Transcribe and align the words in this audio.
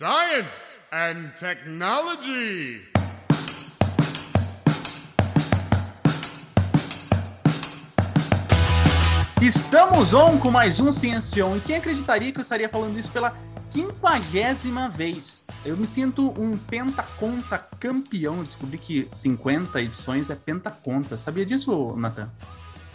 Science 0.00 0.78
and 0.90 1.30
Technology. 1.38 2.88
Estamos 9.42 10.14
on 10.14 10.38
com 10.38 10.50
mais 10.50 10.80
um 10.80 10.90
Ciencion. 10.90 11.58
E 11.58 11.60
quem 11.60 11.76
acreditaria 11.76 12.32
que 12.32 12.38
eu 12.38 12.42
estaria 12.42 12.66
falando 12.66 12.98
isso 12.98 13.12
pela 13.12 13.36
quinquagésima 13.70 14.88
vez? 14.88 15.44
Eu 15.66 15.76
me 15.76 15.86
sinto 15.86 16.30
um 16.40 16.56
pentaconta 16.56 17.58
campeão. 17.58 18.42
descobri 18.42 18.78
que 18.78 19.06
50 19.12 19.82
edições 19.82 20.30
é 20.30 20.34
pentaconta. 20.34 21.18
Sabia 21.18 21.44
disso, 21.44 21.94
Nathan? 21.94 22.30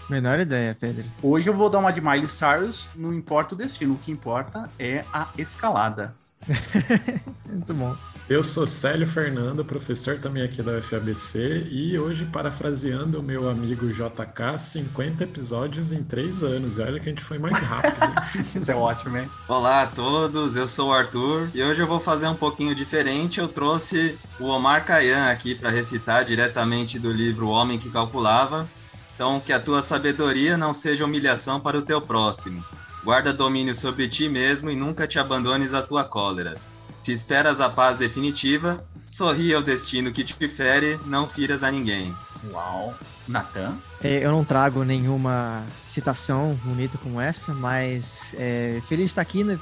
Menor 0.10 0.40
ideia, 0.40 0.76
Pedro. 0.80 1.06
Hoje 1.22 1.52
eu 1.52 1.54
vou 1.54 1.70
dar 1.70 1.78
uma 1.78 1.92
de 1.92 2.02
Miley 2.02 2.28
Cyrus, 2.28 2.90
não 2.96 3.14
importa 3.14 3.54
o 3.54 3.58
destino, 3.58 3.94
o 3.94 3.98
que 4.00 4.12
importa 4.12 4.68
é 4.80 5.06
a 5.14 5.30
escalada. 5.38 6.16
Muito 7.46 7.73
bom. 7.73 7.96
Eu 8.27 8.43
sou 8.43 8.66
Célio 8.66 9.05
Fernando, 9.05 9.63
professor 9.63 10.17
também 10.17 10.41
aqui 10.41 10.59
da 10.63 10.80
UFABC, 10.80 11.67
e 11.70 11.98
hoje, 11.99 12.26
parafraseando 12.26 13.20
o 13.20 13.23
meu 13.23 13.48
amigo 13.48 13.88
JK, 13.88 14.58
50 14.58 15.23
episódios 15.23 15.91
em 15.91 16.03
3 16.03 16.44
anos. 16.44 16.80
E 16.80 16.81
olha 16.81 17.00
que 17.00 17.08
a 17.08 17.12
gente 17.12 17.23
foi 17.23 17.38
mais 17.38 17.62
rápido. 17.62 17.95
Isso 18.55 18.72
é 18.72 18.76
ótimo, 18.76 19.20
hein? 19.20 19.30
Olá 19.48 19.84
a 19.84 19.88
todos, 19.88 20.55
eu 20.55 20.67
sou 20.67 20.89
o 20.89 20.94
Arthur 20.94 21.52
e 21.53 21.62
hoje 21.62 21.84
eu 21.84 21.88
vou 21.88 22.00
fazer 22.00 22.27
um 22.27 22.34
pouquinho 22.34 22.73
diferente. 22.73 23.39
Eu 23.39 23.48
trouxe 23.48 24.17
o 24.39 24.45
Omar 24.45 24.84
Khayyam 24.84 25.30
aqui 25.30 25.53
para 25.53 25.70
recitar 25.70 26.25
diretamente 26.25 26.98
do 26.98 27.12
livro 27.12 27.45
O 27.45 27.52
Homem 27.52 27.77
que 27.77 27.91
Calculava. 27.91 28.67
Então, 29.14 29.39
que 29.39 29.53
a 29.53 29.59
tua 29.59 29.84
sabedoria 29.84 30.58
não 30.58 30.73
seja 30.73 31.05
humilhação 31.05 31.59
para 31.59 31.77
o 31.77 31.81
teu 31.84 32.02
próximo. 32.02 32.66
Guarda 33.05 33.32
domínio 33.32 33.76
sobre 33.76 34.09
ti 34.09 34.27
mesmo 34.27 34.72
e 34.72 34.76
nunca 34.76 35.05
te 35.05 35.20
abandones 35.20 35.76
à 35.76 35.82
tua 35.84 36.04
cólera. 36.04 36.58
Se 37.00 37.14
esperas 37.14 37.62
a 37.62 37.70
paz 37.70 37.98
definitiva, 37.98 38.84
sorri 39.05 39.54
ao 39.54 39.62
destino 39.62 40.12
que 40.12 40.23
te 40.23 40.50
fere, 40.50 41.00
não 41.06 41.30
firas 41.30 41.61
a 41.61 41.70
ninguém. 41.70 42.16
Uau. 42.52 42.95
Natan? 43.28 43.78
É, 44.03 44.26
eu 44.26 44.31
não 44.31 44.44
trago 44.44 44.83
nenhuma 44.83 45.64
citação 45.86 46.59
bonita 46.64 46.98
como 46.98 47.22
essa, 47.22 47.53
mas 47.53 48.33
é, 48.39 48.81
feliz 48.88 49.06
de 49.06 49.11
estar 49.11 49.22
aqui. 49.22 49.44
No, 49.44 49.59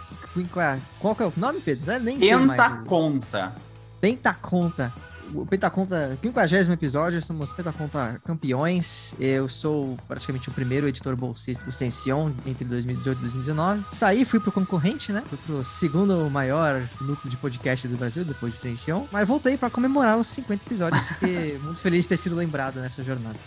qual, 1.01 1.13
que 1.13 1.23
é 1.23 1.25
o 1.25 1.33
nome, 1.35 1.59
Pedro? 1.59 1.91
É, 1.91 1.99
nem 1.99 2.17
Pentaconta. 2.17 3.53
Pentaconta 3.99 4.93
o 5.33 5.45
Pentaconta, 5.45 6.17
50 6.21 6.73
episódio, 6.73 7.21
somos 7.21 7.51
Pentaconta 7.53 8.21
campeões. 8.25 9.13
Eu 9.19 9.47
sou 9.49 9.97
praticamente 10.07 10.49
o 10.49 10.51
primeiro 10.51 10.87
editor 10.87 11.15
bolsista 11.15 11.65
do 11.65 11.71
Sension 11.71 12.31
entre 12.45 12.65
2018 12.65 13.17
e 13.17 13.21
2019. 13.21 13.85
Saí, 13.91 14.25
fui 14.25 14.39
pro 14.39 14.51
concorrente, 14.51 15.11
né? 15.11 15.23
Fui 15.29 15.37
pro 15.45 15.63
segundo 15.63 16.29
maior 16.29 16.87
núcleo 17.01 17.29
de 17.29 17.37
podcast 17.37 17.87
do 17.87 17.97
Brasil, 17.97 18.23
depois 18.23 18.53
de 18.53 18.59
Sension. 18.59 19.05
Mas 19.11 19.27
voltei 19.27 19.57
para 19.57 19.69
comemorar 19.69 20.17
os 20.17 20.27
50 20.27 20.65
episódios, 20.65 21.03
fiquei 21.07 21.57
muito 21.63 21.79
feliz 21.79 22.05
de 22.05 22.09
ter 22.09 22.17
sido 22.17 22.35
lembrado 22.35 22.79
nessa 22.79 23.03
jornada. 23.03 23.37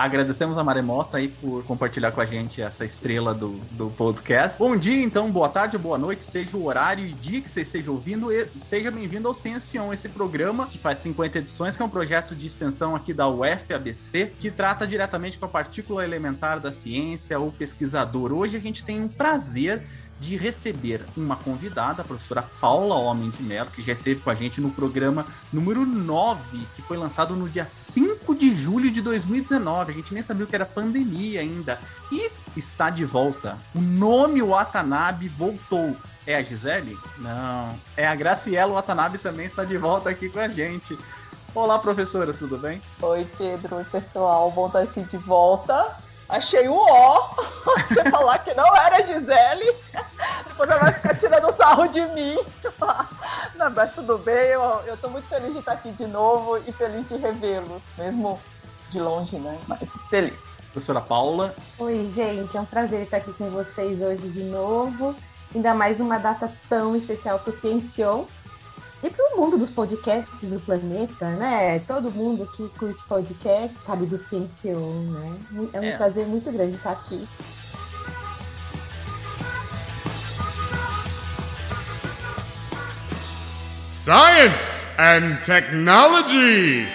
Agradecemos 0.00 0.56
a 0.56 0.64
Maremota 0.64 1.18
aí 1.18 1.28
por 1.28 1.62
compartilhar 1.64 2.10
com 2.10 2.22
a 2.22 2.24
gente 2.24 2.62
essa 2.62 2.86
estrela 2.86 3.34
do, 3.34 3.58
do 3.72 3.90
podcast. 3.90 4.58
Bom 4.58 4.74
dia, 4.74 5.04
então, 5.04 5.30
boa 5.30 5.50
tarde, 5.50 5.76
boa 5.76 5.98
noite, 5.98 6.24
seja 6.24 6.56
o 6.56 6.64
horário 6.64 7.04
e 7.04 7.12
dia 7.12 7.42
que 7.42 7.50
você 7.50 7.60
esteja 7.60 7.90
ouvindo, 7.90 8.32
e 8.32 8.48
seja 8.58 8.90
bem-vindo 8.90 9.28
ao 9.28 9.34
Ciencion, 9.34 9.92
esse 9.92 10.08
programa 10.08 10.66
que 10.66 10.78
faz 10.78 10.96
50 11.00 11.40
edições, 11.40 11.76
que 11.76 11.82
é 11.82 11.84
um 11.84 11.90
projeto 11.90 12.34
de 12.34 12.46
extensão 12.46 12.96
aqui 12.96 13.12
da 13.12 13.28
UFABC, 13.28 14.32
que 14.40 14.50
trata 14.50 14.86
diretamente 14.86 15.36
com 15.36 15.44
a 15.44 15.48
partícula 15.48 16.02
elementar 16.02 16.58
da 16.60 16.72
ciência, 16.72 17.38
o 17.38 17.52
pesquisador. 17.52 18.32
Hoje 18.32 18.56
a 18.56 18.60
gente 18.60 18.82
tem 18.82 19.02
um 19.02 19.08
prazer 19.08 19.82
de 20.20 20.36
receber 20.36 21.06
uma 21.16 21.34
convidada, 21.34 22.02
a 22.02 22.04
professora 22.04 22.42
Paula 22.60 22.94
Homem 22.94 23.30
de 23.30 23.42
Mello, 23.42 23.70
que 23.70 23.80
já 23.80 23.94
esteve 23.94 24.20
com 24.20 24.28
a 24.28 24.34
gente 24.34 24.60
no 24.60 24.70
programa 24.70 25.26
número 25.50 25.86
9, 25.86 26.66
que 26.76 26.82
foi 26.82 26.98
lançado 26.98 27.34
no 27.34 27.48
dia 27.48 27.64
5 27.64 28.34
de 28.34 28.54
julho 28.54 28.90
de 28.90 29.00
2019. 29.00 29.90
A 29.90 29.94
gente 29.94 30.12
nem 30.12 30.22
sabia 30.22 30.44
o 30.44 30.46
que 30.46 30.54
era 30.54 30.66
pandemia 30.66 31.40
ainda. 31.40 31.80
E 32.12 32.30
está 32.54 32.90
de 32.90 33.04
volta. 33.04 33.56
O 33.74 33.80
nome 33.80 34.42
Watanabe 34.42 35.26
voltou. 35.26 35.96
É 36.26 36.36
a 36.36 36.42
Gisele? 36.42 36.98
Não. 37.16 37.74
É 37.96 38.06
a 38.06 38.14
Graciela 38.14 38.74
Watanabe 38.74 39.16
também 39.16 39.46
está 39.46 39.64
de 39.64 39.78
volta 39.78 40.10
aqui 40.10 40.28
com 40.28 40.38
a 40.38 40.48
gente. 40.48 40.98
Olá, 41.54 41.78
professora, 41.78 42.32
tudo 42.34 42.58
bem? 42.58 42.82
Oi, 43.00 43.26
Pedro. 43.38 43.76
Oi, 43.76 43.84
pessoal. 43.84 44.50
Bom 44.52 44.66
estar 44.66 44.80
aqui 44.80 45.02
de 45.02 45.16
volta. 45.16 45.96
Achei 46.30 46.68
o 46.68 46.76
ó. 46.76 47.34
Você 47.88 48.08
falar 48.08 48.38
que 48.38 48.54
não 48.54 48.76
era 48.76 49.02
Gisele. 49.02 49.76
Depois 50.46 50.70
ela 50.70 50.78
vai 50.78 50.92
ficar 50.92 51.14
tirando 51.16 51.52
sarro 51.52 51.88
de 51.88 52.00
mim. 52.06 52.38
Não, 53.56 53.70
mas 53.70 53.92
tudo 53.92 54.16
bem. 54.16 54.50
Eu, 54.50 54.62
eu 54.86 54.96
tô 54.96 55.08
muito 55.08 55.28
feliz 55.28 55.52
de 55.52 55.58
estar 55.58 55.72
aqui 55.72 55.90
de 55.90 56.06
novo 56.06 56.56
e 56.66 56.72
feliz 56.72 57.06
de 57.06 57.16
revê-los, 57.16 57.84
mesmo 57.98 58.40
de 58.88 59.00
longe, 59.00 59.36
né? 59.38 59.58
Mas 59.66 59.92
feliz. 60.08 60.52
Professora 60.72 61.00
Paula. 61.00 61.54
Oi, 61.78 62.06
gente. 62.14 62.56
É 62.56 62.60
um 62.60 62.64
prazer 62.64 63.02
estar 63.02 63.18
aqui 63.18 63.32
com 63.32 63.50
vocês 63.50 64.00
hoje 64.00 64.28
de 64.28 64.44
novo. 64.44 65.14
Ainda 65.54 65.74
mais 65.74 65.98
numa 65.98 66.18
data 66.18 66.52
tão 66.68 66.94
especial 66.94 67.40
para 67.40 67.50
o 67.50 67.52
Ciencion 67.52 68.24
e 69.02 69.08
para 69.08 69.34
o 69.34 69.40
mundo 69.40 69.56
dos 69.56 69.70
podcasts 69.70 70.50
do 70.50 70.60
planeta, 70.60 71.30
né? 71.30 71.78
Todo 71.80 72.10
mundo 72.10 72.46
que 72.54 72.68
curte 72.78 73.02
podcast 73.08 73.80
sabe 73.80 74.04
do 74.04 74.18
Ciencion, 74.18 75.10
né? 75.10 75.38
É 75.72 75.80
um 75.80 75.84
é. 75.84 75.96
prazer 75.96 76.26
muito 76.26 76.52
grande 76.52 76.76
estar 76.76 76.92
aqui. 76.92 77.26
Science 83.76 84.84
and 84.98 85.36
Technology. 85.44 86.86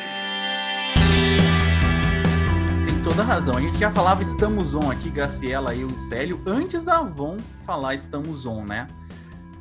Tem 2.86 3.04
toda 3.04 3.24
razão. 3.24 3.58
A 3.58 3.62
gente 3.62 3.78
já 3.78 3.92
falava 3.92 4.22
Estamos 4.22 4.76
On 4.76 4.92
aqui, 4.92 5.10
Graciela, 5.10 5.76
eu 5.76 5.90
e 5.90 5.98
Célio, 5.98 6.40
antes 6.46 6.86
da 6.86 7.00
Avon 7.00 7.38
falar 7.64 7.96
Estamos 7.96 8.46
On, 8.46 8.64
né? 8.64 8.88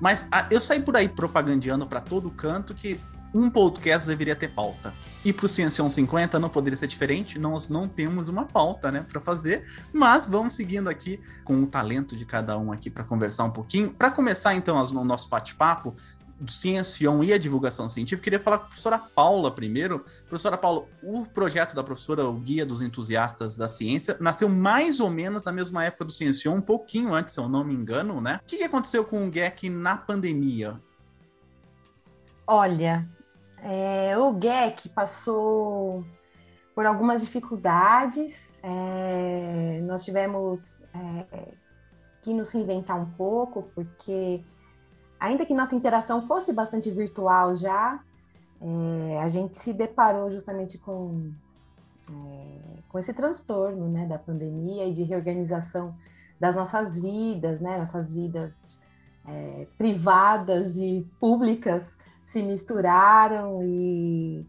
Mas 0.00 0.27
a, 0.31 0.47
eu 0.50 0.60
saí 0.60 0.81
por 0.81 0.97
aí 0.97 1.09
propagandeando 1.09 1.87
para 1.87 2.00
todo 2.00 2.31
canto 2.31 2.75
que 2.75 3.00
um 3.34 3.50
podcast 3.50 4.06
deveria 4.06 4.37
ter 4.37 4.49
pauta. 4.49 4.94
E 5.25 5.32
para 5.32 5.47
o 5.47 5.49
Ciencião 5.49 5.91
50 5.91 6.38
não 6.38 6.49
poderia 6.49 6.77
ser 6.77 6.87
diferente, 6.87 7.37
nós 7.37 7.69
não 7.69 7.88
temos 7.88 8.28
uma 8.28 8.44
pauta, 8.44 8.93
né, 8.93 9.05
para 9.10 9.21
fazer, 9.21 9.66
mas 9.93 10.27
vamos 10.27 10.53
seguindo 10.53 10.88
aqui 10.88 11.21
com 11.43 11.60
o 11.62 11.66
talento 11.66 12.16
de 12.16 12.25
cada 12.25 12.56
um 12.56 12.71
aqui 12.71 12.88
para 12.88 13.03
conversar 13.03 13.43
um 13.44 13.50
pouquinho. 13.50 13.91
Para 13.91 14.10
começar 14.12 14.55
então 14.55 14.77
o 14.77 15.05
nosso 15.05 15.28
bate-papo, 15.28 15.97
do 16.44 16.53
Ciencion 16.53 17.25
e 17.25 17.32
a 17.32 17.38
divulgação 17.38 17.88
científica, 17.88 18.25
queria 18.25 18.41
falar 18.41 18.59
com 18.59 18.65
a 18.65 18.69
professora 18.69 18.99
Paula 18.99 19.50
primeiro. 19.50 20.05
Professora 20.28 20.59
Paula, 20.59 20.87
o 21.03 21.25
projeto 21.25 21.75
da 21.75 21.82
professora, 21.82 22.27
o 22.27 22.34
Guia 22.34 22.66
dos 22.66 22.82
Entusiastas 22.82 23.56
da 23.56 23.66
Ciência, 23.66 24.16
nasceu 24.21 24.49
mais 24.49 25.00
ou 25.00 25.10
menos 25.10 25.43
na 25.44 25.53
mesma 25.53 25.84
época 25.84 26.05
do 26.05 26.12
Ciencion, 26.12 26.56
um 26.56 26.60
pouquinho 26.60 27.15
antes, 27.15 27.34
se 27.34 27.41
eu 27.41 27.49
não 27.49 27.65
me 27.65 27.75
engano, 27.75 28.21
né? 28.21 28.41
O 28.43 28.47
que 28.47 28.62
aconteceu 28.62 29.05
com 29.05 29.27
o 29.27 29.32
GEC 29.32 29.69
na 29.71 29.97
pandemia? 29.97 30.81
Olha, 32.47 33.09
é, 33.62 34.16
o 34.19 34.38
GEC 34.38 34.91
passou 34.91 36.05
por 36.75 36.84
algumas 36.84 37.21
dificuldades, 37.22 38.53
é, 38.62 39.81
nós 39.84 40.05
tivemos 40.05 40.82
é, 40.93 41.55
que 42.21 42.34
nos 42.34 42.50
reinventar 42.50 43.00
um 43.00 43.06
pouco, 43.06 43.71
porque 43.75 44.43
ainda 45.25 45.47
que 45.47 45.55
nossa 45.55 45.75
interação 45.75 46.27
fosse 46.27 46.53
bastante 46.53 46.91
virtual 46.91 47.55
já, 47.55 48.01
é, 48.61 49.19
a 49.21 49.29
gente 49.29 49.59
se 49.59 49.73
deparou 49.73 50.31
justamente 50.31 50.79
com, 50.79 51.31
é, 52.11 52.79
com 52.89 52.99
esse 52.99 53.12
transtorno 53.12 53.89
né, 53.89 54.07
da 54.07 54.19
pandemia 54.19 54.87
e 54.87 54.93
de 54.93 55.03
reorganização 55.03 55.95
das 56.39 56.55
nossas 56.55 56.99
vidas, 56.99 57.61
né, 57.61 57.79
nossas 57.79 58.12
vidas 58.12 58.83
é, 59.27 59.67
privadas 59.79 60.77
e 60.77 61.07
públicas 61.19 61.97
se 62.25 62.43
misturaram 62.43 63.62
e 63.62 64.47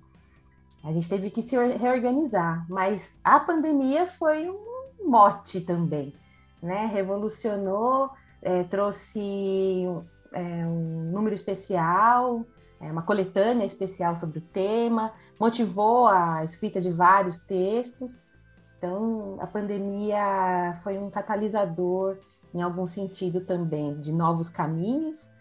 a 0.84 0.92
gente 0.92 1.10
teve 1.10 1.30
que 1.30 1.42
se 1.42 1.56
reorganizar. 1.56 2.66
Mas 2.70 3.18
a 3.24 3.40
pandemia 3.40 4.08
foi 4.08 4.50
um 4.50 4.76
mote 5.04 5.62
também, 5.62 6.14
né? 6.62 6.86
Revolucionou, 6.88 8.10
é, 8.42 8.64
trouxe 8.64 9.88
é, 10.36 10.68
um 10.68 11.12
número 11.12 11.34
especial, 11.34 12.46
é, 12.80 12.92
uma 12.92 13.02
coletânea 13.02 13.66
especial 13.66 14.16
sobre 14.16 14.40
o 14.40 14.42
tema, 14.42 15.14
motivou 15.40 16.08
a 16.08 16.44
escrita 16.44 16.82
de 16.82 16.92
vários 16.92 17.40
textos. 17.40 18.30
Então, 18.78 19.38
a 19.40 19.48
pandemia 19.48 20.78
foi 20.84 20.98
um 20.98 21.10
catalisador, 21.10 22.18
em 22.54 22.62
algum 22.62 22.86
sentido 22.86 23.42
também, 23.42 24.00
de 24.02 24.12
novos 24.12 24.50
caminhos 24.50 25.32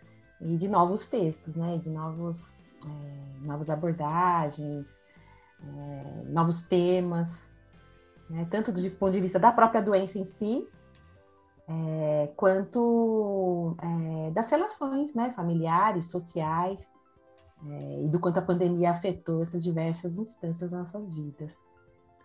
e 0.41 0.57
de 0.57 0.69
novos 0.69 1.09
textos, 1.09 1.55
né? 1.57 1.79
de 1.83 1.91
novos, 1.91 2.55
é, 2.87 3.47
novas 3.47 3.69
abordagens, 3.69 5.01
é, 5.61 6.25
novos 6.27 6.63
temas, 6.63 7.53
né? 8.31 8.47
tanto 8.49 8.71
do 8.71 8.91
ponto 8.93 9.13
de 9.13 9.21
vista 9.21 9.39
da 9.39 9.53
própria 9.53 9.83
doença 9.83 10.19
em 10.19 10.25
si, 10.25 10.67
é, 11.69 12.33
quanto 12.37 13.77
é, 13.81 14.31
das 14.31 14.51
relações 14.51 15.15
né, 15.15 15.33
familiares, 15.35 16.11
sociais. 16.11 16.93
é, 17.67 18.05
e 18.05 18.09
do 18.09 18.19
quanto 18.19 18.39
a 18.39 18.43
pandemia 18.43 18.91
afetou 18.91 19.43
essas 19.43 19.63
diversas 19.63 20.19
instâncias 20.19 20.71
das 20.71 20.93
nossas 20.93 21.15
vidas. 21.15 21.57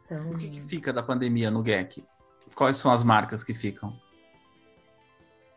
Então, 0.06 0.32
o 0.32 0.38
que, 0.38 0.50
que 0.50 0.62
fica 0.62 0.92
da 0.92 1.04
pandemia 1.04 1.52
no 1.52 1.64
GEC? 1.64 2.04
Quais 2.56 2.78
são 2.78 2.92
as 2.92 3.04
marcas 3.04 3.44
que 3.44 3.54
ficam? 3.54 3.94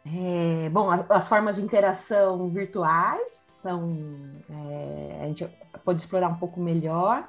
É, 0.04 0.68
bom, 0.68 0.90
as, 0.90 1.10
as, 1.10 1.28
formas 1.28 1.56
de 1.56 1.62
interação 1.62 2.48
virtuais 2.50 3.52
são 3.62 3.96
é, 4.50 5.20
a 5.22 5.26
gente 5.28 5.48
pode 5.84 6.00
explorar 6.00 6.28
um 6.28 6.36
pouco 6.36 6.60
melhor. 6.60 7.28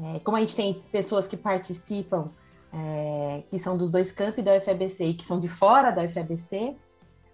É, 0.00 0.20
como 0.20 0.36
a 0.36 0.40
gente 0.40 0.54
tem 0.54 0.74
pessoas 0.92 1.26
que 1.26 1.36
participam, 1.36 2.30
é, 2.72 3.42
que 3.50 3.58
são 3.58 3.76
dos 3.76 3.90
dois 3.90 4.12
campi 4.12 4.42
da 4.42 4.56
UFABC 4.56 5.04
e 5.04 5.14
que 5.14 5.24
são 5.24 5.40
de 5.40 5.48
fora 5.48 5.90
da 5.90 6.02
UFABC, 6.04 6.76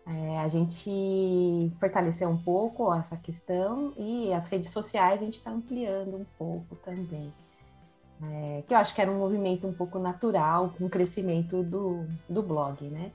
é, 0.06 0.38
a 0.38 0.48
gente 0.48 1.72
fortaleceu 1.80 2.28
um 2.28 2.36
pouco 2.36 2.92
essa 2.94 3.16
questão 3.16 3.94
e 3.96 4.32
as 4.32 4.48
redes 4.48 4.70
sociais 4.70 5.22
a 5.22 5.24
gente 5.24 5.36
está 5.36 5.50
ampliando 5.50 6.16
um 6.16 6.26
pouco 6.38 6.76
também. 6.76 7.32
É, 8.22 8.62
que 8.66 8.72
eu 8.72 8.78
acho 8.78 8.94
que 8.94 9.00
era 9.00 9.10
um 9.10 9.18
movimento 9.18 9.66
um 9.66 9.72
pouco 9.72 9.98
natural 9.98 10.72
com 10.76 10.86
o 10.86 10.90
crescimento 10.90 11.62
do, 11.62 12.06
do 12.28 12.42
blog, 12.42 12.84
né? 12.88 13.10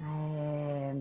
É, 0.00 0.94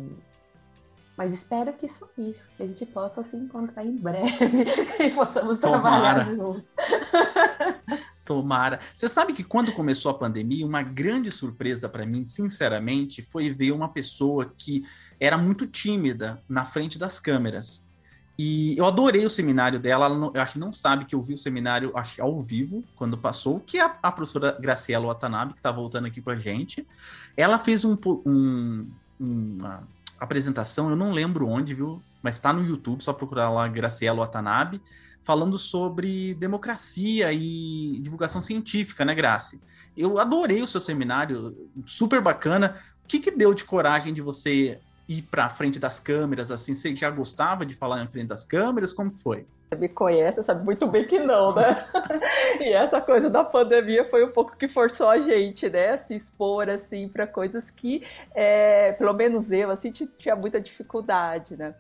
mas 1.18 1.34
espero 1.34 1.72
que 1.74 1.86
isso, 1.86 2.10
isso, 2.18 2.52
que 2.58 2.64
a 2.64 2.68
gente 2.68 2.86
possa 2.86 3.24
se 3.24 3.38
encontrar 3.38 3.86
em 3.86 3.96
breve 3.96 4.66
e 5.00 5.12
possamos 5.12 5.60
Tomara. 5.60 5.82
trabalhar 5.82 6.26
juntos. 6.26 6.74
Tomara. 8.26 8.80
Você 8.96 9.08
sabe 9.08 9.32
que 9.32 9.44
quando 9.44 9.72
começou 9.72 10.10
a 10.10 10.16
pandemia, 10.16 10.66
uma 10.66 10.82
grande 10.82 11.32
surpresa 11.32 11.88
para 11.88 12.06
mim, 12.06 12.26
sinceramente, 12.26 13.22
foi 13.22 13.50
ver 13.50 13.72
uma 13.72 13.88
pessoa 13.88 14.52
que 14.58 14.84
era 15.20 15.38
muito 15.38 15.68
tímida 15.68 16.44
na 16.50 16.66
frente 16.66 16.98
das 16.98 17.20
câmeras. 17.20 17.86
E 18.38 18.78
eu 18.78 18.86
adorei 18.86 19.26
o 19.26 19.30
seminário 19.30 19.80
dela. 19.80 20.08
Ela 20.08 20.18
não, 20.18 20.32
eu 20.34 20.42
acho 20.42 20.54
que 20.54 20.60
não 20.60 20.72
sabe 20.72 21.06
que 21.06 21.16
eu 21.16 21.22
vi 21.22 21.34
o 21.34 21.38
seminário 21.38 21.92
acho, 21.96 22.22
ao 22.22 22.42
vivo, 22.42 22.84
quando 22.96 23.18
passou, 23.18 23.60
que 23.60 23.80
a, 23.80 23.98
a 24.04 24.12
professora 24.12 24.58
Graciela 24.60 25.06
Watanabe, 25.06 25.54
que 25.54 25.60
está 25.60 25.72
voltando 25.72 26.08
aqui 26.08 26.22
com 26.22 26.30
a 26.30 26.36
gente. 26.36 26.86
Ela 27.38 27.58
fez 27.58 27.86
um, 27.86 27.96
um, 28.26 28.90
uma 29.18 29.88
apresentação, 30.20 30.90
eu 30.90 30.96
não 30.96 31.12
lembro 31.12 31.48
onde, 31.48 31.74
viu? 31.74 32.02
Mas 32.22 32.36
está 32.36 32.52
no 32.52 32.66
YouTube, 32.66 33.04
só 33.04 33.14
procurar 33.14 33.50
lá 33.50 33.68
Graciela 33.68 34.20
Watanabe, 34.20 34.82
falando 35.26 35.58
sobre 35.58 36.36
democracia 36.36 37.34
e 37.34 38.00
divulgação 38.00 38.40
científica, 38.40 39.04
né, 39.04 39.16
Grace? 39.16 39.60
Eu 39.98 40.20
adorei 40.20 40.62
o 40.62 40.68
seu 40.68 40.80
seminário, 40.80 41.58
super 41.84 42.22
bacana. 42.22 42.78
O 43.04 43.08
que, 43.08 43.20
que 43.20 43.32
deu 43.32 43.52
de 43.52 43.64
coragem 43.64 44.14
de 44.14 44.22
você 44.22 44.80
ir 45.10 45.24
para 45.24 45.50
frente 45.50 45.80
das 45.80 46.00
câmeras, 46.00 46.52
assim? 46.52 46.76
Você 46.76 46.96
já 46.96 47.10
gostava 47.10 47.66
de 47.66 47.74
falar 47.74 48.04
em 48.04 48.08
frente 48.08 48.28
das 48.28 48.46
câmeras? 48.46 48.94
Como 48.94 49.12
que 49.12 49.20
foi? 49.20 49.48
Você 49.68 49.80
me 49.80 49.90
conhece, 49.90 50.44
sabe 50.44 50.64
muito 50.64 50.86
bem 50.86 51.08
que 51.08 51.18
não, 51.18 51.56
né? 51.56 51.88
e 52.62 52.72
essa 52.72 53.02
coisa 53.02 53.28
da 53.28 53.44
pandemia 53.44 54.08
foi 54.08 54.24
um 54.24 54.32
pouco 54.32 54.56
que 54.56 54.68
forçou 54.68 55.10
a 55.10 55.20
gente, 55.20 55.68
né? 55.70 55.90
A 55.90 55.98
se 55.98 56.14
expor, 56.14 56.70
assim, 56.70 57.10
para 57.10 57.26
coisas 57.26 57.72
que, 57.72 58.04
é, 58.36 58.92
pelo 58.92 59.14
menos 59.14 59.52
eu, 59.52 59.72
assim, 59.72 59.92
tinha 59.92 60.36
muita 60.36 60.62
dificuldade, 60.62 61.58
né? 61.58 61.74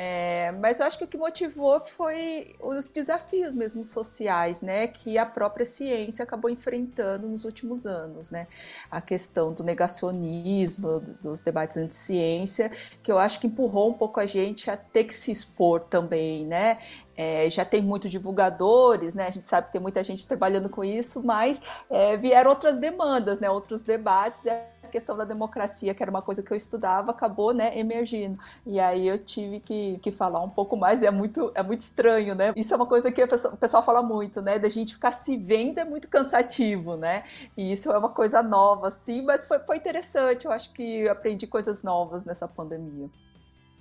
É, 0.00 0.52
mas 0.52 0.78
eu 0.78 0.86
acho 0.86 0.96
que 0.96 1.02
o 1.02 1.08
que 1.08 1.18
motivou 1.18 1.80
foi 1.80 2.54
os 2.60 2.88
desafios 2.88 3.52
mesmo 3.52 3.84
sociais, 3.84 4.62
né, 4.62 4.86
que 4.86 5.18
a 5.18 5.26
própria 5.26 5.66
ciência 5.66 6.22
acabou 6.22 6.48
enfrentando 6.48 7.26
nos 7.26 7.44
últimos 7.44 7.84
anos, 7.84 8.30
né, 8.30 8.46
a 8.88 9.00
questão 9.00 9.52
do 9.52 9.64
negacionismo, 9.64 11.00
dos 11.20 11.42
debates 11.42 11.76
anti-ciência, 11.76 12.70
que 13.02 13.10
eu 13.10 13.18
acho 13.18 13.40
que 13.40 13.48
empurrou 13.48 13.90
um 13.90 13.92
pouco 13.92 14.20
a 14.20 14.26
gente 14.26 14.70
a 14.70 14.76
ter 14.76 15.02
que 15.02 15.12
se 15.12 15.32
expor 15.32 15.80
também, 15.80 16.46
né, 16.46 16.78
é, 17.18 17.50
já 17.50 17.64
tem 17.64 17.82
muitos 17.82 18.12
divulgadores, 18.12 19.12
né? 19.12 19.26
A 19.26 19.30
gente 19.32 19.48
sabe 19.48 19.66
que 19.66 19.72
tem 19.72 19.80
muita 19.82 20.04
gente 20.04 20.24
trabalhando 20.24 20.68
com 20.68 20.84
isso, 20.84 21.20
mas 21.20 21.60
é, 21.90 22.16
vieram 22.16 22.48
outras 22.48 22.78
demandas, 22.78 23.40
né? 23.40 23.50
Outros 23.50 23.82
debates. 23.82 24.46
E 24.46 24.50
a 24.88 24.92
questão 24.92 25.16
da 25.16 25.24
democracia, 25.24 25.94
que 25.94 26.02
era 26.02 26.10
uma 26.10 26.22
coisa 26.22 26.42
que 26.42 26.52
eu 26.52 26.56
estudava, 26.56 27.10
acabou, 27.10 27.52
né, 27.52 27.78
emergindo. 27.78 28.38
E 28.66 28.80
aí 28.80 29.06
eu 29.06 29.18
tive 29.18 29.60
que, 29.60 29.98
que 30.02 30.10
falar 30.10 30.42
um 30.42 30.48
pouco 30.48 30.76
mais. 30.76 31.02
E 31.02 31.06
é 31.06 31.10
muito, 31.10 31.52
é 31.54 31.62
muito 31.62 31.82
estranho, 31.82 32.34
né? 32.34 32.52
Isso 32.56 32.72
é 32.72 32.76
uma 32.76 32.86
coisa 32.86 33.12
que 33.12 33.26
pessoa, 33.26 33.54
o 33.54 33.56
pessoal 33.56 33.82
fala 33.82 34.02
muito, 34.02 34.42
né? 34.42 34.58
Da 34.58 34.68
gente 34.68 34.94
ficar 34.94 35.12
se 35.12 35.36
vendo 35.36 35.78
é 35.78 35.84
muito 35.84 36.08
cansativo, 36.08 36.96
né? 36.96 37.24
E 37.56 37.70
isso 37.70 37.92
é 37.92 37.98
uma 37.98 38.10
coisa 38.10 38.42
nova, 38.42 38.88
assim, 38.88 39.22
mas 39.22 39.46
foi, 39.46 39.58
foi 39.60 39.76
interessante. 39.76 40.46
Eu 40.46 40.52
acho 40.52 40.72
que 40.72 41.08
aprendi 41.08 41.46
coisas 41.46 41.82
novas 41.82 42.24
nessa 42.26 42.48
pandemia. 42.48 43.08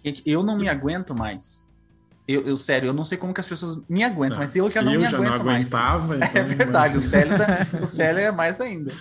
Gente, 0.03 0.21
eu 0.25 0.43
não 0.43 0.57
me 0.57 0.69
aguento 0.69 1.15
mais 1.15 1.65
eu, 2.27 2.41
eu, 2.41 2.57
sério, 2.57 2.89
eu 2.89 2.93
não 2.93 3.05
sei 3.05 3.17
como 3.17 3.33
que 3.33 3.39
as 3.39 3.47
pessoas 3.47 3.81
me 3.87 4.03
aguentam, 4.03 4.37
mas 4.39 4.53
eu 4.53 4.69
já 4.69 4.81
não 4.81 4.93
eu 4.93 4.99
me 4.99 5.07
já 5.07 5.17
aguento 5.17 5.43
não 5.43 5.51
aguentava, 5.51 6.17
mais. 6.17 6.27
Então, 6.29 6.41
é 6.41 6.43
verdade, 6.43 6.97
o 6.97 7.01
Célio, 7.01 7.33
o 7.81 7.87
Célio 7.87 8.19
é 8.19 8.31
mais 8.31 8.59
ainda. 8.59 8.91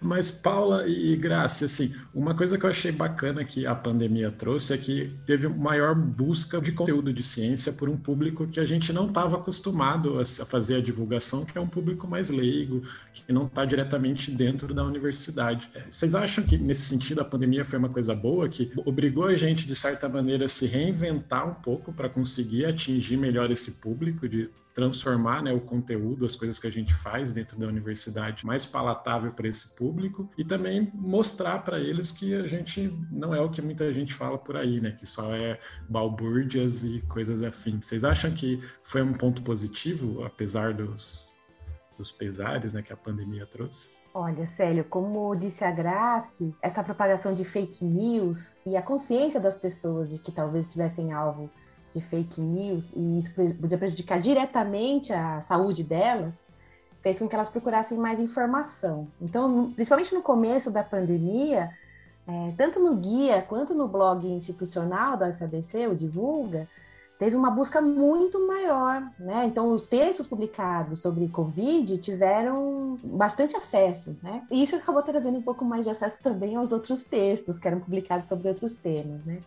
Mas, 0.00 0.30
Paula 0.30 0.86
e 0.86 1.16
Graça, 1.16 1.64
assim, 1.64 1.94
uma 2.14 2.34
coisa 2.34 2.58
que 2.58 2.64
eu 2.64 2.70
achei 2.70 2.92
bacana 2.92 3.44
que 3.44 3.66
a 3.66 3.74
pandemia 3.74 4.30
trouxe 4.30 4.74
é 4.74 4.78
que 4.78 5.12
teve 5.24 5.48
maior 5.48 5.94
busca 5.94 6.60
de 6.60 6.72
conteúdo 6.72 7.12
de 7.12 7.22
ciência 7.22 7.72
por 7.72 7.88
um 7.88 7.96
público 7.96 8.46
que 8.46 8.60
a 8.60 8.64
gente 8.64 8.92
não 8.92 9.06
estava 9.06 9.36
acostumado 9.36 10.18
a 10.20 10.24
fazer 10.46 10.76
a 10.76 10.80
divulgação, 10.80 11.44
que 11.44 11.56
é 11.56 11.60
um 11.60 11.66
público 11.66 12.06
mais 12.06 12.30
leigo, 12.30 12.82
que 13.12 13.32
não 13.32 13.46
está 13.46 13.64
diretamente 13.64 14.30
dentro 14.30 14.72
da 14.74 14.84
universidade. 14.84 15.68
É, 15.74 15.84
vocês 15.90 16.14
acham 16.14 16.44
que, 16.44 16.56
nesse 16.56 16.82
sentido, 16.82 17.20
a 17.20 17.24
pandemia 17.24 17.64
foi 17.64 17.78
uma 17.78 17.88
coisa 17.88 18.14
boa, 18.14 18.48
que 18.48 18.70
obrigou 18.84 19.26
a 19.26 19.34
gente, 19.34 19.66
de 19.66 19.74
certa 19.74 20.08
maneira, 20.08 20.44
a 20.44 20.48
se 20.48 20.66
reinventar 20.66 21.48
um 21.48 21.54
pouco 21.54 21.92
para 21.92 22.08
conseguir 22.08 22.66
atingir 22.66 23.16
melhor 23.16 23.50
esse 23.50 23.80
público 23.80 24.28
de 24.28 24.50
transformar 24.76 25.42
né, 25.42 25.54
o 25.54 25.60
conteúdo, 25.60 26.26
as 26.26 26.36
coisas 26.36 26.58
que 26.58 26.66
a 26.66 26.70
gente 26.70 26.92
faz 26.92 27.32
dentro 27.32 27.58
da 27.58 27.66
universidade 27.66 28.44
mais 28.44 28.66
palatável 28.66 29.32
para 29.32 29.48
esse 29.48 29.74
público 29.74 30.28
e 30.36 30.44
também 30.44 30.92
mostrar 30.92 31.60
para 31.60 31.80
eles 31.80 32.12
que 32.12 32.34
a 32.34 32.46
gente 32.46 32.92
não 33.10 33.34
é 33.34 33.40
o 33.40 33.48
que 33.48 33.62
muita 33.62 33.90
gente 33.90 34.12
fala 34.12 34.36
por 34.36 34.54
aí, 34.54 34.78
né? 34.78 34.90
Que 34.90 35.06
só 35.06 35.34
é 35.34 35.58
balbúrdias 35.88 36.84
e 36.84 37.00
coisas 37.08 37.42
afins. 37.42 37.86
Vocês 37.86 38.04
acham 38.04 38.30
que 38.32 38.62
foi 38.82 39.00
um 39.00 39.14
ponto 39.14 39.40
positivo, 39.40 40.22
apesar 40.22 40.74
dos, 40.74 41.32
dos 41.96 42.12
pesares 42.12 42.74
né, 42.74 42.82
que 42.82 42.92
a 42.92 42.96
pandemia 42.98 43.46
trouxe? 43.46 43.96
Olha, 44.12 44.46
Célio, 44.46 44.84
como 44.84 45.34
disse 45.34 45.64
a 45.64 45.70
Grace, 45.70 46.54
essa 46.60 46.84
propagação 46.84 47.32
de 47.32 47.46
fake 47.46 47.82
news 47.82 48.56
e 48.66 48.76
a 48.76 48.82
consciência 48.82 49.40
das 49.40 49.56
pessoas 49.56 50.10
de 50.10 50.18
que 50.18 50.30
talvez 50.30 50.66
estivessem 50.66 51.14
alvo 51.14 51.50
de 51.96 52.00
fake 52.00 52.40
news 52.40 52.92
e 52.94 53.18
isso 53.18 53.32
podia 53.34 53.78
prejudicar 53.78 54.20
diretamente 54.20 55.12
a 55.12 55.40
saúde 55.40 55.82
delas, 55.82 56.44
fez 57.00 57.18
com 57.18 57.28
que 57.28 57.34
elas 57.34 57.48
procurassem 57.48 57.96
mais 57.96 58.20
informação. 58.20 59.08
Então, 59.20 59.72
principalmente 59.72 60.14
no 60.14 60.22
começo 60.22 60.70
da 60.70 60.84
pandemia, 60.84 61.70
é, 62.26 62.52
tanto 62.56 62.80
no 62.80 62.96
guia 62.96 63.40
quanto 63.40 63.72
no 63.72 63.88
blog 63.88 64.26
institucional 64.26 65.16
da 65.16 65.28
UFABC, 65.28 65.86
o 65.86 65.94
Divulga, 65.94 66.68
teve 67.18 67.34
uma 67.34 67.50
busca 67.50 67.80
muito 67.80 68.46
maior, 68.46 69.02
né? 69.18 69.46
Então, 69.46 69.72
os 69.72 69.88
textos 69.88 70.26
publicados 70.26 71.00
sobre 71.00 71.28
Covid 71.28 71.96
tiveram 71.98 72.98
bastante 73.02 73.56
acesso, 73.56 74.18
né? 74.22 74.42
E 74.50 74.62
isso 74.62 74.76
acabou 74.76 75.02
trazendo 75.02 75.38
um 75.38 75.42
pouco 75.42 75.64
mais 75.64 75.84
de 75.84 75.90
acesso 75.90 76.22
também 76.22 76.56
aos 76.56 76.72
outros 76.72 77.04
textos 77.04 77.58
que 77.58 77.66
eram 77.66 77.80
publicados 77.80 78.28
sobre 78.28 78.48
outros 78.48 78.74
temas, 78.76 79.24
né? 79.24 79.38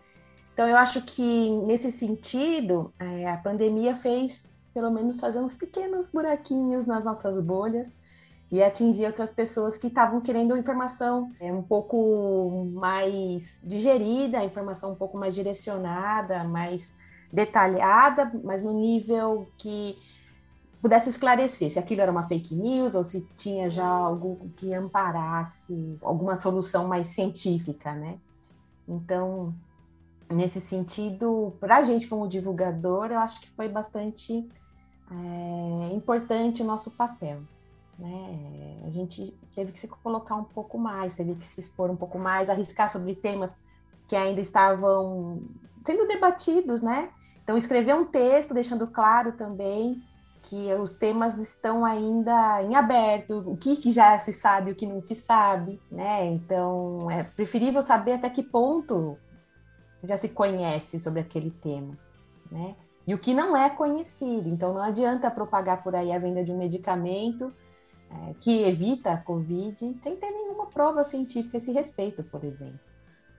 Então, 0.59 0.67
eu 0.67 0.75
acho 0.75 1.01
que, 1.03 1.51
nesse 1.65 1.89
sentido, 1.89 2.93
é, 2.99 3.31
a 3.31 3.37
pandemia 3.37 3.95
fez, 3.95 4.53
pelo 4.73 4.91
menos, 4.91 5.17
fazer 5.17 5.39
uns 5.39 5.55
pequenos 5.55 6.11
buraquinhos 6.11 6.85
nas 6.85 7.05
nossas 7.05 7.41
bolhas 7.41 7.97
e 8.51 8.61
atingir 8.61 9.05
outras 9.05 9.31
pessoas 9.31 9.77
que 9.77 9.87
estavam 9.87 10.19
querendo 10.19 10.57
informação 10.57 11.31
é, 11.39 11.49
um 11.49 11.61
pouco 11.61 12.67
mais 12.73 13.61
digerida, 13.63 14.43
informação 14.43 14.91
um 14.91 14.95
pouco 14.95 15.17
mais 15.17 15.33
direcionada, 15.33 16.43
mais 16.43 16.93
detalhada, 17.31 18.29
mas 18.43 18.61
no 18.61 18.73
nível 18.73 19.47
que 19.57 19.97
pudesse 20.81 21.09
esclarecer 21.09 21.71
se 21.71 21.79
aquilo 21.79 22.01
era 22.01 22.11
uma 22.11 22.27
fake 22.27 22.53
news 22.53 22.95
ou 22.95 23.05
se 23.05 23.25
tinha 23.37 23.69
já 23.69 23.87
algo 23.87 24.51
que 24.57 24.75
amparasse 24.75 25.97
alguma 26.01 26.35
solução 26.35 26.85
mais 26.85 27.07
científica, 27.07 27.93
né? 27.93 28.17
Então, 28.85 29.53
nesse 30.29 30.61
sentido, 30.61 31.55
para 31.59 31.77
a 31.77 31.83
gente 31.83 32.07
como 32.07 32.27
divulgador, 32.27 33.11
eu 33.11 33.19
acho 33.19 33.41
que 33.41 33.49
foi 33.51 33.67
bastante 33.67 34.47
é, 35.11 35.93
importante 35.93 36.61
o 36.61 36.65
nosso 36.65 36.91
papel. 36.91 37.41
Né? 37.97 38.81
A 38.85 38.89
gente 38.91 39.37
teve 39.53 39.71
que 39.71 39.79
se 39.79 39.87
colocar 39.87 40.35
um 40.35 40.43
pouco 40.43 40.77
mais, 40.77 41.15
teve 41.15 41.35
que 41.35 41.45
se 41.45 41.59
expor 41.59 41.89
um 41.89 41.95
pouco 41.95 42.17
mais, 42.17 42.49
arriscar 42.49 42.89
sobre 42.91 43.15
temas 43.15 43.55
que 44.07 44.15
ainda 44.15 44.39
estavam 44.39 45.41
sendo 45.85 46.07
debatidos, 46.07 46.81
né? 46.81 47.09
Então, 47.43 47.57
escrever 47.57 47.95
um 47.95 48.05
texto 48.05 48.53
deixando 48.53 48.87
claro 48.87 49.33
também 49.33 50.01
que 50.43 50.73
os 50.75 50.97
temas 50.97 51.37
estão 51.37 51.83
ainda 51.83 52.63
em 52.63 52.75
aberto, 52.75 53.43
o 53.45 53.57
que, 53.57 53.75
que 53.75 53.91
já 53.91 54.17
se 54.17 54.31
sabe, 54.31 54.71
o 54.71 54.75
que 54.75 54.87
não 54.87 55.01
se 55.01 55.13
sabe, 55.13 55.79
né? 55.91 56.25
Então, 56.25 57.09
é 57.11 57.23
preferível 57.23 57.81
saber 57.81 58.13
até 58.13 58.29
que 58.29 58.41
ponto 58.41 59.17
já 60.03 60.17
se 60.17 60.29
conhece 60.29 60.99
sobre 60.99 61.19
aquele 61.19 61.51
tema, 61.51 61.97
né? 62.51 62.75
e 63.09 63.13
o 63.15 63.17
que 63.17 63.33
não 63.33 63.57
é 63.57 63.71
conhecido. 63.71 64.47
Então, 64.47 64.71
não 64.71 64.83
adianta 64.83 65.31
propagar 65.31 65.81
por 65.81 65.95
aí 65.95 66.11
a 66.11 66.19
venda 66.19 66.43
de 66.43 66.51
um 66.51 66.57
medicamento 66.59 67.51
é, 68.07 68.35
que 68.39 68.61
evita 68.61 69.13
a 69.13 69.17
Covid 69.17 69.95
sem 69.95 70.15
ter 70.15 70.29
nenhuma 70.29 70.67
prova 70.67 71.03
científica 71.03 71.57
a 71.57 71.59
esse 71.59 71.71
respeito, 71.71 72.23
por 72.23 72.43
exemplo. 72.43 72.79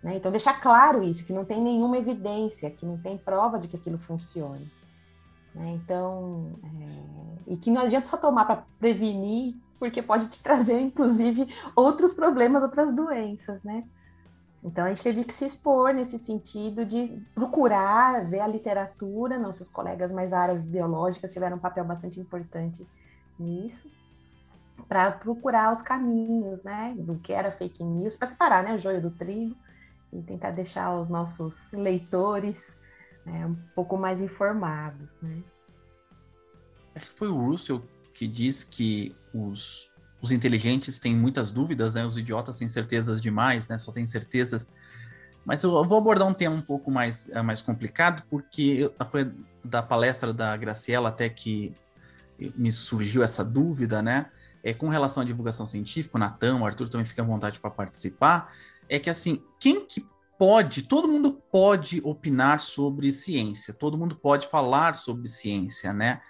Né? 0.03 0.17
Então, 0.17 0.33
deixar 0.33 0.61
claro 0.61 1.05
isso, 1.05 1.25
que 1.25 1.33
não 1.33 1.45
tem 1.45 1.61
nenhuma 1.63 1.97
evidência, 1.97 2.69
que 2.69 2.85
não 2.85 2.99
tem 2.99 3.17
prova 3.17 3.61
de 3.61 3.69
que 3.69 3.77
aquilo 3.77 3.97
funcione. 3.97 4.69
Né? 5.55 5.79
Então, 5.81 6.59
é... 6.65 7.53
e 7.53 7.57
que 7.57 7.71
não 7.71 7.83
adianta 7.83 8.09
só 8.09 8.17
tomar 8.17 8.47
para 8.47 8.65
prevenir, 8.81 9.55
porque 9.79 10.03
pode 10.03 10.27
te 10.27 10.43
trazer, 10.43 10.81
inclusive, 10.81 11.49
outros 11.77 12.13
problemas, 12.15 12.65
outras 12.65 12.93
doenças, 12.93 13.63
né? 13.63 13.85
Então, 14.63 14.85
a 14.85 14.89
gente 14.89 15.03
teve 15.03 15.25
que 15.25 15.33
se 15.33 15.47
expor 15.47 15.95
nesse 15.95 16.19
sentido 16.19 16.85
de 16.85 17.23
procurar 17.35 18.29
ver 18.29 18.41
a 18.41 18.47
literatura, 18.47 19.39
nossos 19.39 19.69
colegas 19.69 20.13
mais 20.13 20.33
áreas 20.33 20.67
biológicas 20.67 21.33
tiveram 21.33 21.57
um 21.57 21.61
papel 21.61 21.85
bastante 21.85 22.21
importante 22.21 22.87
nisso, 23.39 23.91
para 24.87 25.11
procurar 25.13 25.73
os 25.73 25.81
caminhos, 25.81 26.63
né, 26.63 26.95
do 26.99 27.19
que 27.19 27.33
era 27.33 27.51
fake 27.51 27.83
news, 27.83 28.17
para 28.17 28.29
separar, 28.29 28.63
né, 28.63 28.75
o 28.75 28.79
joio 28.79 29.01
do 29.01 29.11
trigo 29.11 29.57
e 30.13 30.21
tentar 30.23 30.51
deixar 30.51 30.95
os 30.95 31.09
nossos 31.09 31.73
leitores 31.73 32.79
né, 33.25 33.47
um 33.47 33.57
pouco 33.75 33.97
mais 33.97 34.21
informados, 34.21 35.19
né. 35.23 35.43
Acho 36.95 37.09
que 37.09 37.17
foi 37.17 37.29
o 37.29 37.37
Russell 37.37 37.83
que 38.13 38.27
diz 38.27 38.63
que 38.65 39.17
os, 39.33 39.90
os 40.23 40.31
inteligentes 40.31 40.99
têm 40.99 41.17
muitas 41.17 41.51
dúvidas, 41.51 41.95
né? 41.95 42.05
Os 42.05 42.19
idiotas 42.19 42.59
têm 42.59 42.69
certezas 42.69 43.21
demais, 43.21 43.69
né? 43.69 43.79
Só 43.79 43.91
têm 43.91 44.07
certezas. 44.07 44.71
Mas 45.45 45.63
eu 45.63 45.71
vou 45.85 45.99
abordar 45.99 46.29
um 46.29 46.35
tema 46.35 46.55
um 46.55 46.61
pouco 46.63 46.91
mais, 46.91 47.29
é, 47.31 47.41
mais 47.41 47.63
complicado, 47.63 48.23
porque 48.29 48.91
foi 49.11 49.33
da 49.65 49.83
palestra 49.83 50.33
da 50.33 50.57
Graciela 50.57 51.09
até 51.09 51.29
que 51.29 51.75
me 52.57 52.71
surgiu 52.71 53.23
essa 53.23 53.45
dúvida, 53.45 54.03
né? 54.03 54.27
É, 54.63 54.75
com 54.75 54.89
relação 54.89 55.23
à 55.23 55.27
divulgação 55.27 55.65
científica, 55.65 56.17
o 56.17 56.21
Natan, 56.21 56.57
o 56.57 56.67
Arthur 56.67 56.89
também 56.89 57.07
fica 57.07 57.23
à 57.23 57.25
vontade 57.25 57.59
para 57.59 57.71
participar. 57.71 58.53
É 58.89 58.99
que 58.99 59.09
assim, 59.09 59.43
quem 59.59 59.87
que 59.87 60.07
pode, 60.39 60.83
todo 60.83 61.09
mundo 61.09 61.33
pode 61.51 62.01
opinar 62.05 62.61
sobre 62.61 63.13
ciência, 63.13 63.73
todo 63.73 63.97
mundo 63.97 64.17
pode 64.17 64.47
falar 64.47 64.97
sobre 64.97 65.29
ciência, 65.29 65.93
né? 65.93 66.21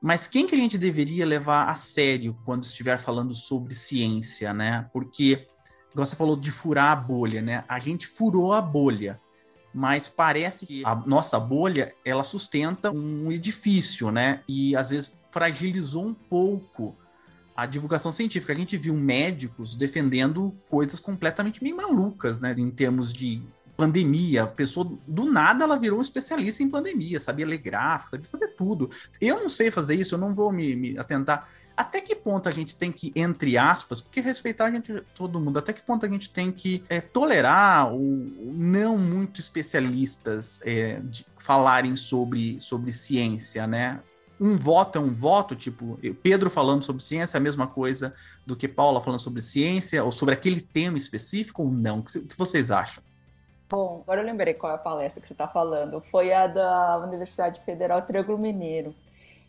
Mas 0.00 0.26
quem 0.26 0.46
que 0.46 0.54
a 0.54 0.58
gente 0.58 0.78
deveria 0.78 1.26
levar 1.26 1.68
a 1.68 1.74
sério 1.74 2.36
quando 2.44 2.64
estiver 2.64 2.98
falando 2.98 3.34
sobre 3.34 3.74
ciência, 3.74 4.52
né? 4.52 4.88
Porque, 4.92 5.46
você 5.94 6.14
falou 6.14 6.36
de 6.36 6.50
furar 6.50 6.92
a 6.92 6.96
bolha, 6.96 7.40
né? 7.40 7.64
A 7.68 7.80
gente 7.80 8.06
furou 8.06 8.52
a 8.52 8.60
bolha, 8.60 9.20
mas 9.74 10.08
parece 10.08 10.66
que 10.66 10.84
a 10.84 10.94
nossa 10.94 11.40
bolha, 11.40 11.94
ela 12.04 12.22
sustenta 12.22 12.90
um 12.90 13.32
edifício, 13.32 14.10
né? 14.10 14.42
E 14.46 14.76
às 14.76 14.90
vezes 14.90 15.26
fragilizou 15.30 16.06
um 16.06 16.14
pouco 16.14 16.96
a 17.56 17.64
divulgação 17.64 18.12
científica. 18.12 18.52
A 18.52 18.56
gente 18.56 18.76
viu 18.76 18.94
médicos 18.94 19.74
defendendo 19.74 20.54
coisas 20.68 21.00
completamente 21.00 21.62
meio 21.62 21.76
malucas, 21.76 22.38
né? 22.38 22.54
Em 22.56 22.70
termos 22.70 23.12
de 23.12 23.42
pandemia, 23.76 24.44
a 24.44 24.46
pessoa 24.46 24.90
do 25.06 25.30
nada 25.30 25.64
ela 25.64 25.78
virou 25.78 25.98
um 25.98 26.02
especialista 26.02 26.62
em 26.62 26.68
pandemia, 26.68 27.20
sabia 27.20 27.46
ler 27.46 27.58
gráfico, 27.58 28.10
sabia 28.10 28.26
fazer 28.26 28.48
tudo. 28.48 28.90
Eu 29.20 29.40
não 29.40 29.48
sei 29.48 29.70
fazer 29.70 29.94
isso, 29.94 30.14
eu 30.14 30.18
não 30.18 30.34
vou 30.34 30.50
me, 30.52 30.74
me 30.74 30.98
atentar. 30.98 31.48
Até 31.76 32.00
que 32.00 32.16
ponto 32.16 32.48
a 32.48 32.52
gente 32.52 32.74
tem 32.74 32.90
que, 32.90 33.12
entre 33.14 33.58
aspas, 33.58 34.00
porque 34.00 34.20
respeitar 34.20 34.66
a 34.66 34.70
gente, 34.70 34.94
todo 35.14 35.38
mundo, 35.38 35.58
até 35.58 35.74
que 35.74 35.82
ponto 35.82 36.06
a 36.06 36.08
gente 36.08 36.30
tem 36.30 36.50
que 36.50 36.82
é, 36.88 37.02
tolerar 37.02 37.92
ou 37.92 38.00
não 38.54 38.96
muito 38.96 39.40
especialistas 39.40 40.58
é, 40.64 41.00
de, 41.00 41.26
falarem 41.36 41.94
sobre, 41.94 42.58
sobre 42.60 42.92
ciência, 42.94 43.66
né? 43.66 44.00
um 44.38 44.54
voto 44.54 44.98
é 44.98 45.00
um 45.00 45.12
voto, 45.12 45.56
tipo, 45.56 45.98
Pedro 46.22 46.50
falando 46.50 46.82
sobre 46.82 47.02
ciência 47.02 47.38
é 47.38 47.40
a 47.40 47.42
mesma 47.42 47.66
coisa 47.66 48.14
do 48.44 48.54
que 48.54 48.68
Paula 48.68 49.00
falando 49.00 49.20
sobre 49.20 49.40
ciência, 49.40 50.04
ou 50.04 50.12
sobre 50.12 50.34
aquele 50.34 50.60
tema 50.60 50.98
específico, 50.98 51.62
ou 51.62 51.70
não? 51.70 52.00
O 52.00 52.02
que 52.02 52.36
vocês 52.36 52.70
acham? 52.70 53.02
Bom, 53.68 54.02
agora 54.04 54.20
eu 54.20 54.24
lembrei 54.24 54.54
qual 54.54 54.70
é 54.70 54.74
a 54.76 54.78
palestra 54.78 55.20
que 55.20 55.26
você 55.26 55.34
está 55.34 55.48
falando. 55.48 56.00
Foi 56.00 56.32
a 56.32 56.46
da 56.46 56.98
Universidade 56.98 57.60
Federal 57.62 58.00
Triângulo 58.02 58.38
Mineiro, 58.38 58.94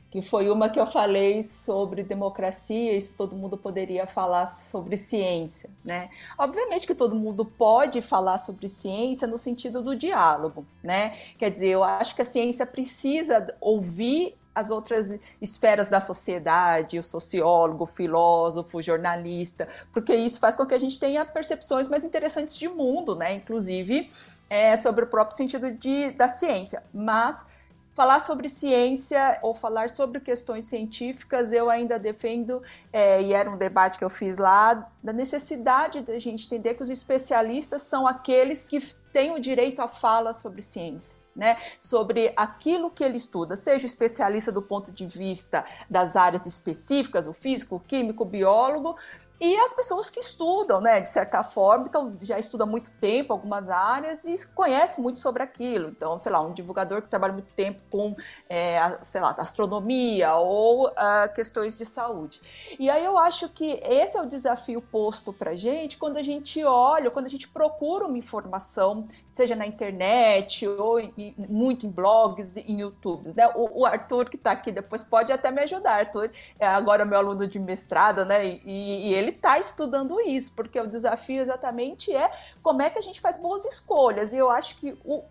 que 0.09 0.23
foi 0.23 0.49
uma 0.49 0.69
que 0.69 0.79
eu 0.79 0.87
falei 0.87 1.43
sobre 1.43 2.01
democracia 2.01 2.93
e 2.97 3.01
se 3.01 3.13
todo 3.13 3.35
mundo 3.35 3.55
poderia 3.55 4.07
falar 4.07 4.47
sobre 4.47 4.97
ciência, 4.97 5.69
né? 5.85 6.09
Obviamente 6.35 6.87
que 6.87 6.95
todo 6.95 7.15
mundo 7.15 7.45
pode 7.45 8.01
falar 8.01 8.39
sobre 8.39 8.67
ciência 8.67 9.27
no 9.27 9.37
sentido 9.37 9.83
do 9.83 9.95
diálogo, 9.95 10.65
né? 10.81 11.15
Quer 11.37 11.51
dizer, 11.51 11.67
eu 11.67 11.83
acho 11.83 12.15
que 12.15 12.23
a 12.23 12.25
ciência 12.25 12.65
precisa 12.65 13.55
ouvir 13.61 14.35
as 14.57 14.71
outras 14.71 15.19
esferas 15.39 15.87
da 15.87 16.01
sociedade, 16.01 16.97
o 16.97 17.03
sociólogo, 17.03 17.83
o 17.83 17.87
filósofo, 17.87 18.79
o 18.79 18.81
jornalista, 18.81 19.67
porque 19.93 20.15
isso 20.15 20.39
faz 20.39 20.55
com 20.55 20.65
que 20.65 20.73
a 20.73 20.79
gente 20.79 20.99
tenha 20.99 21.23
percepções 21.23 21.87
mais 21.87 22.03
interessantes 22.03 22.57
de 22.57 22.67
mundo, 22.67 23.15
né? 23.15 23.33
Inclusive 23.33 24.11
é, 24.49 24.75
sobre 24.75 25.05
o 25.05 25.07
próprio 25.07 25.37
sentido 25.37 25.71
de, 25.71 26.09
da 26.11 26.27
ciência. 26.27 26.83
Mas 26.91 27.45
falar 27.93 28.19
sobre 28.19 28.49
ciência 28.49 29.37
ou 29.43 29.53
falar 29.53 29.91
sobre 29.91 30.19
questões 30.21 30.65
científicas, 30.65 31.51
eu 31.51 31.69
ainda 31.69 31.99
defendo, 31.99 32.63
é, 32.91 33.21
e 33.21 33.33
era 33.33 33.51
um 33.51 33.57
debate 33.57 33.99
que 33.99 34.03
eu 34.03 34.09
fiz 34.09 34.39
lá, 34.39 34.89
da 35.03 35.13
necessidade 35.13 36.01
da 36.01 36.17
gente 36.17 36.47
entender 36.47 36.73
que 36.73 36.81
os 36.81 36.89
especialistas 36.89 37.83
são 37.83 38.07
aqueles 38.07 38.67
que 38.67 38.79
têm 39.13 39.35
o 39.35 39.39
direito 39.39 39.83
à 39.83 39.87
fala 39.87 40.33
sobre 40.33 40.63
ciência 40.63 41.26
né, 41.37 41.57
sobre 41.79 42.33
aquilo 42.35 42.89
que 42.89 43.03
ele 43.03 43.17
estuda, 43.17 43.55
seja 43.55 43.85
especialista 43.85 44.51
do 44.51 44.61
ponto 44.61 44.91
de 44.91 45.05
vista 45.05 45.63
das 45.87 46.15
áreas 46.15 46.47
específicas, 46.47 47.27
o 47.27 47.33
físico, 47.33 47.75
o 47.75 47.79
químico, 47.79 48.23
o 48.23 48.25
biólogo, 48.25 48.97
e 49.39 49.55
as 49.57 49.71
pessoas 49.71 50.09
que 50.09 50.19
estudam, 50.19 50.81
né, 50.81 50.99
de 50.99 51.11
certa 51.11 51.43
forma, 51.43 51.85
então 51.87 52.17
já 52.23 52.39
estuda 52.39 52.63
há 52.63 52.67
muito 52.67 52.89
tempo 52.93 53.33
algumas 53.33 53.69
áreas 53.69 54.25
e 54.25 54.47
conhece 54.47 54.99
muito 54.99 55.19
sobre 55.19 55.43
aquilo. 55.43 55.89
Então, 55.89 56.17
sei 56.17 56.31
lá, 56.31 56.41
um 56.41 56.53
divulgador 56.53 57.03
que 57.03 57.07
trabalha 57.07 57.33
muito 57.33 57.53
tempo 57.53 57.79
com, 57.91 58.15
é, 58.49 58.99
sei 59.03 59.21
lá, 59.21 59.35
astronomia 59.37 60.33
ou 60.37 60.87
uh, 60.87 61.33
questões 61.35 61.77
de 61.77 61.85
saúde. 61.85 62.41
E 62.79 62.89
aí 62.89 63.05
eu 63.05 63.15
acho 63.15 63.47
que 63.49 63.79
esse 63.83 64.17
é 64.17 64.21
o 64.21 64.25
desafio 64.25 64.81
posto 64.81 65.31
para 65.31 65.55
gente 65.55 65.97
quando 65.97 66.17
a 66.17 66.23
gente 66.23 66.63
olha, 66.63 67.11
quando 67.11 67.27
a 67.27 67.29
gente 67.29 67.47
procura 67.47 68.07
uma 68.07 68.17
informação, 68.17 69.07
seja 69.37 69.55
na 69.55 69.67
internet 69.67 70.67
ou 70.67 70.99
em, 70.99 71.35
muito 71.37 71.85
em 71.85 71.89
blogs, 71.89 72.57
em 72.57 72.79
YouTubes, 72.79 73.35
né? 73.35 73.47
O, 73.55 73.81
o 73.81 73.85
Arthur 73.85 74.29
que 74.29 74.35
está 74.35 74.51
aqui 74.51 74.71
depois 74.71 75.03
pode 75.03 75.31
até 75.31 75.51
me 75.51 75.61
ajudar. 75.61 75.99
Arthur 75.99 76.31
é 76.59 76.65
agora 76.65 77.05
meu 77.05 77.19
aluno 77.19 77.47
de 77.47 77.59
mestrado, 77.59 78.25
né? 78.25 78.43
E, 78.45 78.61
e 78.65 79.13
ele 79.13 79.27
ele 79.27 79.35
está 79.35 79.59
estudando 79.59 80.19
isso, 80.21 80.53
porque 80.55 80.79
o 80.79 80.87
desafio 80.87 81.41
exatamente 81.41 82.15
é 82.15 82.31
como 82.63 82.81
é 82.81 82.89
que 82.89 82.97
a 82.97 83.01
gente 83.01 83.19
faz 83.19 83.37
boas 83.37 83.65
escolhas. 83.65 84.33
E 84.33 84.37
eu 84.37 84.49
acho 84.49 84.79
que 84.79 84.97
o, 85.03 85.23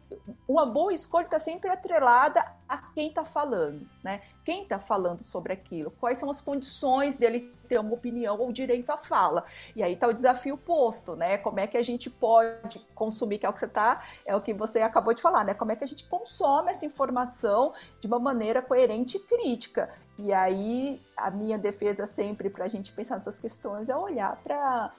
uma 0.46 0.66
boa 0.66 0.92
escolha 0.92 1.24
está 1.24 1.38
sempre 1.38 1.70
atrelada 1.70 2.44
a 2.68 2.78
quem 2.78 3.08
está 3.08 3.24
falando, 3.24 3.88
né? 4.02 4.22
Quem 4.44 4.62
está 4.62 4.78
falando 4.78 5.20
sobre 5.20 5.52
aquilo? 5.52 5.90
Quais 5.92 6.18
são 6.18 6.30
as 6.30 6.40
condições 6.40 7.16
dele 7.16 7.52
ter 7.68 7.78
uma 7.78 7.94
opinião 7.94 8.38
ou 8.38 8.52
direito 8.52 8.90
à 8.90 8.98
fala? 8.98 9.44
E 9.74 9.82
aí 9.82 9.92
está 9.92 10.08
o 10.08 10.12
desafio 10.12 10.56
posto, 10.56 11.14
né? 11.14 11.38
Como 11.38 11.60
é 11.60 11.66
que 11.66 11.76
a 11.76 11.82
gente 11.82 12.10
pode 12.10 12.78
consumir, 12.94 13.38
que 13.38 13.46
é 13.46 13.48
o 13.48 13.52
que 13.52 13.60
você 13.60 13.68
tá, 13.68 14.02
é 14.24 14.34
o 14.34 14.40
que 14.40 14.52
você 14.52 14.80
acabou 14.80 15.14
de 15.14 15.22
falar, 15.22 15.44
né? 15.44 15.54
Como 15.54 15.72
é 15.72 15.76
que 15.76 15.84
a 15.84 15.86
gente 15.86 16.04
consome 16.08 16.70
essa 16.70 16.84
informação 16.84 17.72
de 18.00 18.06
uma 18.06 18.18
maneira 18.18 18.60
coerente 18.60 19.16
e 19.16 19.20
crítica? 19.20 19.90
E 20.18 20.32
aí, 20.32 21.00
a 21.16 21.30
minha 21.30 21.58
defesa 21.58 22.06
sempre 22.06 22.48
para 22.48 22.64
a 22.64 22.68
gente 22.68 22.92
pensar 22.92 23.16
nessas 23.16 23.38
questões 23.38 23.88
é 23.88 23.96
olhar 23.96 24.36
para. 24.42 24.92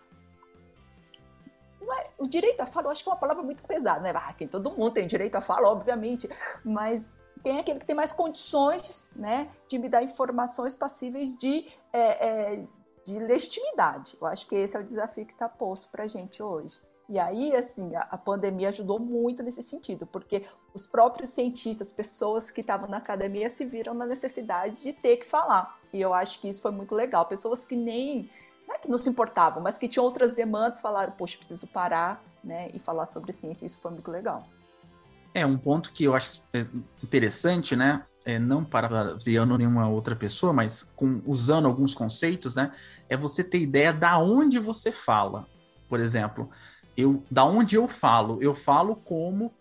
É, 1.89 2.09
o 2.17 2.27
direito 2.27 2.59
à 2.61 2.65
fala, 2.65 2.87
eu 2.87 2.91
acho 2.91 3.03
que 3.03 3.09
é 3.09 3.13
uma 3.13 3.19
palavra 3.19 3.41
muito 3.41 3.63
pesada, 3.63 4.01
né? 4.01 4.11
Ah, 4.13 4.35
todo 4.51 4.71
mundo 4.71 4.91
tem 4.91 5.07
direito 5.07 5.35
à 5.35 5.41
fala, 5.41 5.69
obviamente, 5.69 6.29
mas 6.63 7.09
quem 7.43 7.57
é 7.57 7.59
aquele 7.59 7.79
que 7.79 7.85
tem 7.85 7.95
mais 7.95 8.11
condições 8.11 9.07
né, 9.15 9.49
de 9.67 9.77
me 9.77 9.89
dar 9.89 10.03
informações 10.03 10.75
passíveis 10.75 11.37
de, 11.37 11.65
é, 11.91 12.27
é, 12.27 12.63
de 13.03 13.19
legitimidade. 13.19 14.17
Eu 14.19 14.27
acho 14.27 14.47
que 14.47 14.55
esse 14.55 14.75
é 14.75 14.79
o 14.79 14.83
desafio 14.83 15.25
que 15.25 15.33
está 15.33 15.47
posto 15.47 15.89
para 15.89 16.03
a 16.03 16.07
gente 16.07 16.41
hoje. 16.41 16.81
E 17.09 17.17
aí, 17.17 17.55
assim, 17.55 17.95
a, 17.95 18.01
a, 18.01 18.17
pandemia 18.17 18.67
ajudou 18.67 18.99
muito 18.99 19.41
nesse 19.41 19.63
sentido, 19.63 20.05
porque 20.05 20.45
os 20.73 20.85
próprios 20.85 21.29
cientistas, 21.29 21.93
pessoas 21.93 22.51
que 22.51 22.59
estavam 22.59 22.89
na 22.89 22.97
academia, 22.97 23.49
se 23.49 23.65
viram 23.65 23.93
na 23.93 24.05
necessidade 24.05 24.83
de 24.83 24.91
ter 24.91 25.15
que 25.17 25.25
falar. 25.25 25.79
E 25.93 26.01
eu 26.01 26.13
acho 26.13 26.41
que 26.41 26.49
isso 26.49 26.61
foi 26.61 26.71
muito 26.71 26.93
legal. 26.93 27.25
Pessoas 27.25 27.63
que 27.63 27.77
nem, 27.77 28.29
não 28.67 28.75
é 28.75 28.77
que 28.77 28.89
não 28.89 28.97
se 28.97 29.09
importavam, 29.09 29.63
mas 29.63 29.77
que 29.77 29.87
tinham 29.87 30.03
outras 30.03 30.33
demandas, 30.33 30.81
falaram, 30.81 31.13
poxa, 31.13 31.37
preciso 31.37 31.65
parar 31.67 32.21
né, 32.43 32.69
e 32.73 32.79
falar 32.79 33.05
sobre 33.05 33.31
ciência. 33.31 33.65
Isso 33.65 33.79
foi 33.79 33.91
muito 33.91 34.11
legal. 34.11 34.43
É, 35.37 35.45
um 35.45 35.55
ponto 35.55 35.91
que 35.91 36.03
eu 36.03 36.15
acho 36.15 36.41
é, 36.51 36.65
interessante, 37.03 37.75
né? 37.75 38.03
É, 38.25 38.39
não 38.39 38.65
parafraseando 38.65 39.55
nenhuma 39.55 39.87
outra 39.87 40.15
pessoa, 40.15 40.51
mas 40.51 40.91
com, 40.95 41.21
usando 41.27 41.67
alguns 41.67 41.93
conceitos, 41.93 42.55
né? 42.55 42.71
É 43.07 43.15
você 43.15 43.43
ter 43.43 43.59
ideia 43.59 43.93
da 43.93 44.17
onde 44.17 44.57
você 44.57 44.91
fala. 44.91 45.45
Por 45.87 45.99
exemplo, 45.99 46.49
eu 46.97 47.23
da 47.29 47.45
onde 47.45 47.75
eu 47.75 47.87
falo? 47.87 48.41
Eu 48.41 48.55
falo 48.55 48.95
como 48.95 49.53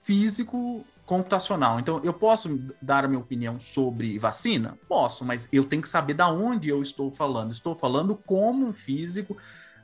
físico 0.00 0.84
computacional. 1.06 1.78
Então, 1.78 2.00
eu 2.02 2.12
posso 2.12 2.58
dar 2.80 3.04
a 3.04 3.08
minha 3.08 3.20
opinião 3.20 3.60
sobre 3.60 4.18
vacina? 4.18 4.76
Posso, 4.88 5.24
mas 5.24 5.48
eu 5.52 5.64
tenho 5.64 5.82
que 5.82 5.88
saber 5.88 6.14
da 6.14 6.28
onde 6.28 6.68
eu 6.68 6.82
estou 6.82 7.12
falando. 7.12 7.52
Estou 7.52 7.76
falando 7.76 8.16
como 8.16 8.66
um 8.66 8.72
físico 8.72 9.36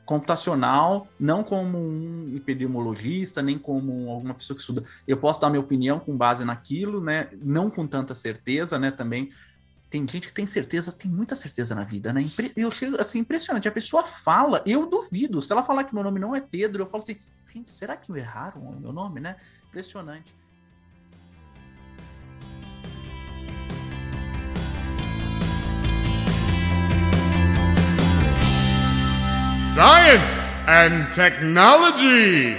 computacional, 0.08 1.06
não 1.20 1.44
como 1.44 1.76
um 1.76 2.34
epidemiologista, 2.34 3.42
nem 3.42 3.58
como 3.58 4.08
alguma 4.08 4.32
pessoa 4.32 4.54
que 4.54 4.62
estuda. 4.62 4.82
Eu 5.06 5.18
posso 5.18 5.38
dar 5.38 5.50
minha 5.50 5.60
opinião 5.60 6.00
com 6.00 6.16
base 6.16 6.46
naquilo, 6.46 6.98
né? 6.98 7.28
Não 7.42 7.68
com 7.68 7.86
tanta 7.86 8.14
certeza, 8.14 8.78
né? 8.78 8.90
Também 8.90 9.28
tem 9.90 10.08
gente 10.08 10.28
que 10.28 10.32
tem 10.32 10.46
certeza, 10.46 10.92
tem 10.92 11.10
muita 11.10 11.36
certeza 11.36 11.74
na 11.74 11.84
vida, 11.84 12.10
né? 12.10 12.24
Eu 12.56 12.70
chego 12.70 12.98
assim, 12.98 13.18
impressionante. 13.18 13.68
A 13.68 13.70
pessoa 13.70 14.02
fala, 14.02 14.62
eu 14.64 14.86
duvido. 14.86 15.42
Se 15.42 15.52
ela 15.52 15.62
falar 15.62 15.84
que 15.84 15.92
meu 15.92 16.02
nome 16.02 16.18
não 16.18 16.34
é 16.34 16.40
Pedro, 16.40 16.84
eu 16.84 16.86
falo 16.86 17.02
assim, 17.02 17.18
gente, 17.52 17.70
será 17.70 17.94
que 17.94 18.10
erraram 18.10 18.62
o 18.62 18.80
meu 18.80 18.94
nome, 18.94 19.20
né? 19.20 19.36
Impressionante. 19.68 20.34
Science 29.78 30.52
and 30.66 31.08
Technology. 31.14 32.56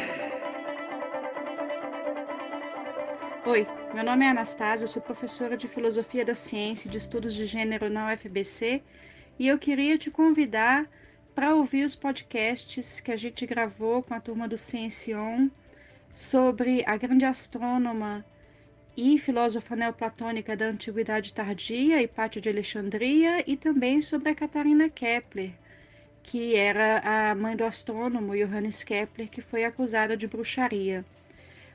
Oi, 3.45 3.67
meu 3.93 4.05
nome 4.05 4.23
é 4.23 4.29
Anastasia, 4.29 4.88
sou 4.88 5.01
professora 5.01 5.57
de 5.57 5.67
Filosofia 5.67 6.23
da 6.23 6.33
Ciência 6.33 6.88
e 6.88 6.91
de 6.91 6.97
Estudos 6.97 7.33
de 7.35 7.45
Gênero 7.45 7.89
na 7.89 8.13
UFBC 8.13 8.81
e 9.38 9.49
eu 9.49 9.59
queria 9.59 9.97
te 9.97 10.09
convidar 10.09 10.88
para 11.35 11.53
ouvir 11.53 11.83
os 11.83 11.93
podcasts 11.93 13.01
que 13.01 13.11
a 13.11 13.17
gente 13.17 13.45
gravou 13.45 14.01
com 14.01 14.13
a 14.13 14.21
turma 14.21 14.47
do 14.47 14.57
Ciencion 14.57 15.49
sobre 16.13 16.85
a 16.88 16.95
grande 16.95 17.25
astrônoma 17.25 18.23
e 18.95 19.19
filósofa 19.19 19.75
neoplatônica 19.75 20.55
da 20.55 20.67
Antiguidade 20.67 21.33
Tardia, 21.33 22.01
Hipátia 22.01 22.41
de 22.41 22.47
Alexandria, 22.47 23.43
e 23.45 23.57
também 23.57 24.01
sobre 24.01 24.29
a 24.29 24.35
Catarina 24.35 24.89
Kepler, 24.89 25.51
que 26.29 26.55
era 26.55 27.00
a 27.00 27.33
mãe 27.33 27.55
do 27.55 27.65
astrônomo 27.65 28.38
Johannes 28.38 28.83
Kepler, 28.83 29.27
que 29.31 29.41
foi 29.41 29.63
acusada 29.65 30.15
de 30.15 30.27
bruxaria. 30.27 31.03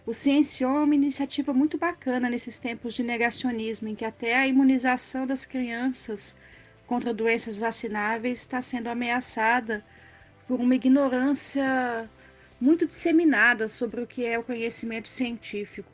O 0.07 0.15
Ciencion 0.15 0.77
é 0.77 0.85
uma 0.85 0.95
iniciativa 0.95 1.53
muito 1.53 1.77
bacana 1.77 2.31
nesses 2.31 2.57
tempos 2.61 2.95
de 2.95 3.03
negacionismo, 3.03 3.89
em 3.89 3.97
que 3.97 4.05
até 4.05 4.37
a 4.37 4.47
imunização 4.47 5.27
das 5.27 5.45
crianças 5.45 6.37
contra 6.87 7.13
doenças 7.13 7.59
vacináveis 7.59 8.39
está 8.39 8.63
sendo 8.63 8.87
ameaçada 8.87 9.85
por 10.47 10.61
uma 10.61 10.77
ignorância 10.77 12.09
muito 12.61 12.87
disseminada 12.87 13.69
sobre 13.69 14.03
o 14.03 14.07
que 14.07 14.25
é 14.25 14.39
o 14.39 14.45
conhecimento 14.45 15.09
científico. 15.09 15.91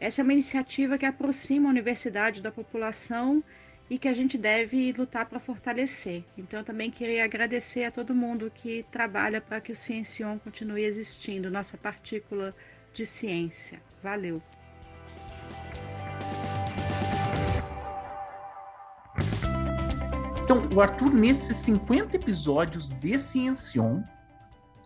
Essa 0.00 0.22
é 0.22 0.24
uma 0.24 0.32
iniciativa 0.32 0.96
que 0.96 1.04
aproxima 1.04 1.68
a 1.68 1.70
universidade 1.70 2.40
da 2.40 2.50
população 2.50 3.44
e 3.92 3.98
que 3.98 4.08
a 4.08 4.12
gente 4.14 4.38
deve 4.38 4.90
lutar 4.92 5.26
para 5.26 5.38
fortalecer. 5.38 6.24
Então, 6.38 6.60
eu 6.60 6.64
também 6.64 6.90
queria 6.90 7.26
agradecer 7.26 7.84
a 7.84 7.90
todo 7.90 8.14
mundo 8.14 8.50
que 8.50 8.86
trabalha 8.90 9.38
para 9.38 9.60
que 9.60 9.70
o 9.70 9.76
Ciencion 9.76 10.38
continue 10.38 10.82
existindo, 10.82 11.50
nossa 11.50 11.76
partícula 11.76 12.56
de 12.94 13.04
ciência. 13.04 13.82
Valeu! 14.02 14.42
Então, 20.42 20.70
o 20.74 20.80
Arthur, 20.80 21.12
nesses 21.12 21.58
50 21.58 22.16
episódios 22.16 22.88
de 22.88 23.18
Ciencion, 23.18 24.02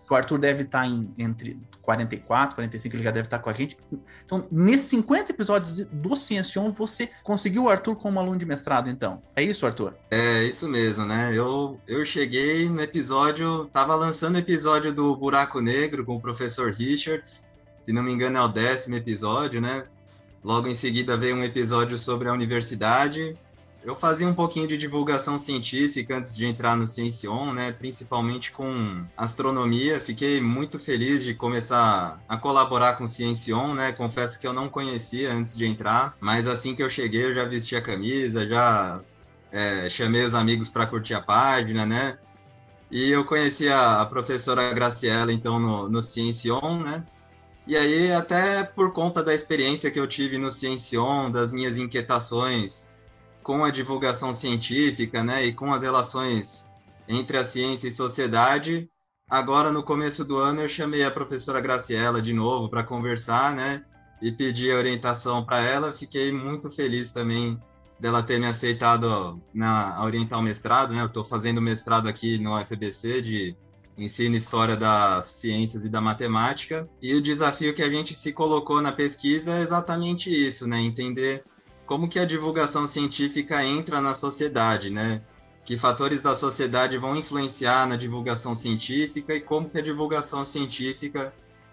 que 0.07 0.13
o 0.13 0.17
Arthur 0.17 0.39
deve 0.39 0.63
estar 0.63 0.87
em 0.87 1.13
entre 1.19 1.59
44, 1.83 2.55
45, 2.55 2.97
ele 2.97 3.03
já 3.03 3.11
deve 3.11 3.27
estar 3.27 3.39
com 3.39 3.51
a 3.51 3.53
gente. 3.53 3.77
Então, 4.25 4.47
nesses 4.51 4.87
50 4.87 5.33
episódios 5.33 5.85
do 5.87 6.17
Ciencion, 6.17 6.71
você 6.71 7.11
conseguiu 7.23 7.65
o 7.65 7.69
Arthur 7.69 7.97
como 7.97 8.21
aluno 8.21 8.39
de 8.39 8.47
mestrado, 8.47 8.89
então. 8.89 9.23
É 9.35 9.43
isso, 9.43 9.67
Arthur? 9.67 9.95
É, 10.11 10.45
isso 10.45 10.69
mesmo, 10.69 11.05
né? 11.05 11.33
Eu, 11.35 11.81
eu 11.87 12.05
cheguei 12.05 12.69
no 12.69 12.81
episódio, 12.81 13.67
tava 13.73 13.95
lançando 13.95 14.37
o 14.37 14.39
episódio 14.39 14.93
do 14.93 15.15
Buraco 15.17 15.61
Negro 15.61 16.05
com 16.05 16.17
o 16.17 16.21
professor 16.21 16.73
Richards, 16.73 17.47
se 17.85 17.93
não 17.93 18.03
me 18.03 18.13
engano 18.13 18.39
é 18.39 18.43
o 18.43 18.49
décimo 18.49 18.97
episódio, 18.97 19.61
né? 19.61 19.85
Logo 20.43 20.69
em 20.69 20.75
seguida 20.75 21.17
veio 21.17 21.37
um 21.37 21.45
episódio 21.45 21.99
sobre 21.99 22.29
a 22.29 22.33
universidade, 22.33 23.37
eu 23.87 23.95
fazia 23.95 24.27
um 24.27 24.35
pouquinho 24.35 24.67
de 24.67 24.77
divulgação 24.77 25.39
científica 25.39 26.17
antes 26.17 26.37
de 26.37 26.45
entrar 26.45 26.77
no 26.77 26.89
Ciencion, 26.89 27.53
né? 27.53 27.71
Principalmente 27.71 28.51
com 28.51 29.05
astronomia. 29.17 30.01
Fiquei 30.01 30.41
muito 30.41 30.77
feliz 30.77 31.23
de 31.23 31.33
começar 31.35 32.21
a 32.29 32.37
colaborar 32.37 32.97
com 32.97 33.05
o 33.05 33.09
Ciencion, 33.09 33.75
né? 33.75 33.93
Confesso 33.93 34.41
que 34.41 34.47
eu 34.47 34.53
não 34.53 34.69
conhecia 34.69 35.33
antes 35.33 35.57
de 35.57 35.65
entrar, 35.67 36.17
mas 36.21 36.49
assim 36.49 36.75
que 36.75 36.83
eu 36.83 36.91
cheguei 36.91 37.27
eu 37.27 37.33
já 37.33 37.45
vesti 37.45 37.77
a 37.77 37.81
camisa, 37.81 38.45
já 38.45 39.01
é, 39.53 39.89
chamei 39.89 40.25
os 40.25 40.35
amigos 40.35 40.69
para 40.69 40.85
curtir 40.85 41.15
a 41.15 41.21
página, 41.23 41.87
né? 41.87 42.19
E 42.91 43.09
eu 43.09 43.25
conheci 43.25 43.69
a, 43.69 44.01
a 44.03 44.07
professora 44.07 44.73
Graciela, 44.75 45.33
então, 45.33 45.61
no, 45.61 45.89
no 45.89 46.03
Ciencion, 46.03 46.81
né? 46.81 47.07
E 47.65 47.77
aí, 47.77 48.13
até 48.13 48.65
por 48.65 48.93
conta 48.93 49.23
da 49.23 49.33
experiência 49.33 49.93
que 49.93 50.01
eu 50.01 50.09
tive 50.09 50.39
no 50.39 50.51
Ciencion, 50.51 51.31
das 51.31 51.53
minhas 51.53 51.79
inquietações 51.79 52.91
com 53.47 53.65
a 53.65 53.71
divulgação 53.71 54.35
científica, 54.35 55.23
né, 55.23 55.45
e 55.47 55.53
com 55.53 55.73
as 55.73 55.83
relações 55.83 56.69
entre 57.07 57.37
a 57.37 57.45
ciência 57.45 57.87
e 57.87 57.93
sociedade. 57.93 58.91
Agora, 59.31 59.71
no 59.71 59.85
começo 59.85 60.25
do 60.25 60.37
ano, 60.37 60.63
eu 60.63 60.69
chamei 60.69 61.05
a 61.05 61.13
professora 61.13 61.61
Graciela 61.61 62.21
de 62.21 62.33
novo 62.33 62.69
para 62.69 62.83
conversar, 62.83 63.55
né, 63.55 63.85
e 64.21 64.33
pedi 64.33 64.73
orientação 64.73 65.45
para 65.45 65.61
ela. 65.61 65.93
Fiquei 65.93 66.33
muito 66.33 66.73
feliz 66.73 67.13
também 67.13 67.57
dela 68.01 68.21
ter 68.21 68.41
me 68.41 68.47
aceitado 68.47 69.41
na 69.55 70.03
orientar 70.03 70.41
o 70.41 70.43
mestrado, 70.43 70.93
né? 70.93 71.03
Eu 71.03 71.07
estou 71.07 71.23
fazendo 71.23 71.63
mestrado 71.63 72.09
aqui 72.09 72.39
no 72.39 72.61
UFBC 72.61 73.23
de 73.23 73.57
ensino 73.97 74.35
história 74.35 74.77
das 74.77 75.27
ciências 75.27 75.85
e 75.85 75.89
da 75.89 76.01
matemática. 76.01 76.89
E 77.01 77.15
o 77.15 77.23
desafio 77.23 77.73
que 77.75 77.83
a 77.83 77.89
gente 77.89 78.13
se 78.17 78.33
colocou 78.33 78.83
na 78.83 78.91
pesquisa 78.91 79.53
é 79.53 79.61
exatamente 79.61 80.35
isso, 80.35 80.67
né? 80.67 80.81
Entender 80.81 81.45
como 81.87 82.09
que 82.09 82.19
a 82.19 82.25
divulgação 82.25 82.87
científica 82.87 83.65
entra 83.65 84.01
na 84.01 84.13
sociedade, 84.13 84.91
né? 84.91 85.23
Que 85.65 85.79
fatores 85.79 86.21
da 86.21 86.35
sociedade 86.35 86.99
vão 86.99 87.17
influenciar 87.17 87.87
na 87.89 87.97
divulgação 87.97 88.55
científica 88.55 89.35
e 89.35 89.41
como 89.41 89.71
que 89.71 89.79
a 89.79 89.83
divulgação 89.83 90.45
científica 90.45 91.33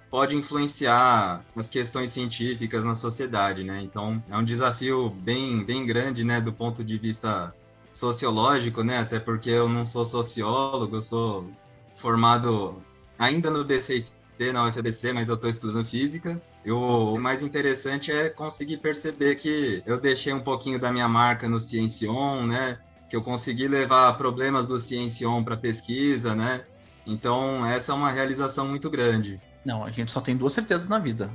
pode 0.10 0.36
influenciar 0.36 1.44
as 1.56 1.70
questões 1.70 2.12
científicas 2.12 2.86
na 2.86 2.94
sociedade, 2.94 3.64
né? 3.64 3.82
Então, 3.82 4.24
é 4.30 4.38
um 4.38 4.44
desafio 4.44 5.10
bem, 5.10 5.64
bem 5.64 5.86
grande, 5.86 6.24
né, 6.24 6.40
do 6.40 6.54
ponto 6.54 6.84
de 6.84 6.98
vista 7.00 7.54
sociológico, 7.92 8.84
né? 8.84 9.00
Até 9.00 9.20
porque 9.20 9.50
eu 9.50 9.68
não 9.68 9.84
sou 9.84 10.06
sociólogo, 10.06 10.98
eu 10.98 11.02
sou 11.02 11.50
formado 11.96 12.82
ainda 13.18 13.50
no 13.50 13.64
BCT 13.64 14.13
na 14.52 14.66
UFBC, 14.66 15.14
mas 15.14 15.30
eu 15.30 15.36
estou 15.36 15.50
estudando 15.50 15.86
física. 15.86 16.42
O 16.66 17.18
mais 17.18 17.44
interessante 17.44 18.12
é 18.12 18.30
conseguir 18.30 18.78
perceber 18.78 19.36
que 19.36 19.84
eu 19.86 20.00
deixei 20.00 20.34
um 20.34 20.42
pouquinho 20.42 20.80
da 20.80 20.92
minha 20.92 21.08
marca 21.08 21.48
no 21.48 21.60
Ciencion, 21.60 22.48
né? 22.48 22.80
Que 23.10 23.16
eu 23.16 23.22
consegui 23.22 23.68
levar 23.68 24.18
problemas 24.18 24.66
do 24.66 24.80
Ciencion 24.80 25.44
para 25.44 25.56
pesquisa, 25.56 26.34
né? 26.36 26.66
Então, 27.06 27.66
essa 27.66 27.92
é 27.92 27.96
uma 27.96 28.12
realização 28.12 28.68
muito 28.68 28.90
grande. 28.90 29.40
Não, 29.64 29.84
a 29.84 29.92
gente 29.92 30.12
só 30.12 30.20
tem 30.20 30.36
duas 30.36 30.54
certezas 30.54 30.88
na 30.88 31.00
vida, 31.00 31.32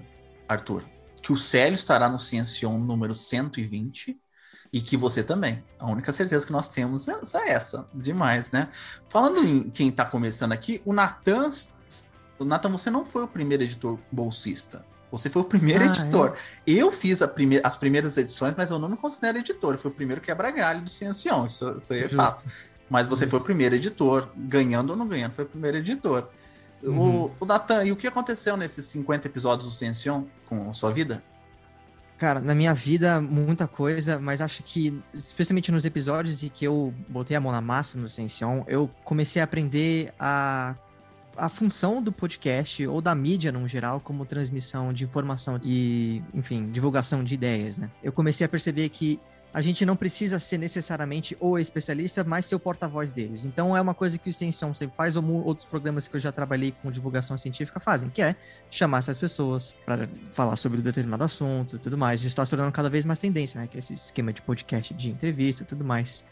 Arthur. 0.48 0.82
Que 1.22 1.32
o 1.32 1.36
Célio 1.36 1.74
estará 1.74 2.08
no 2.08 2.18
Ciencion 2.18 2.78
número 2.78 3.14
120 3.14 4.18
e 4.72 4.80
que 4.80 4.96
você 4.96 5.22
também. 5.22 5.62
A 5.78 5.90
única 5.90 6.12
certeza 6.12 6.46
que 6.46 6.52
nós 6.52 6.68
temos 6.68 7.06
é 7.08 7.48
essa. 7.48 7.88
Demais, 7.94 8.50
né? 8.50 8.68
Falando 9.08 9.44
em 9.46 9.70
quem 9.70 9.88
está 9.88 10.04
começando 10.04 10.52
aqui, 10.52 10.82
o 10.84 10.92
Natan. 10.92 11.50
O 12.38 12.44
Nathan, 12.44 12.70
você 12.70 12.90
não 12.90 13.04
foi 13.04 13.24
o 13.24 13.28
primeiro 13.28 13.62
editor 13.62 13.98
bolsista. 14.10 14.84
Você 15.10 15.30
foi 15.30 15.42
o 15.42 15.44
primeiro 15.44 15.84
ah, 15.84 15.86
editor. 15.88 16.36
É? 16.66 16.70
Eu 16.70 16.90
fiz 16.90 17.20
prime 17.34 17.60
as 17.64 17.76
primeiras 17.76 18.16
edições, 18.16 18.54
mas 18.56 18.70
eu 18.70 18.78
não 18.78 18.88
me 18.88 18.96
considero 18.96 19.38
editor. 19.38 19.74
Eu 19.74 19.78
fui 19.78 19.90
o 19.90 19.94
primeiro 19.94 20.20
quebra-galho 20.20 20.82
do 20.82 20.90
Ciencion. 20.90 21.46
Isso, 21.46 21.76
isso 21.80 21.92
aí 21.92 22.04
é 22.04 22.08
fácil. 22.08 22.48
Mas 22.90 23.06
você 23.06 23.24
Justo. 23.24 23.30
foi 23.30 23.40
o 23.40 23.44
primeiro 23.44 23.74
editor. 23.74 24.28
Ganhando 24.36 24.90
ou 24.90 24.96
não 24.96 25.06
ganhando, 25.06 25.32
foi 25.32 25.44
o 25.44 25.48
primeiro 25.48 25.78
editor. 25.78 26.28
Uhum. 26.82 27.24
O, 27.24 27.30
o 27.40 27.46
Natan, 27.46 27.84
e 27.84 27.92
o 27.92 27.96
que 27.96 28.06
aconteceu 28.06 28.56
nesses 28.56 28.84
50 28.86 29.26
episódios 29.26 29.68
do 29.68 29.74
Ciencion 29.74 30.24
com 30.46 30.70
a 30.70 30.72
sua 30.72 30.92
vida? 30.92 31.22
Cara, 32.18 32.40
na 32.40 32.54
minha 32.54 32.74
vida, 32.74 33.20
muita 33.20 33.68
coisa, 33.68 34.18
mas 34.18 34.40
acho 34.40 34.62
que, 34.64 35.00
especialmente 35.14 35.70
nos 35.70 35.84
episódios 35.84 36.42
em 36.42 36.48
que 36.48 36.64
eu 36.64 36.92
botei 37.08 37.36
a 37.36 37.40
mão 37.40 37.52
na 37.52 37.60
massa 37.60 37.96
no 37.96 38.08
Ciencion, 38.08 38.64
eu 38.66 38.90
comecei 39.04 39.40
a 39.40 39.44
aprender 39.44 40.12
a 40.18 40.74
a 41.38 41.48
função 41.48 42.02
do 42.02 42.12
podcast 42.12 42.86
ou 42.86 43.00
da 43.00 43.14
mídia 43.14 43.52
no 43.52 43.66
geral 43.66 44.00
como 44.00 44.26
transmissão 44.26 44.92
de 44.92 45.04
informação 45.04 45.60
e, 45.62 46.22
enfim, 46.34 46.70
divulgação 46.70 47.22
de 47.22 47.34
ideias, 47.34 47.78
né? 47.78 47.90
Eu 48.02 48.12
comecei 48.12 48.44
a 48.44 48.48
perceber 48.48 48.88
que 48.88 49.20
a 49.52 49.62
gente 49.62 49.84
não 49.86 49.96
precisa 49.96 50.38
ser 50.38 50.58
necessariamente 50.58 51.36
o 51.40 51.58
especialista, 51.58 52.22
mas 52.22 52.44
ser 52.44 52.54
o 52.54 52.60
porta-voz 52.60 53.10
deles. 53.10 53.44
Então 53.44 53.76
é 53.76 53.80
uma 53.80 53.94
coisa 53.94 54.18
que 54.18 54.28
o 54.28 54.30
Extensão 54.30 54.74
sempre 54.74 54.96
faz, 54.96 55.16
ou 55.16 55.24
outros 55.44 55.66
programas 55.66 56.06
que 56.06 56.14
eu 56.14 56.20
já 56.20 56.30
trabalhei 56.30 56.74
com 56.82 56.90
divulgação 56.90 57.36
científica 57.38 57.80
fazem, 57.80 58.10
que 58.10 58.20
é 58.20 58.36
chamar 58.70 58.98
essas 58.98 59.18
pessoas 59.18 59.74
para 59.86 60.08
falar 60.34 60.56
sobre 60.56 60.80
um 60.80 60.82
determinado 60.82 61.24
assunto 61.24 61.76
e 61.76 61.78
tudo 61.78 61.96
mais. 61.96 62.20
Isso 62.20 62.28
está 62.28 62.44
se 62.44 62.50
tornando 62.50 62.72
cada 62.72 62.90
vez 62.90 63.04
mais 63.04 63.18
tendência, 63.18 63.60
né? 63.60 63.66
Que 63.66 63.78
é 63.78 63.80
esse 63.80 63.94
esquema 63.94 64.32
de 64.32 64.42
podcast, 64.42 64.92
de 64.92 65.10
entrevista 65.10 65.62
e 65.62 65.66
tudo 65.66 65.84
mais. 65.84 66.24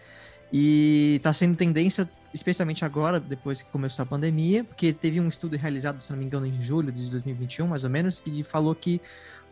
E 0.52 1.14
está 1.16 1.32
sendo 1.32 1.56
tendência, 1.56 2.08
especialmente 2.32 2.84
agora, 2.84 3.18
depois 3.18 3.62
que 3.62 3.70
começou 3.70 4.02
a 4.02 4.06
pandemia, 4.06 4.64
porque 4.64 4.92
teve 4.92 5.20
um 5.20 5.28
estudo 5.28 5.56
realizado, 5.56 6.00
se 6.00 6.10
não 6.10 6.18
me 6.18 6.24
engano, 6.24 6.46
em 6.46 6.60
julho 6.60 6.92
de 6.92 7.10
2021, 7.10 7.66
mais 7.66 7.84
ou 7.84 7.90
menos, 7.90 8.20
que 8.20 8.42
falou 8.42 8.74
que 8.74 9.00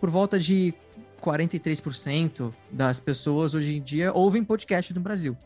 por 0.01 0.11
volta 0.11 0.39
de 0.39 0.75
43% 1.21 2.53
das 2.71 3.01
pessoas 3.01 3.55
hoje 3.55 3.77
em 3.77 3.83
dia 3.83 4.13
ouvem 4.13 4.45
podcast 4.45 4.93
no 4.95 5.01
Brasil. 5.01 5.37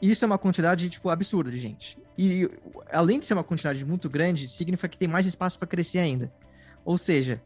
Isso 0.00 0.24
é 0.24 0.26
uma 0.26 0.38
quantidade, 0.38 0.88
tipo, 0.90 1.08
absurda 1.08 1.50
de 1.50 1.58
gente. 1.58 1.98
E 2.16 2.48
além 2.90 3.18
de 3.18 3.26
ser 3.26 3.34
uma 3.34 3.44
quantidade 3.44 3.84
muito 3.84 4.08
grande, 4.08 4.48
significa 4.48 4.88
que 4.88 4.98
tem 4.98 5.08
mais 5.08 5.26
espaço 5.26 5.58
para 5.58 5.66
crescer 5.66 5.98
ainda. 5.98 6.32
Ou 6.84 6.98
seja, 6.98 7.40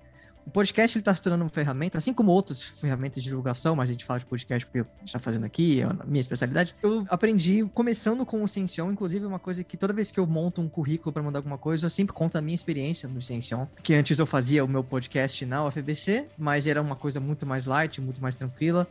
o 0.48 0.50
podcast 0.50 0.98
está 0.98 1.14
se 1.14 1.20
tornando 1.20 1.44
uma 1.44 1.50
ferramenta, 1.50 1.98
assim 1.98 2.14
como 2.14 2.32
outras 2.32 2.62
ferramentas 2.62 3.22
de 3.22 3.28
divulgação, 3.28 3.76
mas 3.76 3.90
a 3.90 3.92
gente 3.92 4.02
fala 4.02 4.18
de 4.18 4.24
podcast 4.24 4.64
porque 4.64 4.78
a 4.78 4.82
gente 5.00 5.08
está 5.08 5.18
fazendo 5.18 5.44
aqui, 5.44 5.82
é 5.82 5.84
a 5.84 6.06
minha 6.06 6.22
especialidade. 6.22 6.74
Eu 6.82 7.04
aprendi 7.10 7.68
começando 7.74 8.24
com 8.24 8.42
o 8.42 8.48
Ciencion, 8.48 8.90
inclusive 8.90 9.26
uma 9.26 9.38
coisa 9.38 9.62
que 9.62 9.76
toda 9.76 9.92
vez 9.92 10.10
que 10.10 10.18
eu 10.18 10.26
monto 10.26 10.62
um 10.62 10.68
currículo 10.68 11.12
para 11.12 11.22
mandar 11.22 11.40
alguma 11.40 11.58
coisa, 11.58 11.84
eu 11.84 11.90
sempre 11.90 12.14
conto 12.14 12.38
a 12.38 12.40
minha 12.40 12.54
experiência 12.54 13.06
no 13.06 13.20
Ciencion. 13.20 13.66
Que 13.82 13.92
antes 13.92 14.18
eu 14.18 14.24
fazia 14.24 14.64
o 14.64 14.68
meu 14.68 14.82
podcast 14.82 15.44
na 15.44 15.66
UFBC, 15.66 16.28
mas 16.38 16.66
era 16.66 16.80
uma 16.80 16.96
coisa 16.96 17.20
muito 17.20 17.44
mais 17.44 17.66
light, 17.66 18.00
muito 18.00 18.22
mais 18.22 18.34
tranquila. 18.34 18.88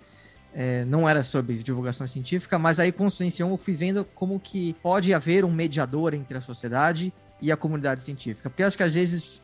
É, 0.54 0.86
não 0.86 1.10
era 1.10 1.24
sobre 1.24 1.56
divulgação 1.64 2.06
científica, 2.06 2.60
mas 2.60 2.80
aí 2.80 2.92
com 2.92 3.08
o 3.08 3.10
Ciencion 3.10 3.50
eu 3.50 3.58
fui 3.58 3.74
vendo 3.74 4.06
como 4.14 4.40
que 4.40 4.76
pode 4.76 5.12
haver 5.12 5.44
um 5.44 5.52
mediador 5.52 6.14
entre 6.14 6.38
a 6.38 6.42
sociedade 6.42 7.12
e 7.42 7.52
a 7.52 7.58
comunidade 7.58 8.04
científica. 8.04 8.48
Porque 8.48 8.62
acho 8.62 8.78
que 8.78 8.84
às 8.84 8.94
vezes 8.94 9.42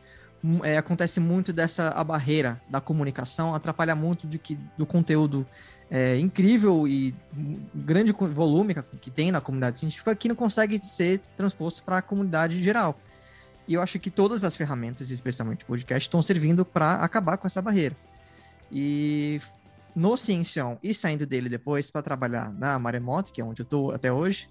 é, 0.62 0.76
acontece 0.76 1.20
muito 1.20 1.52
dessa 1.52 1.88
a 1.90 2.04
barreira 2.04 2.60
da 2.68 2.80
comunicação, 2.80 3.54
atrapalha 3.54 3.94
muito 3.94 4.26
de 4.26 4.38
que, 4.38 4.58
do 4.76 4.84
conteúdo 4.84 5.46
é, 5.90 6.18
incrível 6.18 6.86
e 6.86 7.14
grande 7.74 8.12
volume 8.12 8.74
que 9.00 9.10
tem 9.10 9.30
na 9.30 9.40
comunidade 9.40 9.78
científica 9.78 10.14
que 10.14 10.28
não 10.28 10.34
consegue 10.34 10.78
ser 10.84 11.20
transposto 11.36 11.82
para 11.82 11.98
a 11.98 12.02
comunidade 12.02 12.62
geral. 12.62 12.98
E 13.66 13.74
eu 13.74 13.80
acho 13.80 13.98
que 13.98 14.10
todas 14.10 14.44
as 14.44 14.56
ferramentas, 14.56 15.10
especialmente 15.10 15.64
o 15.64 15.66
podcast, 15.66 16.06
estão 16.06 16.20
servindo 16.20 16.64
para 16.64 16.96
acabar 16.96 17.38
com 17.38 17.46
essa 17.46 17.62
barreira. 17.62 17.96
E 18.70 19.40
no 19.94 20.16
Ciencião 20.16 20.78
e 20.82 20.92
saindo 20.92 21.24
dele 21.24 21.48
depois 21.48 21.90
para 21.90 22.02
trabalhar 22.02 22.52
na 22.52 22.78
Maremoto, 22.78 23.32
que 23.32 23.40
é 23.40 23.44
onde 23.44 23.62
eu 23.62 23.64
estou 23.64 23.92
até 23.92 24.12
hoje, 24.12 24.48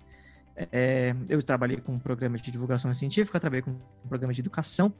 é, 0.71 1.15
eu 1.29 1.43
trabalhei 1.43 1.77
com 1.77 1.99
programas 1.99 2.41
de 2.41 2.51
divulgação 2.51 2.91
científica, 2.93 3.39
trabalhei 3.39 3.62
com 3.62 3.75
programas 4.08 4.36
de 4.36 4.41
educação 4.41 4.93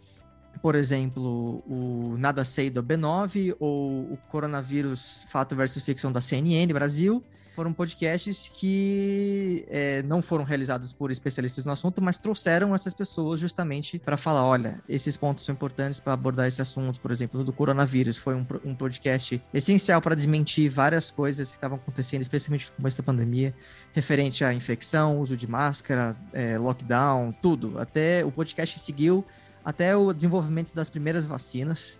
por 0.62 0.76
exemplo, 0.76 1.64
o 1.68 2.16
Nada 2.18 2.44
Sei 2.46 2.70
do 2.70 2.84
B9 2.84 3.56
ou 3.60 4.14
o 4.14 4.18
Coronavírus 4.30 5.26
Fato 5.30 5.56
versus 5.56 5.84
Ficção 5.84 6.12
da 6.12 6.22
CNN 6.22 6.72
Brasil, 6.74 7.24
foram 7.56 7.72
podcasts 7.72 8.52
que 8.54 9.66
é, 9.70 10.02
não 10.04 10.22
foram 10.22 10.44
realizados 10.44 10.92
por 10.92 11.12
especialistas 11.12 11.64
no 11.64 11.72
assunto, 11.72 12.02
mas 12.02 12.20
trouxeram 12.20 12.74
essas 12.74 12.94
pessoas 12.94 13.40
justamente 13.40 14.00
para 14.00 14.18
falar: 14.18 14.46
olha, 14.46 14.82
esses 14.90 15.16
pontos 15.16 15.46
são 15.46 15.54
importantes 15.54 16.00
para 16.00 16.14
abordar 16.14 16.48
esse 16.48 16.62
assunto. 16.62 17.00
Por 17.00 17.12
exemplo, 17.12 17.44
do 17.44 17.54
coronavírus, 17.54 18.18
foi 18.18 18.36
um, 18.36 18.46
um 18.66 18.76
podcast 18.76 19.42
essencial 19.54 20.02
para 20.02 20.16
desmentir 20.16 20.70
várias 20.70 21.12
coisas 21.12 21.50
que 21.50 21.56
estavam 21.56 21.78
acontecendo, 21.78 22.22
especialmente 22.22 22.70
no 22.72 22.78
começo 22.78 22.98
da 22.98 23.04
pandemia, 23.04 23.54
referente 23.94 24.44
à 24.44 24.54
infecção, 24.54 25.20
uso 25.20 25.38
de 25.38 25.48
máscara, 25.48 26.16
é, 26.34 26.58
lockdown, 26.58 27.32
tudo. 27.42 27.80
Até 27.80 28.26
o 28.26 28.32
podcast 28.32 28.80
seguiu 28.80 29.24
até 29.64 29.96
o 29.96 30.14
desenvolvimento 30.14 30.74
das 30.74 30.90
primeiras 30.90 31.26
vacinas. 31.26 32.00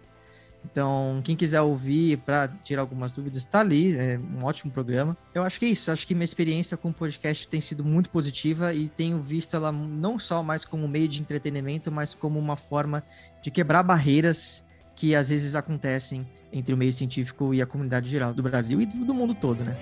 Então, 0.66 1.22
quem 1.24 1.36
quiser 1.36 1.62
ouvir 1.62 2.18
para 2.20 2.48
tirar 2.48 2.82
algumas 2.82 3.12
dúvidas, 3.12 3.40
está 3.40 3.60
ali, 3.60 3.96
é 3.98 4.18
um 4.18 4.46
ótimo 4.46 4.72
programa. 4.72 5.18
Eu 5.34 5.44
acho 5.44 5.60
que 5.60 5.66
é 5.66 5.70
isso, 5.70 5.92
acho 5.92 6.08
que 6.08 6.16
minha 6.16 6.24
experiência 6.24 6.78
com 6.78 6.90
o 6.90 6.94
podcast 6.94 7.48
tem 7.48 7.60
sido 7.60 7.84
muito 7.84 8.10
positiva 8.10 8.74
e 8.74 8.88
tenho 8.88 9.22
visto 9.22 9.56
ela 9.56 9.72
não 9.72 10.18
só 10.18 10.42
mais 10.42 10.64
como 10.64 10.88
meio 10.88 11.08
de 11.08 11.20
entretenimento, 11.20 11.92
mas 11.92 12.16
como 12.16 12.40
uma 12.40 12.56
forma 12.56 13.04
de 13.42 13.52
quebrar 13.52 13.84
barreiras 13.84 14.64
que 14.96 15.16
às 15.16 15.30
vezes 15.30 15.56
acontecem 15.56 16.26
entre 16.52 16.74
o 16.74 16.78
meio 16.78 16.94
científico 16.94 17.54
e 17.54 17.62
a 17.62 17.66
comunidade 17.66 18.10
geral 18.10 18.34
do 18.34 18.42
Brasil 18.42 18.80
e 18.80 18.86
do 18.86 19.14
mundo 19.14 19.36
todo, 19.36 19.64
né? 19.64 19.76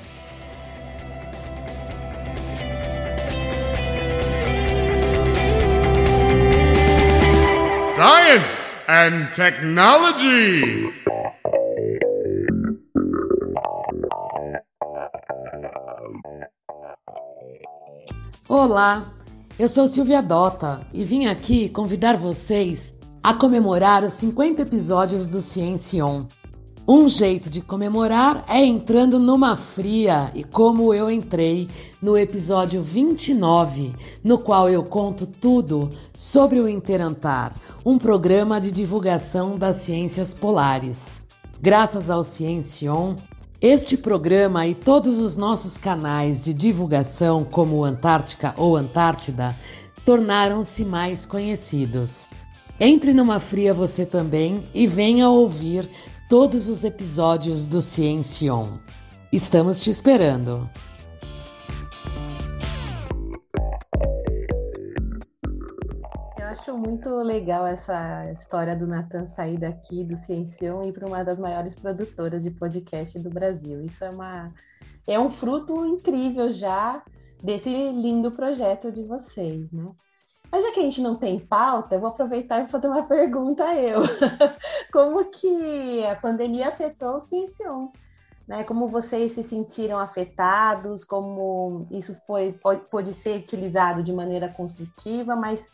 Science 7.95 8.85
and 8.87 9.31
Technology. 9.35 10.93
Olá, 18.47 19.11
eu 19.59 19.67
sou 19.67 19.87
Silvia 19.87 20.21
Dota 20.21 20.87
e 20.93 21.03
vim 21.03 21.25
aqui 21.25 21.67
convidar 21.67 22.15
vocês 22.15 22.93
a 23.21 23.33
comemorar 23.33 24.05
os 24.05 24.13
50 24.13 24.61
episódios 24.61 25.27
do 25.27 25.41
Ciência 25.41 26.05
On. 26.05 26.25
Um 26.87 27.07
jeito 27.07 27.47
de 27.47 27.61
comemorar 27.61 28.43
é 28.47 28.65
entrando 28.65 29.19
numa 29.19 29.55
fria, 29.55 30.31
e 30.33 30.43
como 30.43 30.91
eu 30.91 31.11
entrei 31.11 31.69
no 32.01 32.17
episódio 32.17 32.81
29, 32.81 33.93
no 34.23 34.39
qual 34.39 34.67
eu 34.67 34.83
conto 34.83 35.27
tudo 35.27 35.91
sobre 36.11 36.59
o 36.59 36.67
Interantar, 36.67 37.53
um 37.85 37.99
programa 37.99 38.59
de 38.59 38.71
divulgação 38.71 39.59
das 39.59 39.77
ciências 39.77 40.33
polares. 40.33 41.21
Graças 41.61 42.09
ao 42.09 42.23
Ciencion, 42.23 43.15
este 43.61 43.95
programa 43.95 44.65
e 44.65 44.73
todos 44.73 45.19
os 45.19 45.37
nossos 45.37 45.77
canais 45.77 46.43
de 46.43 46.51
divulgação, 46.51 47.43
como 47.43 47.85
Antártica 47.85 48.55
ou 48.57 48.75
Antártida, 48.75 49.55
tornaram-se 50.03 50.83
mais 50.83 51.27
conhecidos. 51.27 52.27
Entre 52.79 53.13
numa 53.13 53.39
fria 53.39 53.75
você 53.75 54.03
também 54.03 54.63
e 54.73 54.87
venha 54.87 55.29
ouvir 55.29 55.87
todos 56.31 56.69
os 56.69 56.85
episódios 56.85 57.67
do 57.67 57.81
Ciencion. 57.81 58.77
Estamos 59.33 59.81
te 59.81 59.89
esperando! 59.89 60.69
Eu 66.39 66.45
acho 66.47 66.77
muito 66.77 67.13
legal 67.17 67.67
essa 67.67 68.31
história 68.31 68.77
do 68.77 68.87
Natan 68.87 69.27
sair 69.27 69.57
daqui 69.57 70.05
do 70.05 70.15
Ciencion 70.15 70.83
e 70.85 70.87
ir 70.87 70.93
para 70.93 71.05
uma 71.05 71.21
das 71.21 71.37
maiores 71.37 71.75
produtoras 71.75 72.43
de 72.43 72.51
podcast 72.51 73.19
do 73.19 73.29
Brasil. 73.29 73.83
Isso 73.83 74.01
é 74.05 74.09
uma 74.11 74.53
é 75.09 75.19
um 75.19 75.29
fruto 75.29 75.85
incrível 75.85 76.49
já 76.53 77.03
desse 77.43 77.69
lindo 77.91 78.31
projeto 78.31 78.89
de 78.89 79.03
vocês, 79.03 79.69
né? 79.73 79.91
Mas 80.51 80.63
já 80.63 80.71
que 80.71 80.79
a 80.81 80.83
gente 80.83 81.01
não 81.01 81.15
tem 81.15 81.39
pauta, 81.39 81.95
eu 81.95 81.99
vou 82.01 82.09
aproveitar 82.09 82.61
e 82.61 82.67
fazer 82.67 82.87
uma 82.87 83.03
pergunta 83.07 83.63
eu. 83.75 84.01
Como 84.91 85.23
que 85.25 86.05
a 86.05 86.15
pandemia 86.15 86.67
afetou 86.67 87.17
o 87.17 87.21
Ciencion? 87.21 87.87
Né? 88.45 88.63
Como 88.65 88.89
vocês 88.89 89.31
se 89.31 89.43
sentiram 89.43 89.97
afetados? 89.97 91.05
Como 91.05 91.87
isso 91.89 92.15
foi 92.27 92.53
pode 92.91 93.13
ser 93.13 93.39
utilizado 93.39 94.03
de 94.03 94.11
maneira 94.11 94.49
construtiva? 94.49 95.37
Mas 95.37 95.71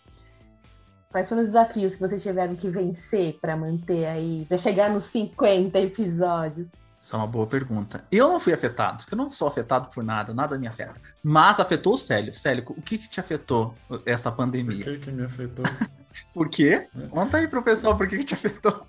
quais 1.10 1.28
foram 1.28 1.42
os 1.42 1.48
desafios 1.48 1.96
que 1.96 2.02
vocês 2.02 2.22
tiveram 2.22 2.56
que 2.56 2.70
vencer 2.70 3.40
para 3.42 3.58
manter 3.58 4.06
aí, 4.06 4.46
para 4.48 4.60
chegar 4.60 4.92
nos 4.92 5.06
50 5.06 5.80
episódios? 5.80 6.70
Isso 7.08 7.16
é 7.16 7.20
uma 7.20 7.26
boa 7.26 7.48
pergunta. 7.48 8.04
Eu 8.12 8.28
não 8.28 8.38
fui 8.38 8.52
afetado, 8.52 9.06
eu 9.10 9.16
não 9.16 9.30
sou 9.30 9.48
afetado 9.48 9.88
por 9.96 10.04
nada, 10.04 10.34
nada 10.34 10.58
me 10.58 10.68
afeta. 10.68 11.00
Mas 11.24 11.58
afetou 11.58 11.94
o 11.94 11.98
Célio. 11.98 12.34
Célio, 12.34 12.66
o 12.68 12.82
que, 12.82 12.98
que 12.98 13.10
te 13.10 13.18
afetou 13.18 13.74
essa 14.06 14.30
pandemia? 14.30 14.84
Por 14.84 14.94
que, 14.94 15.00
que 15.00 15.12
me 15.12 15.24
afetou? 15.24 15.64
por 16.34 16.50
quê? 16.50 16.86
Conta 17.10 17.38
aí 17.38 17.48
pro 17.48 17.64
pessoal 17.64 17.96
por 17.96 18.10
que, 18.10 18.18
que 18.18 18.26
te 18.26 18.34
afetou. 18.34 18.86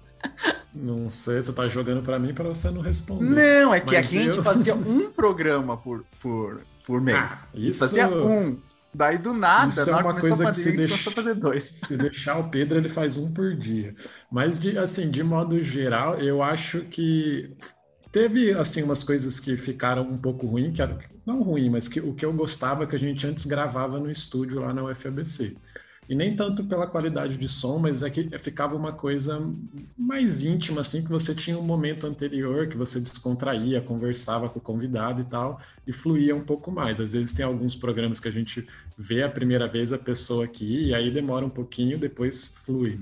Não 0.75 1.09
sei, 1.09 1.41
você 1.41 1.53
tá 1.53 1.69
jogando 1.69 2.03
para 2.03 2.19
mim 2.19 2.35
para 2.35 2.49
você 2.49 2.73
não 2.73 2.81
responder. 2.81 3.63
Não, 3.63 3.73
é 3.73 3.79
que 3.79 3.95
Mas 3.95 4.09
a 4.09 4.11
gente 4.11 4.43
fazia 4.43 4.75
um 4.75 5.13
programa 5.13 5.77
por, 5.77 6.05
por, 6.19 6.61
por 6.85 7.01
mês. 7.01 7.17
Ah, 7.17 7.39
isso... 7.55 7.79
Fazia 7.79 8.09
um. 8.09 8.61
Daí 8.93 9.17
do 9.17 9.33
nada, 9.33 9.69
Isso 9.69 9.89
é 9.89 9.95
uma 9.95 10.19
coisa 10.19 10.51
que 10.51 10.57
se 10.57 10.73
deixa, 10.73 11.11
fazer 11.13 11.35
dois. 11.35 11.63
Se 11.87 11.97
deixar 11.97 12.39
o 12.39 12.49
Pedro, 12.49 12.79
ele 12.79 12.89
faz 12.89 13.17
um 13.17 13.33
por 13.33 13.55
dia. 13.55 13.95
Mas 14.29 14.59
de, 14.59 14.77
assim, 14.77 15.09
de 15.09 15.23
modo 15.23 15.63
geral, 15.63 16.19
eu 16.19 16.43
acho 16.43 16.81
que 16.81 17.55
Teve, 18.19 18.51
assim, 18.51 18.83
umas 18.83 19.05
coisas 19.05 19.39
que 19.39 19.57
ficaram 19.57 20.03
um 20.03 20.19
pouco 20.19 20.45
ruim, 20.45 20.73
que 20.73 20.83
era, 20.83 20.99
não 21.25 21.41
ruim, 21.41 21.71
mas 21.71 21.87
que 21.89 22.01
o 22.01 22.13
que 22.13 22.25
eu 22.25 22.33
gostava 22.33 22.85
que 22.85 22.97
a 22.97 22.99
gente 22.99 23.25
antes 23.25 23.47
gravava 23.47 24.01
no 24.01 24.11
estúdio 24.11 24.59
lá 24.59 24.75
na 24.75 24.83
UFABC. 24.83 25.57
E 26.09 26.17
nem 26.17 26.35
tanto 26.35 26.65
pela 26.65 26.89
qualidade 26.89 27.37
de 27.37 27.49
som, 27.49 27.79
mas 27.79 28.03
é 28.03 28.11
que 28.11 28.37
ficava 28.41 28.75
uma 28.75 28.93
coisa 28.93 29.41
mais 29.97 30.43
íntima, 30.43 30.81
assim, 30.81 31.05
que 31.05 31.09
você 31.09 31.33
tinha 31.33 31.57
um 31.57 31.63
momento 31.63 32.09
anterior 32.09 32.67
que 32.67 32.77
você 32.77 32.99
descontraía, 32.99 33.81
conversava 33.81 34.49
com 34.49 34.59
o 34.59 34.63
convidado 34.63 35.21
e 35.21 35.25
tal, 35.25 35.61
e 35.87 35.93
fluía 35.93 36.35
um 36.35 36.43
pouco 36.43 36.73
mais. 36.73 36.99
Às 36.99 37.13
vezes 37.13 37.33
tem 37.33 37.45
alguns 37.45 37.77
programas 37.77 38.19
que 38.19 38.27
a 38.27 38.33
gente 38.33 38.67
vê 38.99 39.23
a 39.23 39.29
primeira 39.29 39.69
vez 39.69 39.93
a 39.93 39.99
pessoa 39.99 40.45
aqui, 40.45 40.87
e 40.87 40.93
aí 40.93 41.09
demora 41.13 41.47
um 41.47 41.51
pouquinho, 41.51 41.97
depois 41.97 42.57
flui. 42.65 42.99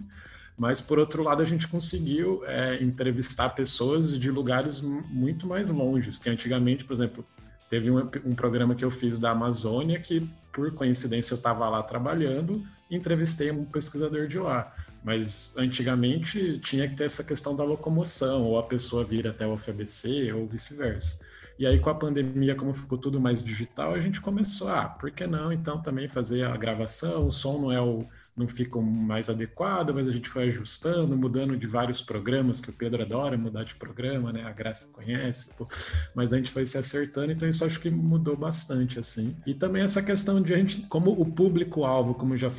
Mas, 0.56 0.80
por 0.80 0.98
outro 0.98 1.22
lado, 1.22 1.42
a 1.42 1.44
gente 1.44 1.68
conseguiu 1.68 2.42
é, 2.46 2.82
entrevistar 2.82 3.50
pessoas 3.50 4.18
de 4.18 4.30
lugares 4.30 4.80
muito 4.80 5.46
mais 5.46 5.68
longes, 5.68 6.16
que 6.16 6.30
antigamente, 6.30 6.84
por 6.84 6.94
exemplo, 6.94 7.24
teve 7.68 7.90
um, 7.90 8.08
um 8.24 8.34
programa 8.34 8.74
que 8.74 8.84
eu 8.84 8.90
fiz 8.90 9.18
da 9.18 9.32
Amazônia 9.32 10.00
que, 10.00 10.26
por 10.52 10.72
coincidência, 10.72 11.34
eu 11.34 11.36
estava 11.36 11.68
lá 11.68 11.82
trabalhando 11.82 12.62
e 12.90 12.96
entrevistei 12.96 13.50
um 13.50 13.64
pesquisador 13.66 14.26
de 14.26 14.38
lá. 14.38 14.74
Mas 15.04 15.54
antigamente 15.58 16.58
tinha 16.60 16.88
que 16.88 16.96
ter 16.96 17.04
essa 17.04 17.22
questão 17.22 17.54
da 17.54 17.62
locomoção, 17.62 18.44
ou 18.44 18.58
a 18.58 18.62
pessoa 18.62 19.04
vir 19.04 19.28
até 19.28 19.46
o 19.46 19.52
UFABC, 19.52 20.32
ou 20.32 20.46
vice-versa. 20.46 21.24
E 21.58 21.66
aí, 21.66 21.78
com 21.78 21.90
a 21.90 21.94
pandemia, 21.94 22.54
como 22.54 22.74
ficou 22.74 22.98
tudo 22.98 23.20
mais 23.20 23.42
digital, 23.42 23.94
a 23.94 24.00
gente 24.00 24.20
começou, 24.20 24.68
ah, 24.68 24.88
por 24.88 25.10
que 25.10 25.26
não 25.26 25.52
então 25.52 25.80
também 25.80 26.08
fazer 26.08 26.44
a 26.44 26.56
gravação? 26.56 27.26
O 27.26 27.30
som 27.30 27.58
não 27.58 27.72
é 27.72 27.80
o, 27.80 28.06
não 28.36 28.46
ficam 28.46 28.82
mais 28.82 29.30
adequadas, 29.30 29.94
mas 29.94 30.06
a 30.06 30.10
gente 30.10 30.28
foi 30.28 30.48
ajustando, 30.48 31.16
mudando 31.16 31.56
de 31.56 31.66
vários 31.66 32.02
programas, 32.02 32.60
que 32.60 32.68
o 32.68 32.72
Pedro 32.72 33.02
adora 33.02 33.38
mudar 33.38 33.64
de 33.64 33.74
programa, 33.74 34.30
né? 34.30 34.44
A 34.44 34.52
Graça 34.52 34.92
conhece, 34.92 35.54
pô. 35.56 35.66
mas 36.14 36.32
a 36.32 36.36
gente 36.36 36.50
foi 36.50 36.66
se 36.66 36.76
acertando, 36.76 37.32
então 37.32 37.48
isso 37.48 37.64
acho 37.64 37.80
que 37.80 37.88
mudou 37.88 38.36
bastante, 38.36 38.98
assim. 38.98 39.36
E 39.46 39.54
também 39.54 39.82
essa 39.82 40.02
questão 40.02 40.42
de 40.42 40.52
a 40.52 40.56
gente, 40.58 40.82
como 40.82 41.10
o 41.18 41.24
público-alvo, 41.24 42.14
como 42.14 42.36
já, 42.36 42.50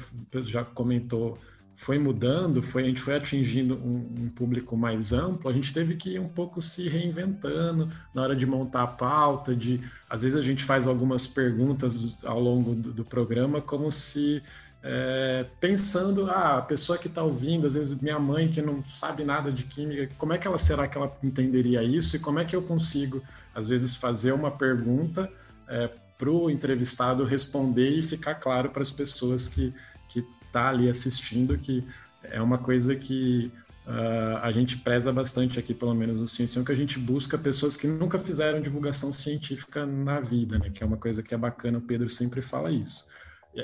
já 0.44 0.66
comentou, 0.66 1.38
foi 1.80 2.00
mudando, 2.00 2.60
foi, 2.60 2.84
a 2.84 2.88
gente 2.88 3.00
foi 3.00 3.16
atingindo 3.16 3.76
um, 3.76 4.24
um, 4.24 4.30
público 4.30 4.76
mais 4.76 5.13
amplo, 5.13 5.48
a 5.48 5.54
gente 5.54 5.72
teve 5.72 5.96
que 5.96 6.16
ir 6.16 6.20
um 6.20 6.28
pouco 6.28 6.60
se 6.60 6.90
reinventando 6.90 7.92
na 8.16 8.24
hora 8.24 8.36
de 8.36 8.48
montar 8.48 8.82
a 8.82 8.88
pauta, 8.88 9.56
de 9.56 9.80
às 10.10 10.24
vezes 10.24 10.36
a 10.36 10.42
gente 10.42 10.63
faz 10.63 10.88
algumas 10.88 11.28
perguntas 11.28 12.26
ao 12.26 12.40
longo 12.40 12.74
do, 12.74 12.92
do 12.92 13.06
programa 13.06 13.62
como 13.62 13.92
se 13.92 14.42
é, 14.89 15.45
pensando, 15.60 16.32
ah, 16.32 16.60
a 16.60 16.62
pessoa 16.62 16.97
que 16.97 17.10
está 17.10 17.21
ouvindo, 17.21 17.67
às 17.67 17.73
vezes 17.73 18.00
minha 18.00 18.17
mãe 18.17 18.47
que 18.47 18.62
não 18.62 18.82
sabe 18.86 19.26
nada 19.26 19.52
de 19.52 19.65
química, 19.65 20.10
como 20.17 20.32
é 20.32 20.38
que 20.38 20.47
ela 20.47 20.58
será 20.58 20.88
que 20.88 20.97
ela 20.97 21.13
entenderia 21.21 21.84
isso 21.84 22.15
e 22.15 22.19
como 22.19 22.39
é 22.39 22.45
que 22.45 22.56
eu 22.56 22.62
consigo, 22.62 23.21
às 23.54 23.67
vezes, 23.67 23.97
fazer 23.97 24.32
uma 24.32 24.50
pergunta 24.50 25.30
é, 25.67 25.89
para 26.17 26.32
o 26.32 26.50
entrevistado 26.50 27.26
responder 27.26 27.89
e 27.89 28.02
ficar 28.02 28.36
claro 28.36 28.69
para 28.69 28.82
as 28.82 28.91
pessoas 28.91 29.50
que 29.50 29.73
que 30.08 30.26
tá 30.54 30.69
ali 30.69 30.89
assistindo 30.89 31.58
que 31.58 31.84
é 32.23 32.41
uma 32.41 32.58
coisa 32.58 32.95
que 32.95 33.52
uh, 33.86 34.38
a 34.41 34.52
gente 34.52 34.78
preza 34.78 35.12
bastante 35.12 35.60
aqui, 35.60 35.73
pelo 35.73 35.93
menos 35.93 36.21
no 36.21 36.28
Ciência, 36.28 36.63
que 36.63 36.71
a 36.71 36.76
gente 36.76 36.97
busca 36.97 37.38
pessoas 37.38 37.76
que 37.76 37.88
nunca 37.88 38.17
fizeram 38.17 38.62
divulgação 38.62 39.12
científica 39.12 39.86
na 39.86 40.21
vida, 40.21 40.58
né? 40.58 40.69
Que 40.69 40.82
é 40.82 40.86
uma 40.86 40.97
coisa 40.97 41.21
que 41.21 41.34
é 41.34 41.38
bacana, 41.38 41.78
o 41.78 41.82
Pedro 41.82 42.10
sempre 42.10 42.41
fala 42.41 42.71
isso. 42.71 43.06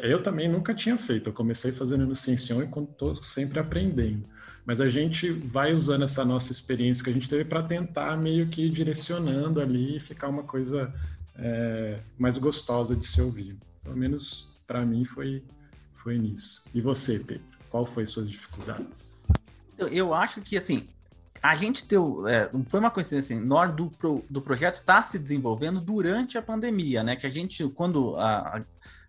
Eu 0.01 0.23
também 0.23 0.49
nunca 0.49 0.73
tinha 0.73 0.97
feito, 0.97 1.29
eu 1.29 1.33
comecei 1.33 1.71
fazendo 1.71 2.07
no 2.07 2.15
Ciencion 2.15 2.61
e 2.61 2.65
estou 2.65 3.15
sempre 3.21 3.59
aprendendo. 3.59 4.23
Mas 4.65 4.81
a 4.81 4.87
gente 4.87 5.29
vai 5.29 5.73
usando 5.73 6.03
essa 6.03 6.25
nossa 6.25 6.51
experiência 6.51 7.03
que 7.03 7.09
a 7.09 7.13
gente 7.13 7.29
teve 7.29 7.45
para 7.45 7.61
tentar 7.61 8.17
meio 8.17 8.47
que 8.47 8.65
ir 8.65 8.69
direcionando 8.71 9.61
ali 9.61 9.97
e 9.97 9.99
ficar 9.99 10.29
uma 10.29 10.43
coisa 10.43 10.91
é, 11.35 11.99
mais 12.17 12.37
gostosa 12.37 12.95
de 12.95 13.05
se 13.05 13.21
ouvir. 13.21 13.57
Pelo 13.83 13.95
menos 13.95 14.51
para 14.65 14.85
mim 14.85 15.03
foi, 15.03 15.43
foi 15.93 16.17
nisso. 16.17 16.63
E 16.73 16.81
você, 16.81 17.19
Pedro? 17.19 17.43
Qual 17.69 17.85
foi 17.85 18.05
suas 18.05 18.29
dificuldades? 18.29 19.23
Eu, 19.77 19.87
eu 19.89 20.13
acho 20.13 20.41
que, 20.41 20.57
assim, 20.57 20.87
a 21.41 21.55
gente 21.55 21.85
deu. 21.85 22.25
É, 22.27 22.49
foi 22.67 22.79
uma 22.79 22.89
coincidência 22.89 23.35
assim, 23.35 23.45
nós 23.45 23.75
do, 23.75 23.89
pro, 23.89 24.23
do 24.29 24.41
projeto 24.41 24.75
está 24.75 25.03
se 25.03 25.19
desenvolvendo 25.19 25.81
durante 25.81 26.37
a 26.37 26.41
pandemia, 26.41 27.03
né? 27.03 27.17
Que 27.17 27.27
a 27.27 27.29
gente, 27.29 27.67
quando 27.69 28.15
a, 28.15 28.61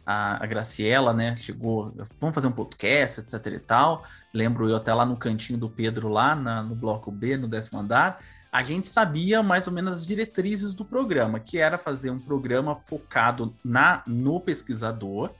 a, 0.06 0.42
a 0.42 0.46
Graciela, 0.46 1.12
né, 1.12 1.36
chegou, 1.36 1.92
vamos 2.20 2.34
fazer 2.34 2.46
um 2.46 2.52
podcast, 2.52 3.20
etc 3.20 3.46
e 3.46 3.58
tal. 3.58 4.04
Lembro 4.32 4.68
eu 4.68 4.76
até 4.76 4.92
lá 4.92 5.06
no 5.06 5.16
cantinho 5.16 5.58
do 5.58 5.68
Pedro, 5.68 6.08
lá 6.08 6.34
na, 6.34 6.62
no 6.62 6.74
bloco 6.74 7.10
B, 7.10 7.36
no 7.36 7.46
décimo 7.46 7.78
andar, 7.78 8.20
a 8.54 8.62
gente 8.62 8.86
sabia 8.86 9.42
mais 9.42 9.66
ou 9.66 9.72
menos 9.72 9.94
as 9.94 10.06
diretrizes 10.06 10.72
do 10.72 10.84
programa, 10.84 11.40
que 11.40 11.58
era 11.58 11.76
fazer 11.76 12.10
um 12.10 12.20
programa 12.20 12.76
focado 12.76 13.52
na 13.64 14.04
no 14.06 14.38
pesquisador, 14.38 15.30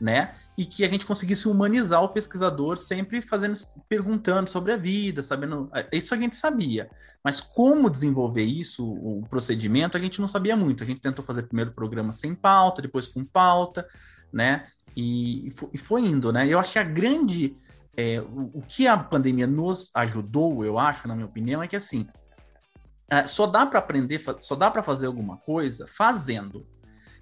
né? 0.00 0.34
E 0.56 0.64
que 0.64 0.84
a 0.84 0.88
gente 0.88 1.04
conseguisse 1.04 1.48
humanizar 1.48 2.02
o 2.02 2.08
pesquisador, 2.08 2.78
sempre 2.78 3.20
fazendo, 3.20 3.58
perguntando 3.88 4.48
sobre 4.48 4.72
a 4.72 4.76
vida, 4.76 5.22
sabendo. 5.22 5.70
Isso 5.92 6.14
a 6.14 6.16
gente 6.16 6.34
sabia. 6.34 6.90
Mas 7.22 7.40
como 7.40 7.90
desenvolver 7.90 8.44
isso, 8.44 8.84
o 8.86 9.22
procedimento, 9.28 9.96
a 9.96 10.00
gente 10.00 10.18
não 10.18 10.28
sabia 10.28 10.56
muito. 10.56 10.82
A 10.82 10.86
gente 10.86 11.00
tentou 11.00 11.24
fazer 11.24 11.42
primeiro 11.44 11.72
programa 11.72 12.10
sem 12.10 12.34
pauta, 12.34 12.82
depois 12.82 13.06
com 13.06 13.22
pauta, 13.22 13.86
né? 14.32 14.64
E, 14.96 15.48
e 15.72 15.78
foi 15.78 16.02
indo, 16.02 16.32
né? 16.32 16.46
Eu 16.46 16.58
acho 16.58 16.72
que 16.72 16.78
a 16.78 16.84
grande. 16.84 17.56
É, 17.96 18.20
o, 18.20 18.58
o, 18.58 18.62
que 18.62 18.86
a 18.86 18.96
pandemia 18.96 19.46
nos 19.46 19.90
ajudou, 19.94 20.64
eu 20.64 20.78
acho, 20.78 21.06
na 21.06 21.14
minha 21.14 21.26
opinião, 21.26 21.62
é 21.62 21.68
que 21.68 21.76
assim. 21.76 22.06
É, 23.10 23.26
só 23.26 23.46
dá 23.46 23.66
para 23.66 23.78
aprender, 23.78 24.22
só 24.40 24.54
dá 24.54 24.70
para 24.70 24.82
fazer 24.82 25.06
alguma 25.06 25.36
coisa 25.36 25.86
fazendo. 25.86 26.66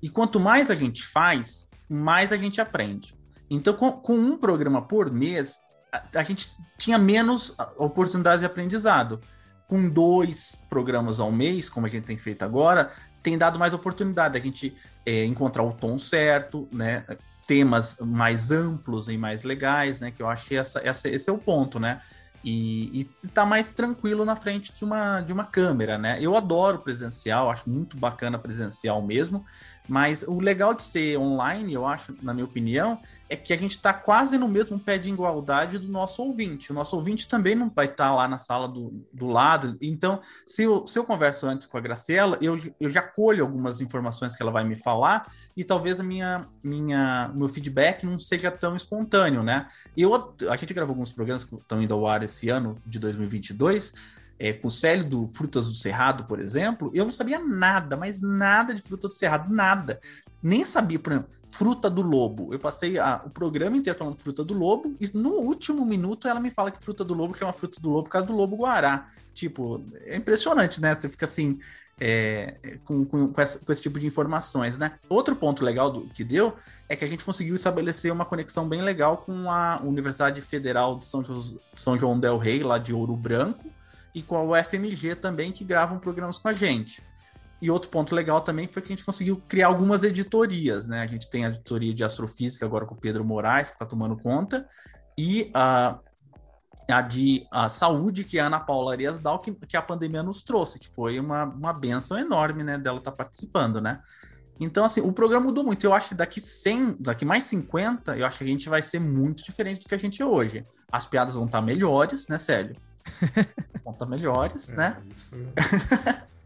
E 0.02 0.08
quanto 0.08 0.38
mais 0.38 0.70
a 0.70 0.74
gente 0.74 1.04
faz, 1.04 1.68
mais 1.88 2.32
a 2.32 2.36
gente 2.36 2.60
aprende. 2.60 3.18
Então, 3.50 3.74
com, 3.74 3.90
com 3.92 4.14
um 4.14 4.38
programa 4.38 4.82
por 4.82 5.10
mês, 5.10 5.58
a, 5.92 6.20
a, 6.20 6.22
gente 6.22 6.52
tinha 6.78 6.96
menos 6.96 7.54
oportunidades 7.76 8.40
de 8.40 8.46
aprendizado. 8.46 9.20
Com 9.66 9.88
dois 9.88 10.64
programas 10.68 11.18
ao 11.18 11.32
mês, 11.32 11.68
como 11.68 11.86
a 11.86 11.88
gente 11.88 12.04
tem 12.04 12.18
feito 12.18 12.44
agora, 12.44 12.92
tem 13.22 13.36
dado 13.36 13.58
mais 13.58 13.74
oportunidade 13.74 14.36
a 14.36 14.40
gente 14.40 14.76
é, 15.04 15.24
encontrar 15.24 15.62
o 15.62 15.72
tom 15.72 15.98
certo, 15.98 16.68
né? 16.72 17.04
Temas 17.46 17.96
mais 18.00 18.50
amplos 18.50 19.08
e 19.08 19.16
mais 19.16 19.42
legais, 19.42 20.00
né? 20.00 20.10
Que 20.10 20.22
eu 20.22 20.28
acho 20.28 20.46
que 20.46 20.56
essa, 20.56 20.80
essa, 20.84 21.08
esse 21.08 21.28
é 21.28 21.32
o 21.32 21.38
ponto, 21.38 21.78
né? 21.78 22.00
E, 22.42 23.06
está 23.22 23.44
mais 23.44 23.70
tranquilo 23.70 24.24
na 24.24 24.34
frente 24.34 24.72
de 24.72 24.84
uma, 24.84 25.20
de 25.20 25.32
uma 25.32 25.44
câmera, 25.44 25.98
né? 25.98 26.18
Eu 26.20 26.36
adoro 26.36 26.78
presencial, 26.78 27.50
acho 27.50 27.68
muito 27.68 27.96
bacana 27.96 28.38
presencial 28.38 29.02
mesmo, 29.02 29.44
mas 29.88 30.22
o 30.22 30.40
legal 30.40 30.72
de 30.72 30.82
ser 30.82 31.18
online, 31.18 31.74
eu 31.74 31.86
acho, 31.86 32.14
na 32.22 32.32
minha 32.32 32.46
opinião, 32.46 32.98
é 33.30 33.36
que 33.36 33.52
a 33.52 33.56
gente 33.56 33.70
está 33.70 33.94
quase 33.94 34.36
no 34.36 34.48
mesmo 34.48 34.76
pé 34.76 34.98
de 34.98 35.08
igualdade 35.08 35.78
do 35.78 35.86
nosso 35.86 36.20
ouvinte. 36.20 36.72
O 36.72 36.74
nosso 36.74 36.96
ouvinte 36.96 37.28
também 37.28 37.54
não 37.54 37.70
vai 37.70 37.86
estar 37.86 38.08
tá 38.08 38.14
lá 38.14 38.26
na 38.26 38.38
sala 38.38 38.66
do, 38.66 39.06
do 39.12 39.28
lado. 39.28 39.78
Então, 39.80 40.20
se 40.44 40.64
eu, 40.64 40.84
se 40.84 40.98
eu 40.98 41.04
converso 41.04 41.46
antes 41.46 41.68
com 41.68 41.78
a 41.78 41.80
Graciela, 41.80 42.36
eu, 42.42 42.58
eu 42.80 42.90
já 42.90 43.00
colho 43.00 43.44
algumas 43.44 43.80
informações 43.80 44.34
que 44.34 44.42
ela 44.42 44.50
vai 44.50 44.64
me 44.64 44.74
falar 44.74 45.32
e 45.56 45.62
talvez 45.62 46.00
a 46.00 46.02
minha, 46.02 46.44
minha 46.60 47.32
meu 47.36 47.48
feedback 47.48 48.04
não 48.04 48.18
seja 48.18 48.50
tão 48.50 48.74
espontâneo, 48.74 49.44
né? 49.44 49.68
Eu, 49.96 50.34
a 50.48 50.56
gente 50.56 50.74
gravou 50.74 50.94
alguns 50.94 51.12
programas 51.12 51.44
que 51.44 51.54
estão 51.54 51.80
indo 51.80 51.94
ao 51.94 52.08
ar 52.08 52.24
esse 52.24 52.48
ano, 52.48 52.76
de 52.84 52.98
2022, 52.98 53.94
é, 54.40 54.52
com 54.54 54.66
o 54.66 54.70
Célio 54.70 55.04
do 55.04 55.26
Frutas 55.28 55.68
do 55.68 55.74
Cerrado, 55.74 56.24
por 56.24 56.40
exemplo, 56.40 56.90
eu 56.94 57.04
não 57.04 57.12
sabia 57.12 57.38
nada, 57.38 57.96
mas 57.96 58.20
nada 58.20 58.74
de 58.74 58.80
Fruta 58.80 59.06
do 59.06 59.14
Cerrado, 59.14 59.52
nada. 59.52 60.00
Nem 60.42 60.64
sabia, 60.64 60.98
por 60.98 61.12
exemplo, 61.12 61.30
fruta 61.50 61.90
do 61.90 62.00
lobo. 62.00 62.52
Eu 62.52 62.58
passei 62.58 62.98
a, 62.98 63.20
o 63.24 63.30
programa 63.30 63.76
inteiro 63.76 63.98
falando 63.98 64.18
fruta 64.18 64.44
do 64.44 64.54
lobo, 64.54 64.94
e 65.00 65.10
no 65.12 65.32
último 65.32 65.84
minuto 65.84 66.28
ela 66.28 66.40
me 66.40 66.50
fala 66.50 66.70
que 66.70 66.82
fruta 66.82 67.04
do 67.04 67.14
lobo 67.14 67.36
chama 67.36 67.52
fruta 67.52 67.80
do 67.80 67.90
lobo 67.90 68.04
por 68.04 68.10
causa 68.10 68.26
do 68.26 68.32
lobo 68.32 68.56
guará. 68.56 69.10
Tipo, 69.34 69.84
é 70.04 70.16
impressionante, 70.16 70.80
né? 70.80 70.94
Você 70.94 71.08
fica 71.08 71.24
assim, 71.24 71.58
é, 72.00 72.78
com, 72.84 73.04
com, 73.04 73.28
com, 73.32 73.40
essa, 73.40 73.58
com, 73.58 73.70
esse 73.70 73.82
tipo 73.82 73.98
de 73.98 74.06
informações, 74.06 74.78
né? 74.78 74.92
Outro 75.08 75.36
ponto 75.36 75.64
legal 75.64 75.90
do, 75.90 76.06
que 76.08 76.24
deu 76.24 76.56
é 76.88 76.96
que 76.96 77.04
a 77.04 77.08
gente 77.08 77.24
conseguiu 77.24 77.54
estabelecer 77.54 78.12
uma 78.12 78.24
conexão 78.24 78.68
bem 78.68 78.80
legal 78.80 79.18
com 79.18 79.50
a 79.50 79.80
Universidade 79.82 80.40
Federal 80.40 80.98
de 80.98 81.06
São, 81.06 81.22
São 81.74 81.98
João 81.98 82.18
del 82.18 82.38
Rei, 82.38 82.62
lá 82.62 82.78
de 82.78 82.92
Ouro 82.92 83.14
Branco, 83.14 83.70
e 84.14 84.22
com 84.22 84.36
a 84.36 84.42
UFMG 84.42 85.14
também, 85.16 85.52
que 85.52 85.64
gravam 85.64 85.98
programas 85.98 86.38
com 86.38 86.48
a 86.48 86.52
gente. 86.52 87.02
E 87.60 87.70
outro 87.70 87.90
ponto 87.90 88.14
legal 88.14 88.40
também 88.40 88.66
foi 88.66 88.80
que 88.80 88.88
a 88.88 88.96
gente 88.96 89.04
conseguiu 89.04 89.36
criar 89.48 89.66
algumas 89.66 90.02
editorias, 90.02 90.86
né? 90.86 91.02
A 91.02 91.06
gente 91.06 91.28
tem 91.28 91.44
a 91.44 91.48
editoria 91.48 91.92
de 91.92 92.02
astrofísica 92.02 92.64
agora 92.64 92.86
com 92.86 92.94
o 92.94 92.98
Pedro 92.98 93.24
Moraes, 93.24 93.68
que 93.68 93.74
está 93.74 93.84
tomando 93.84 94.16
conta, 94.16 94.66
e 95.18 95.50
a, 95.52 95.98
a 96.88 97.02
de 97.02 97.46
a 97.50 97.68
saúde, 97.68 98.24
que 98.24 98.38
é 98.38 98.40
a 98.40 98.46
Ana 98.46 98.60
Paula 98.60 98.92
Arias 98.92 99.20
Dal, 99.20 99.38
que, 99.38 99.52
que 99.52 99.76
a 99.76 99.82
pandemia 99.82 100.22
nos 100.22 100.42
trouxe, 100.42 100.78
que 100.78 100.88
foi 100.88 101.20
uma, 101.20 101.44
uma 101.44 101.72
benção 101.72 102.18
enorme, 102.18 102.64
né? 102.64 102.78
Dela 102.78 102.98
estar 102.98 103.10
tá 103.10 103.16
participando, 103.16 103.80
né? 103.80 104.00
Então, 104.58 104.84
assim, 104.84 105.00
o 105.00 105.12
programa 105.12 105.46
mudou 105.46 105.64
muito. 105.64 105.86
Eu 105.86 105.94
acho 105.94 106.10
que 106.10 106.14
daqui 106.14 106.40
100, 106.40 106.96
daqui 107.00 107.24
mais 107.24 107.44
50, 107.44 108.16
eu 108.16 108.26
acho 108.26 108.38
que 108.38 108.44
a 108.44 108.46
gente 108.46 108.68
vai 108.68 108.82
ser 108.82 109.00
muito 109.00 109.42
diferente 109.42 109.82
do 109.82 109.88
que 109.88 109.94
a 109.94 109.98
gente 109.98 110.20
é 110.20 110.26
hoje. 110.26 110.64
As 110.92 111.06
piadas 111.06 111.34
vão 111.34 111.46
estar 111.46 111.60
tá 111.60 111.64
melhores, 111.64 112.28
né, 112.28 112.36
Célio? 112.36 112.76
vão 113.84 113.92
estar 113.92 114.04
tá 114.04 114.06
melhores, 114.06 114.70
é, 114.70 114.76
né? 114.76 114.96
Isso. 115.10 115.36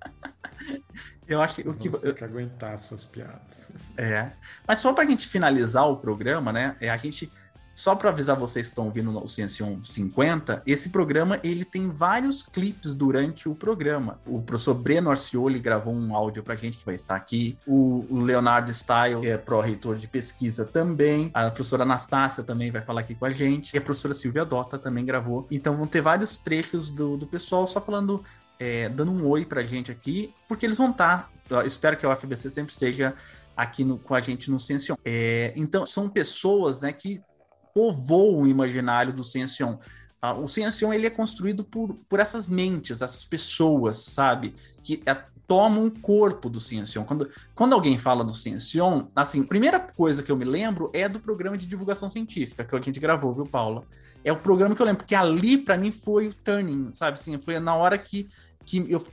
Eu 1.26 1.40
acho 1.40 1.56
que 1.56 1.68
o 1.68 1.74
que. 1.74 1.88
Você 1.88 2.12
que 2.12 2.24
aguentar 2.24 2.78
suas 2.78 3.04
piadas. 3.04 3.72
É. 3.96 4.30
Mas 4.66 4.78
só 4.78 4.92
para 4.92 5.04
a 5.04 5.06
gente 5.06 5.26
finalizar 5.26 5.88
o 5.88 5.96
programa, 5.96 6.52
né? 6.52 6.76
É, 6.80 6.90
a 6.90 6.96
gente 6.96 7.30
só 7.74 7.96
para 7.96 8.10
avisar 8.10 8.36
vocês 8.36 8.66
que 8.66 8.70
estão 8.70 8.84
ouvindo 8.84 9.10
o 9.10 9.26
Ciencion 9.26 9.82
50, 9.82 10.62
esse 10.64 10.90
programa 10.90 11.40
ele 11.42 11.64
tem 11.64 11.90
vários 11.90 12.42
clipes 12.42 12.94
durante 12.94 13.48
o 13.48 13.54
programa. 13.54 14.20
O 14.24 14.40
professor 14.40 14.74
Breno 14.74 15.10
Arcioli 15.10 15.58
gravou 15.58 15.92
um 15.92 16.14
áudio 16.14 16.42
pra 16.42 16.54
gente 16.54 16.78
que 16.78 16.86
vai 16.86 16.94
estar 16.94 17.16
aqui. 17.16 17.58
O, 17.66 18.06
o 18.08 18.20
Leonardo 18.20 18.72
Style, 18.72 19.20
que 19.20 19.26
é 19.28 19.36
pró-reitor 19.36 19.96
de 19.96 20.06
pesquisa 20.06 20.64
também. 20.64 21.32
A 21.34 21.50
professora 21.50 21.82
Anastácia 21.82 22.44
também 22.44 22.70
vai 22.70 22.80
falar 22.80 23.00
aqui 23.00 23.14
com 23.14 23.24
a 23.24 23.30
gente. 23.30 23.74
E 23.74 23.78
a 23.78 23.80
professora 23.80 24.14
Silvia 24.14 24.44
Dota 24.44 24.78
também 24.78 25.04
gravou. 25.04 25.44
Então 25.50 25.76
vão 25.76 25.86
ter 25.88 26.00
vários 26.00 26.38
trechos 26.38 26.90
do, 26.90 27.16
do 27.16 27.26
pessoal 27.26 27.66
só 27.66 27.80
falando 27.80 28.24
é, 28.58 28.88
dando 28.88 29.10
um 29.10 29.26
oi 29.26 29.44
pra 29.44 29.62
gente 29.64 29.90
aqui, 29.90 30.34
porque 30.48 30.64
eles 30.66 30.78
vão 30.78 30.90
estar. 30.90 31.30
Tá, 31.48 31.64
espero 31.64 31.96
que 31.96 32.06
a 32.06 32.12
UFBC 32.12 32.50
sempre 32.50 32.72
seja 32.72 33.14
aqui 33.56 33.84
no, 33.84 33.98
com 33.98 34.14
a 34.14 34.20
gente 34.20 34.50
no 34.50 34.58
Ciencion. 34.58 34.96
É, 35.04 35.52
então, 35.56 35.86
são 35.86 36.08
pessoas 36.08 36.80
né, 36.80 36.92
que 36.92 37.20
povoam 37.74 38.42
o 38.42 38.46
imaginário 38.46 39.12
do 39.12 39.24
Ciencion. 39.24 39.78
Ah, 40.20 40.32
o 40.32 40.48
Ciencion 40.48 40.92
ele 40.92 41.06
é 41.06 41.10
construído 41.10 41.64
por, 41.64 41.94
por 42.08 42.18
essas 42.18 42.46
mentes, 42.46 43.02
essas 43.02 43.24
pessoas, 43.24 43.98
sabe? 43.98 44.54
Que 44.82 45.02
tomam 45.46 45.86
o 45.86 45.90
corpo 45.90 46.48
do 46.48 46.60
Ciencion. 46.60 47.04
Quando, 47.04 47.30
quando 47.54 47.72
alguém 47.72 47.98
fala 47.98 48.24
do 48.24 48.34
Ciencion, 48.34 49.06
assim, 49.14 49.42
primeira 49.44 49.78
coisa 49.78 50.22
que 50.22 50.30
eu 50.30 50.36
me 50.36 50.44
lembro 50.44 50.90
é 50.92 51.08
do 51.08 51.20
programa 51.20 51.58
de 51.58 51.66
divulgação 51.66 52.08
científica 52.08 52.64
que 52.64 52.74
a 52.74 52.80
gente 52.80 53.00
gravou, 53.00 53.32
viu, 53.32 53.46
Paula? 53.46 53.84
É 54.22 54.32
o 54.32 54.36
programa 54.36 54.74
que 54.74 54.80
eu 54.80 54.86
lembro, 54.86 55.02
porque 55.02 55.14
ali, 55.14 55.58
para 55.58 55.76
mim, 55.76 55.92
foi 55.92 56.28
o 56.28 56.34
turning, 56.34 56.92
sabe? 56.92 57.14
Assim, 57.14 57.38
foi 57.38 57.58
na 57.60 57.74
hora 57.74 57.98
que 57.98 58.28
que 58.64 58.90
eu, 58.90 59.04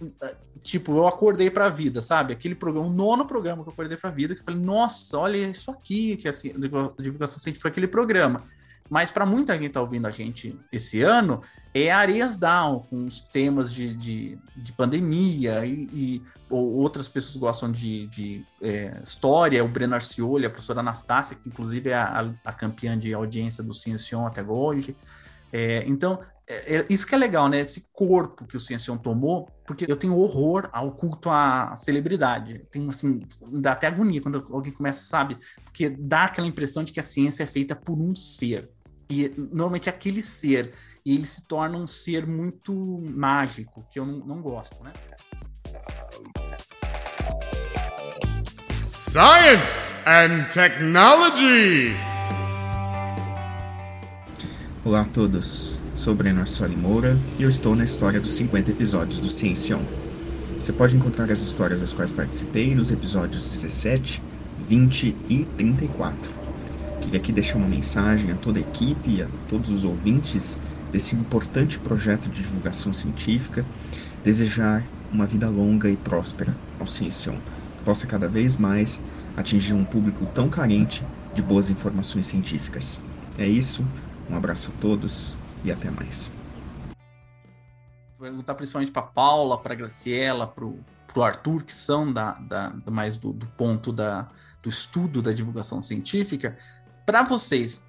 tipo, 0.63 0.93
eu 0.93 1.07
acordei 1.07 1.49
pra 1.49 1.69
vida, 1.69 2.01
sabe? 2.01 2.33
Aquele 2.33 2.55
programa, 2.55 2.87
o 2.87 2.89
nono 2.89 3.25
programa 3.25 3.63
que 3.63 3.69
eu 3.69 3.73
acordei 3.73 3.97
pra 3.97 4.09
vida, 4.09 4.33
que 4.33 4.41
eu 4.41 4.45
falei, 4.45 4.59
nossa, 4.59 5.17
olha 5.17 5.37
isso 5.37 5.69
aqui, 5.69 6.17
que 6.17 6.27
assim, 6.27 6.51
a 6.51 7.01
divulgação 7.01 7.37
científica 7.37 7.63
foi 7.63 7.71
aquele 7.71 7.87
programa. 7.87 8.45
Mas 8.89 9.11
para 9.11 9.25
muita 9.25 9.53
gente 9.53 9.67
que 9.67 9.73
tá 9.73 9.81
ouvindo 9.81 10.07
a 10.07 10.11
gente 10.11 10.57
esse 10.71 11.01
ano, 11.01 11.41
é 11.73 11.91
Areias 11.91 12.37
Down, 12.37 12.79
com 12.81 13.05
os 13.05 13.21
temas 13.21 13.73
de, 13.73 13.93
de, 13.93 14.37
de 14.55 14.73
pandemia 14.73 15.65
e, 15.65 15.89
e 15.93 16.21
ou 16.49 16.73
outras 16.73 17.07
pessoas 17.07 17.37
gostam 17.37 17.71
de, 17.71 18.07
de 18.07 18.43
é, 18.61 19.01
história, 19.03 19.63
o 19.63 19.67
Breno 19.69 19.95
Arcioli, 19.95 20.45
a 20.45 20.49
professora 20.49 20.81
Anastácia, 20.81 21.37
que 21.37 21.47
inclusive 21.47 21.89
é 21.91 21.95
a, 21.95 22.29
a 22.43 22.51
campeã 22.51 22.97
de 22.97 23.13
audiência 23.13 23.63
do 23.63 23.73
Ciencion 23.73 24.25
até 24.25 24.43
hoje. 24.43 24.93
É, 25.53 25.83
então, 25.87 26.19
é, 26.47 26.77
é, 26.77 26.85
isso 26.89 27.07
que 27.07 27.15
é 27.15 27.17
legal, 27.17 27.47
né? 27.47 27.61
Esse 27.61 27.85
corpo 27.93 28.45
que 28.45 28.57
o 28.57 28.59
Ciencion 28.59 28.97
tomou, 28.97 29.49
porque 29.65 29.85
eu 29.87 29.95
tenho 29.95 30.17
horror 30.17 30.69
ao 30.73 30.91
culto 30.91 31.29
à 31.29 31.73
celebridade. 31.77 32.59
Tem 32.69 32.87
assim, 32.89 33.21
dá 33.53 33.71
até 33.71 33.87
agonia 33.87 34.21
quando 34.21 34.45
alguém 34.51 34.73
começa, 34.73 35.05
sabe? 35.05 35.37
Porque 35.63 35.89
dá 35.89 36.25
aquela 36.25 36.47
impressão 36.47 36.83
de 36.83 36.91
que 36.91 36.99
a 36.99 37.03
ciência 37.03 37.43
é 37.43 37.47
feita 37.47 37.73
por 37.75 37.97
um 37.97 38.13
ser. 38.13 38.69
E 39.09 39.33
normalmente 39.37 39.87
é 39.87 39.91
aquele 39.91 40.21
ser. 40.21 40.73
E 41.03 41.15
ele 41.15 41.25
se 41.25 41.47
torna 41.47 41.77
um 41.77 41.87
ser 41.87 42.27
muito 42.27 42.71
mágico, 43.01 43.83
que 43.91 43.97
eu 43.97 44.05
não, 44.05 44.19
não 44.19 44.41
gosto, 44.41 44.83
né? 44.83 44.93
Science 48.85 49.93
and 50.05 50.43
Technology. 50.53 51.95
Olá 54.85 55.01
a 55.01 55.05
todos. 55.05 55.81
Sou 55.95 56.13
Breno 56.13 56.41
Arsoli 56.41 56.75
Moura 56.75 57.17
e 57.39 57.43
eu 57.43 57.49
estou 57.49 57.75
na 57.75 57.83
história 57.83 58.19
dos 58.19 58.33
50 58.33 58.69
episódios 58.69 59.19
do 59.19 59.27
Ciencion. 59.27 59.81
Você 60.57 60.71
pode 60.71 60.95
encontrar 60.95 61.31
as 61.31 61.41
histórias 61.41 61.81
das 61.81 61.95
quais 61.95 62.11
participei 62.11 62.75
nos 62.75 62.91
episódios 62.91 63.47
17, 63.47 64.21
20 64.67 65.15
e 65.27 65.45
34. 65.57 66.31
Queria 67.01 67.19
aqui 67.19 67.31
deixar 67.31 67.57
uma 67.57 67.67
mensagem 67.67 68.31
a 68.31 68.35
toda 68.35 68.59
a 68.59 68.61
equipe 68.61 69.15
e 69.15 69.23
a 69.23 69.27
todos 69.49 69.71
os 69.71 69.83
ouvintes 69.83 70.59
desse 70.91 71.15
importante 71.15 71.79
projeto 71.79 72.29
de 72.29 72.41
divulgação 72.41 72.91
científica, 72.91 73.65
desejar 74.23 74.83
uma 75.11 75.25
vida 75.25 75.49
longa 75.49 75.89
e 75.89 75.97
próspera 75.97 76.55
ao 76.79 76.85
Ciencion, 76.85 77.37
que 77.77 77.83
possa 77.83 78.07
cada 78.07 78.27
vez 78.27 78.57
mais 78.57 79.03
atingir 79.35 79.73
um 79.73 79.85
público 79.85 80.25
tão 80.33 80.49
carente 80.49 81.03
de 81.33 81.41
boas 81.41 81.69
informações 81.69 82.27
científicas. 82.27 83.01
É 83.37 83.47
isso, 83.47 83.85
um 84.29 84.35
abraço 84.35 84.71
a 84.71 84.79
todos 84.79 85.37
e 85.63 85.71
até 85.71 85.89
mais. 85.89 86.31
Vou 88.17 88.27
perguntar 88.27 88.55
principalmente 88.55 88.91
para 88.91 89.01
Paula, 89.01 89.57
para 89.57 89.73
Graciela, 89.73 90.45
para 90.45 90.65
o 90.65 91.23
Arthur, 91.23 91.63
que 91.63 91.73
são 91.73 92.11
da, 92.11 92.33
da 92.33 92.71
mais 92.91 93.17
do, 93.17 93.33
do, 93.33 93.47
ponto 93.47 93.91
da, 93.91 94.29
do 94.61 94.69
estudo 94.69 95.21
da 95.21 95.31
divulgação 95.31 95.81
científica. 95.81 96.57
Para 97.05 97.23
vocês, 97.23 97.81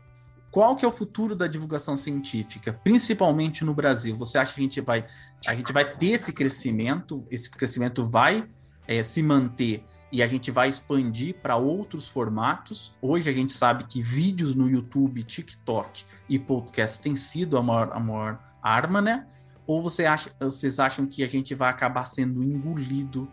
qual 0.53 0.77
que 0.77 0.85
é 0.85 0.89
o 0.89 0.93
futuro 0.93 1.35
da 1.35 1.47
divulgação 1.47 1.97
científica, 1.97 2.79
principalmente 2.85 3.65
no 3.65 3.73
Brasil? 3.73 4.15
Você 4.17 4.37
acha 4.37 4.53
que 4.53 4.61
a 4.61 4.63
gente 4.63 4.81
vai, 4.83 5.07
a 5.47 5.55
gente 5.55 5.73
vai 5.73 5.97
ter 5.97 6.09
esse 6.09 6.31
crescimento? 6.31 7.27
Esse 7.31 7.49
crescimento 7.51 8.05
vai 8.05 8.47
é, 8.87 9.03
se 9.03 9.23
manter 9.23 9.83
e 10.13 10.23
a 10.23 10.27
gente 10.27 10.51
vai 10.51 10.69
expandir 10.69 11.37
para 11.37 11.57
outros 11.57 12.07
formatos. 12.07 12.95
Hoje 13.01 13.31
a 13.31 13.33
gente 13.33 13.55
sabe 13.55 13.85
que 13.85 14.03
vídeos 14.03 14.55
no 14.55 14.69
YouTube, 14.69 15.23
TikTok 15.23 16.05
e 16.29 16.39
podcast 16.39 17.01
têm 17.01 17.17
sido 17.17 17.57
a 17.57 17.63
maior, 17.63 17.91
a 17.91 17.99
maior 17.99 18.39
arma, 18.63 19.01
né? 19.01 19.27
Ou 19.67 19.81
você 19.81 20.05
acha, 20.05 20.31
vocês 20.39 20.79
acham 20.79 21.07
que 21.07 21.25
a 21.25 21.29
gente 21.29 21.55
vai 21.55 21.71
acabar 21.71 22.05
sendo 22.05 22.43
engolido 22.45 23.27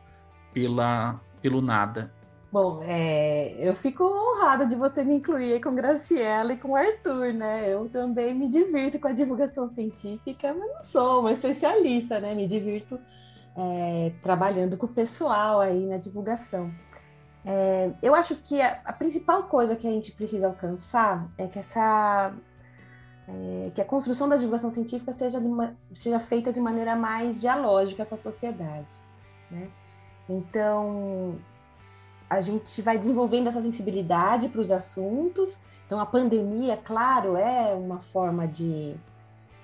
pela, 0.54 1.20
pelo 1.42 1.62
nada? 1.62 2.14
Bom, 2.52 2.82
é, 2.84 3.56
eu 3.60 3.76
fico 3.76 4.04
honrada 4.04 4.66
de 4.66 4.76
você 4.76 5.04
me 5.04 5.16
incluir 5.16 5.62
com 5.62 5.76
Graciela 5.76 6.54
e 6.54 6.58
com 6.58 6.76
Arthur, 6.76 7.32
né? 7.32 7.72
Eu 7.72 7.88
também 7.90 8.34
me 8.34 8.50
divirto 8.50 8.98
com 9.00 9.08
a 9.08 9.14
divulgação 9.14 9.70
científica, 9.70 10.52
mas 10.54 10.68
não 10.68 10.84
sou 10.84 11.20
uma 11.20 11.32
especialista, 11.32 12.20
né? 12.20 12.34
Me 12.34 12.48
divirto 12.48 13.00
é, 13.56 14.12
trabalhando 14.24 14.78
com 14.78 14.88
o 14.88 14.90
pessoal 14.90 15.60
aí 15.60 15.86
na 15.86 15.98
divulgação. 15.98 16.72
É, 17.46 17.92
eu 18.02 18.16
acho 18.16 18.36
que 18.36 18.60
a, 18.60 18.82
a, 18.84 18.94
principal 18.94 19.44
coisa 19.44 19.76
que 19.76 19.88
a 19.88 19.92
gente 19.92 20.12
precisa 20.12 20.48
alcançar 20.48 21.30
é 21.38 21.48
que 21.48 21.60
essa 21.60 22.34
é, 23.28 23.72
que 23.76 23.82
a 23.82 23.86
construção 23.86 24.28
da 24.28 24.36
divulgação 24.38 24.72
científica 24.72 25.14
seja, 25.14 25.38
uma, 25.38 25.76
seja 25.96 26.20
feita 26.20 26.52
de 26.52 26.60
maneira 26.60 26.96
mais 26.96 27.40
dialógica 27.40 28.06
com 28.06 28.16
a 28.16 28.18
sociedade. 28.18 28.88
Né? 29.52 29.70
Então, 30.28 31.38
a 32.30 32.42
gente 32.42 32.82
vai 32.82 32.98
desenvolvendo 32.98 33.48
essa 33.48 33.62
sensibilidade 33.62 34.50
para 34.50 34.62
os 34.62 34.72
assuntos. 34.72 35.62
Então, 35.86 36.00
a 36.00 36.06
pandemia, 36.06 36.78
claro, 36.78 37.36
é 37.36 37.74
uma 37.74 38.00
forma 38.00 38.48
de 38.48 38.96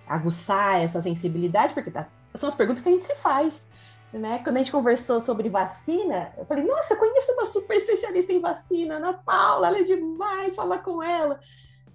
aguçar 0.07 0.81
essa 0.81 1.01
sensibilidade, 1.01 1.73
porque 1.73 1.91
tá, 1.91 2.07
são 2.33 2.49
as 2.49 2.55
perguntas 2.55 2.81
que 2.81 2.89
a 2.89 2.91
gente 2.91 3.05
se 3.05 3.15
faz. 3.17 3.65
Né? 4.11 4.39
Quando 4.43 4.55
a 4.55 4.59
gente 4.59 4.71
conversou 4.71 5.19
sobre 5.19 5.49
vacina, 5.49 6.31
eu 6.37 6.45
falei, 6.45 6.65
nossa, 6.65 6.93
eu 6.93 6.97
conheço 6.97 7.31
uma 7.33 7.45
super 7.45 7.75
especialista 7.75 8.31
em 8.31 8.39
vacina, 8.39 8.95
Ana 8.95 9.13
Paula, 9.13 9.67
ela 9.67 9.79
é 9.79 9.83
demais, 9.83 10.55
fala 10.55 10.77
com 10.77 11.03
ela. 11.03 11.39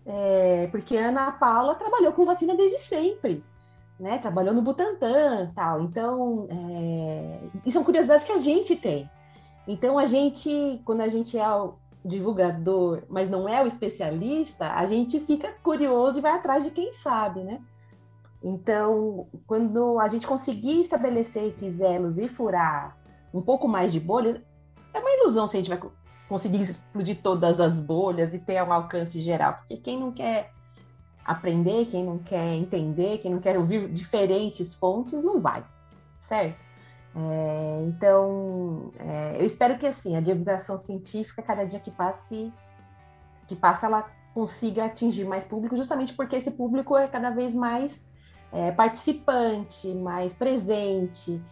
É, 0.04 0.68
porque 0.70 0.96
a 0.96 1.08
Ana 1.08 1.32
Paula 1.32 1.74
trabalhou 1.74 2.12
com 2.12 2.24
vacina 2.24 2.54
desde 2.54 2.78
sempre, 2.78 3.44
né? 3.98 4.18
Trabalhou 4.18 4.54
no 4.54 4.62
Butantan 4.62 5.50
tal. 5.54 5.82
Então, 5.82 6.46
é, 6.50 7.38
e 7.64 7.72
são 7.72 7.84
curiosidades 7.84 8.24
que 8.24 8.32
a 8.32 8.38
gente 8.38 8.76
tem. 8.76 9.08
Então, 9.70 10.00
a 10.00 10.04
gente, 10.04 10.82
quando 10.84 11.00
a 11.00 11.08
gente 11.08 11.38
é 11.38 11.48
o 11.48 11.74
divulgador, 12.04 13.04
mas 13.08 13.30
não 13.30 13.48
é 13.48 13.62
o 13.62 13.68
especialista, 13.68 14.72
a 14.72 14.84
gente 14.84 15.20
fica 15.20 15.54
curioso 15.62 16.18
e 16.18 16.20
vai 16.20 16.32
atrás 16.32 16.64
de 16.64 16.72
quem 16.72 16.92
sabe, 16.92 17.44
né? 17.44 17.60
Então, 18.42 19.28
quando 19.46 20.00
a 20.00 20.08
gente 20.08 20.26
conseguir 20.26 20.80
estabelecer 20.80 21.44
esses 21.44 21.80
elos 21.80 22.18
e 22.18 22.26
furar 22.26 22.98
um 23.32 23.40
pouco 23.40 23.68
mais 23.68 23.92
de 23.92 24.00
bolhas, 24.00 24.40
é 24.92 24.98
uma 24.98 25.10
ilusão 25.18 25.46
se 25.46 25.56
a 25.56 25.60
gente 25.60 25.68
vai 25.68 25.80
conseguir 26.28 26.62
explodir 26.62 27.22
todas 27.22 27.60
as 27.60 27.80
bolhas 27.80 28.34
e 28.34 28.40
ter 28.40 28.60
um 28.64 28.72
alcance 28.72 29.20
geral, 29.20 29.58
porque 29.58 29.76
quem 29.76 30.00
não 30.00 30.10
quer 30.10 30.50
aprender, 31.24 31.86
quem 31.86 32.02
não 32.02 32.18
quer 32.18 32.54
entender, 32.54 33.18
quem 33.18 33.30
não 33.30 33.40
quer 33.40 33.56
ouvir 33.56 33.88
diferentes 33.88 34.74
fontes, 34.74 35.22
não 35.22 35.40
vai, 35.40 35.64
certo? 36.18 36.69
É, 37.14 37.84
então, 37.88 38.92
é, 38.98 39.40
eu 39.40 39.46
espero 39.46 39.76
que 39.78 39.86
assim 39.86 40.16
a 40.16 40.20
divulgação 40.20 40.78
científica, 40.78 41.42
cada 41.42 41.64
dia 41.64 41.80
que 41.80 41.90
passe, 41.90 42.52
que 43.48 43.56
passa, 43.56 43.86
ela 43.86 44.08
consiga 44.32 44.84
atingir 44.84 45.24
mais 45.24 45.44
público, 45.44 45.76
justamente 45.76 46.14
porque 46.14 46.36
esse 46.36 46.52
público 46.52 46.96
é 46.96 47.08
cada 47.08 47.30
vez 47.30 47.54
mais 47.54 48.08
é, 48.52 48.70
participante, 48.70 49.92
mais 49.94 50.32
presente, 50.32 51.42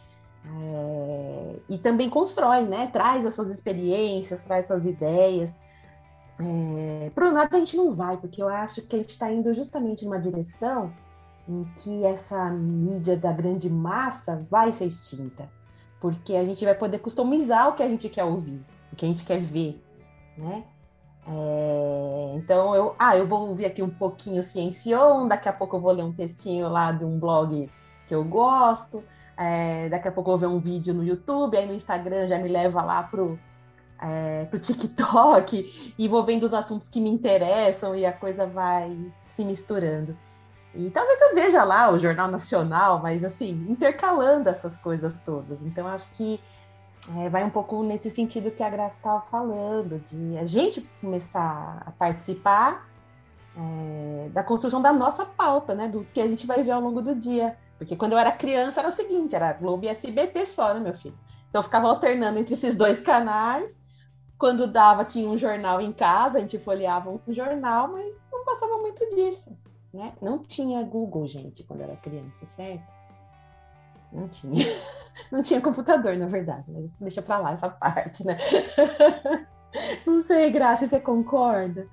é, 0.44 1.56
e 1.68 1.78
também 1.78 2.08
constrói, 2.08 2.62
né? 2.62 2.88
Traz 2.92 3.26
as 3.26 3.34
suas 3.34 3.50
experiências, 3.52 4.44
traz 4.44 4.68
suas 4.68 4.86
ideias. 4.86 5.58
É, 6.40 7.10
Para 7.14 7.28
o 7.28 7.32
nada 7.32 7.56
a 7.56 7.60
gente 7.60 7.76
não 7.76 7.94
vai, 7.94 8.16
porque 8.16 8.40
eu 8.40 8.48
acho 8.48 8.82
que 8.82 8.94
a 8.94 8.98
gente 9.00 9.10
está 9.10 9.30
indo 9.30 9.52
justamente 9.54 10.04
numa 10.04 10.20
direção 10.20 10.92
em 11.48 11.64
que 11.76 12.04
essa 12.04 12.50
mídia 12.50 13.16
da 13.16 13.32
grande 13.32 13.70
massa 13.70 14.46
vai 14.50 14.70
ser 14.70 14.84
extinta, 14.84 15.48
porque 15.98 16.36
a 16.36 16.44
gente 16.44 16.64
vai 16.64 16.74
poder 16.74 16.98
customizar 16.98 17.68
o 17.68 17.72
que 17.72 17.82
a 17.82 17.88
gente 17.88 18.08
quer 18.08 18.24
ouvir, 18.24 18.62
o 18.92 18.96
que 18.96 19.06
a 19.06 19.08
gente 19.08 19.24
quer 19.24 19.40
ver, 19.40 19.82
né? 20.36 20.64
É, 21.26 22.34
então 22.36 22.74
eu, 22.74 22.94
ah, 22.98 23.16
eu 23.16 23.26
vou 23.26 23.48
ouvir 23.48 23.66
aqui 23.66 23.82
um 23.82 23.90
pouquinho 23.90 24.42
Ciencion, 24.42 25.26
daqui 25.26 25.48
a 25.48 25.52
pouco 25.52 25.76
eu 25.76 25.80
vou 25.80 25.92
ler 25.92 26.02
um 26.02 26.12
textinho 26.12 26.68
lá 26.68 26.92
de 26.92 27.04
um 27.04 27.18
blog 27.18 27.70
que 28.06 28.14
eu 28.14 28.24
gosto, 28.24 29.02
é, 29.36 29.88
daqui 29.88 30.08
a 30.08 30.12
pouco 30.12 30.30
eu 30.30 30.38
vou 30.38 30.48
ver 30.48 30.54
um 30.54 30.60
vídeo 30.60 30.92
no 30.92 31.04
YouTube, 31.04 31.56
aí 31.56 31.66
no 31.66 31.74
Instagram 31.74 32.28
já 32.28 32.38
me 32.38 32.48
leva 32.48 32.82
lá 32.82 33.02
pro, 33.02 33.38
é, 34.00 34.44
pro 34.46 34.58
TikTok 34.58 35.94
e 35.98 36.08
vou 36.08 36.24
vendo 36.24 36.44
os 36.44 36.52
assuntos 36.52 36.88
que 36.88 37.00
me 37.00 37.10
interessam 37.10 37.94
e 37.94 38.04
a 38.04 38.12
coisa 38.12 38.46
vai 38.46 38.96
se 39.26 39.44
misturando. 39.44 40.16
E 40.78 40.90
talvez 40.90 41.20
eu 41.20 41.34
veja 41.34 41.64
lá 41.64 41.90
o 41.90 41.98
Jornal 41.98 42.28
Nacional, 42.28 43.00
mas 43.00 43.24
assim, 43.24 43.66
intercalando 43.68 44.48
essas 44.48 44.76
coisas 44.76 45.18
todas. 45.24 45.62
Então, 45.62 45.88
acho 45.88 46.08
que 46.12 46.40
é, 47.16 47.28
vai 47.28 47.42
um 47.42 47.50
pouco 47.50 47.82
nesse 47.82 48.08
sentido 48.08 48.52
que 48.52 48.62
a 48.62 48.70
Graça 48.70 48.96
estava 48.96 49.20
falando, 49.22 49.98
de 50.06 50.38
a 50.38 50.46
gente 50.46 50.88
começar 51.00 51.82
a 51.84 51.90
participar 51.90 52.88
é, 53.56 54.28
da 54.28 54.44
construção 54.44 54.80
da 54.80 54.92
nossa 54.92 55.26
pauta, 55.26 55.74
né? 55.74 55.88
Do 55.88 56.04
que 56.14 56.20
a 56.20 56.28
gente 56.28 56.46
vai 56.46 56.62
ver 56.62 56.70
ao 56.70 56.80
longo 56.80 57.02
do 57.02 57.12
dia. 57.12 57.56
Porque 57.76 57.96
quando 57.96 58.12
eu 58.12 58.18
era 58.18 58.30
criança 58.30 58.78
era 58.78 58.88
o 58.88 58.92
seguinte, 58.92 59.34
era 59.34 59.52
Globo 59.54 59.84
e 59.84 59.88
SBT 59.88 60.46
só, 60.46 60.72
né, 60.74 60.78
meu 60.78 60.94
filho? 60.94 61.18
Então 61.48 61.58
eu 61.58 61.64
ficava 61.64 61.88
alternando 61.88 62.38
entre 62.38 62.54
esses 62.54 62.76
dois 62.76 63.00
canais. 63.00 63.80
Quando 64.38 64.68
dava, 64.68 65.04
tinha 65.04 65.28
um 65.28 65.36
jornal 65.36 65.80
em 65.80 65.90
casa, 65.90 66.38
a 66.38 66.40
gente 66.40 66.56
folheava 66.56 67.10
um 67.10 67.20
jornal, 67.34 67.88
mas 67.88 68.14
não 68.30 68.44
passava 68.44 68.78
muito 68.78 69.04
disso. 69.16 69.56
Né? 69.92 70.12
Não 70.20 70.38
tinha 70.38 70.82
Google, 70.82 71.26
gente, 71.26 71.62
quando 71.64 71.80
eu 71.80 71.86
era 71.86 71.96
criança, 71.96 72.44
certo? 72.44 72.92
Não 74.12 74.28
tinha. 74.28 74.64
Não 75.32 75.42
tinha 75.42 75.60
computador, 75.60 76.16
na 76.16 76.26
verdade, 76.26 76.64
mas 76.68 76.96
deixa 77.00 77.20
pra 77.20 77.38
lá 77.38 77.50
essa 77.50 77.68
parte, 77.68 78.24
né? 78.24 78.38
Não 80.06 80.22
sei, 80.22 80.48
Graça, 80.48 80.86
você 80.86 81.00
concorda? 81.00 81.88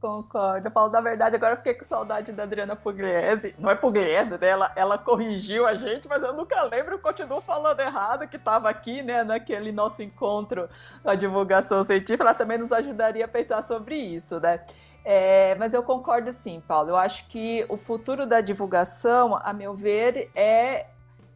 Concordo. 0.00 0.70
Paulo, 0.70 0.92
na 0.92 1.00
verdade, 1.00 1.34
agora 1.34 1.54
eu 1.54 1.56
fiquei 1.56 1.74
com 1.74 1.84
saudade 1.84 2.30
da 2.30 2.44
Adriana 2.44 2.76
Pugliese. 2.76 3.54
Não 3.58 3.68
é 3.68 3.74
Pugliese, 3.74 4.38
né? 4.38 4.48
Ela, 4.48 4.72
ela 4.76 4.96
corrigiu 4.96 5.66
a 5.66 5.74
gente, 5.74 6.08
mas 6.08 6.22
eu 6.22 6.32
nunca 6.32 6.62
lembro, 6.62 6.94
eu 6.94 6.98
continuo 7.00 7.40
falando 7.40 7.80
errado, 7.80 8.28
que 8.28 8.36
estava 8.36 8.70
aqui, 8.70 9.02
né, 9.02 9.24
naquele 9.24 9.72
nosso 9.72 10.00
encontro 10.00 10.68
da 11.02 11.16
divulgação 11.16 11.82
científica. 11.82 12.22
Ela 12.22 12.34
também 12.34 12.58
nos 12.58 12.70
ajudaria 12.70 13.24
a 13.24 13.28
pensar 13.28 13.60
sobre 13.62 13.96
isso, 13.96 14.38
né? 14.38 14.60
É, 15.04 15.54
mas 15.56 15.72
eu 15.74 15.82
concordo 15.82 16.32
sim, 16.32 16.62
Paulo. 16.66 16.90
Eu 16.90 16.96
acho 16.96 17.26
que 17.28 17.64
o 17.68 17.76
futuro 17.76 18.26
da 18.26 18.40
divulgação, 18.40 19.38
a 19.42 19.52
meu 19.52 19.74
ver, 19.74 20.30
é. 20.34 20.86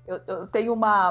Eu, 0.05 0.21
eu 0.27 0.47
tenho 0.49 0.73
uma, 0.73 1.11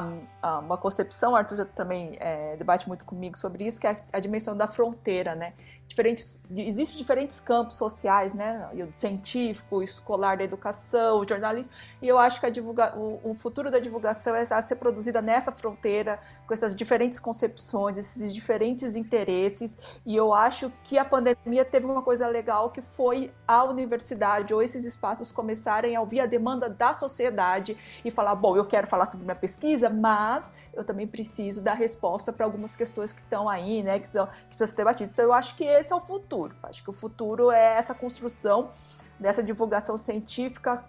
uma 0.59 0.77
concepção, 0.77 1.33
Arthur 1.33 1.65
também 1.67 2.17
é, 2.19 2.57
debate 2.57 2.89
muito 2.89 3.05
comigo 3.05 3.37
sobre 3.37 3.65
isso, 3.65 3.79
que 3.79 3.87
é 3.87 3.91
a, 3.91 3.95
a 4.17 4.19
dimensão 4.19 4.55
da 4.55 4.67
fronteira, 4.67 5.33
né? 5.33 5.53
Diferentes, 5.91 6.41
existem 6.55 6.97
diferentes 6.97 7.39
campos 7.39 7.75
sociais, 7.75 8.33
né? 8.33 8.69
Científico, 8.93 9.83
escolar 9.83 10.37
da 10.37 10.43
educação, 10.43 11.23
jornalismo, 11.27 11.69
e 12.01 12.07
eu 12.07 12.17
acho 12.17 12.39
que 12.39 12.49
divulga, 12.49 12.97
o, 12.97 13.31
o, 13.31 13.33
futuro 13.35 13.69
da 13.69 13.77
divulgação 13.77 14.33
é 14.35 14.41
a 14.41 14.61
ser 14.61 14.77
produzida 14.77 15.21
nessa 15.21 15.51
fronteira, 15.51 16.19
com 16.47 16.53
essas 16.53 16.75
diferentes 16.75 17.19
concepções, 17.19 17.97
esses 17.97 18.33
diferentes 18.33 18.95
interesses, 18.95 19.79
e 20.05 20.15
eu 20.15 20.33
acho 20.33 20.71
que 20.83 20.97
a 20.97 21.05
pandemia 21.05 21.63
teve 21.65 21.85
uma 21.85 22.01
coisa 22.01 22.27
legal 22.27 22.71
que 22.71 22.81
foi 22.81 23.31
a 23.47 23.63
universidade 23.63 24.53
ou 24.53 24.61
esses 24.61 24.83
espaços 24.83 25.31
começarem 25.31 25.95
a 25.95 26.01
ouvir 26.01 26.21
a 26.21 26.25
demanda 26.25 26.69
da 26.69 26.93
sociedade 26.93 27.77
e 28.03 28.09
falar, 28.09 28.35
bom, 28.35 28.55
eu 28.55 28.65
quero 28.65 28.87
falar 28.87 29.05
sobre 29.05 29.25
minha 29.25 29.35
pesquisa, 29.35 29.89
mas 29.89 30.53
eu 30.73 30.83
também 30.83 31.05
preciso 31.05 31.61
dar 31.61 31.73
resposta 31.73 32.31
para 32.31 32.45
algumas 32.45 32.75
questões 32.75 33.11
que 33.11 33.21
estão 33.21 33.49
aí, 33.49 33.83
né, 33.83 33.99
que, 33.99 34.07
são, 34.07 34.27
que 34.49 34.57
ser 34.57 34.75
debatidas. 34.75 35.13
Então 35.13 35.25
eu 35.25 35.33
acho 35.33 35.55
que 35.55 35.65
esse 35.81 35.91
é 35.91 35.95
o 35.95 35.99
futuro. 35.99 36.55
Acho 36.63 36.83
que 36.83 36.89
o 36.89 36.93
futuro 36.93 37.51
é 37.51 37.75
essa 37.75 37.93
construção 37.93 38.71
dessa 39.19 39.43
divulgação 39.43 39.97
científica 39.97 40.83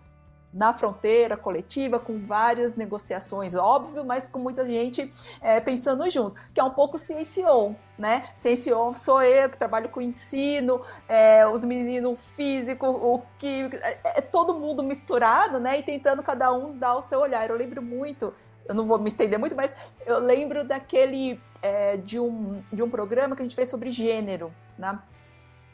na 0.53 0.75
fronteira 0.75 1.37
coletiva, 1.37 1.99
com 1.99 2.19
várias 2.27 2.77
negociações, 2.77 3.55
óbvio, 3.55 4.05
mas 4.05 4.29
com 4.29 4.39
muita 4.39 4.67
gente 4.67 5.11
é, 5.41 5.59
pensando 5.61 6.09
junto, 6.11 6.39
que 6.53 6.61
é 6.61 6.65
um 6.65 6.71
pouco 6.71 6.99
Ciencion, 6.99 7.75
né? 7.97 8.29
Ciencion 8.35 8.95
sou 8.95 9.23
eu 9.23 9.49
que 9.49 9.57
trabalho 9.57 9.89
com 9.89 10.01
ensino, 10.01 10.83
é, 11.09 11.47
os 11.47 11.65
meninos 11.65 12.21
físicos, 12.33 12.91
o 12.91 13.23
que 13.39 13.71
é, 13.83 14.19
é, 14.19 14.21
todo 14.21 14.53
mundo 14.53 14.83
misturado, 14.83 15.59
né? 15.59 15.79
E 15.79 15.83
tentando 15.83 16.23
cada 16.23 16.53
um 16.53 16.77
dar 16.77 16.97
o 16.97 17.03
seu 17.03 17.21
olhar. 17.21 17.49
Eu 17.49 17.57
lembro 17.57 17.81
muito, 17.81 18.35
eu 18.67 18.75
não 18.75 18.87
vou 18.87 18.99
me 18.99 19.09
estender 19.09 19.39
muito, 19.39 19.57
mas 19.57 19.75
eu 20.07 20.19
lembro 20.19 20.65
daquele 20.65 21.41
é, 21.61 21.97
de, 21.97 22.19
um, 22.19 22.63
de 22.73 22.83
um 22.83 22.91
programa 22.91 23.37
que 23.37 23.43
a 23.43 23.45
gente 23.45 23.57
fez 23.57 23.69
sobre 23.69 23.91
gênero, 23.91 24.53
né? 24.79 24.99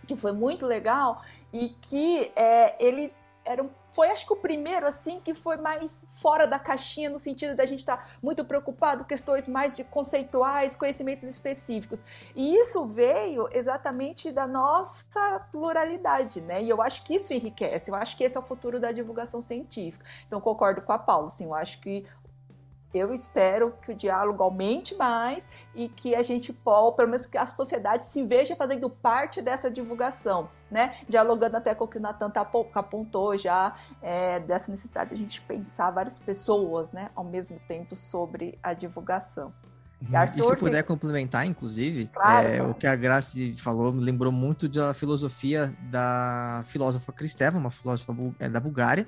que 0.06 0.16
foi 0.16 0.32
muito 0.32 0.66
legal 0.66 1.22
e 1.52 1.68
que 1.82 2.32
é, 2.34 2.74
ele 2.84 3.12
era 3.44 3.62
um, 3.62 3.70
foi 3.88 4.10
acho 4.10 4.26
que 4.26 4.32
o 4.32 4.36
primeiro 4.36 4.86
assim 4.86 5.20
que 5.20 5.32
foi 5.32 5.56
mais 5.56 6.10
fora 6.20 6.46
da 6.46 6.58
caixinha 6.58 7.08
no 7.08 7.18
sentido 7.18 7.56
da 7.56 7.64
gente 7.64 7.80
estar 7.80 7.96
tá 7.96 8.06
muito 8.22 8.44
preocupado 8.44 9.04
com 9.04 9.08
questões 9.08 9.48
mais 9.48 9.74
de 9.74 9.84
conceituais, 9.84 10.76
conhecimentos 10.76 11.24
específicos. 11.26 12.04
E 12.36 12.54
isso 12.56 12.84
veio 12.86 13.48
exatamente 13.50 14.30
da 14.30 14.46
nossa 14.46 15.40
pluralidade, 15.50 16.42
né? 16.42 16.62
E 16.62 16.68
eu 16.68 16.82
acho 16.82 17.02
que 17.04 17.14
isso 17.14 17.32
enriquece. 17.32 17.90
Eu 17.90 17.94
acho 17.94 18.18
que 18.18 18.24
esse 18.24 18.36
é 18.36 18.40
o 18.40 18.42
futuro 18.42 18.78
da 18.78 18.92
divulgação 18.92 19.40
científica. 19.40 20.04
Então 20.26 20.42
concordo 20.42 20.82
com 20.82 20.92
a 20.92 20.98
Paula, 20.98 21.28
assim, 21.28 21.46
eu 21.46 21.54
acho 21.54 21.80
que 21.80 22.04
eu 22.92 23.12
espero 23.12 23.74
que 23.82 23.92
o 23.92 23.94
diálogo 23.94 24.42
aumente 24.42 24.94
mais 24.96 25.50
e 25.74 25.88
que 25.88 26.14
a 26.14 26.22
gente, 26.22 26.52
pelo 26.52 26.94
menos 27.06 27.26
que 27.26 27.36
a 27.36 27.46
sociedade 27.46 28.06
se 28.06 28.24
veja 28.24 28.56
fazendo 28.56 28.88
parte 28.88 29.42
dessa 29.42 29.70
divulgação, 29.70 30.48
né? 30.70 30.94
Dialogando 31.08 31.56
até 31.56 31.74
com 31.74 31.84
o 31.84 31.88
que 31.88 31.98
o 31.98 32.00
Natan 32.00 32.30
tá 32.30 32.48
apontou 32.74 33.36
já, 33.36 33.76
é, 34.00 34.40
dessa 34.40 34.70
necessidade 34.70 35.10
de 35.10 35.16
a 35.16 35.18
gente 35.18 35.40
pensar 35.42 35.90
várias 35.90 36.18
pessoas, 36.18 36.92
né, 36.92 37.10
ao 37.14 37.24
mesmo 37.24 37.60
tempo 37.68 37.94
sobre 37.94 38.58
a 38.62 38.72
divulgação. 38.72 39.52
E, 40.00 40.06
uhum. 40.06 40.16
Arthur, 40.16 40.38
e 40.38 40.42
se 40.42 40.56
puder 40.56 40.82
tem... 40.82 40.84
complementar, 40.84 41.46
inclusive, 41.46 42.06
claro, 42.06 42.46
é, 42.46 42.56
claro. 42.56 42.70
o 42.70 42.74
que 42.74 42.86
a 42.86 42.96
Grace 42.96 43.52
falou 43.54 43.92
me 43.92 44.02
lembrou 44.02 44.32
muito 44.32 44.68
da 44.68 44.94
filosofia 44.94 45.74
da 45.90 46.62
filósofa 46.66 47.12
Cristeva, 47.12 47.58
uma 47.58 47.70
filósofa 47.70 48.14
é, 48.38 48.48
da 48.48 48.60
Bulgária, 48.60 49.06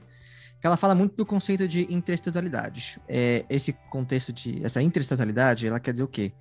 ela 0.63 0.77
fala 0.77 0.95
muito 0.95 1.17
do 1.17 1.25
conceito 1.25 1.67
de 1.67 1.93
interestatalidade. 1.93 3.01
É, 3.09 3.45
esse 3.49 3.73
contexto 3.91 4.33
de 4.33 4.65
essa 4.65 4.83
interestatalidade, 4.83 5.67
ela 5.67 5.81
quer 5.81 5.93
dizer 5.93 6.05
o 6.05 6.09
quê? 6.09 6.33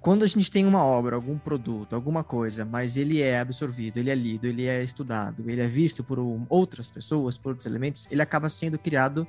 Quando 0.00 0.22
a 0.22 0.26
gente 0.26 0.50
tem 0.50 0.64
uma 0.64 0.82
obra, 0.82 1.16
algum 1.16 1.36
produto, 1.36 1.94
alguma 1.94 2.22
coisa, 2.22 2.64
mas 2.64 2.96
ele 2.96 3.20
é 3.20 3.40
absorvido, 3.40 3.98
ele 3.98 4.10
é 4.10 4.14
lido, 4.14 4.46
ele 4.46 4.66
é 4.66 4.82
estudado, 4.82 5.50
ele 5.50 5.60
é 5.60 5.66
visto 5.66 6.04
por 6.04 6.18
outras 6.48 6.90
pessoas, 6.90 7.36
por 7.36 7.50
outros 7.50 7.66
elementos, 7.66 8.06
ele 8.10 8.22
acaba 8.22 8.48
sendo 8.48 8.78
criado 8.78 9.26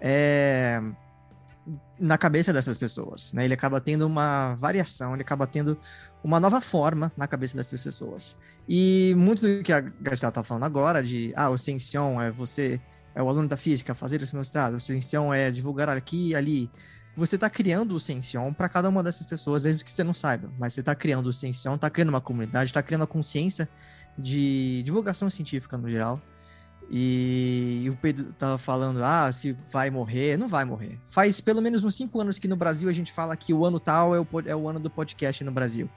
é, 0.00 0.80
na 1.98 2.16
cabeça 2.16 2.52
dessas 2.52 2.78
pessoas, 2.78 3.32
né? 3.32 3.44
Ele 3.44 3.54
acaba 3.54 3.80
tendo 3.80 4.06
uma 4.06 4.54
variação, 4.54 5.12
ele 5.14 5.22
acaba 5.22 5.46
tendo 5.46 5.76
uma 6.22 6.38
nova 6.38 6.60
forma 6.60 7.12
na 7.16 7.26
cabeça 7.26 7.56
dessas 7.56 7.82
pessoas. 7.82 8.36
E 8.68 9.14
muito 9.16 9.42
do 9.42 9.62
que 9.62 9.72
a 9.72 9.80
Garcia 9.80 10.28
está 10.28 10.42
falando 10.42 10.64
agora, 10.64 11.02
de 11.02 11.32
ah, 11.36 11.50
o 11.50 11.58
Sension 11.58 12.20
é 12.22 12.30
você 12.30 12.80
é 13.14 13.22
o 13.22 13.28
aluno 13.28 13.48
da 13.48 13.56
física 13.56 13.94
fazer 13.94 14.22
esse 14.22 14.34
mestrado, 14.34 14.74
o 14.74 14.80
Sension 14.80 15.32
é 15.32 15.50
divulgar 15.50 15.88
aqui 15.88 16.28
e 16.28 16.34
ali. 16.34 16.70
Você 17.14 17.34
está 17.34 17.50
criando 17.50 17.94
o 17.94 18.00
Sension 18.00 18.54
para 18.54 18.70
cada 18.70 18.88
uma 18.88 19.02
dessas 19.02 19.26
pessoas, 19.26 19.62
mesmo 19.62 19.84
que 19.84 19.92
você 19.92 20.02
não 20.02 20.14
saiba. 20.14 20.50
Mas 20.58 20.72
você 20.72 20.80
está 20.80 20.94
criando 20.94 21.26
o 21.26 21.32
Sension, 21.32 21.74
está 21.74 21.90
criando 21.90 22.08
uma 22.08 22.22
comunidade, 22.22 22.70
está 22.70 22.82
criando 22.82 23.02
a 23.02 23.06
consciência 23.06 23.68
de 24.16 24.82
divulgação 24.82 25.28
científica 25.28 25.76
no 25.76 25.90
geral. 25.90 26.20
E, 26.90 27.82
e 27.84 27.90
o 27.90 27.96
Pedro 27.96 28.30
estava 28.30 28.58
falando, 28.58 29.02
ah, 29.04 29.30
se 29.30 29.56
vai 29.70 29.90
morrer, 29.90 30.38
não 30.38 30.48
vai 30.48 30.64
morrer. 30.64 30.98
Faz 31.08 31.40
pelo 31.40 31.60
menos 31.60 31.84
uns 31.84 31.94
cinco 31.94 32.20
anos 32.20 32.38
que 32.38 32.48
no 32.48 32.56
Brasil 32.56 32.88
a 32.88 32.92
gente 32.92 33.12
fala 33.12 33.36
que 33.36 33.52
o 33.52 33.64
ano 33.64 33.78
tal 33.78 34.14
é 34.14 34.20
o, 34.20 34.26
é 34.46 34.56
o 34.56 34.68
ano 34.68 34.80
do 34.80 34.90
podcast 34.90 35.44
no 35.44 35.52
Brasil. 35.52 35.88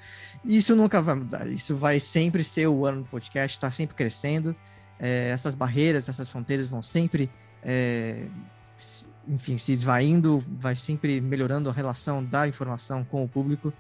Isso 0.44 0.76
nunca 0.76 1.02
vai 1.02 1.16
mudar. 1.16 1.48
Isso 1.48 1.76
vai 1.76 2.00
sempre 2.00 2.44
ser 2.44 2.68
o 2.68 2.86
ano 2.86 3.04
do 3.04 3.10
podcast, 3.10 3.58
está 3.58 3.72
sempre 3.72 3.96
crescendo 3.96 4.56
é, 5.00 5.30
essas 5.30 5.56
barreiras, 5.56 6.08
essas 6.10 6.30
fronteiras 6.30 6.68
vão 6.68 6.82
sempre, 6.82 7.30
é, 7.64 8.28
enfim, 9.28 9.58
se 9.58 9.72
esvaindo, 9.72 10.44
vai 10.48 10.76
sempre 10.76 11.20
melhorando 11.20 11.70
a 11.70 11.74
relação 11.74 12.24
da 12.24 12.48
informação 12.48 13.04
com 13.04 13.24
o 13.24 13.28
público. 13.28 13.74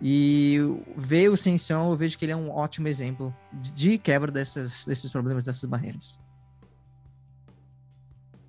E 0.00 0.58
ver 0.96 1.30
o 1.30 1.36
Sension, 1.36 1.90
eu 1.90 1.96
vejo 1.96 2.18
que 2.18 2.24
ele 2.24 2.32
é 2.32 2.36
um 2.36 2.50
ótimo 2.50 2.86
exemplo 2.86 3.34
de 3.52 3.96
quebra 3.96 4.30
dessas, 4.30 4.84
desses 4.84 5.10
problemas, 5.10 5.44
dessas 5.44 5.64
barreiras. 5.64 6.20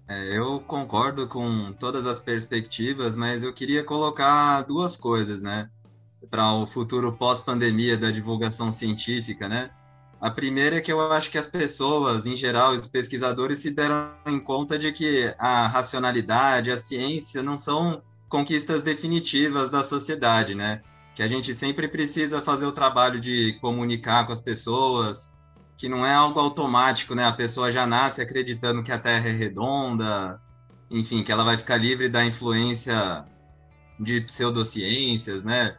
É, 0.09 0.38
eu 0.38 0.61
concordo 0.61 1.28
com 1.28 1.74
todas 1.74 2.05
as 2.05 2.20
perspectivas, 2.20 3.15
mas 3.15 3.43
eu 3.43 3.53
queria 3.53 3.84
colocar 3.84 4.61
duas 4.61 4.95
coisas, 4.95 5.41
né? 5.41 5.70
Para 6.30 6.53
o 6.53 6.65
futuro 6.65 7.13
pós-pandemia 7.13 7.97
da 7.97 8.09
divulgação 8.09 8.72
científica, 8.72 9.49
né? 9.49 9.70
A 10.20 10.32
primeira 10.32 10.78
é 10.78 10.82
que 10.82 10.91
eu 10.91 11.11
acho 11.11 11.30
que 11.30 11.38
as 11.38 11.47
pessoas, 11.47 12.26
em 12.26 12.36
geral, 12.36 12.74
os 12.74 12.88
pesquisadores, 12.88 13.59
se 13.59 13.72
deram 13.72 14.11
em 14.26 14.39
conta 14.39 14.78
de 14.78 14.91
que 14.91 15.34
a 15.38 15.68
racionalidade, 15.68 16.72
a 16.72 16.78
ciência 16.78 17.43
não 17.43 17.57
são 17.57 18.01
conquistas 18.28 18.82
definitivas 18.82 19.70
da 19.70 19.84
sociedade, 19.84 20.55
né? 20.55 20.82
que 21.18 21.24
a 21.24 21.28
gente 21.28 21.51
sempre 21.55 21.88
precisa 21.88 22.43
fazer 22.43 22.68
o 22.68 22.72
trabalho 22.72 23.20
de 23.20 23.53
comunicar 23.53 24.28
com 24.28 24.32
as 24.32 24.39
pessoas, 24.39 25.36
que 25.76 25.89
não 25.89 26.05
é 26.05 26.13
algo 26.13 26.39
automático, 26.39 27.15
né? 27.15 27.26
A 27.26 27.32
pessoa 27.32 27.72
já 27.72 27.88
nasce 27.88 28.22
acreditando 28.22 28.84
que 28.84 28.91
a 28.91 28.99
Terra 28.99 29.28
é 29.28 29.32
redonda, 29.32 30.39
enfim, 30.91 31.24
que 31.24 31.32
ela 31.32 31.43
vai 31.43 31.57
ficar 31.57 31.76
livre 31.76 32.07
da 32.07 32.24
influência 32.24 33.26
de 33.99 34.22
pseudociências, 34.22 35.43
né? 35.43 35.76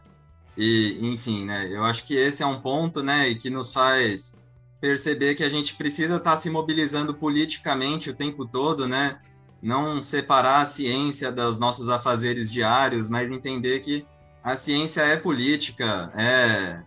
E, 0.58 0.98
enfim, 1.00 1.44
né? 1.44 1.68
Eu 1.70 1.84
acho 1.84 2.04
que 2.04 2.16
esse 2.16 2.42
é 2.42 2.46
um 2.46 2.60
ponto, 2.60 3.00
né? 3.00 3.32
Que 3.34 3.48
nos 3.48 3.72
faz 3.72 4.42
perceber 4.80 5.36
que 5.36 5.44
a 5.44 5.48
gente 5.48 5.76
precisa 5.76 6.16
estar 6.16 6.36
se 6.36 6.50
mobilizando 6.50 7.14
politicamente 7.14 8.10
o 8.10 8.14
tempo 8.14 8.44
todo, 8.44 8.88
né? 8.88 9.20
Não 9.62 10.02
separar 10.02 10.62
a 10.62 10.66
ciência 10.66 11.30
dos 11.30 11.60
nossos 11.60 11.88
afazeres 11.88 12.50
diários, 12.50 13.08
mas 13.08 13.30
entender 13.30 13.78
que 13.80 14.04
a 14.42 14.56
ciência 14.56 15.02
é 15.02 15.16
política, 15.16 16.12
é, 16.16 16.82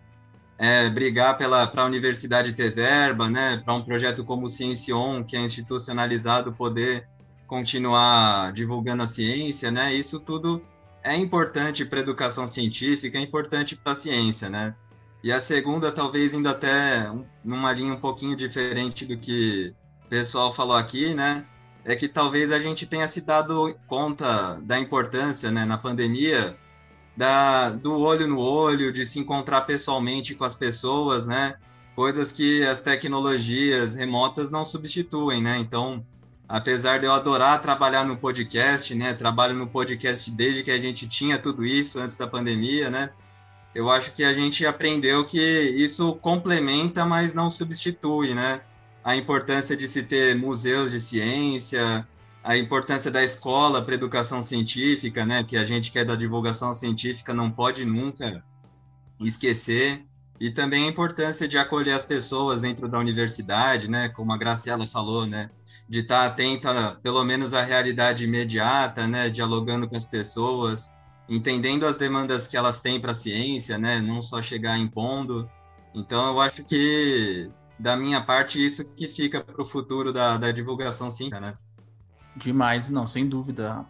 é 0.58 0.90
brigar 0.90 1.38
para 1.38 1.82
a 1.82 1.86
universidade 1.86 2.52
ter 2.52 2.74
verba, 2.74 3.30
né? 3.30 3.56
Para 3.64 3.72
um 3.72 3.82
projeto 3.82 4.22
como 4.22 4.46
o 4.46 4.50
Ciencion, 4.50 5.24
que 5.24 5.34
é 5.34 5.40
institucionalizado, 5.40 6.52
poder 6.52 7.08
continuar 7.46 8.52
divulgando 8.52 9.02
a 9.02 9.06
ciência, 9.06 9.70
né? 9.70 9.94
Isso 9.94 10.20
tudo 10.20 10.62
é 11.02 11.16
importante 11.16 11.84
para 11.84 11.98
a 11.98 12.02
educação 12.02 12.46
científica, 12.46 13.18
é 13.18 13.20
importante 13.20 13.76
para 13.76 13.92
a 13.92 13.94
ciência, 13.94 14.48
né? 14.48 14.74
E 15.22 15.30
a 15.30 15.40
segunda, 15.40 15.92
talvez 15.92 16.34
indo 16.34 16.48
até 16.48 17.10
numa 17.44 17.72
linha 17.72 17.94
um 17.94 18.00
pouquinho 18.00 18.36
diferente 18.36 19.06
do 19.06 19.16
que 19.16 19.74
o 20.04 20.08
pessoal 20.08 20.52
falou 20.52 20.76
aqui, 20.76 21.14
né? 21.14 21.46
É 21.84 21.94
que 21.96 22.08
talvez 22.08 22.52
a 22.52 22.58
gente 22.58 22.86
tenha 22.86 23.06
se 23.08 23.20
dado 23.22 23.74
conta 23.86 24.60
da 24.62 24.78
importância, 24.78 25.50
né, 25.50 25.64
na 25.64 25.76
pandemia, 25.76 26.56
da, 27.16 27.70
do 27.70 27.98
olho 27.98 28.26
no 28.28 28.38
olho, 28.38 28.92
de 28.92 29.04
se 29.04 29.18
encontrar 29.18 29.62
pessoalmente 29.62 30.34
com 30.34 30.44
as 30.44 30.54
pessoas, 30.54 31.26
né? 31.26 31.56
Coisas 31.94 32.32
que 32.32 32.64
as 32.64 32.80
tecnologias 32.80 33.96
remotas 33.96 34.50
não 34.50 34.64
substituem, 34.64 35.42
né? 35.42 35.58
Então, 35.58 36.04
apesar 36.52 36.98
de 36.98 37.06
eu 37.06 37.12
adorar 37.12 37.60
trabalhar 37.62 38.04
no 38.04 38.16
podcast, 38.16 38.94
né? 38.94 39.14
Trabalho 39.14 39.54
no 39.54 39.66
podcast 39.66 40.30
desde 40.30 40.62
que 40.62 40.70
a 40.70 40.78
gente 40.78 41.08
tinha 41.08 41.38
tudo 41.38 41.64
isso 41.64 41.98
antes 41.98 42.14
da 42.14 42.26
pandemia, 42.26 42.90
né? 42.90 43.10
eu 43.74 43.90
acho 43.90 44.12
que 44.12 44.22
a 44.22 44.34
gente 44.34 44.66
aprendeu 44.66 45.24
que 45.24 45.40
isso 45.40 46.14
complementa, 46.16 47.04
mas 47.06 47.32
não 47.32 47.50
substitui, 47.50 48.34
né? 48.34 48.60
A 49.02 49.16
importância 49.16 49.76
de 49.76 49.88
se 49.88 50.02
ter 50.02 50.36
museus 50.36 50.90
de 50.90 51.00
ciência, 51.00 52.06
a 52.44 52.56
importância 52.56 53.10
da 53.10 53.22
escola 53.22 53.82
para 53.82 53.94
educação 53.94 54.42
científica, 54.42 55.24
né? 55.24 55.42
Que 55.42 55.56
a 55.56 55.64
gente 55.64 55.90
que 55.90 55.98
é 55.98 56.04
da 56.04 56.14
divulgação 56.14 56.74
científica 56.74 57.32
não 57.32 57.50
pode 57.50 57.84
nunca 57.84 58.44
esquecer. 59.18 60.04
E 60.38 60.50
também 60.50 60.84
a 60.84 60.88
importância 60.88 61.48
de 61.48 61.56
acolher 61.56 61.92
as 61.92 62.04
pessoas 62.04 62.60
dentro 62.60 62.88
da 62.88 62.98
universidade, 62.98 63.88
né? 63.88 64.08
Como 64.10 64.32
a 64.32 64.36
Graciela 64.36 64.86
falou, 64.86 65.26
né? 65.26 65.50
De 65.92 66.00
estar 66.00 66.24
atenta, 66.24 66.98
pelo 67.02 67.22
menos, 67.24 67.52
à 67.52 67.62
realidade 67.62 68.24
imediata, 68.24 69.06
né? 69.06 69.28
Dialogando 69.28 69.88
com 69.88 69.96
as 69.96 70.06
pessoas 70.06 70.96
entendendo 71.28 71.86
as 71.86 71.96
demandas 71.96 72.46
que 72.46 72.56
elas 72.56 72.80
têm 72.80 73.00
para 73.00 73.12
a 73.12 73.14
ciência, 73.14 73.78
né? 73.78 74.00
Não 74.00 74.20
só 74.20 74.42
chegar 74.42 74.78
impondo. 74.78 75.48
Então, 75.94 76.26
eu 76.26 76.40
acho 76.40 76.64
que, 76.64 77.50
da 77.78 77.96
minha 77.96 78.20
parte, 78.20 78.64
isso 78.64 78.84
que 78.84 79.08
fica 79.08 79.42
para 79.42 79.60
o 79.60 79.64
futuro 79.64 80.12
da, 80.12 80.36
da 80.36 80.52
divulgação 80.52 81.10
científica, 81.10 81.40
né? 81.40 81.54
Demais, 82.36 82.90
não, 82.90 83.06
sem 83.06 83.28
dúvida. 83.28 83.84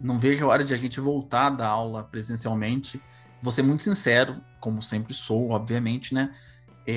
Não 0.00 0.18
vejo 0.18 0.44
a 0.44 0.48
hora 0.48 0.64
de 0.64 0.72
a 0.72 0.76
gente 0.76 1.00
voltar 1.00 1.50
da 1.50 1.66
aula 1.66 2.02
presencialmente. 2.02 3.00
Vou 3.42 3.52
ser 3.52 3.62
muito 3.62 3.82
sincero, 3.82 4.40
como 4.58 4.82
sempre 4.82 5.14
sou, 5.14 5.50
obviamente, 5.50 6.14
né? 6.14 6.34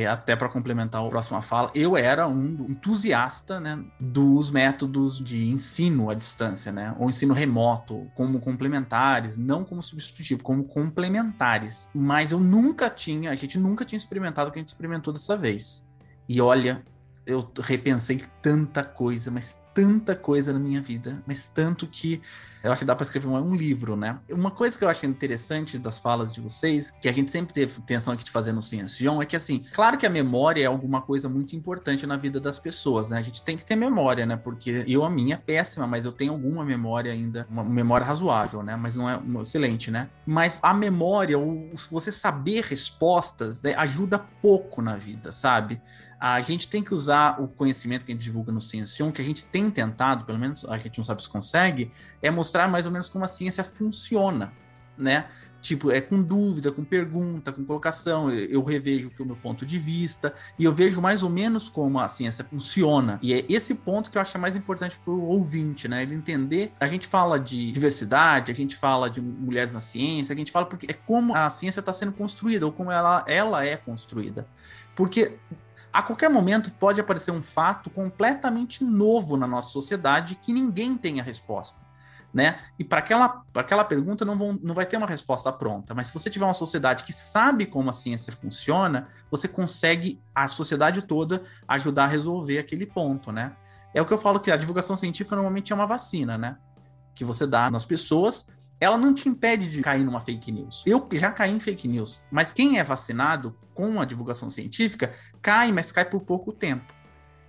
É, 0.01 0.07
até 0.07 0.35
para 0.35 0.49
complementar 0.49 1.05
a 1.05 1.09
próxima 1.09 1.41
fala, 1.41 1.71
eu 1.75 1.95
era 1.95 2.27
um 2.27 2.65
entusiasta 2.69 3.59
né, 3.59 3.83
dos 3.99 4.49
métodos 4.49 5.19
de 5.19 5.45
ensino 5.49 6.09
à 6.09 6.13
distância, 6.15 6.71
né, 6.71 6.95
ou 6.97 7.09
ensino 7.09 7.33
remoto, 7.33 8.07
como 8.15 8.39
complementares, 8.39 9.37
não 9.37 9.63
como 9.63 9.83
substitutivo, 9.83 10.41
como 10.41 10.63
complementares. 10.63 11.87
Mas 11.93 12.31
eu 12.31 12.39
nunca 12.39 12.89
tinha, 12.89 13.31
a 13.31 13.35
gente 13.35 13.59
nunca 13.59 13.85
tinha 13.85 13.97
experimentado 13.97 14.49
o 14.49 14.53
que 14.53 14.59
a 14.59 14.61
gente 14.61 14.69
experimentou 14.69 15.13
dessa 15.13 15.37
vez. 15.37 15.87
E 16.27 16.41
olha, 16.41 16.83
eu 17.25 17.47
repensei 17.61 18.23
tanta 18.41 18.83
coisa, 18.83 19.29
mas 19.29 19.59
tanta 19.73 20.15
coisa 20.15 20.51
na 20.53 20.59
minha 20.59 20.81
vida, 20.81 21.21
mas 21.27 21.45
tanto 21.45 21.87
que 21.87 22.21
eu 22.63 22.71
acho 22.71 22.79
que 22.79 22.85
dá 22.85 22.95
para 22.95 23.03
escrever 23.03 23.27
um, 23.27 23.35
um, 23.35 23.55
livro, 23.55 23.97
né? 23.97 24.17
Uma 24.29 24.49
coisa 24.49 24.77
que 24.77 24.83
eu 24.85 24.89
acho 24.89 25.05
interessante 25.05 25.77
das 25.77 25.99
falas 25.99 26.33
de 26.33 26.39
vocês, 26.39 26.91
que 26.91 27.09
a 27.09 27.11
gente 27.11 27.29
sempre 27.29 27.53
teve 27.53 27.77
intenção 27.77 28.13
aqui 28.13 28.23
de 28.23 28.31
fazer 28.31 28.53
no 28.53 28.63
Ciencion, 28.63 29.21
é 29.21 29.25
que 29.25 29.35
assim, 29.35 29.65
claro 29.73 29.97
que 29.97 30.05
a 30.05 30.09
memória 30.09 30.63
é 30.63 30.65
alguma 30.65 31.01
coisa 31.01 31.27
muito 31.27 31.55
importante 31.55 32.07
na 32.07 32.15
vida 32.15 32.39
das 32.39 32.57
pessoas, 32.57 33.09
né? 33.09 33.17
A 33.17 33.21
gente 33.21 33.43
tem 33.43 33.57
que 33.57 33.65
ter 33.65 33.75
memória, 33.75 34.25
né? 34.25 34.37
Porque 34.37 34.85
eu, 34.87 35.03
a 35.03 35.09
minha 35.09 35.35
é 35.35 35.37
péssima, 35.37 35.85
mas 35.85 36.05
eu 36.05 36.11
tenho 36.11 36.31
alguma 36.31 36.63
memória 36.63 37.11
ainda, 37.11 37.45
uma 37.49 37.63
memória 37.63 38.05
razoável, 38.05 38.63
né? 38.63 38.77
Mas 38.77 38.95
não 38.95 39.09
é 39.09 39.19
excelente, 39.41 39.91
né? 39.91 40.09
Mas 40.25 40.59
a 40.63 40.73
memória, 40.73 41.37
o, 41.37 41.71
você 41.91 42.11
saber 42.11 42.63
respostas, 42.63 43.61
né, 43.61 43.73
ajuda 43.75 44.17
pouco 44.41 44.81
na 44.81 44.95
vida, 44.95 45.33
sabe? 45.33 45.81
A 46.25 46.39
gente 46.39 46.69
tem 46.69 46.81
que 46.81 46.93
usar 46.93 47.41
o 47.41 47.49
conhecimento 47.49 48.05
que 48.05 48.11
a 48.13 48.15
gente 48.15 48.23
divulga 48.23 48.49
no 48.49 48.61
Ciencion, 48.61 49.11
que 49.11 49.21
a 49.21 49.25
gente 49.25 49.43
tem 49.43 49.69
tentado, 49.69 50.23
pelo 50.23 50.39
menos 50.39 50.63
a 50.63 50.77
gente 50.77 50.97
não 50.97 51.03
sabe 51.03 51.21
se 51.21 51.27
consegue, 51.27 51.91
é 52.21 52.31
mostrar 52.31 52.65
mais 52.69 52.85
ou 52.85 52.93
menos 52.93 53.09
como 53.09 53.25
a 53.25 53.27
ciência 53.27 53.61
funciona, 53.61 54.53
né? 54.97 55.25
Tipo, 55.59 55.91
é 55.91 55.99
com 55.99 56.23
dúvida, 56.23 56.71
com 56.71 56.81
pergunta, 56.81 57.51
com 57.51 57.65
colocação, 57.65 58.31
eu 58.31 58.63
revejo 58.63 59.11
o 59.19 59.25
meu 59.25 59.35
ponto 59.35 59.65
de 59.65 59.77
vista 59.77 60.33
e 60.57 60.63
eu 60.63 60.71
vejo 60.73 61.01
mais 61.01 61.23
ou 61.23 61.29
menos 61.29 61.67
como 61.67 61.99
a 61.99 62.07
ciência 62.07 62.45
funciona. 62.45 63.19
E 63.21 63.33
é 63.33 63.45
esse 63.49 63.75
ponto 63.75 64.09
que 64.09 64.17
eu 64.17 64.21
acho 64.21 64.39
mais 64.39 64.55
importante 64.55 64.97
para 65.03 65.11
o 65.11 65.25
ouvinte, 65.27 65.89
né? 65.89 66.03
Ele 66.03 66.15
entender. 66.15 66.71
A 66.79 66.87
gente 66.87 67.05
fala 67.05 67.37
de 67.37 67.69
diversidade, 67.69 68.49
a 68.49 68.55
gente 68.55 68.77
fala 68.77 69.09
de 69.09 69.19
mulheres 69.19 69.73
na 69.73 69.81
ciência, 69.81 70.33
a 70.33 70.37
gente 70.37 70.53
fala 70.53 70.67
porque 70.67 70.89
é 70.89 70.93
como 70.93 71.35
a 71.35 71.49
ciência 71.49 71.81
está 71.81 71.91
sendo 71.91 72.13
construída 72.13 72.65
ou 72.65 72.71
como 72.71 72.93
ela, 72.93 73.25
ela 73.27 73.65
é 73.65 73.75
construída. 73.75 74.47
Porque 74.95 75.37
a 75.93 76.01
qualquer 76.01 76.29
momento 76.29 76.71
pode 76.71 76.99
aparecer 76.99 77.29
um 77.29 77.41
fato 77.41 77.89
completamente 77.91 78.83
novo 78.83 79.37
na 79.37 79.45
nossa 79.45 79.69
sociedade 79.69 80.35
que 80.35 80.51
ninguém 80.51 80.97
tem 80.97 81.19
a 81.19 81.23
resposta. 81.23 81.85
Né? 82.33 82.59
E 82.79 82.83
para 82.83 82.97
aquela, 82.97 83.43
aquela 83.53 83.83
pergunta 83.85 84.25
não, 84.25 84.35
vão, 84.35 84.59
não 84.63 84.73
vai 84.73 84.87
ter 84.87 84.97
uma 84.97 85.05
resposta 85.05 85.51
pronta, 85.53 85.93
mas 85.93 86.07
se 86.07 86.13
você 86.13 86.31
tiver 86.31 86.45
uma 86.45 86.53
sociedade 86.55 87.03
que 87.03 87.13
sabe 87.13 87.67
como 87.67 87.91
a 87.91 87.93
ciência 87.93 88.33
funciona, 88.33 89.07
você 89.29 89.47
consegue, 89.47 90.19
a 90.33 90.47
sociedade 90.47 91.03
toda, 91.03 91.43
ajudar 91.67 92.05
a 92.05 92.07
resolver 92.07 92.57
aquele 92.57 92.87
ponto, 92.87 93.31
né? 93.31 93.55
É 93.93 94.01
o 94.01 94.05
que 94.05 94.11
eu 94.11 94.17
falo 94.17 94.39
que 94.39 94.49
a 94.49 94.57
divulgação 94.57 94.95
científica 94.95 95.35
normalmente 95.35 95.71
é 95.71 95.75
uma 95.75 95.85
vacina, 95.85 96.35
né? 96.35 96.57
Que 97.13 97.23
você 97.23 97.45
dá 97.45 97.69
nas 97.69 97.85
pessoas 97.85 98.47
ela 98.79 98.97
não 98.97 99.13
te 99.13 99.29
impede 99.29 99.69
de 99.69 99.81
cair 99.81 100.03
numa 100.03 100.19
fake 100.19 100.51
news. 100.51 100.83
Eu 100.85 101.07
já 101.13 101.31
caí 101.31 101.51
em 101.51 101.59
fake 101.59 101.87
news, 101.87 102.21
mas 102.31 102.51
quem 102.51 102.79
é 102.79 102.83
vacinado 102.83 103.55
com 103.73 103.99
a 104.01 104.05
divulgação 104.05 104.49
científica 104.49 105.13
cai, 105.41 105.71
mas 105.71 105.91
cai 105.91 106.05
por 106.05 106.21
pouco 106.21 106.51
tempo. 106.51 106.93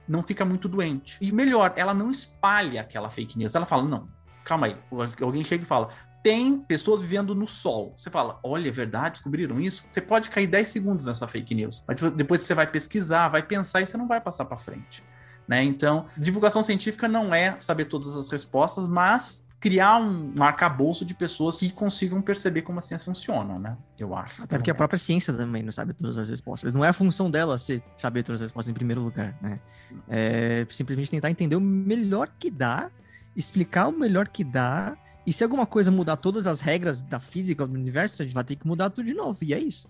Não 0.07 0.23
fica 0.23 0.45
muito 0.45 0.69
doente. 0.69 1.17
E 1.21 1.33
melhor, 1.33 1.73
ela 1.77 1.95
não 1.95 2.11
espalha 2.11 2.83
aquela 2.83 3.11
fake 3.11 3.39
news. 3.39 3.55
Ela 3.55 3.67
fala: 3.67 3.83
não, 3.83 4.09
calma 4.45 4.67
aí. 4.67 4.77
Alguém 5.21 5.43
chega 5.43 5.65
e 5.65 5.67
fala: 5.67 5.91
tem 6.25 6.59
pessoas 6.59 7.03
vivendo 7.03 7.35
no 7.35 7.47
sol. 7.47 7.93
Você 7.99 8.11
fala, 8.11 8.41
olha, 8.43 8.69
é 8.69 8.73
verdade, 8.73 9.13
descobriram 9.13 9.61
isso? 9.61 9.85
Você 9.91 10.01
pode 10.01 10.31
cair 10.31 10.47
10 10.47 10.69
segundos 10.69 11.05
nessa 11.05 11.29
fake 11.29 11.55
news, 11.55 11.85
mas 11.87 12.01
depois 12.13 12.41
você 12.41 12.55
vai 12.55 12.67
pesquisar, 12.67 13.29
vai 13.29 13.43
pensar 13.43 13.83
e 13.83 13.87
você 13.87 13.99
não 13.99 14.09
vai 14.09 14.23
passar 14.23 14.47
para 14.47 14.57
frente. 14.57 15.05
Né? 15.47 15.63
Então, 15.63 16.07
divulgação 16.17 16.63
científica 16.63 17.07
não 17.07 17.35
é 17.35 17.61
saber 17.61 17.85
todas 17.85 18.17
as 18.17 18.31
respostas, 18.31 18.87
mas 18.87 19.44
criar 19.65 19.97
um, 19.97 20.35
um 20.39 20.43
arcabouço 20.43 21.07
de 21.07 21.15
pessoas 21.15 21.57
que 21.57 21.71
consigam 21.73 22.21
perceber 22.21 22.61
como 22.61 22.81
a 22.81 22.83
ciência 22.83 23.07
funciona, 23.07 23.59
né? 23.59 23.79
Eu 23.99 24.15
acho. 24.15 24.43
Até 24.45 24.59
porque 24.59 24.71
a 24.71 24.75
própria 24.75 24.99
ciência 24.99 25.33
também 25.33 25.63
não 25.63 25.73
sabe 25.73 25.95
todas 25.95 26.19
as 26.19 26.29
respostas. 26.29 26.75
Não 26.75 26.85
é 26.85 26.89
a 26.89 26.93
função 26.93 27.31
dela 27.31 27.57
ser 27.57 27.83
saber 27.97 28.23
todas 28.23 28.43
as 28.43 28.51
respostas 28.51 28.71
em 28.71 28.75
primeiro 28.75 29.01
lugar, 29.01 29.35
né? 29.41 29.59
É 30.07 30.67
simplesmente 30.69 31.11
tentar 31.11 31.31
entender 31.31 31.57
o 31.57 31.63
melhor 31.63 32.29
que 32.39 32.51
dá, 32.51 32.91
explicar 33.35 33.89
o 33.89 33.93
melhor 33.93 34.29
que 34.29 34.45
dá, 34.45 34.99
e 35.27 35.33
se 35.33 35.43
alguma 35.43 35.65
coisa 35.65 35.91
mudar 35.91 36.19
todas 36.19 36.47
as 36.47 36.61
regras 36.61 37.01
da 37.01 37.19
física 37.19 37.67
do 37.67 37.73
universo, 37.73 38.21
a 38.21 38.27
gente 38.27 38.35
vai 38.35 38.45
ter 38.45 38.57
que 38.57 38.67
mudar 38.67 38.91
tudo 38.91 39.07
de 39.07 39.15
novo. 39.15 39.39
E 39.43 39.55
é 39.55 39.59
isso. 39.59 39.89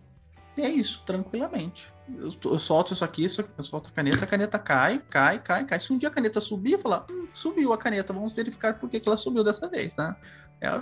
E 0.57 0.63
é 0.63 0.69
isso, 0.69 1.03
tranquilamente. 1.05 1.93
Eu, 2.09 2.35
eu, 2.53 2.59
solto 2.59 2.93
isso 2.93 3.05
aqui, 3.05 3.25
eu 3.25 3.65
solto 3.65 3.89
a 3.89 3.93
caneta, 3.93 4.25
a 4.25 4.27
caneta 4.27 4.59
cai, 4.59 5.03
cai, 5.09 5.39
cai, 5.39 5.65
cai. 5.65 5.79
Se 5.79 5.93
um 5.93 5.99
dia 5.99 6.09
a 6.09 6.13
caneta 6.13 6.41
subir, 6.41 6.73
eu 6.73 6.79
falar, 6.79 7.07
hum, 7.11 7.29
subiu 7.33 7.73
a 7.73 7.79
caneta, 7.79 8.13
vamos 8.13 8.35
verificar 8.35 8.75
por 8.75 8.91
que, 8.91 9.01
que 9.01 9.09
ela 9.09 9.17
subiu 9.17 9.43
dessa 9.43 9.69
vez, 9.69 9.97
né? 9.97 10.15
É 10.61 10.69
a. 10.69 10.79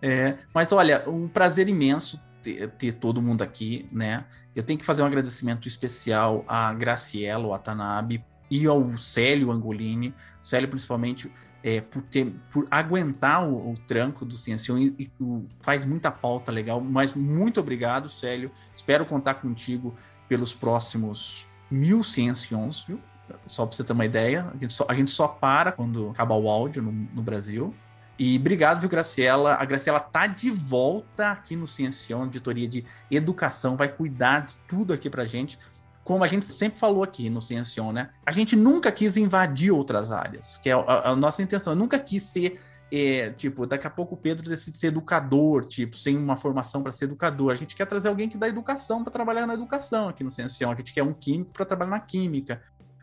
É, 0.00 0.38
mas 0.54 0.70
olha, 0.70 1.08
um 1.08 1.26
prazer 1.26 1.68
imenso 1.68 2.20
ter, 2.42 2.70
ter, 2.70 2.92
todo 2.92 3.20
mundo 3.20 3.42
aqui, 3.42 3.88
né? 3.90 4.24
Eu 4.54 4.62
tenho 4.62 4.78
que 4.78 4.84
fazer 4.84 5.02
um 5.02 5.06
agradecimento 5.06 5.66
especial 5.66 6.44
a 6.46 6.72
Graciela, 6.72 7.46
o 7.46 7.54
Atanabe, 7.54 8.24
e 8.50 8.66
ao 8.66 8.96
Célio 8.96 9.50
Angolini. 9.50 10.14
Célio, 10.40 10.68
principalmente, 10.68 11.30
é, 11.62 11.80
por, 11.80 12.02
ter, 12.02 12.32
por 12.52 12.66
aguentar 12.70 13.46
o, 13.46 13.72
o 13.72 13.74
tranco 13.86 14.24
do 14.24 14.36
Ciencion 14.36 14.78
e, 14.78 14.94
e 14.98 15.10
faz 15.60 15.84
muita 15.84 16.10
pauta 16.10 16.50
legal. 16.50 16.80
Mas 16.80 17.14
muito 17.14 17.60
obrigado, 17.60 18.08
Célio. 18.08 18.50
Espero 18.74 19.04
contar 19.04 19.34
contigo 19.34 19.94
pelos 20.28 20.54
próximos 20.54 21.46
mil 21.70 22.04
Ciencions, 22.04 22.84
viu? 22.86 23.00
Só 23.46 23.66
para 23.66 23.76
você 23.76 23.84
ter 23.84 23.92
uma 23.92 24.04
ideia, 24.04 24.46
a 24.54 24.56
gente 24.56 24.72
só, 24.72 24.86
a 24.88 24.94
gente 24.94 25.10
só 25.10 25.28
para 25.28 25.72
quando 25.72 26.10
acabar 26.10 26.34
o 26.34 26.48
áudio 26.48 26.82
no, 26.82 26.92
no 26.92 27.22
Brasil. 27.22 27.74
E 28.18 28.36
obrigado, 28.36 28.80
viu, 28.80 28.88
Graciela? 28.88 29.54
A 29.54 29.64
Graciela 29.64 30.00
tá 30.00 30.26
de 30.26 30.50
volta 30.50 31.30
aqui 31.30 31.54
no 31.54 31.68
Ciencion, 31.68 32.26
editoria 32.26 32.66
de 32.66 32.84
educação, 33.10 33.76
vai 33.76 33.88
cuidar 33.88 34.46
de 34.46 34.56
tudo 34.66 34.92
aqui 34.92 35.08
pra 35.08 35.24
gente. 35.24 35.58
Como 36.02 36.24
a 36.24 36.26
gente 36.26 36.46
sempre 36.46 36.80
falou 36.80 37.02
aqui 37.02 37.28
no 37.28 37.42
Ciencion, 37.42 37.92
né? 37.92 38.10
A 38.24 38.32
gente 38.32 38.56
nunca 38.56 38.90
quis 38.90 39.16
invadir 39.16 39.70
outras 39.70 40.10
áreas, 40.10 40.58
que 40.58 40.70
é 40.70 40.72
a, 40.72 41.10
a 41.10 41.16
nossa 41.16 41.42
intenção. 41.42 41.74
Eu 41.74 41.78
nunca 41.78 41.98
quis 41.98 42.22
ser, 42.22 42.60
é, 42.90 43.30
tipo, 43.30 43.66
daqui 43.66 43.86
a 43.86 43.90
pouco 43.90 44.14
o 44.14 44.18
Pedro 44.18 44.48
decide 44.48 44.78
ser 44.78 44.88
educador, 44.88 45.64
tipo, 45.64 45.96
sem 45.96 46.16
uma 46.16 46.36
formação 46.36 46.82
para 46.82 46.92
ser 46.92 47.04
educador. 47.04 47.52
A 47.52 47.54
gente 47.54 47.76
quer 47.76 47.86
trazer 47.86 48.08
alguém 48.08 48.28
que 48.28 48.38
dá 48.38 48.48
educação 48.48 49.02
para 49.02 49.12
trabalhar 49.12 49.46
na 49.46 49.54
educação 49.54 50.08
aqui 50.08 50.24
no 50.24 50.30
Ciencion. 50.30 50.70
A 50.70 50.74
gente 50.74 50.92
quer 50.92 51.02
um 51.02 51.12
químico 51.12 51.52
para 51.52 51.64
trabalhar 51.64 51.90
na 51.90 52.00
química 52.00 52.62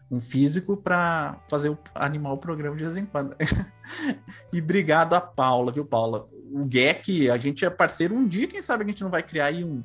um 0.10 0.20
físico 0.20 0.78
para 0.78 1.40
fazer 1.50 1.70
o, 1.70 1.78
animar 1.94 2.34
o 2.34 2.38
programa 2.38 2.76
de 2.76 2.84
vez 2.84 2.98
em 2.98 3.06
quando. 3.06 3.36
e 4.54 4.60
obrigado 4.60 5.14
a 5.14 5.22
Paula, 5.22 5.72
viu, 5.72 5.86
Paula? 5.86 6.28
O 6.52 6.70
GEC, 6.70 7.30
a 7.30 7.38
gente 7.38 7.66
é 7.66 7.70
parceiro 7.70 8.16
um 8.16 8.28
dia, 8.28 8.48
quem 8.48 8.62
sabe 8.62 8.84
a 8.84 8.88
gente 8.88 9.04
não 9.04 9.10
vai 9.10 9.24
criar 9.24 9.46
aí 9.46 9.64
um 9.64 9.84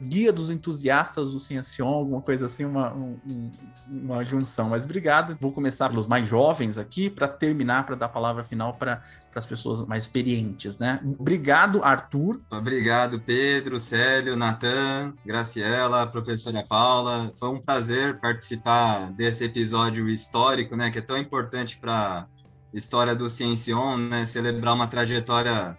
guia 0.00 0.32
dos 0.32 0.50
entusiastas 0.50 1.30
do 1.30 1.38
Ciencion, 1.38 1.86
alguma 1.88 2.20
coisa 2.22 2.46
assim, 2.46 2.64
uma, 2.64 2.92
um- 2.94 3.18
um- 3.28 3.50
uma 3.88 4.24
junção. 4.24 4.70
Mas 4.70 4.84
obrigado. 4.84 5.36
Vou 5.40 5.52
começar 5.52 5.88
pelos 5.90 6.06
mais 6.06 6.26
jovens 6.26 6.78
aqui 6.78 7.10
para 7.10 7.28
terminar, 7.28 7.84
para 7.84 7.94
dar 7.96 8.06
a 8.06 8.08
palavra 8.08 8.42
final 8.42 8.74
para 8.74 9.02
as 9.34 9.46
pessoas 9.46 9.86
mais 9.86 10.04
experientes, 10.04 10.78
né? 10.78 11.00
Obrigado, 11.18 11.84
Arthur. 11.84 12.40
Obrigado, 12.50 13.20
Pedro, 13.20 13.78
Célio, 13.78 14.36
Natan, 14.36 15.12
Graciela, 15.24 16.06
professora 16.06 16.64
Paula. 16.66 17.32
Foi 17.38 17.48
um 17.48 17.60
prazer 17.60 18.18
participar 18.20 19.12
desse 19.12 19.44
episódio 19.44 20.08
histórico, 20.08 20.74
né, 20.76 20.90
que 20.90 20.98
é 20.98 21.02
tão 21.02 21.18
importante 21.18 21.78
para 21.78 22.26
história 22.72 23.14
do 23.14 23.28
Ciencion, 23.28 23.96
né, 23.96 24.24
celebrar 24.24 24.74
uma 24.74 24.86
trajetória 24.86 25.76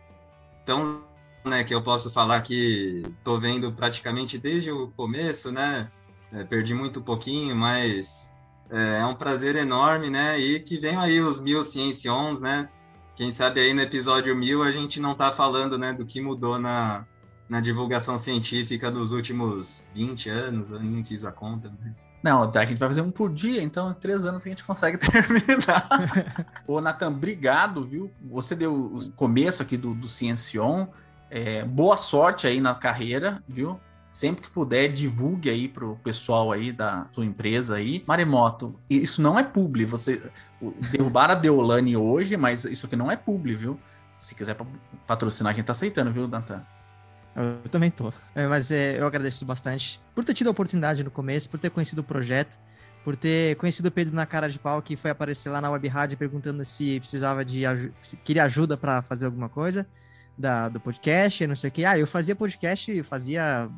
tão, 0.66 1.02
né, 1.46 1.64
que 1.64 1.74
eu 1.74 1.82
posso 1.82 2.12
falar 2.12 2.42
que 2.42 3.04
tô 3.24 3.40
vendo 3.40 3.72
praticamente 3.72 4.38
desde 4.38 4.72
o 4.72 4.90
começo, 4.90 5.52
né, 5.52 5.90
é, 6.32 6.44
perdi 6.44 6.74
muito 6.74 7.02
pouquinho, 7.02 7.56
mas 7.56 8.32
é, 8.70 9.00
é 9.00 9.06
um 9.06 9.16
prazer 9.16 9.56
enorme, 9.56 10.10
né, 10.10 10.40
e 10.40 10.60
que 10.60 10.78
venham 10.78 11.02
aí 11.02 11.20
os 11.20 11.40
mil 11.40 11.64
Ciencions, 11.64 12.42
né, 12.42 12.70
quem 13.16 13.32
sabe 13.32 13.60
aí 13.60 13.74
no 13.74 13.82
episódio 13.82 14.36
1000 14.36 14.64
a 14.64 14.72
gente 14.72 15.00
não 15.00 15.12
está 15.14 15.32
falando 15.32 15.78
né, 15.78 15.94
do 15.94 16.06
que 16.06 16.22
mudou 16.22 16.60
na, 16.60 17.06
na 17.50 17.60
divulgação 17.60 18.18
científica 18.18 18.90
dos 18.90 19.12
últimos 19.12 19.88
20 19.94 20.30
anos, 20.30 20.72
eu 20.72 20.80
nem 20.80 21.04
fiz 21.04 21.26
a 21.26 21.32
conta. 21.32 21.70
né? 21.70 21.94
Não, 22.24 22.44
a 22.44 22.66
gente 22.66 22.78
vai 22.78 22.88
fazer 22.88 23.02
um 23.02 23.10
por 23.10 23.32
dia, 23.34 23.64
então 23.64 23.90
em 23.90 23.94
três 23.96 24.26
anos 24.26 24.46
a 24.46 24.50
gente 24.50 24.64
consegue 24.64 24.98
terminar. 25.00 25.88
Ô, 26.68 26.80
Natan, 26.80 27.10
obrigado, 27.10 27.84
viu? 27.84 28.12
Você 28.22 28.56
deu 28.56 28.74
o 28.74 29.12
começo 29.14 29.64
aqui 29.64 29.76
do, 29.76 29.94
do 29.96 30.08
Ciencion. 30.08 30.88
É, 31.34 31.64
boa 31.64 31.96
sorte 31.96 32.46
aí 32.46 32.60
na 32.60 32.76
carreira, 32.76 33.42
viu? 33.48 33.80
Sempre 34.12 34.42
que 34.44 34.50
puder, 34.52 34.90
divulgue 34.90 35.50
aí 35.50 35.70
pro 35.70 35.96
pessoal 36.04 36.52
aí 36.52 36.74
da 36.74 37.08
sua 37.14 37.24
empresa 37.26 37.78
aí. 37.78 38.04
Maremoto, 38.06 38.78
isso 38.90 39.22
não 39.22 39.40
é 39.40 39.44
publi. 39.44 39.86
Você 39.86 40.30
derrubaram 40.92 41.34
a 41.34 41.38
Deolane 41.38 41.96
hoje, 41.96 42.36
mas 42.36 42.66
isso 42.66 42.86
aqui 42.86 42.98
não 42.98 43.10
é 43.10 43.16
publi, 43.16 43.56
viu? 43.56 43.80
Se 44.18 44.36
quiser 44.36 44.56
pa- 44.56 44.66
patrocinar, 45.08 45.52
a 45.52 45.56
gente 45.56 45.66
tá 45.66 45.72
aceitando, 45.72 46.12
viu, 46.12 46.28
Natan? 46.28 46.62
Eu 47.34 47.70
também 47.70 47.90
tô. 47.90 48.12
É, 48.36 48.46
mas 48.46 48.70
é, 48.70 49.00
eu 49.00 49.08
agradeço 49.08 49.46
bastante 49.46 50.02
por 50.14 50.26
ter 50.26 50.34
tido 50.34 50.48
a 50.48 50.52
oportunidade 50.52 51.02
no 51.02 51.10
começo, 51.10 51.50
por 51.50 51.58
ter 51.62 51.70
conhecido 51.70 52.00
o 52.00 52.04
projeto, 52.04 52.60
por 53.06 53.16
ter 53.16 53.56
conhecido 53.56 53.86
o 53.86 53.92
Pedro 53.92 54.14
na 54.14 54.26
cara 54.26 54.50
de 54.50 54.60
pau, 54.60 54.82
que 54.82 54.98
foi 54.98 55.12
aparecer 55.12 55.50
lá 55.50 55.62
na 55.62 55.72
Web 55.72 55.88
Rádio 55.88 56.18
perguntando 56.18 56.66
se 56.66 57.00
precisava 57.00 57.46
de 57.46 57.62
se 58.04 58.18
queria 58.18 58.44
ajuda 58.44 58.76
para 58.76 59.02
fazer 59.02 59.26
alguma 59.28 59.48
coisa 59.48 59.88
da, 60.42 60.68
do 60.68 60.80
podcast, 60.80 61.46
não 61.48 61.56
sei 61.56 61.70
o 61.70 61.72
que. 61.72 61.86
Ah, 61.86 61.98
eu 61.98 62.08
fazia 62.08 62.36
podcast, 62.36 63.04
fazia 63.04 63.70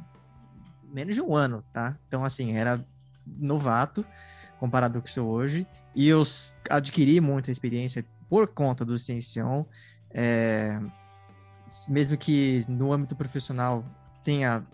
menos 0.91 1.16
de 1.16 1.22
um 1.22 1.36
ano, 1.36 1.64
tá? 1.74 1.97
Então, 2.07 2.24
assim, 2.24 2.53
era 2.55 2.84
novato 3.26 4.05
comparado 4.59 4.93
com 4.93 4.99
o 4.99 5.01
que 5.03 5.11
sou 5.11 5.28
hoje. 5.28 5.68
E 5.95 6.07
eu 6.07 6.24
adquiri 6.70 7.20
muita 7.20 7.51
experiência 7.51 8.05
por 8.30 8.47
conta 8.47 8.86
do 8.86 8.97
Ciencion. 8.97 9.66
É, 10.09 10.80
mesmo 11.89 12.18
que 12.18 12.64
no 12.68 12.93
âmbito 12.93 13.16
profissional 13.16 13.84
tenha 14.24 14.66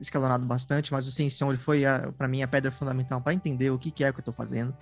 escalonado 0.00 0.46
bastante, 0.46 0.92
mas 0.92 1.06
o 1.06 1.12
Ciencion 1.12 1.50
ele 1.50 1.58
foi 1.58 1.82
para 2.16 2.26
mim 2.26 2.42
a 2.42 2.48
pedra 2.48 2.70
fundamental 2.70 3.20
para 3.20 3.34
entender 3.34 3.70
o 3.70 3.78
que, 3.78 3.90
que 3.90 4.04
é 4.04 4.12
que 4.12 4.18
eu 4.18 4.22
estou 4.22 4.34
fazendo. 4.34 4.74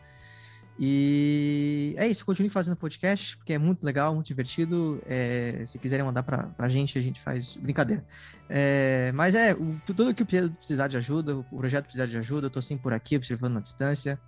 E 0.79 1.95
é 1.97 2.07
isso, 2.09 2.25
continue 2.27 2.51
fazendo 2.51 2.77
podcast, 2.77 3.37
porque 3.37 3.53
é 3.53 3.59
muito 3.59 3.85
legal, 3.85 4.13
muito 4.15 4.27
divertido. 4.27 5.01
É, 5.07 5.63
se 5.67 5.79
quiserem 5.79 6.05
mandar 6.05 6.23
pra, 6.25 6.45
pra 6.57 6.69
gente, 6.69 6.99
a 6.99 7.01
gente 7.01 7.21
faz 7.21 7.57
brincadeira. 7.57 8.05
É, 8.49 9.13
mas 9.13 9.35
é, 9.35 9.55
o- 9.55 9.81
tu- 9.87 9.95
tudo 9.95 10.13
que 10.15 10.23
o 10.23 10.27
Pedro 10.27 10.51
precisar 10.51 10.89
de 10.89 10.97
ajuda, 10.97 11.37
o 11.37 11.45
projeto 11.45 11.85
precisar 11.85 12.07
de 12.07 12.19
ajuda, 12.19 12.47
eu 12.47 12.51
tô 12.51 12.61
sempre 12.61 12.83
por 12.83 12.93
aqui, 12.93 13.17
observando 13.17 13.55
na 13.55 13.61
distância. 13.61 14.19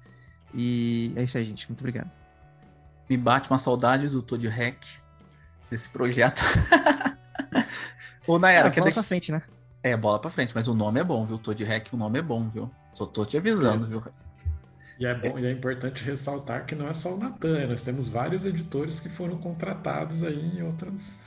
E 0.55 1.12
é 1.16 1.24
isso 1.24 1.36
aí, 1.36 1.44
gente. 1.44 1.68
Muito 1.68 1.80
obrigado. 1.80 2.11
Me 3.11 3.16
bate 3.16 3.51
uma 3.51 3.59
saudade 3.59 4.09
do 4.09 4.22
Todd 4.22 4.47
Hack, 4.49 4.84
desse 5.70 5.90
projeto. 5.90 6.42
Ô, 8.26 8.38
Nayara, 8.38 8.68
Ah, 8.68 8.70
quer 8.70 8.80
bola 8.80 8.86
deixar... 8.90 9.01
pra 9.03 9.09
frente, 9.09 9.30
né? 9.32 9.42
É, 9.82 9.97
bola 9.97 10.18
pra 10.18 10.30
frente, 10.30 10.53
mas 10.55 10.66
o 10.68 10.74
nome 10.74 11.01
é 11.01 11.05
bom, 11.05 11.24
viu? 11.24 11.38
Todd 11.38 11.62
Hack, 11.64 11.92
o 11.92 11.97
nome 11.97 12.18
é 12.18 12.22
bom, 12.22 12.49
viu? 12.49 12.70
Só 12.94 13.07
tô 13.07 13.24
te 13.24 13.36
avisando, 13.36 13.86
viu? 13.86 14.03
E 14.99 15.07
é 15.07 15.14
bom, 15.14 15.38
e 15.38 15.47
é 15.47 15.51
importante 15.51 16.03
ressaltar 16.03 16.64
que 16.64 16.74
não 16.74 16.88
é 16.88 16.92
só 16.92 17.14
o 17.14 17.18
Natan, 17.18 17.59
né? 17.59 17.66
nós 17.66 17.82
temos 17.82 18.09
vários 18.09 18.44
editores 18.44 18.99
que 18.99 19.09
foram 19.09 19.36
contratados 19.36 20.22
aí 20.22 20.57
em 20.57 20.62
outras. 20.62 21.26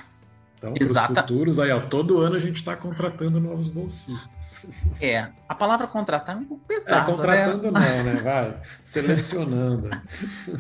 Então, 0.60 0.74
para 0.74 0.84
os 0.84 1.00
futuros, 1.00 1.58
aí, 1.58 1.72
ó, 1.72 1.80
todo 1.80 2.20
ano 2.20 2.36
a 2.36 2.40
gente 2.40 2.58
está 2.58 2.76
contratando 2.76 3.40
novos 3.40 3.70
bolsistas. 3.70 4.84
É, 5.00 5.30
a 5.48 5.56
palavra 5.56 5.88
contratar 5.88 6.36
é 6.36 6.40
um 6.40 6.44
pouco 6.44 6.66
É, 6.70 6.76
pesada, 6.76 7.10
contratando 7.10 7.72
né? 7.72 7.80
não, 7.80 8.04
né? 8.04 8.22
Vai, 8.22 8.62
selecionando. 8.84 9.90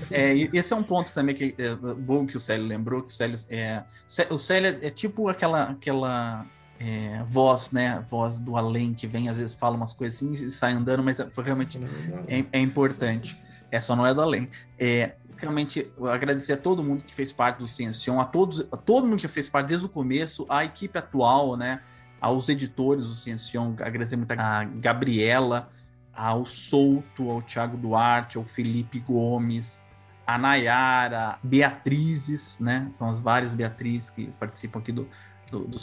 É, 0.09 0.33
esse 0.33 0.71
é 0.71 0.75
um 0.75 0.83
ponto 0.83 1.11
também 1.11 1.35
que 1.35 1.53
é 1.57 1.75
bom 1.75 2.25
que 2.25 2.37
o 2.37 2.39
Célio 2.39 2.65
lembrou, 2.65 3.01
que 3.01 3.11
o 3.11 3.13
Célio 3.13 3.37
é, 3.49 3.83
o 4.29 4.37
Célio 4.37 4.79
é 4.81 4.89
tipo 4.89 5.27
aquela 5.27 5.63
aquela 5.63 6.45
é, 6.79 7.21
voz, 7.25 7.71
né, 7.71 8.03
voz 8.07 8.39
do 8.39 8.55
além 8.55 8.93
que 8.93 9.05
vem 9.05 9.27
às 9.27 9.37
vezes 9.37 9.53
fala 9.53 9.75
umas 9.75 9.93
coisas 9.93 10.15
assim 10.15 10.31
e 10.31 10.49
sai 10.49 10.71
andando, 10.71 11.03
mas 11.03 11.17
foi 11.31 11.43
realmente 11.43 11.77
é, 12.27 12.45
é 12.53 12.59
importante. 12.59 13.35
É 13.71 13.79
só 13.81 13.95
não 13.95 14.05
é 14.05 14.13
do 14.13 14.21
além. 14.21 14.49
É, 14.79 15.13
realmente 15.37 15.91
agradecer 16.11 16.53
a 16.53 16.57
todo 16.57 16.83
mundo 16.83 17.03
que 17.03 17.13
fez 17.13 17.33
parte 17.33 17.57
do 17.57 17.67
Ciencion, 17.67 18.19
a 18.19 18.25
todos, 18.25 18.61
a 18.71 18.77
todo 18.77 19.05
mundo 19.05 19.19
que 19.19 19.27
fez 19.27 19.49
parte 19.49 19.67
desde 19.67 19.85
o 19.85 19.89
começo, 19.89 20.45
a 20.49 20.63
equipe 20.63 20.97
atual, 20.97 21.57
né, 21.57 21.81
aos 22.19 22.49
editores 22.49 23.03
do 23.03 23.13
Ciencion, 23.13 23.73
agradecer 23.81 24.15
muito 24.15 24.31
a 24.31 24.63
Gabriela, 24.63 25.69
ao 26.13 26.45
Souto, 26.45 27.29
ao 27.29 27.41
Thiago 27.41 27.77
Duarte, 27.77 28.37
ao 28.37 28.43
Felipe 28.43 28.99
Gomes, 28.99 29.79
a 30.27 30.37
Nayara, 30.37 31.39
Beatrizes, 31.41 32.57
né, 32.59 32.89
são 32.91 33.07
as 33.07 33.19
várias 33.19 33.53
Beatrizes 33.53 34.09
que 34.09 34.27
participam 34.39 34.79
aqui 34.79 34.91
do, 34.91 35.07
do, 35.49 35.65
do 35.65 35.77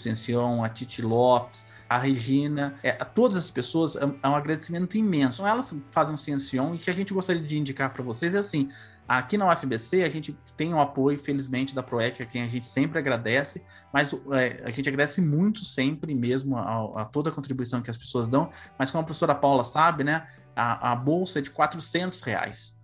a 0.64 0.68
Titi 0.68 1.02
Lopes, 1.02 1.66
a 1.88 1.98
Regina, 1.98 2.74
é, 2.82 2.90
a 2.90 3.04
todas 3.04 3.36
as 3.36 3.50
pessoas, 3.50 3.96
é, 3.96 4.02
é 4.22 4.28
um 4.28 4.34
agradecimento 4.34 4.96
imenso. 4.96 5.46
Elas 5.46 5.74
fazem 5.90 6.14
um 6.14 6.16
Ciencion 6.16 6.74
e 6.74 6.78
que 6.78 6.90
a 6.90 6.94
gente 6.94 7.12
gostaria 7.14 7.42
de 7.42 7.58
indicar 7.58 7.92
para 7.92 8.02
vocês 8.02 8.34
é 8.34 8.38
assim, 8.38 8.70
aqui 9.06 9.38
na 9.38 9.50
UFBC 9.50 10.02
a 10.02 10.08
gente 10.08 10.36
tem 10.56 10.74
o 10.74 10.80
apoio, 10.80 11.18
felizmente, 11.18 11.74
da 11.74 11.82
ProEC, 11.82 12.22
a 12.22 12.26
quem 12.26 12.42
a 12.42 12.48
gente 12.48 12.66
sempre 12.66 12.98
agradece, 12.98 13.62
mas 13.92 14.12
é, 14.32 14.62
a 14.64 14.70
gente 14.70 14.88
agradece 14.88 15.20
muito 15.20 15.64
sempre 15.64 16.14
mesmo 16.14 16.56
a, 16.56 17.02
a, 17.02 17.04
toda 17.04 17.30
a 17.30 17.32
contribuição 17.32 17.80
que 17.80 17.90
as 17.90 17.96
pessoas 17.96 18.26
dão, 18.26 18.50
mas 18.78 18.90
como 18.90 19.02
a 19.02 19.04
professora 19.04 19.34
Paula 19.34 19.64
sabe, 19.64 20.02
né, 20.02 20.26
a, 20.54 20.92
a 20.92 20.96
bolsa 20.96 21.38
é 21.38 21.42
de 21.42 21.50
400 21.50 22.20
reais. 22.22 22.76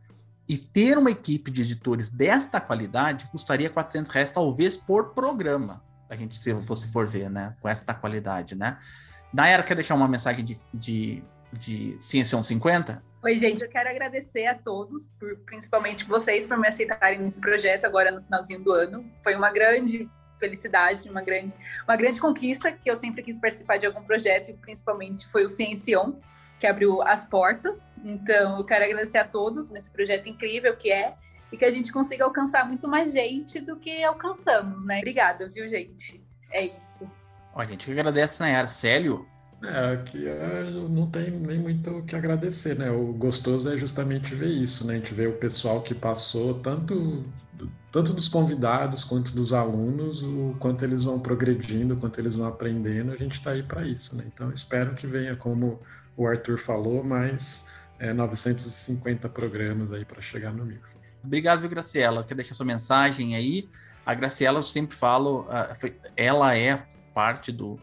E 0.49 0.59
ter 0.59 0.99
uma 0.99 1.11
equipe 1.11 1.51
de 1.51 1.63
editores 1.63 2.11
desta 2.11 2.61
qualidade 2.61 3.27
custaria 3.31 3.71
400 3.71 4.11
reais, 4.11 4.31
talvez, 4.31 4.77
por 4.77 5.15
programa. 5.15 5.83
A 6.13 6.15
gente, 6.15 6.37
se 6.37 6.53
você 6.53 6.87
for 6.87 7.07
ver, 7.07 7.31
né? 7.31 7.57
Com 7.59 7.67
esta 7.67 7.95
qualidade, 7.95 8.55
né? 8.55 8.79
Nayara, 9.33 9.63
quer 9.63 9.75
deixar 9.75 9.95
uma 9.95 10.07
mensagem 10.07 10.45
de, 10.45 10.59
de, 10.75 11.25
de 11.51 11.97
Ciência 11.99 12.37
150? 12.37 13.03
Oi, 13.23 13.39
gente, 13.39 13.63
eu 13.63 13.71
quero 13.71 13.89
agradecer 13.89 14.45
a 14.45 14.55
todos, 14.55 15.09
por, 15.19 15.39
principalmente 15.47 16.05
vocês, 16.05 16.47
por 16.47 16.59
me 16.59 16.69
aceitarem 16.69 17.19
nesse 17.19 17.41
projeto 17.41 17.87
agora 17.87 18.11
no 18.11 18.23
finalzinho 18.23 18.61
do 18.61 18.73
ano. 18.73 19.11
Foi 19.25 19.35
uma 19.35 19.51
grande 19.51 20.07
felicidade, 20.39 21.09
uma 21.09 21.23
grande, 21.23 21.55
uma 21.85 21.97
grande 21.97 22.21
conquista 22.21 22.71
que 22.71 22.91
eu 22.91 22.95
sempre 22.95 23.23
quis 23.23 23.41
participar 23.41 23.79
de 23.79 23.87
algum 23.87 24.03
projeto 24.03 24.51
e 24.51 24.53
principalmente 24.53 25.27
foi 25.29 25.47
o 25.47 25.49
Ciencion, 25.49 26.13
que 26.61 26.67
abriu 26.67 27.01
as 27.01 27.25
portas. 27.25 27.91
Então, 28.05 28.59
eu 28.59 28.65
quero 28.67 28.85
agradecer 28.85 29.17
a 29.17 29.25
todos 29.25 29.71
nesse 29.71 29.91
projeto 29.91 30.29
incrível 30.29 30.77
que 30.77 30.93
é 30.93 31.15
e 31.53 31.57
que 31.57 31.65
a 31.65 31.71
gente 31.71 31.93
consiga 31.93 32.25
alcançar 32.25 32.67
muito 32.67 32.89
mais 32.89 33.13
gente 33.13 33.61
do 33.61 33.77
que 33.77 34.03
alcançamos, 34.03 34.83
né? 34.85 34.99
Obrigada, 34.99 35.49
viu, 35.51 35.69
gente? 35.69 36.25
É 36.51 36.65
isso. 36.65 37.09
Ó, 37.55 37.63
gente, 37.63 37.85
que 37.85 37.93
agradece, 37.93 38.41
Nayara. 38.41 38.67
Célio? 38.67 39.27
É, 39.63 39.93
aqui 39.93 40.27
é, 40.27 40.65
não 40.89 41.07
tem 41.07 41.31
nem 41.31 41.59
muito 41.59 41.91
o 41.91 42.05
que 42.05 42.17
agradecer, 42.17 42.77
né? 42.77 42.91
O 42.91 43.13
gostoso 43.13 43.73
é 43.73 43.77
justamente 43.77 44.35
ver 44.35 44.49
isso, 44.49 44.87
né? 44.87 44.95
A 44.95 44.97
gente 44.97 45.15
vê 45.15 45.27
o 45.27 45.35
pessoal 45.37 45.83
que 45.83 45.95
passou, 45.95 46.55
tanto, 46.55 47.25
tanto 47.93 48.13
dos 48.13 48.27
convidados 48.29 49.05
quanto 49.05 49.33
dos 49.37 49.53
alunos, 49.53 50.23
o 50.23 50.57
quanto 50.59 50.85
eles 50.85 51.05
vão 51.05 51.21
progredindo, 51.21 51.95
o 51.95 51.97
quanto 51.97 52.19
eles 52.19 52.35
vão 52.35 52.49
aprendendo, 52.49 53.13
a 53.13 53.17
gente 53.17 53.35
está 53.35 53.53
aí 53.53 53.63
para 53.63 53.87
isso, 53.87 54.17
né? 54.17 54.25
Então 54.27 54.51
espero 54.51 54.95
que 54.95 55.07
venha, 55.07 55.37
como 55.37 55.81
o 56.17 56.27
Arthur 56.27 56.59
falou, 56.59 57.05
mais 57.05 57.71
é, 58.01 58.13
950 58.13 59.29
programas 59.29 59.93
aí 59.93 60.05
para 60.05 60.21
chegar 60.21 60.53
no 60.53 60.65
mil. 60.65 60.81
Obrigado, 61.25 61.61
viu, 61.61 61.71
Graciela? 61.71 62.25
Quer 62.25 62.35
deixar 62.35 62.55
sua 62.55 62.67
mensagem 62.67 63.35
aí? 63.37 63.69
A 64.05 64.15
Graciela, 64.15 64.59
eu 64.59 64.63
sempre 64.63 64.97
falo, 64.97 65.47
foi, 65.79 65.97
ela 66.17 66.57
é 66.57 66.85
parte 67.15 67.53
do, 67.53 67.79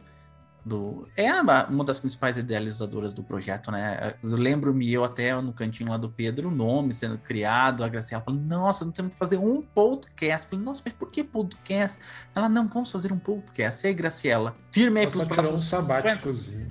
do 0.66 1.08
é 1.16 1.32
uma 1.42 1.84
das 1.84 2.00
principais 2.00 2.38
idealizadoras 2.38 3.14
do 3.14 3.24
projeto, 3.24 3.72
né? 3.72 4.16
Lembro-me 4.22 4.92
eu 4.92 5.04
até 5.04 5.34
no 5.42 5.54
cantinho 5.54 5.90
lá 5.90 5.98
do 5.98 6.10
Pedro, 6.10 6.50
o 6.50 6.52
nome 6.52 6.94
sendo 6.94 7.18
criado, 7.18 7.84
a 7.84 7.88
Graciela 7.88 8.24
falando, 8.24 8.42
nossa, 8.42 8.84
não 8.84 8.92
temos 8.92 9.14
que 9.14 9.20
fazer 9.20 9.38
um 9.38 9.62
podcast. 9.62 10.46
Eu 10.46 10.50
falei, 10.52 10.66
nossa, 10.66 10.82
mas 10.84 10.94
por 10.94 11.10
que 11.10 11.24
podcast? 11.24 12.00
Ela, 12.36 12.50
não, 12.50 12.68
vamos 12.68 12.92
fazer 12.92 13.14
um 13.14 13.20
podcast. 13.20 13.86
E 13.86 13.88
aí, 13.88 13.94
Graciela, 13.94 14.56
firme 14.70 15.00
aí 15.00 15.08
para 15.08 15.18
os 15.18 15.28
próximos... 15.28 15.62
um 15.62 15.64
sabáticozinho. 15.64 16.70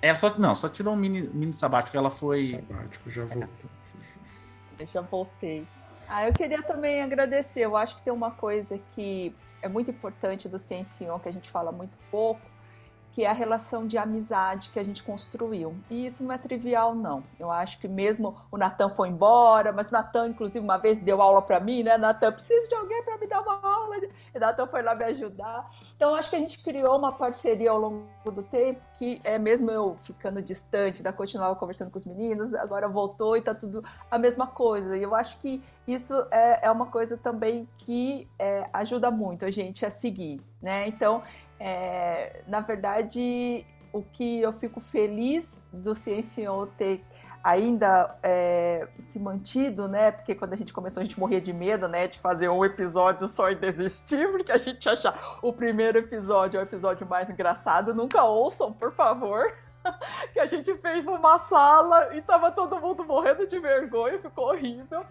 É, 0.00 0.14
só, 0.14 0.36
não, 0.38 0.54
só 0.54 0.68
tirou 0.68 0.94
um 0.94 0.96
mini, 0.96 1.28
mini 1.32 1.52
sabático, 1.52 1.96
ela 1.96 2.10
foi... 2.10 2.46
Sabático, 2.46 3.10
já 3.10 3.24
voltou. 3.24 3.70
Já 4.86 5.00
voltei. 5.00 5.66
Ah, 6.08 6.26
eu 6.26 6.32
queria 6.32 6.62
também 6.62 7.02
agradecer. 7.02 7.60
Eu 7.60 7.76
acho 7.76 7.96
que 7.96 8.02
tem 8.02 8.12
uma 8.12 8.30
coisa 8.30 8.78
que 8.92 9.34
é 9.62 9.68
muito 9.68 9.90
importante 9.90 10.48
do 10.48 10.58
Ciencion, 10.58 11.18
que 11.18 11.28
a 11.28 11.32
gente 11.32 11.50
fala 11.50 11.72
muito 11.72 11.96
pouco, 12.10 12.42
que 13.14 13.24
é 13.24 13.30
a 13.30 13.32
relação 13.32 13.86
de 13.86 13.96
amizade 13.96 14.70
que 14.70 14.78
a 14.78 14.82
gente 14.82 15.04
construiu. 15.04 15.76
E 15.88 16.04
isso 16.04 16.24
não 16.24 16.34
é 16.34 16.38
trivial, 16.38 16.96
não. 16.96 17.22
Eu 17.38 17.48
acho 17.48 17.78
que 17.78 17.86
mesmo 17.86 18.36
o 18.50 18.56
Natan 18.56 18.88
foi 18.88 19.08
embora, 19.08 19.72
mas 19.72 19.88
o 19.90 19.92
Natan, 19.92 20.28
inclusive, 20.28 20.58
uma 20.58 20.78
vez 20.78 20.98
deu 20.98 21.22
aula 21.22 21.40
para 21.40 21.60
mim, 21.60 21.84
né? 21.84 21.96
Natan, 21.96 22.32
preciso 22.32 22.68
de 22.68 22.74
alguém 22.74 23.04
para 23.04 23.16
me 23.16 23.28
dar 23.28 23.40
uma 23.40 23.60
aula. 23.62 23.96
E 24.34 24.38
Natan 24.38 24.66
foi 24.66 24.82
lá 24.82 24.96
me 24.96 25.04
ajudar. 25.04 25.70
Então, 25.94 26.12
acho 26.12 26.28
que 26.28 26.34
a 26.34 26.40
gente 26.40 26.58
criou 26.58 26.98
uma 26.98 27.12
parceria 27.12 27.70
ao 27.70 27.78
longo 27.78 28.04
do 28.32 28.42
tempo, 28.42 28.80
que 28.98 29.20
é 29.22 29.38
mesmo 29.38 29.70
eu 29.70 29.96
ficando 30.02 30.42
distante, 30.42 31.00
da 31.00 31.12
continuava 31.12 31.54
conversando 31.54 31.92
com 31.92 31.98
os 31.98 32.04
meninos, 32.04 32.52
agora 32.52 32.88
voltou 32.88 33.36
e 33.36 33.42
tá 33.42 33.54
tudo 33.54 33.84
a 34.10 34.18
mesma 34.18 34.48
coisa. 34.48 34.96
E 34.96 35.02
eu 35.04 35.14
acho 35.14 35.38
que 35.38 35.62
isso 35.86 36.14
é, 36.32 36.66
é 36.66 36.70
uma 36.70 36.86
coisa 36.86 37.16
também 37.16 37.68
que 37.78 38.28
é, 38.38 38.68
ajuda 38.72 39.10
muito 39.10 39.44
a 39.44 39.50
gente 39.50 39.86
a 39.86 39.90
seguir, 39.90 40.40
né? 40.60 40.88
Então, 40.88 41.22
é, 41.58 42.42
na 42.46 42.60
verdade, 42.60 43.64
o 43.92 44.02
que 44.02 44.40
eu 44.40 44.52
fico 44.52 44.80
feliz 44.80 45.62
do 45.72 45.94
Ciencion 45.94 46.66
ter 46.78 47.04
ainda 47.44 48.16
é, 48.22 48.88
se 48.98 49.20
mantido, 49.20 49.86
né? 49.86 50.10
Porque 50.10 50.34
quando 50.34 50.54
a 50.54 50.56
gente 50.56 50.72
começou, 50.72 51.02
a 51.02 51.04
gente 51.04 51.20
morria 51.20 51.40
de 51.40 51.52
medo, 51.52 51.86
né? 51.86 52.08
De 52.08 52.18
fazer 52.18 52.48
um 52.48 52.64
episódio 52.64 53.28
só 53.28 53.50
e 53.50 53.54
desistir, 53.54 54.30
porque 54.32 54.50
a 54.50 54.56
gente 54.56 54.88
achar 54.88 55.38
o 55.42 55.52
primeiro 55.52 55.98
episódio 55.98 56.58
é 56.58 56.60
o 56.60 56.64
episódio 56.64 57.06
mais 57.06 57.28
engraçado. 57.28 57.94
Nunca 57.94 58.24
ouçam, 58.24 58.72
por 58.72 58.92
favor. 58.92 59.52
que 60.32 60.40
a 60.40 60.46
gente 60.46 60.74
fez 60.78 61.04
numa 61.04 61.38
sala 61.38 62.14
e 62.14 62.22
tava 62.22 62.50
todo 62.50 62.78
mundo 62.80 63.04
morrendo 63.04 63.46
de 63.46 63.58
vergonha, 63.58 64.18
ficou 64.18 64.48
horrível. 64.48 65.04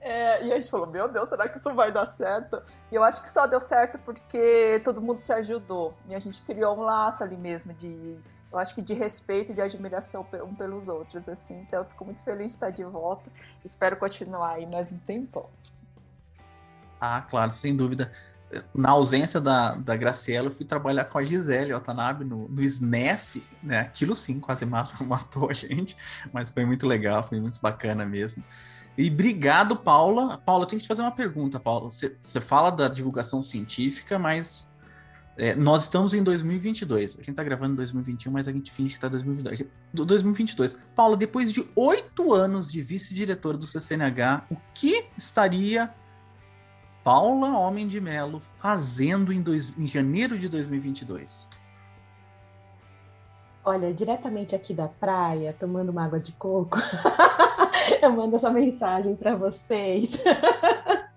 É, 0.00 0.44
e 0.44 0.52
a 0.52 0.60
gente 0.60 0.70
falou: 0.70 0.86
Meu 0.86 1.08
Deus, 1.08 1.28
será 1.28 1.48
que 1.48 1.58
isso 1.58 1.72
vai 1.74 1.90
dar 1.90 2.06
certo? 2.06 2.62
E 2.90 2.94
eu 2.94 3.02
acho 3.02 3.22
que 3.22 3.30
só 3.30 3.46
deu 3.46 3.60
certo 3.60 3.98
porque 3.98 4.80
todo 4.84 5.00
mundo 5.00 5.18
se 5.18 5.32
ajudou 5.32 5.94
e 6.08 6.14
a 6.14 6.18
gente 6.18 6.40
criou 6.42 6.76
um 6.76 6.82
laço 6.82 7.22
ali 7.22 7.36
mesmo 7.36 7.72
de. 7.74 8.16
Eu 8.50 8.58
acho 8.58 8.74
que 8.74 8.80
de 8.80 8.94
respeito 8.94 9.52
e 9.52 9.54
de 9.54 9.60
admiração 9.60 10.26
um 10.42 10.54
pelos 10.54 10.88
outros, 10.88 11.28
assim. 11.28 11.60
Então, 11.60 11.80
eu 11.80 11.84
fico 11.84 12.02
muito 12.02 12.22
feliz 12.22 12.46
de 12.46 12.56
estar 12.56 12.70
de 12.70 12.82
volta. 12.82 13.30
Espero 13.62 13.96
continuar 13.98 14.52
aí 14.52 14.66
mais 14.66 14.90
um 14.90 14.98
tempão. 14.98 15.50
Ah, 16.98 17.20
claro, 17.28 17.50
sem 17.50 17.76
dúvida 17.76 18.10
na 18.74 18.90
ausência 18.90 19.40
da, 19.40 19.74
da 19.74 19.96
Graciela, 19.96 20.48
eu 20.48 20.50
fui 20.50 20.64
trabalhar 20.64 21.04
com 21.04 21.18
a 21.18 21.24
Gisele 21.24 21.72
Otanabe 21.72 22.24
no, 22.24 22.48
no 22.48 22.62
SNEF, 22.62 23.42
né? 23.62 23.80
Aquilo 23.80 24.16
sim, 24.16 24.40
quase 24.40 24.64
matou, 24.64 25.04
matou 25.06 25.50
a 25.50 25.52
gente, 25.52 25.96
mas 26.32 26.50
foi 26.50 26.64
muito 26.64 26.86
legal, 26.86 27.22
foi 27.22 27.40
muito 27.40 27.60
bacana 27.60 28.06
mesmo. 28.06 28.42
E 28.96 29.08
obrigado, 29.08 29.76
Paula. 29.76 30.38
Paula, 30.38 30.64
eu 30.64 30.66
tenho 30.66 30.80
que 30.80 30.84
te 30.84 30.88
fazer 30.88 31.02
uma 31.02 31.12
pergunta, 31.12 31.60
Paula. 31.60 31.88
Você 31.88 32.40
fala 32.40 32.70
da 32.70 32.88
divulgação 32.88 33.40
científica, 33.40 34.18
mas 34.18 34.72
é, 35.36 35.54
nós 35.54 35.84
estamos 35.84 36.14
em 36.14 36.22
2022. 36.22 37.14
A 37.14 37.18
gente 37.18 37.30
está 37.30 37.44
gravando 37.44 37.74
em 37.74 37.76
2021, 37.76 38.32
mas 38.32 38.48
a 38.48 38.52
gente 38.52 38.72
finge 38.72 38.90
que 38.90 38.96
está 38.96 39.06
em 39.06 39.10
2022. 39.10 39.70
2022. 39.94 40.80
Paula, 40.96 41.16
depois 41.16 41.52
de 41.52 41.64
oito 41.76 42.34
anos 42.34 42.72
de 42.72 42.82
vice-diretora 42.82 43.56
do 43.56 43.66
CCNH, 43.66 44.46
o 44.50 44.56
que 44.74 45.04
estaria 45.16 45.94
Paula 47.08 47.58
Homem 47.58 47.88
de 47.88 48.02
Melo 48.02 48.38
fazendo 48.38 49.32
em, 49.32 49.40
dois, 49.40 49.72
em 49.78 49.86
janeiro 49.86 50.38
de 50.38 50.46
2022? 50.46 51.48
Olha, 53.64 53.94
diretamente 53.94 54.54
aqui 54.54 54.74
da 54.74 54.88
praia, 54.88 55.56
tomando 55.58 55.88
uma 55.88 56.04
água 56.04 56.20
de 56.20 56.32
coco, 56.32 56.76
eu 58.02 58.12
mando 58.12 58.36
essa 58.36 58.50
mensagem 58.50 59.16
para 59.16 59.34
vocês. 59.34 60.20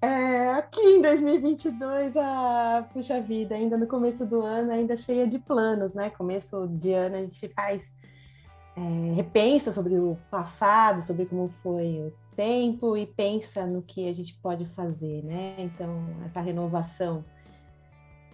É, 0.00 0.50
aqui 0.52 0.80
em 0.80 1.02
2022, 1.02 2.16
a 2.16 2.86
puxa 2.92 3.20
vida, 3.20 3.54
ainda 3.54 3.76
no 3.78 3.86
começo 3.88 4.26
do 4.26 4.42
ano, 4.42 4.70
ainda 4.70 4.94
cheia 4.94 5.26
de 5.26 5.38
planos, 5.38 5.94
né? 5.94 6.10
Começo 6.10 6.68
de 6.68 6.92
ano 6.92 7.16
a 7.16 7.20
gente 7.20 7.48
faz, 7.48 7.92
é, 8.76 9.14
repensa 9.14 9.72
sobre 9.72 9.94
o 9.98 10.16
passado, 10.30 11.02
sobre 11.02 11.24
como 11.26 11.48
foi 11.62 12.02
o 12.06 12.25
tempo 12.36 12.96
e 12.96 13.06
pensa 13.06 13.66
no 13.66 13.82
que 13.82 14.08
a 14.08 14.14
gente 14.14 14.34
pode 14.34 14.66
fazer, 14.66 15.24
né? 15.24 15.56
Então, 15.58 16.06
essa 16.24 16.40
renovação 16.40 17.24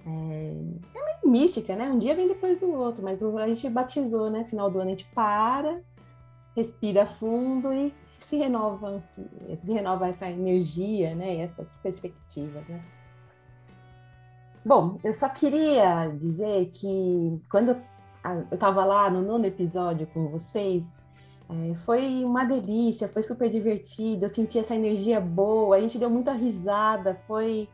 é, 0.05 0.53
é 0.95 1.05
meio 1.05 1.33
mística, 1.33 1.77
né? 1.77 1.89
Um 1.89 1.99
dia 1.99 2.15
vem 2.15 2.29
depois 2.29 2.59
do 2.59 2.71
outro, 2.73 3.03
mas 3.03 3.23
a 3.23 3.47
gente 3.47 3.71
batizou, 3.71 4.29
né? 4.29 4.45
Final 4.45 4.71
do 4.71 4.81
ano 4.81 4.89
a 4.89 4.91
gente 4.91 5.09
para, 5.15 5.81
respira 6.57 7.07
fundo 7.07 7.73
e 7.73 7.95
se 8.19 8.37
renova, 8.37 9.01
se, 9.01 9.23
se 9.57 9.73
renova 9.73 10.09
essa 10.09 10.29
energia, 10.29 11.15
né? 11.15 11.37
E 11.37 11.41
essas 11.41 11.77
perspectivas, 11.79 12.67
né? 12.69 12.83
Bom, 14.65 14.99
eu 15.03 15.13
só 15.13 15.29
queria 15.29 16.07
dizer 16.09 16.71
que 16.73 17.41
quando 17.51 17.71
eu 17.71 17.83
estava 18.53 18.85
lá 18.85 19.11
no 19.11 19.21
nono 19.21 19.45
episódio 19.45 20.07
com 20.09 20.29
vocês, 20.29 20.95
é, 21.53 21.75
foi 21.75 22.25
uma 22.25 22.45
delícia, 22.45 23.07
foi 23.07 23.23
super 23.23 23.51
divertido, 23.51 24.25
eu 24.25 24.29
senti 24.29 24.59
essa 24.59 24.75
energia 24.75 25.21
boa, 25.21 25.77
a 25.77 25.81
gente 25.81 25.99
deu 25.99 26.09
muita 26.09 26.33
risada, 26.33 27.21
foi, 27.27 27.69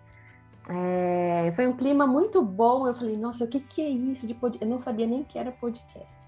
é, 0.69 1.53
foi 1.55 1.69
um 1.69 1.77
clima 1.77 2.07
muito 2.07 2.43
bom. 2.43 2.89
Eu 2.89 2.95
falei, 2.95 3.17
nossa, 3.17 3.45
o 3.45 3.49
que, 3.49 3.61
que 3.61 3.81
é 3.81 3.89
isso 3.89 4.27
de? 4.27 4.37
Eu 4.61 4.67
não 4.67 4.79
sabia 4.79 5.07
nem 5.07 5.23
que 5.23 5.39
era 5.39 5.53
podcast. 5.53 6.19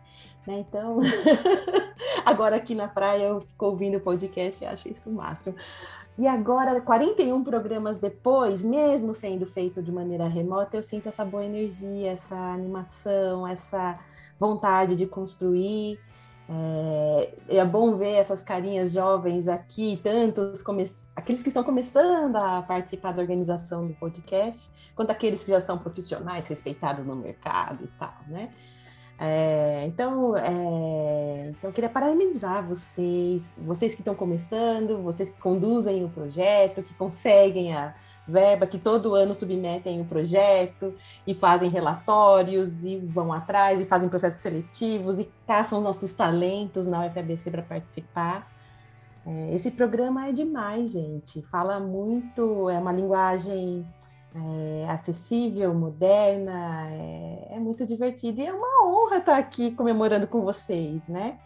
Né? 0.47 0.65
Então, 0.69 0.99
agora 2.25 2.57
aqui 2.57 2.75
na 2.75 2.87
praia 2.89 3.25
eu 3.25 3.41
fico 3.41 3.67
ouvindo 3.67 3.99
podcast 4.01 4.63
e 4.63 4.67
acho 4.67 4.89
isso 4.89 5.11
máximo. 5.11 5.57
E 6.19 6.27
agora, 6.27 6.81
41 6.81 7.43
programas 7.43 7.99
depois, 7.99 8.63
mesmo 8.63 9.15
sendo 9.15 9.47
feito 9.47 9.83
de 9.83 9.91
maneira 9.91 10.29
remota, 10.29 10.77
eu 10.77 10.83
sinto 10.83 11.09
essa 11.09 11.25
boa 11.25 11.45
energia, 11.45 12.13
essa 12.13 12.37
animação, 12.37 13.47
essa 13.47 13.99
vontade 14.39 14.95
de 14.97 15.07
construir. 15.07 15.99
É, 16.53 17.35
é, 17.59 17.65
bom 17.65 17.97
ver 17.97 18.15
essas 18.15 18.43
carinhas 18.43 18.91
jovens 18.91 19.47
aqui, 19.47 20.01
tantos 20.03 20.65
aqueles 21.15 21.43
que 21.45 21.49
estão 21.49 21.63
começando 21.63 22.35
a 22.35 22.61
participar 22.61 23.13
da 23.13 23.23
organização 23.23 23.87
do 23.87 23.95
podcast, 23.95 24.69
quanto 24.97 25.13
aqueles 25.13 25.45
que 25.45 25.51
já 25.53 25.61
são 25.61 25.79
profissionais 25.79 26.49
respeitados 26.49 27.07
no 27.07 27.15
mercado 27.15 27.85
e 27.85 27.89
tal, 27.97 28.15
né? 28.27 28.51
É, 29.17 29.85
então, 29.87 30.37
é, 30.37 31.51
então, 31.51 31.71
eu 31.71 31.73
queria 31.73 31.91
parabenizar 31.91 32.67
vocês, 32.67 33.55
vocês 33.57 33.95
que 33.95 34.01
estão 34.01 34.15
começando, 34.17 35.01
vocês 35.03 35.31
que 35.31 35.39
conduzem 35.39 36.05
o 36.05 36.09
projeto, 36.09 36.83
que 36.83 36.95
conseguem 36.95 37.77
a, 37.77 37.95
verba 38.31 38.67
que 38.67 38.79
todo 38.79 39.15
ano 39.15 39.35
submetem 39.35 39.99
o 39.99 40.03
um 40.03 40.07
projeto 40.07 40.95
e 41.27 41.35
fazem 41.35 41.69
relatórios 41.69 42.85
e 42.85 42.97
vão 42.97 43.33
atrás 43.33 43.81
e 43.81 43.85
fazem 43.85 44.09
processos 44.09 44.41
seletivos 44.41 45.19
e 45.19 45.31
caçam 45.47 45.81
nossos 45.81 46.13
talentos 46.13 46.87
na 46.87 47.07
UFABC 47.07 47.51
para 47.51 47.63
participar. 47.63 48.51
É, 49.27 49.55
esse 49.55 49.71
programa 49.71 50.29
é 50.29 50.33
demais, 50.33 50.93
gente. 50.93 51.43
Fala 51.43 51.79
muito, 51.79 52.71
é 52.71 52.79
uma 52.79 52.93
linguagem 52.93 53.87
é, 54.35 54.89
acessível, 54.89 55.75
moderna, 55.75 56.89
é, 56.91 57.49
é, 57.51 57.59
muito 57.59 57.85
divertido 57.85 58.41
e 58.41 58.47
é 58.47 58.53
uma 58.53 58.87
honra 58.87 59.19
estar 59.19 59.39
aqui 59.39 59.73
comemorando 59.73 60.27
com 60.27 60.43
vocês, 60.43 61.09
né? 61.09 61.39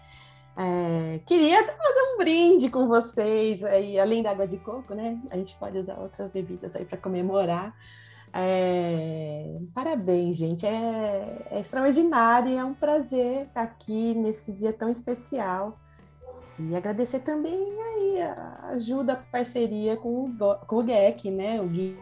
É, 0.57 1.21
queria 1.27 1.63
fazer 1.65 2.01
um 2.15 2.19
brinde 2.19 2.69
com 2.69 2.87
vocês, 2.87 3.65
aí, 3.65 3.99
além 3.99 4.23
da 4.23 4.31
água 4.31 4.47
de 4.47 4.57
coco, 4.59 4.95
né? 4.95 5.21
A 5.31 5.37
gente 5.37 5.57
pode 5.57 5.79
usar 5.79 5.99
outras 5.99 6.31
bebidas 6.31 6.77
aí 6.77 6.85
para 6.85 6.99
comemorar. 6.99 7.75
É, 8.33 9.59
parabéns, 9.75 10.37
gente. 10.37 10.67
É, 10.67 11.47
é 11.51 11.61
extraordinário, 11.61 12.57
é 12.57 12.65
um 12.65 12.75
prazer 12.75 13.47
estar 13.47 13.63
aqui 13.63 14.15
nesse 14.15 14.53
dia 14.53 14.73
tão 14.73 14.89
especial. 14.89 15.79
E 16.59 16.77
agradecer 16.77 17.21
também 17.21 17.57
aí 17.81 18.23
a 18.23 18.69
ajuda, 18.75 19.15
a 19.15 19.17
parceria 19.17 19.97
com 19.97 20.27
o, 20.27 20.57
com 20.67 20.77
o 20.77 20.87
GEC, 20.87 21.31
né? 21.31 21.61
O 21.61 21.67
Gui 21.67 21.99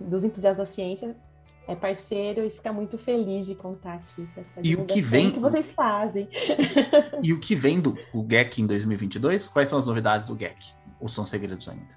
dos 0.00 0.24
Entusiastas 0.24 0.68
da 0.68 0.72
Ciência, 0.72 1.16
é 1.66 1.74
parceiro 1.74 2.44
e 2.44 2.50
fica 2.50 2.72
muito 2.72 2.96
feliz 2.96 3.46
de 3.46 3.54
contar 3.54 3.94
aqui 3.94 4.26
com 4.34 4.40
essa 4.40 4.60
E 4.62 4.76
o 4.76 4.84
que 4.84 5.00
vem 5.00 5.30
que 5.30 5.40
vocês 5.40 5.72
fazem. 5.72 6.28
E 7.22 7.32
o 7.32 7.40
que 7.40 7.54
vem 7.54 7.80
do 7.80 7.98
o 8.12 8.24
GEC 8.28 8.62
em 8.62 8.66
2022? 8.66 9.48
Quais 9.48 9.68
são 9.68 9.78
as 9.78 9.84
novidades 9.84 10.26
do 10.26 10.38
GEC? 10.38 10.74
Ou 11.00 11.08
são 11.08 11.26
segredos 11.26 11.68
ainda? 11.68 11.88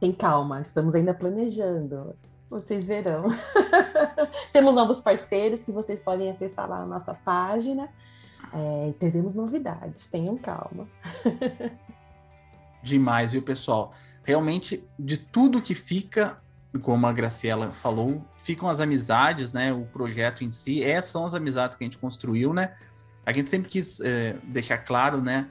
Tem 0.00 0.12
calma, 0.12 0.60
estamos 0.60 0.94
ainda 0.94 1.14
planejando. 1.14 2.14
Vocês 2.50 2.86
verão. 2.86 3.26
Temos 4.52 4.74
novos 4.74 5.00
parceiros 5.00 5.64
que 5.64 5.72
vocês 5.72 6.00
podem 6.00 6.30
acessar 6.30 6.68
lá 6.68 6.80
na 6.80 6.86
nossa 6.86 7.14
página. 7.14 7.88
É, 8.52 8.92
teremos 8.98 9.34
novidades, 9.34 10.06
tenham 10.06 10.36
calma. 10.36 10.86
Demais, 12.82 13.32
viu, 13.32 13.42
pessoal? 13.42 13.94
Realmente, 14.22 14.84
de 14.98 15.18
tudo 15.18 15.62
que 15.62 15.74
fica, 15.74 16.40
como 16.78 17.06
a 17.06 17.12
Graciela 17.12 17.72
falou, 17.72 18.24
ficam 18.36 18.68
as 18.68 18.80
amizades, 18.80 19.52
né? 19.52 19.72
O 19.72 19.84
projeto 19.86 20.44
em 20.44 20.50
si, 20.50 20.82
essas 20.82 21.10
são 21.10 21.24
as 21.24 21.34
amizades 21.34 21.76
que 21.76 21.84
a 21.84 21.86
gente 21.86 21.98
construiu, 21.98 22.52
né? 22.52 22.74
A 23.24 23.32
gente 23.32 23.50
sempre 23.50 23.68
quis 23.68 24.00
é, 24.00 24.36
deixar 24.44 24.78
claro, 24.78 25.20
né? 25.20 25.48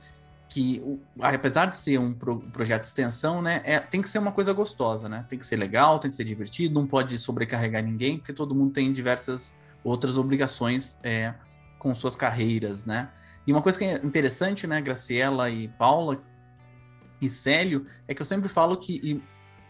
Que 0.48 0.82
apesar 1.20 1.66
de 1.68 1.78
ser 1.78 2.00
um 2.00 2.14
pro, 2.14 2.40
projeto 2.40 2.82
de 2.82 2.88
extensão, 2.88 3.42
né? 3.42 3.62
É, 3.64 3.80
tem 3.80 4.02
que 4.02 4.10
ser 4.10 4.20
uma 4.20 4.32
coisa 4.32 4.54
gostosa, 4.54 5.10
né? 5.10 5.26
Tem 5.28 5.38
que 5.38 5.46
ser 5.46 5.58
legal, 5.58 6.00
tem 6.00 6.10
que 6.10 6.16
ser 6.16 6.24
divertido, 6.24 6.74
não 6.74 6.88
pode 6.88 7.18
sobrecarregar 7.18 7.84
ninguém, 7.84 8.18
porque 8.18 8.34
todo 8.34 8.56
mundo 8.56 8.72
tem 8.72 8.94
diversas 8.94 9.54
outras 9.84 10.18
obrigações 10.18 10.98
é, 11.04 11.34
com 11.78 11.94
suas 11.94 12.16
carreiras, 12.16 12.86
né? 12.86 13.10
E 13.46 13.52
uma 13.52 13.62
coisa 13.62 13.78
que 13.78 13.86
é 13.86 13.94
interessante, 14.04 14.66
né, 14.66 14.82
Graciela 14.82 15.50
e 15.50 15.68
Paula 15.68 16.22
e 17.22 17.30
Célio, 17.30 17.86
é 18.08 18.14
que 18.14 18.22
eu 18.22 18.26
sempre 18.26 18.50
falo 18.50 18.76
que 18.78 19.22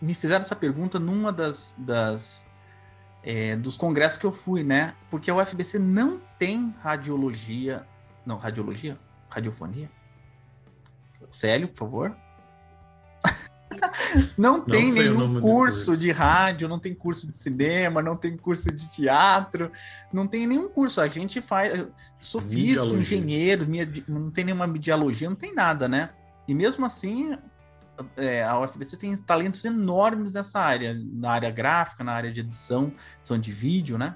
me 0.02 0.14
fizeram 0.14 0.42
essa 0.42 0.56
pergunta 0.56 1.00
numa 1.00 1.32
das, 1.32 1.76
das 1.78 2.46
é, 3.24 3.56
dos 3.56 3.76
congressos 3.76 4.20
que 4.20 4.26
eu 4.26 4.32
fui, 4.32 4.64
né? 4.64 4.94
Porque 5.10 5.32
a 5.32 5.36
UFBC 5.36 5.80
não 5.80 6.22
tem 6.38 6.76
radiologia, 6.82 7.86
não 8.26 8.38
radiologia, 8.38 8.98
radiofonia. 9.30 9.90
Célio, 11.32 11.68
por 11.68 11.78
favor. 11.78 12.18
não 14.38 14.62
tem 14.62 14.86
não 14.86 14.94
nenhum 14.94 15.42
curso, 15.42 15.88
curso 15.88 15.98
de 15.98 16.12
rádio, 16.12 16.68
não 16.68 16.78
tem 16.78 16.94
curso 16.94 17.30
de 17.32 17.38
cinema, 17.38 18.02
não 18.02 18.16
tem 18.16 18.38
curso 18.38 18.72
de 18.72 18.88
teatro, 18.90 19.72
não 20.14 20.28
tem 20.28 20.46
nenhum 20.46 20.70
curso. 20.70 21.02
A 21.02 21.08
gente 21.08 21.42
faz. 21.42 21.92
Sou 22.20 22.40
físico, 22.40 22.96
engenheiro, 22.96 23.66
não 24.08 24.30
tem 24.30 24.46
nenhuma 24.46 24.68
mediologia, 24.68 25.28
não 25.28 25.36
tem 25.36 25.54
nada, 25.54 25.88
né? 25.88 26.12
E 26.48 26.54
mesmo 26.54 26.86
assim, 26.86 27.36
é, 28.18 28.44
a 28.44 28.60
UFBC 28.60 28.98
tem 28.98 29.16
talentos 29.18 29.64
enormes 29.66 30.34
nessa 30.34 30.60
área, 30.60 30.98
na 31.14 31.32
área 31.32 31.50
gráfica, 31.50 32.04
na 32.04 32.14
área 32.14 32.32
de 32.32 32.42
edição, 32.42 32.92
edição 33.20 33.40
de 33.40 33.52
vídeo, 33.52 33.98
né? 33.98 34.16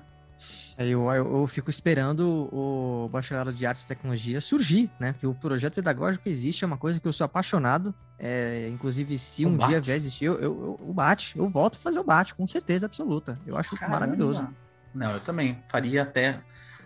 É, 0.78 0.86
eu, 0.86 1.12
eu, 1.12 1.42
eu, 1.42 1.48
fico 1.48 1.70
esperando 1.70 2.50
o 2.54 3.10
bacharelado 3.10 3.52
de 3.52 3.66
artes 3.66 3.84
e 3.84 3.88
tecnologia 3.88 4.40
surgir, 4.40 4.90
né? 4.98 5.12
Porque 5.12 5.28
o 5.28 5.34
projeto 5.34 5.76
pedagógico 5.76 6.30
existe, 6.30 6.64
é 6.64 6.68
uma 6.68 6.78
coisa 6.78 7.00
que 7.00 7.08
eu 7.08 7.12
sou 7.12 7.26
apaixonado. 7.26 7.94
É, 8.18 8.70
inclusive, 8.70 9.20
se 9.20 9.46
o 9.46 9.50
um 9.50 9.58
bate. 9.58 9.70
dia 9.70 9.82
vier 9.82 9.98
existir, 9.98 10.26
eu, 10.26 10.40
eu, 10.40 10.80
eu, 10.80 10.94
bate, 10.94 11.38
eu 11.38 11.50
volto 11.50 11.76
a 11.76 11.80
fazer 11.80 12.00
o 12.00 12.04
bate, 12.04 12.34
com 12.34 12.48
certeza 12.48 12.86
absoluta. 12.86 13.38
Eu 13.46 13.58
acho 13.58 13.76
Caramba. 13.76 14.00
maravilhoso. 14.00 14.56
Não, 14.94 15.12
eu 15.12 15.20
também 15.20 15.62
faria 15.68 16.04
até, 16.04 16.42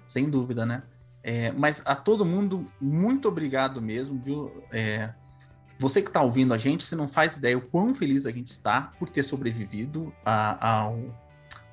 sem 0.05 0.27
dúvida, 0.27 0.65
né? 0.65 0.81
É, 1.21 1.51
mas 1.51 1.83
a 1.85 1.95
todo 1.95 2.25
mundo, 2.25 2.63
muito 2.81 3.27
obrigado 3.27 3.79
mesmo, 3.79 4.19
viu? 4.19 4.63
É, 4.71 5.13
você 5.84 6.01
que 6.01 6.07
está 6.07 6.21
ouvindo 6.21 6.53
a 6.53 6.57
gente, 6.57 6.86
você 6.86 6.95
não 6.95 7.09
faz 7.09 7.36
ideia 7.36 7.57
o 7.57 7.61
quão 7.61 7.93
feliz 7.93 8.25
a 8.25 8.31
gente 8.31 8.47
está 8.47 8.93
por 8.97 9.09
ter 9.09 9.21
sobrevivido 9.21 10.13
a, 10.25 10.86
a, 10.86 10.93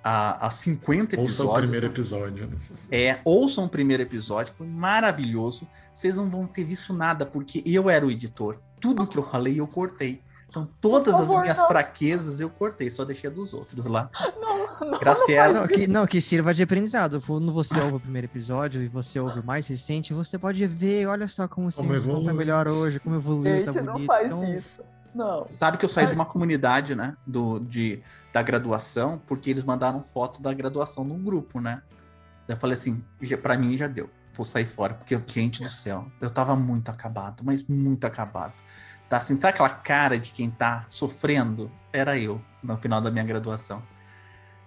a, 0.02 0.46
a 0.48 0.50
50 0.50 1.14
episódios. 1.14 1.38
Ouçam 1.38 1.54
o 1.54 1.58
primeiro 1.60 1.86
episódio. 1.86 2.48
É, 2.90 3.18
ouçam 3.24 3.64
o 3.66 3.68
primeiro 3.68 4.02
episódio, 4.02 4.52
foi 4.52 4.66
maravilhoso. 4.66 5.64
Vocês 5.94 6.16
não 6.16 6.28
vão 6.28 6.44
ter 6.44 6.64
visto 6.64 6.92
nada, 6.92 7.24
porque 7.24 7.62
eu 7.64 7.88
era 7.88 8.04
o 8.04 8.10
editor. 8.10 8.58
Tudo 8.80 9.06
que 9.06 9.16
eu 9.16 9.22
falei, 9.22 9.60
eu 9.60 9.68
cortei. 9.68 10.20
Então, 10.50 10.68
todas 10.80 11.12
favor, 11.12 11.36
as 11.36 11.42
minhas 11.42 11.58
não. 11.58 11.68
fraquezas 11.68 12.40
eu 12.40 12.50
cortei, 12.50 12.90
só 12.90 13.04
deixei 13.04 13.30
dos 13.30 13.54
outros 13.54 13.86
lá. 13.86 14.10
Não, 14.40 14.90
não, 14.90 14.98
Graciela. 14.98 15.60
Não, 15.60 15.68
que, 15.68 15.86
não, 15.86 16.06
que 16.08 16.20
sirva 16.20 16.52
de 16.52 16.64
aprendizado. 16.64 17.22
Quando 17.24 17.52
você 17.52 17.78
ouve 17.80 17.94
o 17.94 18.00
primeiro 18.00 18.26
episódio 18.26 18.82
e 18.82 18.88
você 18.88 19.20
ouve 19.20 19.38
o 19.38 19.44
mais 19.44 19.68
recente, 19.68 20.12
você 20.12 20.36
pode 20.36 20.66
ver, 20.66 21.06
olha 21.06 21.28
só 21.28 21.46
como, 21.46 21.72
como 21.72 21.92
o 21.92 22.24
tá 22.24 22.34
melhor 22.34 22.66
hoje, 22.66 22.98
como 22.98 23.14
evoluiu, 23.14 23.64
tá 23.64 23.72
bonito. 23.72 23.86
não 23.86 24.04
faz 24.04 24.26
então... 24.26 24.52
isso. 24.52 24.82
Não. 25.14 25.46
Sabe 25.48 25.76
que 25.78 25.84
eu 25.84 25.88
saí 25.88 26.06
de 26.06 26.14
uma 26.14 26.24
comunidade, 26.24 26.94
né, 26.94 27.16
do, 27.26 27.58
de, 27.60 28.00
da 28.32 28.42
graduação, 28.42 29.20
porque 29.26 29.50
eles 29.50 29.62
mandaram 29.62 30.02
foto 30.02 30.42
da 30.42 30.52
graduação 30.52 31.04
no 31.04 31.14
grupo, 31.14 31.60
né? 31.60 31.82
Eu 32.46 32.56
falei 32.56 32.74
assim, 32.74 33.02
para 33.42 33.56
mim 33.56 33.76
já 33.76 33.86
deu, 33.86 34.08
vou 34.34 34.44
sair 34.44 34.66
fora, 34.66 34.94
porque, 34.94 35.16
gente 35.26 35.62
do 35.62 35.68
céu, 35.68 36.06
eu 36.20 36.30
tava 36.30 36.54
muito 36.54 36.90
acabado, 36.90 37.42
mas 37.44 37.62
muito 37.64 38.04
acabado 38.04 38.54
tá 39.10 39.16
assim, 39.16 39.34
sabe 39.34 39.54
aquela 39.54 39.68
cara 39.68 40.18
de 40.18 40.30
quem 40.30 40.48
tá 40.48 40.86
sofrendo? 40.88 41.70
Era 41.92 42.16
eu, 42.16 42.40
no 42.62 42.76
final 42.76 43.00
da 43.00 43.10
minha 43.10 43.24
graduação. 43.24 43.82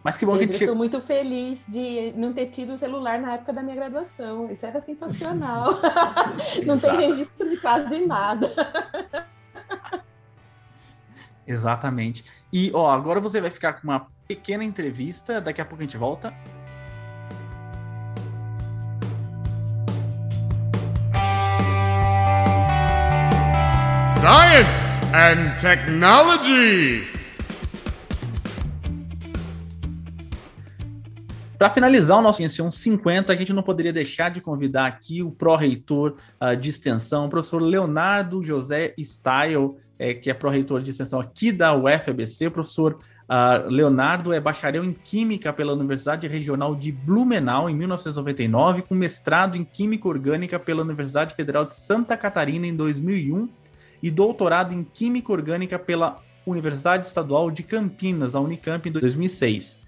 Mas 0.04 0.18
que 0.18 0.26
bom 0.26 0.34
Pedro, 0.34 0.48
que 0.48 0.54
gente... 0.56 0.64
Eu 0.64 0.74
tô 0.74 0.76
muito 0.76 1.00
feliz 1.00 1.64
de 1.66 2.12
não 2.18 2.34
ter 2.34 2.48
tido 2.48 2.74
um 2.74 2.78
celular 2.78 3.18
na 3.22 3.36
época 3.36 3.54
da 3.54 3.64
minha 3.64 3.78
graduação. 3.78 4.52
Isso 4.52 4.66
era 4.66 4.82
sensacional. 4.82 5.70
não 6.68 6.78
tem 6.78 6.98
registro 6.98 7.50
de 7.50 7.56
quase 7.56 8.06
nada. 8.06 8.52
Exatamente. 11.48 12.26
E, 12.52 12.70
ó, 12.74 12.91
agora 12.91 13.22
você 13.22 13.39
vai 13.39 13.50
ficar 13.50 13.74
com 13.74 13.88
uma 13.88 14.08
pequena 14.28 14.66
entrevista. 14.66 15.39
Daqui 15.39 15.62
a 15.62 15.66
pouco 15.66 15.82
a 15.82 15.86
gente 15.86 15.96
volta. 15.96 16.34
Science 24.24 25.02
and 25.14 25.60
Technology. 25.60 27.04
Para 31.58 31.70
finalizar 31.70 32.20
o 32.20 32.22
nosso 32.22 32.38
Ciência 32.38 32.72
50, 32.72 33.34
a 33.34 33.36
gente 33.36 33.52
não 33.52 33.62
poderia 33.62 33.92
deixar 33.92 34.32
de 34.32 34.40
convidar 34.40 34.86
aqui 34.86 35.22
o 35.22 35.30
pró-reitor 35.30 36.16
uh, 36.40 36.56
de 36.56 36.70
extensão, 36.70 37.26
o 37.26 37.30
professor 37.30 37.62
Leonardo 37.62 38.42
José 38.42 38.94
Style, 38.98 39.76
é, 40.00 40.14
que 40.14 40.30
é 40.30 40.34
pró-reitor 40.34 40.82
de 40.82 40.92
extensão 40.92 41.20
aqui 41.20 41.52
da 41.52 41.76
UFABC. 41.76 42.48
O 42.48 42.52
professor 42.52 42.94
uh, 42.94 43.70
Leonardo 43.70 44.32
é 44.32 44.40
bacharel 44.40 44.86
em 44.86 44.94
Química 44.94 45.52
pela 45.52 45.74
Universidade 45.74 46.30
Regional 46.30 46.76
de 46.76 46.94
Blumenau 46.94 47.70
em 47.70 47.76
1999, 47.76 48.84
com 48.84 48.96
mestrado 48.96 49.58
em 49.58 49.66
Química 49.66 50.08
Orgânica 50.08 50.58
pela 50.58 50.82
Universidade 50.82 51.36
Federal 51.36 51.66
de 51.66 51.76
Santa 51.76 52.16
Catarina 52.16 52.66
em 52.66 52.74
2001 52.74 53.62
e 54.04 54.12
doutorado 54.12 54.74
em 54.74 54.84
Química 54.84 55.32
Orgânica 55.32 55.80
pela 55.80 56.22
Universidade 56.45 57.06
Estadual 57.06 57.49
de 57.49 57.64
Campinas, 57.64 58.36
a 58.36 58.41
Unicamp, 58.41 58.88
em 58.88 58.91
2006. 58.91 59.80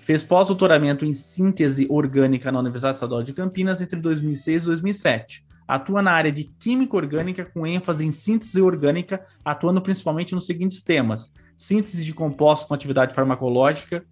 Fez 0.00 0.24
pós-doutoramento 0.24 1.04
em 1.04 1.12
Síntese 1.12 1.86
Orgânica 1.90 2.50
na 2.50 2.58
Universidade 2.58 2.96
Estadual 2.96 3.22
de 3.22 3.34
Campinas 3.34 3.82
entre 3.82 4.00
2006 4.00 4.62
e 4.62 4.66
2007. 4.66 5.44
Atua 5.68 6.00
na 6.00 6.10
área 6.10 6.32
de 6.32 6.44
Química 6.44 6.96
Orgânica 6.96 7.44
com 7.44 7.66
ênfase 7.66 8.04
em 8.04 8.10
síntese 8.10 8.62
orgânica, 8.62 9.24
atuando 9.44 9.82
principalmente 9.82 10.34
nos 10.34 10.46
seguintes 10.46 10.80
temas: 10.82 11.30
síntese 11.54 12.02
de 12.02 12.14
compostos 12.14 12.66
com 12.66 12.74
atividade 12.74 13.14
farmacológica, 13.14 14.02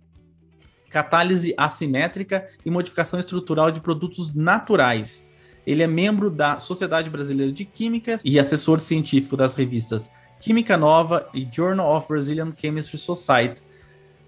catálise 0.91 1.55
assimétrica 1.57 2.47
e 2.67 2.71
modificação 2.71 3.19
estrutural 3.19 3.71
de 3.71 3.81
produtos 3.81 4.35
naturais, 4.35 5.27
ele 5.67 5.83
é 5.83 5.87
membro 5.87 6.31
da 6.31 6.59
Sociedade 6.59 7.11
Brasileira 7.11 7.53
de 7.53 7.65
Química 7.65 8.17
e 8.25 8.39
assessor 8.39 8.81
científico 8.81 9.37
das 9.37 9.55
revistas 9.55 10.11
Química 10.41 10.77
Nova 10.77 11.29
e 11.35 11.47
Journal 11.51 11.97
of 11.97 12.07
Brazilian 12.09 12.53
Chemistry 12.57 12.99
Society. 12.99 13.63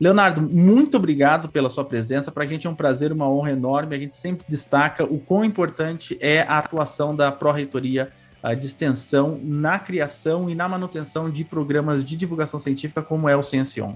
Leonardo, 0.01 0.43
muito 0.43 0.97
obrigado 0.97 1.49
pela 1.49 1.69
sua 1.69 1.85
presença. 1.85 2.33
Para 2.33 2.45
a 2.45 2.47
gente 2.47 2.67
é 2.67 2.71
um 2.71 2.75
prazer, 2.75 3.13
uma 3.13 3.29
honra 3.31 3.53
enorme. 3.53 3.95
A 3.95 3.99
gente 3.99 4.17
sempre 4.17 4.47
destaca 4.49 5.05
o 5.05 5.19
quão 5.19 5.45
importante 5.45 6.17
é 6.21 6.41
a 6.43 6.59
atuação 6.59 7.09
da 7.09 7.31
Pró-Reitoria 7.31 8.11
de 8.59 8.67
Extensão 8.67 9.39
na 9.43 9.79
criação 9.79 10.49
e 10.49 10.55
na 10.55 10.67
manutenção 10.67 11.31
de 11.31 11.45
programas 11.45 12.03
de 12.03 12.17
divulgação 12.17 12.59
científica, 12.59 13.03
como 13.03 13.29
é 13.29 13.37
o 13.37 13.43
Ciencion. 13.43 13.95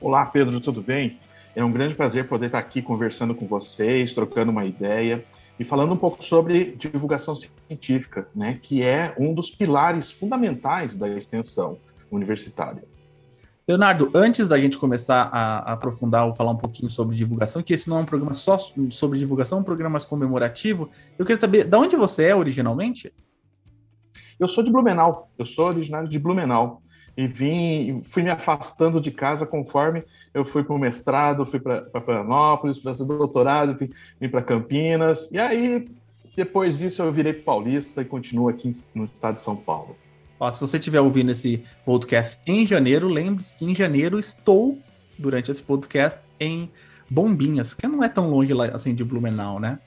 Olá, 0.00 0.24
Pedro, 0.26 0.60
tudo 0.60 0.80
bem? 0.80 1.18
É 1.54 1.64
um 1.64 1.70
grande 1.70 1.94
prazer 1.94 2.26
poder 2.26 2.46
estar 2.46 2.58
aqui 2.58 2.82
conversando 2.82 3.34
com 3.34 3.46
vocês, 3.46 4.12
trocando 4.12 4.50
uma 4.50 4.64
ideia. 4.64 5.24
e 5.56 5.62
falando 5.62 5.92
um 5.94 5.96
pouco 5.96 6.22
sobre 6.24 6.74
divulgação 6.76 7.36
científica, 7.36 8.26
né, 8.34 8.58
que 8.60 8.82
é 8.82 9.14
um 9.16 9.32
dos 9.32 9.50
pilares 9.50 10.10
fundamentais 10.10 10.96
da 10.96 11.08
extensão 11.08 11.78
universitária. 12.10 12.82
Leonardo, 13.66 14.10
antes 14.12 14.48
da 14.48 14.58
gente 14.58 14.76
começar 14.76 15.30
a, 15.32 15.72
aprofundar 15.72 16.26
ou 16.26 16.34
falar 16.34 16.50
um 16.50 16.56
pouquinho 16.56 16.90
sobre 16.90 17.14
divulgação, 17.14 17.62
que 17.62 17.72
esse 17.72 17.88
não 17.88 17.98
é 17.98 18.00
um 18.00 18.04
programa 18.04 18.32
só 18.32 18.58
sobre 18.90 19.18
divulgação, 19.18 19.58
é 19.58 19.60
um 19.60 19.64
programa 19.64 19.92
mais 19.92 20.04
comemorativo, 20.04 20.90
eu 21.16 21.24
queria 21.24 21.40
saber 21.40 21.64
de 21.64 21.76
onde 21.76 21.94
você 21.94 22.24
é 22.24 22.36
originalmente? 22.36 23.12
Eu 24.38 24.48
sou 24.48 24.62
de 24.62 24.72
Blumenau, 24.72 25.30
eu 25.38 25.44
sou 25.44 25.68
originário 25.68 26.08
de 26.08 26.18
Blumenau 26.18 26.82
e 27.16 27.26
vim, 27.26 28.02
fui 28.02 28.22
me 28.22 28.30
afastando 28.30 29.00
de 29.00 29.10
casa 29.10 29.46
conforme 29.46 30.04
eu 30.34 30.44
fui 30.44 30.64
para 30.64 30.74
o 30.74 30.78
mestrado, 30.78 31.46
fui 31.46 31.60
para 31.60 31.88
Florianópolis, 32.04 32.78
para 32.78 32.92
fazer 32.92 33.04
doutorado, 33.04 33.78
vim, 34.20 34.28
para 34.28 34.42
Campinas, 34.42 35.30
e 35.30 35.38
aí 35.38 35.86
depois 36.36 36.78
disso 36.78 37.00
eu 37.00 37.12
virei 37.12 37.32
paulista 37.32 38.02
e 38.02 38.04
continuo 38.04 38.48
aqui 38.48 38.68
no 38.94 39.04
estado 39.04 39.34
de 39.34 39.40
São 39.40 39.54
Paulo. 39.54 39.96
Ó, 40.40 40.50
se 40.50 40.60
você 40.60 40.78
estiver 40.78 41.00
ouvindo 41.00 41.30
esse 41.30 41.62
podcast 41.84 42.40
em 42.46 42.66
janeiro, 42.66 43.06
lembre-se 43.08 43.54
que 43.56 43.64
em 43.64 43.74
janeiro 43.74 44.18
estou, 44.18 44.76
durante 45.16 45.50
esse 45.50 45.62
podcast, 45.62 46.20
em 46.40 46.68
Bombinhas, 47.08 47.72
que 47.72 47.86
não 47.86 48.02
é 48.02 48.08
tão 48.08 48.28
longe 48.28 48.52
lá, 48.52 48.66
assim 48.66 48.92
de 48.92 49.04
Blumenau, 49.04 49.60
né? 49.60 49.78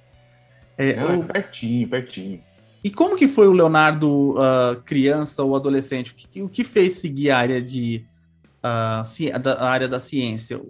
É, 0.77 0.91
é 0.91 1.03
eu... 1.03 1.23
pertinho, 1.23 1.89
pertinho. 1.89 2.41
E 2.81 2.89
como 2.89 3.17
que 3.17 3.27
foi 3.27 3.47
o 3.47 3.51
Leonardo 3.51 4.31
uh, 4.31 4.81
criança 4.85 5.43
ou 5.43 5.55
adolescente? 5.55 6.11
O 6.11 6.15
que, 6.15 6.41
o 6.41 6.47
que 6.47 6.63
fez 6.63 6.93
seguir 6.93 7.31
a 7.31 7.37
área 7.37 7.61
de 7.61 8.05
da, 9.41 9.53
a 9.53 9.69
área 9.69 9.87
da 9.87 9.99
ciência? 9.99 10.61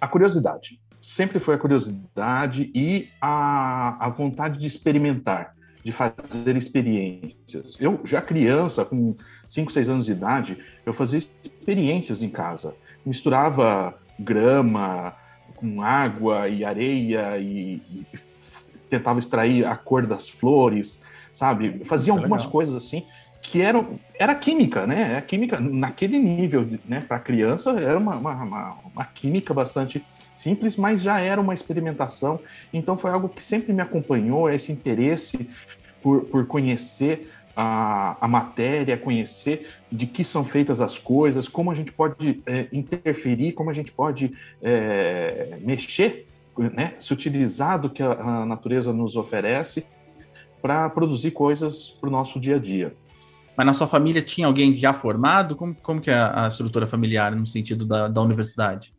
A 0.00 0.06
curiosidade. 0.06 0.80
Sempre 1.00 1.38
foi 1.38 1.54
a 1.54 1.58
curiosidade 1.58 2.70
e 2.74 3.08
a, 3.20 4.06
a 4.06 4.08
vontade 4.08 4.58
de 4.58 4.66
experimentar 4.66 5.56
de 5.84 5.92
fazer 5.92 6.56
experiências. 6.56 7.80
Eu, 7.80 8.00
já 8.04 8.20
criança, 8.20 8.84
com 8.84 9.16
5, 9.46 9.72
6 9.72 9.88
anos 9.88 10.06
de 10.06 10.12
idade, 10.12 10.58
eu 10.84 10.92
fazia 10.92 11.18
experiências 11.18 12.22
em 12.22 12.28
casa. 12.28 12.74
Misturava 13.06 13.94
grama 14.18 15.14
com 15.56 15.80
água 15.80 16.48
e 16.48 16.64
areia 16.64 17.38
e, 17.38 17.80
e 17.90 18.06
tentava 18.90 19.18
extrair 19.18 19.64
a 19.64 19.76
cor 19.76 20.06
das 20.06 20.28
flores, 20.28 21.00
sabe? 21.32 21.84
Fazia 21.84 22.12
algumas 22.12 22.42
legal. 22.42 22.52
coisas 22.52 22.74
assim 22.74 23.06
que 23.40 23.62
eram 23.62 23.98
era 24.18 24.34
química, 24.34 24.86
né? 24.86 25.16
A 25.16 25.22
química 25.22 25.60
naquele 25.60 26.18
nível, 26.18 26.68
né? 26.86 27.04
Para 27.06 27.18
criança 27.18 27.70
era 27.78 27.96
uma, 27.96 28.16
uma, 28.16 28.32
uma, 28.32 28.76
uma, 28.94 29.04
química 29.04 29.54
bastante 29.54 30.04
simples, 30.34 30.76
mas 30.76 31.02
já 31.02 31.20
era 31.20 31.40
uma 31.40 31.54
experimentação. 31.54 32.40
Então 32.72 32.98
foi 32.98 33.10
algo 33.10 33.28
que 33.28 33.42
sempre 33.42 33.72
me 33.72 33.80
acompanhou, 33.80 34.50
esse 34.50 34.72
interesse 34.72 35.48
por, 36.02 36.24
por 36.24 36.46
conhecer 36.46 37.30
a, 37.56 38.16
a, 38.20 38.28
matéria, 38.28 38.96
conhecer 38.96 39.68
de 39.90 40.06
que 40.06 40.22
são 40.22 40.44
feitas 40.44 40.80
as 40.80 40.96
coisas, 40.96 41.48
como 41.48 41.70
a 41.70 41.74
gente 41.74 41.92
pode 41.92 42.40
é, 42.46 42.68
interferir, 42.72 43.52
como 43.52 43.70
a 43.70 43.72
gente 43.72 43.90
pode 43.90 44.32
é, 44.62 45.58
mexer, 45.60 46.28
né, 46.56 46.94
se 46.98 47.12
utilizar 47.12 47.80
do 47.80 47.90
que 47.90 48.02
a, 48.02 48.12
a 48.12 48.46
natureza 48.46 48.92
nos 48.92 49.16
oferece 49.16 49.84
para 50.60 50.88
produzir 50.90 51.30
coisas 51.30 51.90
para 52.00 52.08
o 52.08 52.12
nosso 52.12 52.38
dia 52.38 52.56
a 52.56 52.58
dia. 52.58 52.94
Mas 53.58 53.66
na 53.66 53.74
sua 53.74 53.88
família 53.88 54.22
tinha 54.22 54.46
alguém 54.46 54.72
já 54.72 54.92
formado? 54.92 55.56
Como, 55.56 55.74
como 55.74 56.00
que 56.00 56.08
é 56.08 56.14
a 56.14 56.46
estrutura 56.46 56.86
familiar 56.86 57.34
no 57.34 57.44
sentido 57.44 57.84
da, 57.84 58.06
da 58.06 58.22
universidade? 58.22 58.94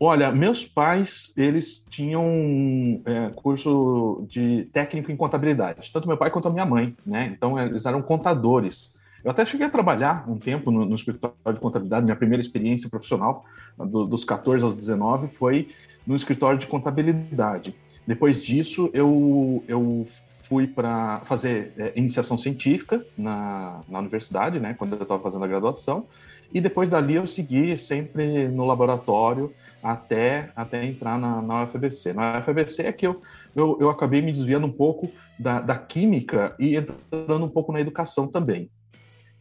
Olha, 0.00 0.32
meus 0.32 0.64
pais, 0.64 1.30
eles 1.36 1.84
tinham 1.90 3.02
é, 3.04 3.28
curso 3.34 4.24
de 4.26 4.64
técnico 4.72 5.12
em 5.12 5.16
contabilidade, 5.16 5.92
tanto 5.92 6.08
meu 6.08 6.16
pai 6.16 6.30
quanto 6.30 6.48
a 6.48 6.50
minha 6.50 6.64
mãe, 6.64 6.96
né? 7.04 7.30
Então, 7.36 7.58
eles 7.58 7.84
eram 7.84 8.00
contadores. 8.00 8.94
Eu 9.22 9.30
até 9.30 9.44
cheguei 9.44 9.66
a 9.66 9.70
trabalhar 9.70 10.24
um 10.26 10.38
tempo 10.38 10.70
no, 10.70 10.86
no 10.86 10.94
escritório 10.94 11.36
de 11.52 11.60
contabilidade, 11.60 12.04
minha 12.04 12.16
primeira 12.16 12.40
experiência 12.40 12.88
profissional, 12.88 13.44
do, 13.76 14.06
dos 14.06 14.24
14 14.24 14.64
aos 14.64 14.74
19, 14.74 15.28
foi 15.28 15.68
no 16.06 16.16
escritório 16.16 16.58
de 16.58 16.66
contabilidade. 16.66 17.74
Depois 18.10 18.42
disso, 18.42 18.90
eu, 18.92 19.62
eu 19.68 20.04
fui 20.42 20.66
para 20.66 21.20
fazer 21.20 21.72
é, 21.78 21.92
iniciação 21.94 22.36
científica 22.36 23.06
na, 23.16 23.82
na 23.88 24.00
universidade, 24.00 24.58
né, 24.58 24.74
quando 24.76 24.96
eu 24.96 25.02
estava 25.02 25.22
fazendo 25.22 25.44
a 25.44 25.46
graduação, 25.46 26.08
e 26.52 26.60
depois 26.60 26.90
dali 26.90 27.14
eu 27.14 27.24
segui 27.24 27.78
sempre 27.78 28.48
no 28.48 28.66
laboratório, 28.66 29.54
até, 29.80 30.50
até 30.56 30.84
entrar 30.84 31.20
na, 31.20 31.40
na 31.40 31.62
UFBC. 31.62 32.12
Na 32.12 32.40
UFBC 32.40 32.82
é 32.82 32.92
que 32.92 33.06
eu, 33.06 33.22
eu, 33.54 33.78
eu 33.80 33.88
acabei 33.88 34.20
me 34.20 34.32
desviando 34.32 34.66
um 34.66 34.72
pouco 34.72 35.12
da, 35.38 35.60
da 35.60 35.78
química 35.78 36.56
e 36.58 36.74
entrando 36.74 37.44
um 37.44 37.48
pouco 37.48 37.72
na 37.72 37.80
educação 37.80 38.26
também. 38.26 38.68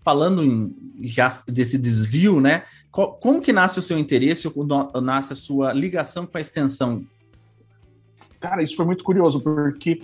Falando 0.04 0.46
em, 0.46 0.76
já 1.02 1.28
desse 1.48 1.80
desvio, 1.80 2.40
né? 2.40 2.66
como 2.92 3.42
que 3.42 3.52
nasce 3.52 3.80
o 3.80 3.82
seu 3.82 3.98
interesse, 3.98 4.48
ou 4.48 5.02
nasce 5.02 5.34
a 5.34 5.36
sua 5.36 5.74
ligação 5.74 6.28
com 6.28 6.38
a 6.38 6.42
extensão? 6.42 7.04
Cara, 8.40 8.64
isso 8.64 8.76
foi 8.76 8.86
muito 8.86 9.04
curioso, 9.04 9.42
porque 9.42 10.02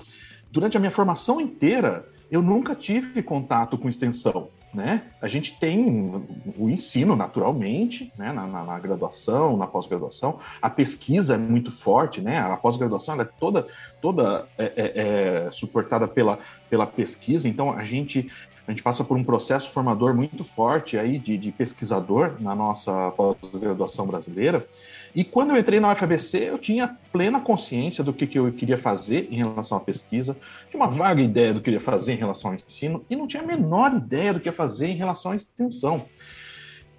durante 0.51 0.77
a 0.77 0.79
minha 0.79 0.91
formação 0.91 1.39
inteira, 1.39 2.07
eu 2.29 2.41
nunca 2.41 2.75
tive 2.75 3.21
contato 3.23 3.77
com 3.77 3.87
extensão 3.87 4.49
né? 4.75 5.03
A 5.21 5.27
gente 5.27 5.57
tem 5.57 6.23
o 6.57 6.69
ensino 6.69 7.15
naturalmente, 7.15 8.11
né? 8.17 8.31
Na, 8.31 8.45
na, 8.45 8.63
na 8.63 8.79
graduação, 8.79 9.55
na 9.55 9.65
pós-graduação, 9.65 10.39
a 10.61 10.69
pesquisa 10.69 11.35
é 11.35 11.37
muito 11.37 11.71
forte, 11.71 12.21
né? 12.21 12.39
A 12.39 12.57
pós-graduação 12.57 13.19
é 13.19 13.25
toda 13.25 13.67
toda 14.01 14.45
é, 14.57 14.65
é, 14.65 15.45
é, 15.45 15.51
suportada 15.51 16.07
pela, 16.07 16.37
pela 16.69 16.85
pesquisa, 16.85 17.47
então 17.47 17.71
a 17.71 17.83
gente 17.83 18.29
a 18.67 18.71
gente 18.71 18.81
passa 18.81 19.03
por 19.03 19.15
um 19.15 19.23
processo 19.23 19.69
formador 19.69 20.15
muito 20.15 20.43
forte 20.43 20.97
aí 20.97 21.19
de, 21.19 21.37
de 21.37 21.51
pesquisador 21.51 22.33
na 22.39 22.55
nossa 22.55 23.11
pós-graduação 23.11 24.07
brasileira. 24.07 24.65
E 25.15 25.23
quando 25.23 25.51
eu 25.51 25.57
entrei 25.57 25.79
na 25.79 25.93
UFABC, 25.93 26.39
eu 26.39 26.57
tinha 26.57 26.97
plena 27.11 27.39
consciência 27.39 28.03
do 28.03 28.11
que, 28.11 28.27
que 28.27 28.37
eu 28.37 28.51
queria 28.51 28.77
fazer 28.77 29.29
em 29.31 29.37
relação 29.37 29.77
à 29.77 29.79
pesquisa, 29.79 30.35
tinha 30.69 30.83
uma 30.83 30.91
vaga 30.91 31.21
ideia 31.21 31.53
do 31.53 31.61
que 31.61 31.69
eu 31.69 31.73
queria 31.73 31.79
fazer 31.79 32.13
em 32.13 32.17
relação 32.17 32.51
ao 32.51 32.55
ensino, 32.55 33.05
e 33.09 33.15
não 33.15 33.25
tinha 33.25 33.41
a 33.41 33.45
menor 33.45 33.95
ideia 33.95 34.33
do 34.33 34.41
que 34.41 34.49
ia 34.49 34.53
fazer 34.53 34.87
em 34.87 34.95
relação 34.95 35.31
à 35.31 35.35
extensão. 35.37 36.05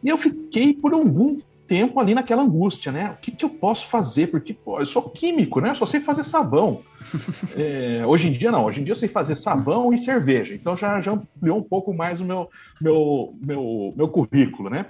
E 0.03 0.09
eu 0.09 0.17
fiquei 0.17 0.73
por 0.73 0.95
algum 0.95 1.37
tempo 1.67 2.01
ali 2.01 2.15
naquela 2.15 2.43
angústia, 2.43 2.91
né? 2.91 3.11
O 3.11 3.21
que, 3.21 3.33
que 3.33 3.45
eu 3.45 3.51
posso 3.51 3.87
fazer? 3.89 4.29
Porque, 4.29 4.55
pô, 4.55 4.81
eu 4.81 4.87
sou 4.87 5.11
químico, 5.11 5.61
né? 5.61 5.71
Eu 5.71 5.75
só 5.75 5.85
sei 5.85 6.01
fazer 6.01 6.25
sabão. 6.25 6.83
é, 7.55 8.03
hoje 8.07 8.29
em 8.29 8.33
dia, 8.33 8.51
não. 8.51 8.65
Hoje 8.65 8.81
em 8.81 8.85
dia 8.85 8.93
eu 8.93 8.97
sei 8.97 9.09
fazer 9.09 9.37
sabão 9.37 9.93
e 9.93 9.99
cerveja. 9.99 10.55
Então 10.55 10.77
já, 10.77 11.01
já 11.01 11.13
ampliou 11.13 11.59
um 11.59 11.63
pouco 11.63 11.93
mais 11.93 12.21
o 12.21 12.25
meu, 12.25 12.49
meu, 12.81 13.37
meu, 13.43 13.93
meu 13.97 14.09
currículo, 14.09 14.71
né? 14.71 14.87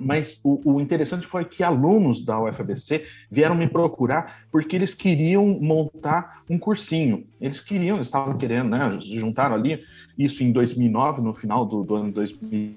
Mas 0.00 0.40
o, 0.42 0.60
o, 0.64 0.80
interessante 0.80 1.26
foi 1.26 1.44
que 1.44 1.62
alunos 1.62 2.24
da 2.24 2.40
UFABC 2.40 3.04
vieram 3.30 3.54
me 3.54 3.68
procurar 3.68 4.44
porque 4.50 4.74
eles 4.76 4.94
queriam 4.94 5.46
montar 5.60 6.42
um 6.48 6.58
cursinho. 6.58 7.26
Eles 7.40 7.60
queriam, 7.60 7.96
eles 7.96 8.06
estavam 8.06 8.36
querendo, 8.38 8.70
né? 8.70 8.98
Juntaram 9.00 9.54
ali, 9.54 9.82
isso 10.18 10.42
em 10.42 10.50
2009, 10.50 11.20
no 11.20 11.34
final 11.34 11.64
do, 11.64 11.84
do 11.84 11.94
ano 11.94 12.12
2000, 12.12 12.74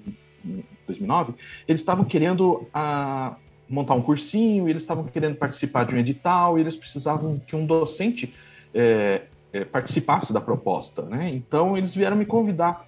2009. 0.86 1.34
Eles 1.66 1.80
estavam 1.80 2.04
querendo 2.04 2.66
ah, 2.72 3.36
montar 3.68 3.94
um 3.94 4.02
cursinho, 4.02 4.68
eles 4.68 4.82
estavam 4.82 5.04
querendo 5.04 5.36
participar 5.36 5.84
de 5.84 5.94
um 5.94 5.98
edital, 5.98 6.58
eles 6.58 6.76
precisavam 6.76 7.40
que 7.44 7.56
um 7.56 7.66
docente 7.66 8.32
é, 8.74 9.22
participasse 9.72 10.32
da 10.32 10.40
proposta, 10.40 11.02
né? 11.02 11.30
Então 11.34 11.76
eles 11.76 11.94
vieram 11.94 12.16
me 12.16 12.26
convidar 12.26 12.86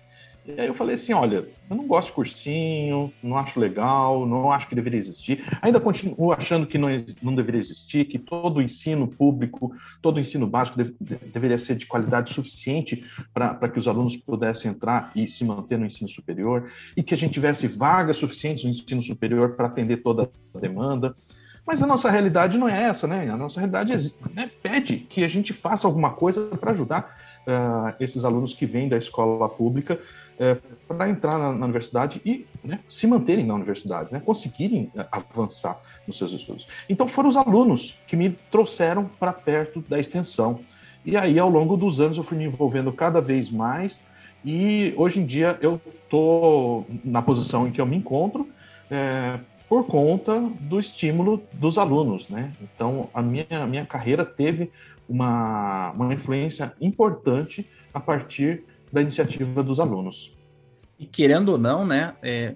e 0.56 0.58
aí 0.58 0.66
eu 0.66 0.72
falei 0.72 0.94
assim, 0.94 1.12
olha, 1.12 1.46
eu 1.68 1.76
não 1.76 1.86
gosto 1.86 2.08
de 2.08 2.14
cursinho, 2.14 3.12
não 3.22 3.36
acho 3.36 3.60
legal, 3.60 4.26
não 4.26 4.50
acho 4.50 4.66
que 4.66 4.74
deveria 4.74 4.98
existir. 4.98 5.44
Ainda 5.60 5.78
continuo 5.78 6.32
achando 6.32 6.66
que 6.66 6.78
não, 6.78 6.88
não 7.20 7.34
deveria 7.34 7.60
existir, 7.60 8.06
que 8.06 8.18
todo 8.18 8.56
o 8.56 8.62
ensino 8.62 9.06
público, 9.06 9.74
todo 10.00 10.16
o 10.16 10.20
ensino 10.20 10.46
básico 10.46 10.78
deve, 10.78 10.94
deveria 11.00 11.58
ser 11.58 11.76
de 11.76 11.84
qualidade 11.84 12.30
suficiente 12.30 13.04
para 13.34 13.68
que 13.68 13.78
os 13.78 13.86
alunos 13.86 14.16
pudessem 14.16 14.70
entrar 14.70 15.12
e 15.14 15.28
se 15.28 15.44
manter 15.44 15.78
no 15.78 15.84
ensino 15.84 16.08
superior, 16.08 16.70
e 16.96 17.02
que 17.02 17.12
a 17.12 17.16
gente 17.16 17.34
tivesse 17.34 17.66
vagas 17.66 18.16
suficientes 18.16 18.64
no 18.64 18.70
ensino 18.70 19.02
superior 19.02 19.54
para 19.54 19.66
atender 19.66 19.98
toda 19.98 20.30
a 20.54 20.58
demanda. 20.58 21.14
Mas 21.66 21.82
a 21.82 21.86
nossa 21.86 22.10
realidade 22.10 22.56
não 22.56 22.66
é 22.66 22.84
essa, 22.84 23.06
né? 23.06 23.28
A 23.28 23.36
nossa 23.36 23.60
realidade 23.60 24.14
né, 24.34 24.50
pede 24.62 24.96
que 24.96 25.22
a 25.22 25.28
gente 25.28 25.52
faça 25.52 25.86
alguma 25.86 26.12
coisa 26.12 26.46
para 26.56 26.70
ajudar 26.70 27.14
uh, 27.46 27.94
esses 28.00 28.24
alunos 28.24 28.54
que 28.54 28.64
vêm 28.64 28.88
da 28.88 28.96
escola 28.96 29.46
pública 29.46 30.00
é, 30.38 30.56
para 30.86 31.08
entrar 31.08 31.38
na, 31.38 31.52
na, 31.52 31.64
universidade 31.64 32.20
e 32.24 32.46
né, 32.64 32.78
se 32.88 33.06
manterem 33.06 33.44
na 33.44 33.54
universidade, 33.54 34.12
né, 34.12 34.20
conseguirem 34.24 34.90
é, 34.96 35.06
avançar 35.10 35.80
nos 36.06 36.16
seus 36.16 36.32
estudos. 36.32 36.66
Então 36.88 37.08
foram 37.08 37.28
os 37.28 37.36
alunos 37.36 37.98
que 38.06 38.16
me 38.16 38.30
trouxeram 38.50 39.10
para 39.18 39.32
perto 39.32 39.84
da 39.88 39.98
extensão. 39.98 40.60
E 41.04 41.16
aí, 41.16 41.38
ao 41.38 41.48
longo 41.48 41.76
dos 41.76 42.00
anos, 42.00 42.16
eu 42.16 42.22
fui 42.22 42.36
me 42.36 42.44
envolvendo 42.44 42.92
cada 42.92 43.20
vez 43.20 43.50
mais 43.50 44.02
e 44.44 44.94
hoje 44.96 45.20
em 45.20 45.26
dia 45.26 45.58
eu 45.60 45.80
estou 46.04 46.86
na 47.04 47.20
posição 47.20 47.66
em 47.66 47.72
que 47.72 47.80
eu 47.80 47.86
me 47.86 47.96
encontro, 47.96 48.48
é, 48.90 49.38
por 49.68 49.86
conta 49.86 50.40
do 50.60 50.80
estímulo 50.80 51.42
dos 51.52 51.76
alunos, 51.76 52.28
né? 52.28 52.52
Então, 52.62 53.10
a 53.12 53.20
minha, 53.20 53.66
minha 53.66 53.84
carreira 53.84 54.24
teve 54.24 54.70
uma, 55.06 55.90
uma 55.90 56.14
influência 56.14 56.72
importante 56.80 57.68
a 57.92 58.00
partir 58.00 58.64
da 58.92 59.02
iniciativa 59.02 59.62
dos 59.62 59.80
alunos. 59.80 60.36
E 60.98 61.06
querendo 61.06 61.50
ou 61.50 61.58
não, 61.58 61.86
né, 61.86 62.14
é, 62.22 62.54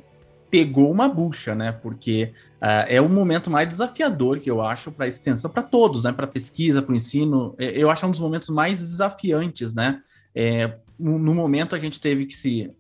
pegou 0.52 0.92
uma 0.92 1.08
bucha, 1.08 1.54
né? 1.54 1.72
Porque 1.72 2.34
uh, 2.60 2.84
é 2.86 3.00
o 3.00 3.08
momento 3.08 3.50
mais 3.50 3.66
desafiador 3.66 4.38
que 4.38 4.50
eu 4.50 4.60
acho 4.60 4.92
para 4.92 5.06
a 5.06 5.08
extensão, 5.08 5.50
para 5.50 5.62
todos, 5.62 6.04
né? 6.04 6.12
Para 6.12 6.26
pesquisa, 6.26 6.82
para 6.82 6.92
o 6.92 6.94
ensino. 6.94 7.54
É, 7.58 7.70
eu 7.70 7.88
acho 7.88 8.06
um 8.06 8.10
dos 8.10 8.20
momentos 8.20 8.50
mais 8.50 8.80
desafiantes, 8.80 9.72
né? 9.72 10.02
É, 10.34 10.76
no, 10.98 11.18
no, 11.18 11.34
momento 11.34 11.74
a 11.74 11.78
gente 11.78 11.98
teve 11.98 12.26
que 12.26 12.36
se 12.36 12.70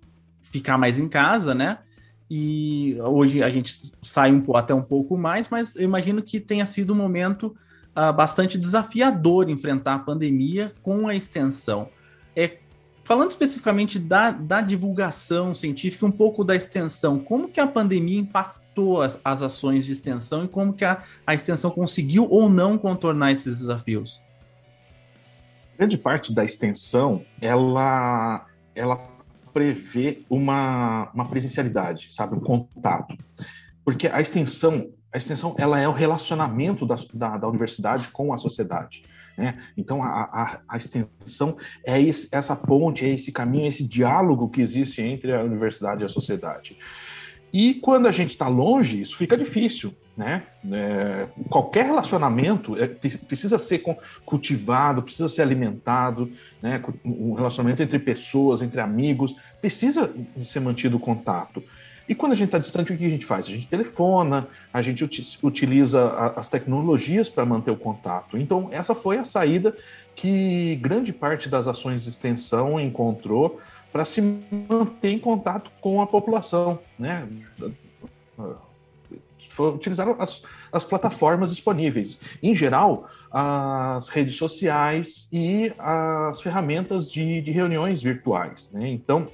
ficar 0.42 0.76
mais 0.76 0.98
em 0.98 1.08
casa, 1.08 1.54
né? 1.54 1.78
E 2.30 2.98
hoje 3.00 3.42
a 3.42 3.48
gente 3.48 3.74
sai 4.02 4.30
um, 4.30 4.42
até 4.54 4.74
um 4.74 4.82
pouco 4.82 5.16
mais, 5.16 5.48
mas 5.48 5.74
eu 5.74 5.88
imagino 5.88 6.22
que 6.22 6.40
tenha 6.40 6.66
sido 6.66 6.92
um 6.92 6.96
momento 6.96 7.56
uh, 7.96 8.12
bastante 8.12 8.58
desafiador 8.58 9.48
enfrentar 9.48 9.94
a 9.94 9.98
pandemia 9.98 10.74
com 10.82 11.08
a 11.08 11.14
extensão. 11.14 11.88
É, 12.36 12.58
falando 13.04 13.30
especificamente 13.30 13.98
da, 13.98 14.30
da 14.30 14.60
divulgação 14.60 15.54
científica, 15.54 16.06
um 16.06 16.10
pouco 16.10 16.44
da 16.44 16.54
extensão, 16.54 17.18
como 17.18 17.48
que 17.48 17.60
a 17.60 17.66
pandemia 17.66 18.20
impactou 18.20 19.02
as, 19.02 19.20
as 19.24 19.42
ações 19.42 19.84
de 19.84 19.92
extensão 19.92 20.44
e 20.44 20.48
como 20.48 20.72
que 20.72 20.84
a, 20.84 21.02
a 21.26 21.34
extensão 21.34 21.70
conseguiu 21.70 22.26
ou 22.30 22.48
não 22.48 22.78
contornar 22.78 23.32
esses 23.32 23.58
desafios? 23.58 24.20
Grande 25.76 25.98
parte 25.98 26.32
da 26.32 26.44
extensão, 26.44 27.24
ela, 27.40 28.46
ela 28.74 28.96
prevê 29.52 30.22
uma, 30.30 31.10
uma 31.12 31.28
presencialidade, 31.28 32.08
sabe, 32.12 32.36
um 32.36 32.40
contato. 32.40 33.16
Porque 33.84 34.06
a 34.06 34.20
extensão, 34.20 34.90
a 35.12 35.18
extensão 35.18 35.54
ela 35.58 35.78
é 35.78 35.88
o 35.88 35.92
relacionamento 35.92 36.86
da, 36.86 36.94
da, 37.12 37.36
da 37.36 37.48
universidade 37.48 38.08
com 38.08 38.32
a 38.32 38.36
sociedade. 38.36 39.04
Né? 39.36 39.58
Então, 39.76 40.02
a, 40.02 40.08
a, 40.08 40.60
a, 40.68 40.76
extensão 40.76 41.56
é 41.84 42.00
esse, 42.00 42.28
essa 42.30 42.54
ponte, 42.54 43.04
é 43.04 43.08
esse 43.08 43.32
caminho, 43.32 43.64
é 43.64 43.68
esse 43.68 43.86
diálogo 43.86 44.48
que 44.48 44.60
existe 44.60 45.00
entre 45.00 45.32
a 45.32 45.42
universidade 45.42 46.02
e 46.02 46.04
a 46.04 46.08
sociedade. 46.08 46.76
E 47.52 47.74
quando 47.74 48.08
a 48.08 48.12
gente 48.12 48.30
está 48.30 48.48
longe, 48.48 49.02
isso 49.02 49.16
fica 49.16 49.36
difícil, 49.36 49.94
né? 50.16 50.42
É, 50.70 51.26
qualquer 51.50 51.84
relacionamento 51.84 52.76
é, 52.78 52.86
precisa 52.86 53.58
ser 53.58 53.82
cultivado, 54.24 55.02
precisa 55.02 55.28
ser 55.28 55.42
alimentado, 55.42 56.32
né? 56.62 56.82
Um 57.04 57.34
relacionamento 57.34 57.82
entre 57.82 57.98
pessoas, 57.98 58.62
entre 58.62 58.80
amigos, 58.80 59.36
precisa 59.60 60.10
ser 60.44 60.60
mantido 60.60 60.96
o 60.96 61.00
contato. 61.00 61.62
E 62.08 62.14
quando 62.14 62.32
a 62.32 62.34
gente 62.34 62.48
está 62.48 62.58
distante, 62.58 62.92
o 62.92 62.96
que 62.96 63.04
a 63.04 63.08
gente 63.08 63.26
faz? 63.26 63.46
A 63.46 63.50
gente 63.50 63.68
telefona, 63.68 64.48
a 64.72 64.80
gente 64.80 65.04
utiliza 65.42 66.32
as 66.34 66.48
tecnologias 66.48 67.28
para 67.28 67.44
manter 67.44 67.70
o 67.70 67.76
contato. 67.76 68.38
Então, 68.38 68.68
essa 68.72 68.94
foi 68.94 69.18
a 69.18 69.24
saída 69.24 69.76
que 70.14 70.76
grande 70.76 71.12
parte 71.12 71.48
das 71.48 71.68
ações 71.68 72.04
de 72.04 72.08
extensão 72.08 72.80
encontrou 72.80 73.60
para 73.92 74.04
se 74.04 74.22
manter 74.22 75.10
em 75.10 75.18
contato 75.18 75.70
com 75.80 76.00
a 76.00 76.06
população, 76.06 76.78
né? 76.98 77.28
Utilizaram 79.58 80.16
as, 80.18 80.42
as 80.72 80.82
plataformas 80.82 81.50
disponíveis. 81.50 82.18
Em 82.42 82.56
geral, 82.56 83.10
as 83.30 84.08
redes 84.08 84.36
sociais 84.36 85.28
e 85.30 85.74
as 85.78 86.40
ferramentas 86.40 87.10
de, 87.12 87.42
de 87.42 87.50
reuniões 87.50 88.02
virtuais. 88.02 88.70
Né? 88.72 88.88
Então, 88.88 89.28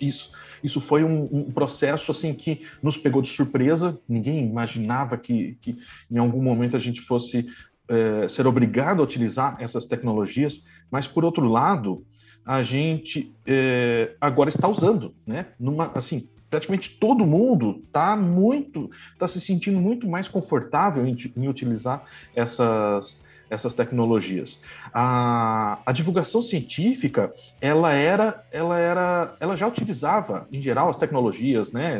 isso, 0.00 0.32
isso 0.64 0.80
foi 0.80 1.04
um, 1.04 1.28
um, 1.30 1.52
processo 1.52 2.10
assim 2.10 2.32
que 2.32 2.62
nos 2.82 2.96
pegou 2.96 3.20
de 3.20 3.28
surpresa. 3.28 4.00
Ninguém 4.08 4.46
imaginava 4.46 5.18
que, 5.18 5.58
que 5.60 5.78
em 6.10 6.18
algum 6.18 6.42
momento 6.42 6.74
a 6.74 6.80
gente 6.80 7.02
fosse 7.02 7.46
é, 7.86 8.26
ser 8.28 8.46
obrigado 8.46 9.00
a 9.00 9.04
utilizar 9.04 9.56
essas 9.60 9.84
tecnologias. 9.84 10.64
Mas 10.90 11.06
por 11.06 11.22
outro 11.24 11.46
lado, 11.46 12.04
a 12.44 12.62
gente 12.62 13.30
é, 13.46 14.16
agora 14.18 14.48
está 14.48 14.66
usando, 14.66 15.14
né? 15.26 15.48
Numa, 15.60 15.92
assim, 15.94 16.28
praticamente 16.48 16.98
todo 16.98 17.26
mundo 17.26 17.82
está 17.86 18.16
muito, 18.16 18.90
está 19.12 19.28
se 19.28 19.40
sentindo 19.40 19.80
muito 19.80 20.08
mais 20.08 20.28
confortável 20.28 21.06
em, 21.06 21.16
em 21.36 21.48
utilizar 21.48 22.04
essas 22.34 23.22
essas 23.50 23.74
tecnologias. 23.74 24.60
A, 24.92 25.78
a, 25.84 25.92
divulgação 25.92 26.42
científica, 26.42 27.32
ela 27.60 27.92
era, 27.92 28.44
ela 28.50 28.78
era, 28.78 29.36
ela 29.40 29.56
já 29.56 29.66
utilizava, 29.66 30.46
em 30.52 30.60
geral, 30.60 30.88
as 30.88 30.96
tecnologias, 30.96 31.72
né, 31.72 31.98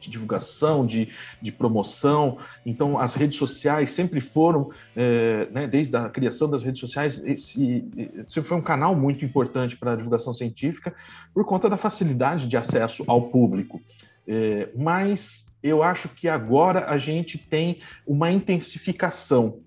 de 0.00 0.10
divulgação, 0.10 0.86
de, 0.86 1.08
de 1.40 1.52
promoção. 1.52 2.38
Então, 2.64 2.98
as 2.98 3.14
redes 3.14 3.38
sociais 3.38 3.90
sempre 3.90 4.20
foram, 4.20 4.70
é, 4.96 5.48
né, 5.50 5.66
desde 5.66 5.96
a 5.96 6.08
criação 6.08 6.48
das 6.48 6.62
redes 6.62 6.80
sociais, 6.80 7.22
esse, 7.24 7.84
sempre 8.28 8.48
foi 8.48 8.58
um 8.58 8.62
canal 8.62 8.94
muito 8.94 9.24
importante 9.24 9.76
para 9.76 9.92
a 9.92 9.96
divulgação 9.96 10.32
científica 10.32 10.94
por 11.32 11.44
conta 11.44 11.68
da 11.68 11.76
facilidade 11.76 12.46
de 12.46 12.56
acesso 12.56 13.04
ao 13.06 13.22
público. 13.22 13.80
É, 14.26 14.68
mas 14.74 15.52
eu 15.62 15.82
acho 15.82 16.08
que 16.10 16.28
agora 16.28 16.90
a 16.90 16.98
gente 16.98 17.38
tem 17.38 17.80
uma 18.06 18.30
intensificação 18.30 19.60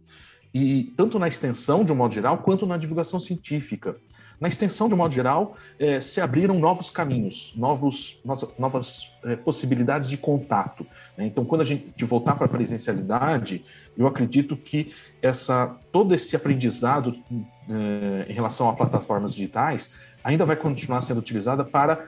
e 0.57 0.83
tanto 0.95 1.19
na 1.19 1.27
extensão, 1.27 1.83
de 1.83 1.91
um 1.91 1.95
modo 1.95 2.13
geral, 2.13 2.39
quanto 2.39 2.65
na 2.65 2.77
divulgação 2.77 3.19
científica. 3.19 3.95
Na 4.39 4.47
extensão, 4.47 4.87
de 4.87 4.93
um 4.93 4.97
modo 4.97 5.13
geral, 5.13 5.55
eh, 5.79 5.99
se 5.99 6.21
abriram 6.21 6.59
novos 6.59 6.89
caminhos, 6.91 7.53
novos, 7.55 8.19
novas 8.57 9.11
eh, 9.23 9.35
possibilidades 9.35 10.07
de 10.09 10.17
contato. 10.17 10.85
Né? 11.17 11.25
Então, 11.25 11.43
quando 11.43 11.61
a 11.61 11.65
gente 11.65 12.05
voltar 12.05 12.35
para 12.35 12.45
a 12.45 12.49
presencialidade, 12.49 13.65
eu 13.97 14.05
acredito 14.05 14.55
que 14.55 14.93
essa, 15.23 15.75
todo 15.91 16.13
esse 16.13 16.35
aprendizado 16.35 17.15
eh, 17.31 18.25
em 18.29 18.33
relação 18.33 18.69
a 18.69 18.73
plataformas 18.73 19.33
digitais 19.33 19.89
ainda 20.23 20.45
vai 20.45 20.55
continuar 20.55 21.01
sendo 21.01 21.19
utilizada 21.19 21.63
para 21.63 22.07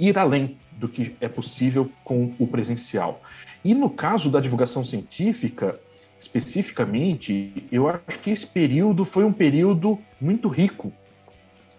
ir 0.00 0.18
além 0.18 0.58
do 0.72 0.88
que 0.88 1.14
é 1.20 1.28
possível 1.28 1.90
com 2.02 2.34
o 2.40 2.46
presencial. 2.46 3.22
E 3.64 3.72
no 3.72 3.88
caso 3.88 4.28
da 4.28 4.40
divulgação 4.40 4.84
científica, 4.84 5.78
especificamente, 6.22 7.66
eu 7.72 7.88
acho 7.88 8.20
que 8.20 8.30
esse 8.30 8.46
período 8.46 9.04
foi 9.04 9.24
um 9.24 9.32
período 9.32 9.98
muito 10.20 10.48
rico, 10.48 10.92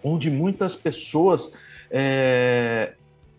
onde 0.02 0.30
muitas 0.30 0.76
pessoas 0.76 1.54
é, 1.90 2.92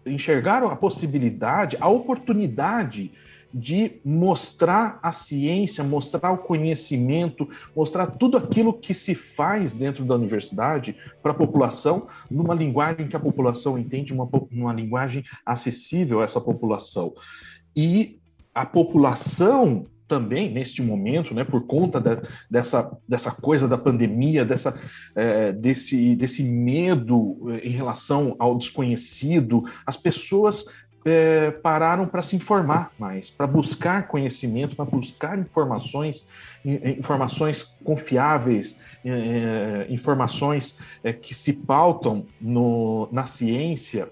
enxergaram 0.04 0.68
a 0.68 0.76
possibilidade, 0.76 1.78
a 1.80 1.88
oportunidade 1.88 3.12
de 3.54 4.02
mostrar 4.04 5.00
a 5.02 5.12
ciência, 5.12 5.84
mostrar 5.84 6.32
o 6.32 6.40
conhecimento, 6.40 7.48
mostrar 7.76 8.08
tudo 8.08 8.36
aquilo 8.36 8.74
que 8.74 8.94
se 8.94 9.14
faz 9.14 9.76
dentro 9.76 10.04
da 10.04 10.16
universidade 10.16 10.98
para 11.22 11.32
a 11.32 11.36
população, 11.36 12.08
numa 12.30 12.56
linguagem 12.56 13.08
que 13.08 13.16
a 13.16 13.20
população 13.20 13.78
entende, 13.78 14.12
uma, 14.12 14.28
uma 14.52 14.74
linguagem 14.74 15.24
acessível 15.46 16.22
a 16.22 16.24
essa 16.24 16.42
população. 16.42 17.14
E 17.76 18.20
a 18.54 18.66
população 18.66 19.86
também 20.08 20.52
neste 20.52 20.82
momento, 20.82 21.34
né, 21.34 21.44
por 21.44 21.66
conta 21.66 22.00
de, 22.00 22.22
dessa, 22.50 22.96
dessa 23.08 23.32
coisa 23.32 23.68
da 23.68 23.78
pandemia, 23.78 24.46
dessa, 24.46 24.80
é, 25.16 25.52
desse, 25.52 26.16
desse 26.16 26.44
medo 26.44 27.38
é, 27.50 27.68
em 27.68 27.72
relação 27.72 28.36
ao 28.38 28.58
desconhecido, 28.58 29.64
as 29.86 29.98
pessoas 29.98 30.66
é, 31.06 31.52
pararam 31.52 32.08
para 32.08 32.24
se 32.24 32.36
informar 32.36 32.92
mais, 32.98 33.30
para 33.30 33.46
buscar 33.46 34.08
conhecimento, 34.08 34.76
para 34.76 34.86
buscar 34.86 35.38
informações, 35.38 36.28
informações 36.64 37.64
confiáveis, 37.84 38.80
é, 39.04 39.86
informações 39.90 40.80
é, 41.04 41.14
que 41.14 41.34
se 41.34 41.54
pautam 41.54 42.26
no, 42.42 43.08
na 43.12 43.28
ciência 43.28 44.10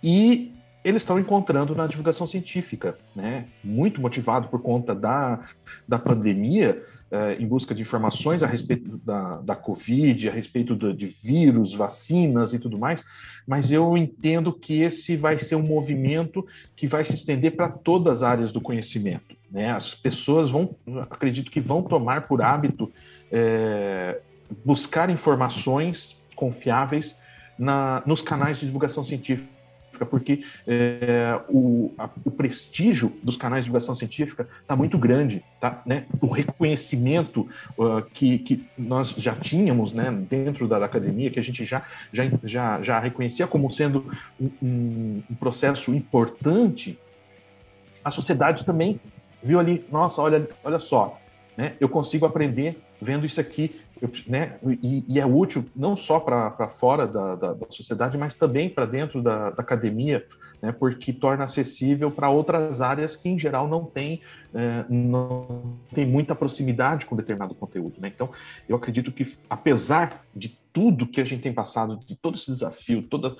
e 0.00 0.52
eles 0.88 1.02
estão 1.02 1.18
encontrando 1.18 1.74
na 1.74 1.86
divulgação 1.86 2.26
científica, 2.26 2.96
né? 3.14 3.46
Muito 3.62 4.00
motivado 4.00 4.48
por 4.48 4.62
conta 4.62 4.94
da, 4.94 5.40
da 5.86 5.98
pandemia, 5.98 6.82
eh, 7.10 7.36
em 7.38 7.46
busca 7.46 7.74
de 7.74 7.82
informações 7.82 8.42
a 8.42 8.46
respeito 8.46 8.96
da, 9.04 9.36
da 9.42 9.54
Covid, 9.54 10.30
a 10.30 10.32
respeito 10.32 10.74
do, 10.74 10.94
de 10.94 11.06
vírus, 11.06 11.74
vacinas 11.74 12.54
e 12.54 12.58
tudo 12.58 12.78
mais, 12.78 13.04
mas 13.46 13.70
eu 13.70 13.98
entendo 13.98 14.50
que 14.50 14.80
esse 14.80 15.14
vai 15.14 15.38
ser 15.38 15.56
um 15.56 15.62
movimento 15.62 16.46
que 16.74 16.86
vai 16.86 17.04
se 17.04 17.12
estender 17.12 17.54
para 17.54 17.68
todas 17.68 18.18
as 18.18 18.22
áreas 18.22 18.50
do 18.50 18.60
conhecimento. 18.60 19.36
Né? 19.50 19.70
As 19.70 19.92
pessoas 19.94 20.50
vão, 20.50 20.74
acredito 21.10 21.50
que 21.50 21.60
vão 21.60 21.82
tomar 21.82 22.26
por 22.26 22.40
hábito 22.40 22.90
eh, 23.30 24.20
buscar 24.64 25.10
informações 25.10 26.18
confiáveis 26.34 27.14
na, 27.58 28.02
nos 28.06 28.22
canais 28.22 28.58
de 28.58 28.64
divulgação 28.64 29.04
científica 29.04 29.57
porque 30.06 30.44
é, 30.66 31.40
o, 31.48 31.92
a, 31.98 32.08
o, 32.24 32.30
prestígio 32.30 33.12
dos 33.22 33.36
canais 33.36 33.62
de 33.62 33.66
divulgação 33.66 33.94
científica 33.94 34.48
está 34.60 34.74
muito 34.74 34.98
grande, 34.98 35.44
tá? 35.60 35.82
Né? 35.84 36.04
O 36.20 36.26
reconhecimento 36.26 37.48
uh, 37.76 38.02
que, 38.12 38.38
que 38.38 38.66
nós 38.76 39.10
já 39.10 39.34
tínhamos 39.34 39.92
né, 39.92 40.10
dentro 40.10 40.66
da, 40.66 40.78
da, 40.78 40.86
academia, 40.86 41.30
que 41.30 41.38
a 41.38 41.42
gente 41.42 41.64
já, 41.64 41.82
já, 42.12 42.24
já, 42.44 42.82
já 42.82 42.98
reconhecia 42.98 43.46
como 43.46 43.70
sendo 43.72 44.04
um, 44.40 44.50
um, 44.62 45.22
um 45.30 45.34
processo 45.34 45.94
importante, 45.94 46.98
a 48.04 48.10
sociedade 48.10 48.64
também 48.64 49.00
viu 49.42 49.58
ali, 49.58 49.84
nossa, 49.90 50.20
olha, 50.20 50.48
olha 50.64 50.78
só, 50.78 51.20
né? 51.56 51.74
Eu 51.80 51.88
consigo 51.88 52.24
aprender 52.24 52.80
vendo 53.00 53.26
isso 53.26 53.40
aqui, 53.40 53.80
né? 54.26 54.58
E, 54.82 55.04
e, 55.08 55.20
é 55.20 55.26
útil 55.26 55.64
não 55.74 55.96
só 55.96 56.20
para 56.20 56.68
fora 56.68 57.06
da, 57.06 57.34
da, 57.34 57.52
da, 57.54 57.66
sociedade, 57.70 58.16
mas 58.16 58.34
também 58.34 58.68
para 58.68 58.86
dentro 58.86 59.22
da, 59.22 59.50
da, 59.50 59.62
academia, 59.62 60.24
né? 60.62 60.72
Porque 60.72 61.12
torna 61.12 61.44
acessível 61.44 62.10
para 62.10 62.30
outras 62.30 62.80
áreas 62.80 63.16
que 63.16 63.28
em 63.28 63.38
geral 63.38 63.66
não 63.66 63.84
tem 63.84 64.20
é, 64.54 64.84
não 64.88 65.76
tem 65.92 66.06
muita 66.06 66.34
proximidade 66.34 67.06
com 67.06 67.16
determinado 67.16 67.54
conteúdo, 67.54 68.00
né? 68.00 68.10
Então, 68.14 68.30
eu 68.68 68.76
acredito 68.76 69.12
que 69.12 69.36
apesar 69.48 70.24
de 70.34 70.48
tudo 70.72 71.06
que 71.06 71.20
a 71.20 71.24
gente 71.24 71.42
tem 71.42 71.52
passado, 71.52 71.98
de 72.06 72.14
todo 72.14 72.36
esse 72.36 72.50
desafio, 72.50 73.02
toda, 73.02 73.34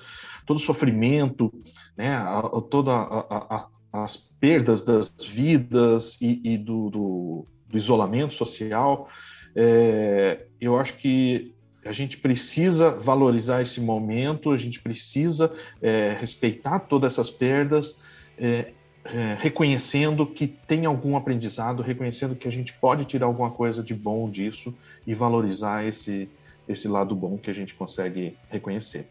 todo 0.45 0.57
o 0.57 0.61
sofrimento, 0.61 1.53
né? 1.95 2.15
A, 2.15 2.39
a, 2.39 2.61
toda 2.61 2.91
a, 2.91 3.67
as 3.91 4.17
perdas 4.17 4.83
das 4.83 5.13
vidas 5.19 6.17
e, 6.21 6.53
e 6.53 6.57
do, 6.57 6.89
do, 6.89 7.45
do, 7.67 7.77
isolamento 7.77 8.33
social, 8.33 9.09
é, 9.55 10.45
eu 10.59 10.77
acho 10.77 10.95
que 10.97 11.53
a 11.85 11.91
gente 11.91 12.17
precisa 12.17 12.91
valorizar 12.91 13.61
esse 13.61 13.79
momento, 13.79 14.51
a 14.51 14.57
gente 14.57 14.79
precisa 14.79 15.53
é, 15.81 16.15
respeitar 16.19 16.79
todas 16.79 17.13
essas 17.13 17.29
perdas, 17.29 17.95
é, 18.37 18.73
é, 19.05 19.37
reconhecendo 19.39 20.25
que 20.25 20.47
tem 20.47 20.85
algum 20.85 21.15
aprendizado, 21.15 21.81
reconhecendo 21.81 22.35
que 22.35 22.47
a 22.47 22.51
gente 22.51 22.73
pode 22.73 23.05
tirar 23.05 23.25
alguma 23.25 23.49
coisa 23.49 23.81
de 23.81 23.93
bom 23.93 24.29
disso 24.29 24.75
e 25.07 25.13
valorizar 25.13 25.85
esse, 25.85 26.29
esse 26.67 26.87
lado 26.87 27.15
bom 27.15 27.37
que 27.37 27.49
a 27.49 27.53
gente 27.53 27.73
consegue 27.73 28.37
reconhecer. 28.49 29.07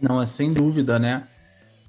Não, 0.00 0.20
é 0.20 0.26
sem 0.26 0.48
dúvida, 0.48 0.98
né? 0.98 1.26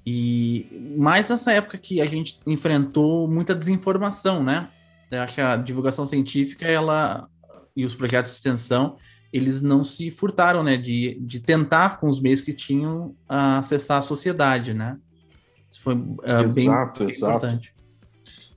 E 0.04 0.94
mais 0.96 1.28
nessa 1.28 1.52
época 1.52 1.76
que 1.76 2.00
a 2.00 2.06
gente 2.06 2.38
enfrentou 2.46 3.28
muita 3.28 3.54
desinformação, 3.54 4.42
né? 4.42 4.70
Eu 5.10 5.20
acho 5.20 5.34
que 5.34 5.40
a 5.40 5.56
divulgação 5.56 6.06
científica, 6.06 6.66
ela 6.66 7.28
e 7.76 7.84
os 7.84 7.94
projetos 7.94 8.30
de 8.30 8.36
extensão, 8.36 8.96
eles 9.32 9.60
não 9.60 9.84
se 9.84 10.10
furtaram, 10.10 10.62
né, 10.62 10.76
de, 10.76 11.18
de 11.20 11.40
tentar 11.40 11.98
com 11.98 12.08
os 12.08 12.20
meios 12.20 12.40
que 12.40 12.52
tinham 12.52 13.14
acessar 13.28 13.98
a 13.98 14.02
sociedade, 14.02 14.72
né? 14.72 14.98
Isso 15.70 15.82
foi 15.82 15.94
uh, 15.94 16.16
exato, 16.44 16.54
bem, 16.54 17.06
bem 17.06 17.08
exato. 17.08 17.36
importante. 17.36 17.74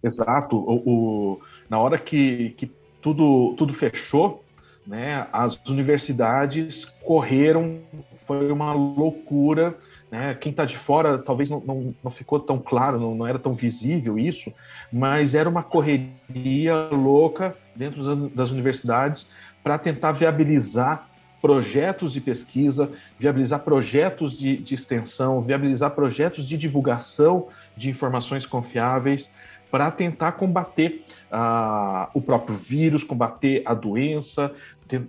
Exato. 0.02 0.56
O, 0.56 0.84
o, 0.86 1.42
na 1.70 1.80
hora 1.80 1.98
que, 1.98 2.52
que 2.52 2.72
tudo, 3.02 3.56
tudo 3.58 3.74
fechou, 3.74 4.46
né, 4.88 5.28
as 5.34 5.60
universidades 5.68 6.86
correram, 7.04 7.82
foi 8.26 8.52
uma 8.52 8.74
loucura 8.74 9.78
né? 10.12 10.36
Quem 10.36 10.52
está 10.52 10.66
de 10.66 10.78
fora 10.78 11.18
talvez 11.18 11.50
não, 11.50 11.60
não, 11.60 11.96
não 12.04 12.12
ficou 12.12 12.40
tão 12.40 12.58
claro, 12.58 13.00
não, 13.00 13.16
não, 13.16 13.28
era 13.28 13.38
tão 13.38 13.54
visível 13.54 14.18
isso, 14.18 14.52
mas 14.92 15.36
era 15.36 15.48
uma 15.48 15.64
correria 15.64 16.90
louca 16.92 17.56
dentro 17.76 18.30
das 18.30 18.52
universidades 18.52 19.30
para 19.64 19.78
tentar 19.78 20.14
viabilizar 20.14 21.08
projetos 21.42 22.12
de 22.12 22.20
pesquisa, 22.20 22.92
viabilizar 23.18 23.62
projetos 23.62 24.38
de, 24.38 24.58
de 24.58 24.76
extensão, 24.76 25.42
viabilizar 25.42 25.92
projetos 25.92 26.48
de 26.48 26.58
divulgação 26.58 27.48
de 27.78 27.90
informações 27.90 28.46
confiáveis 28.46 29.30
para 29.72 29.92
tentar 29.92 30.34
combater 30.34 31.06
uh, 31.32 32.10
o 32.14 32.22
próprio 32.22 32.58
vírus, 32.58 33.04
combater 33.04 33.62
a 33.66 33.74
doença 33.74 34.52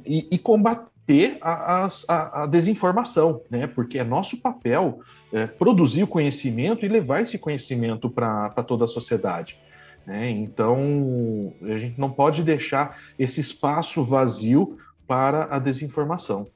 e, 0.06 0.28
e 0.30 0.38
combater 0.38 0.89
ter 1.06 1.38
a, 1.40 1.88
a, 2.08 2.42
a, 2.42 2.46
desinformação, 2.46 3.42
né? 3.50 3.66
Porque 3.66 3.98
é 3.98 4.04
nosso 4.04 4.40
papel 4.40 5.00
é, 5.32 5.46
produzir 5.46 6.04
o 6.04 6.06
conhecimento 6.06 6.84
e 6.84 6.88
levar 6.88 7.22
esse 7.22 7.38
conhecimento 7.38 8.08
para 8.08 8.50
toda 8.66 8.84
a 8.84 8.88
sociedade. 8.88 9.58
Né? 10.06 10.30
Então, 10.30 11.52
a 11.62 11.78
gente 11.78 11.98
não 12.00 12.10
pode 12.10 12.42
deixar 12.42 12.98
esse 13.18 13.40
espaço 13.40 14.02
vazio 14.04 14.78
para 15.06 15.48
a 15.54 15.58
desinformação. 15.58 16.48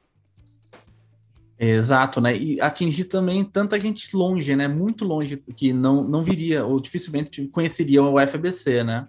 Exato, 1.58 2.20
né? 2.20 2.36
E 2.36 2.60
atingir 2.60 3.04
também 3.04 3.44
tanta 3.44 3.78
gente 3.78 4.14
longe, 4.16 4.56
né? 4.56 4.66
Muito 4.66 5.04
longe, 5.04 5.36
que 5.56 5.72
não, 5.72 6.02
não 6.02 6.20
viria 6.20 6.64
ou 6.64 6.80
dificilmente 6.80 7.46
conheceria 7.48 8.02
o 8.02 8.16
UFBC, 8.16 8.82
né? 8.82 9.08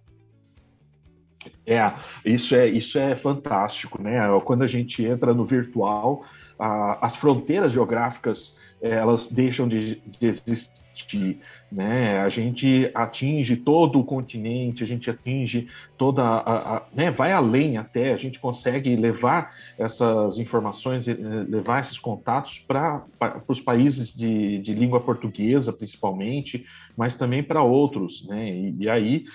É, 1.66 1.92
isso 2.26 2.56
é, 2.56 2.68
isso 2.68 2.98
é 2.98 3.16
fantástico, 3.16 4.02
né? 4.02 4.20
Quando 4.44 4.64
a 4.64 4.68
gente 4.68 5.04
entra 5.04 5.34
no 5.34 5.44
virtual, 5.44 6.24
a, 6.58 7.06
as 7.06 7.16
fronteiras 7.16 7.72
geográficas 7.72 8.58
elas 8.82 9.28
deixam 9.28 9.68
de, 9.68 9.96
de, 9.96 10.28
existir, 10.28 11.40
né? 11.72 12.20
A 12.22 12.30
gente 12.30 12.90
atinge 12.94 13.56
todo 13.56 14.00
o 14.00 14.04
continente, 14.04 14.84
a 14.84 14.88
gente 14.88 15.10
atinge 15.10 15.68
toda 15.98 16.24
a, 16.24 16.78
a 16.78 16.84
né? 16.94 17.10
Vai 17.10 17.32
além 17.32 17.78
até, 17.78 18.14
a 18.14 18.18
gente 18.18 18.40
consegue 18.40 18.96
levar 18.96 19.56
essas 19.78 20.38
informações, 20.38 21.08
levar 21.08 21.82
esses 21.82 21.98
contatos 21.98 22.60
para 22.60 23.04
os 23.48 23.62
países 23.62 24.14
de, 24.14 24.60
de 24.60 24.74
língua 24.74 25.00
portuguesa, 25.00 25.74
principalmente, 25.74 26.66
mas 26.96 27.16
também 27.16 27.42
para 27.42 27.64
outros, 27.64 28.28
né? 28.28 28.50
E, 28.50 28.76
e 28.80 28.90
aí 28.90 29.26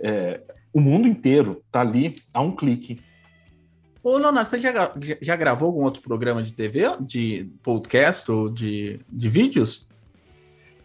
é, 0.00 0.40
o 0.78 0.80
mundo 0.80 1.08
inteiro 1.08 1.62
está 1.66 1.80
ali 1.80 2.14
a 2.32 2.40
um 2.40 2.52
clique. 2.52 3.00
Ô, 4.02 4.16
Leonardo, 4.16 4.48
você 4.48 4.60
já, 4.60 4.92
já 5.20 5.36
gravou 5.36 5.66
algum 5.66 5.82
outro 5.82 6.00
programa 6.00 6.42
de 6.42 6.54
TV, 6.54 6.84
de 7.00 7.50
podcast 7.62 8.30
ou 8.30 8.48
de, 8.48 9.00
de 9.08 9.28
vídeos? 9.28 9.86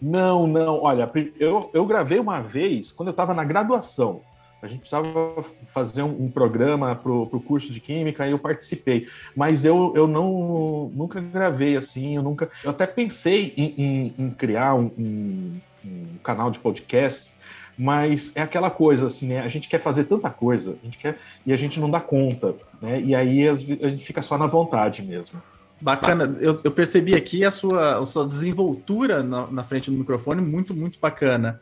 Não, 0.02 0.48
não. 0.48 0.82
Olha, 0.82 1.10
eu, 1.40 1.70
eu 1.74 1.86
gravei 1.86 2.20
uma 2.20 2.42
vez 2.42 2.92
quando 2.92 3.10
eu 3.10 3.14
estava 3.14 3.34
na 3.34 3.44
graduação. 3.44 4.22
A 4.64 4.68
gente 4.68 4.80
precisava 4.80 5.46
fazer 5.68 6.02
um, 6.02 6.24
um 6.24 6.32
programa 6.32 6.96
para 6.96 7.12
o 7.12 7.42
curso 7.42 7.72
de 7.72 7.80
Química 7.80 8.26
e 8.26 8.32
eu 8.32 8.40
participei. 8.40 9.08
Mas 9.36 9.64
eu, 9.64 9.94
eu 9.96 10.08
não, 10.08 10.90
nunca 10.94 11.22
gravei 11.22 11.78
assim, 11.78 12.16
eu 12.16 12.24
nunca. 12.24 12.50
Eu 12.64 12.72
até 12.72 12.88
pensei 12.88 13.54
em, 13.56 13.74
em, 13.78 14.14
em 14.18 14.30
criar 14.32 14.74
um, 14.74 14.86
um, 14.98 15.62
um 15.86 16.18
canal 16.24 16.50
de 16.50 16.60
podcast 16.60 17.33
mas 17.78 18.32
é 18.36 18.42
aquela 18.42 18.70
coisa 18.70 19.08
assim, 19.08 19.28
né? 19.28 19.40
A 19.40 19.48
gente 19.48 19.68
quer 19.68 19.82
fazer 19.82 20.04
tanta 20.06 20.30
coisa, 20.30 20.76
a 20.82 20.86
gente 20.86 20.98
quer 20.98 21.18
e 21.46 21.52
a 21.52 21.58
gente 21.58 21.80
não 21.80 21.90
dá 21.90 22.00
conta, 22.00 22.56
né? 22.82 23.02
E 23.02 23.16
aí 23.16 23.48
a 23.48 23.56
gente 23.56 24.06
fica 24.06 24.22
só 24.22 24.38
na 24.38 24.46
vontade 24.46 25.02
mesmo. 25.02 25.42
Bacana, 25.82 26.38
eu, 26.40 26.60
eu 26.64 26.72
percebi 26.72 27.14
aqui 27.14 27.44
a 27.44 27.52
sua, 27.52 28.00
a 28.00 28.06
sua 28.06 28.26
desenvoltura 28.26 29.22
na, 29.22 29.48
na 29.48 29.64
frente 29.64 29.92
do 29.92 29.98
microfone, 29.98 30.42
muito, 30.42 30.74
muito 30.74 30.98
bacana. 31.00 31.60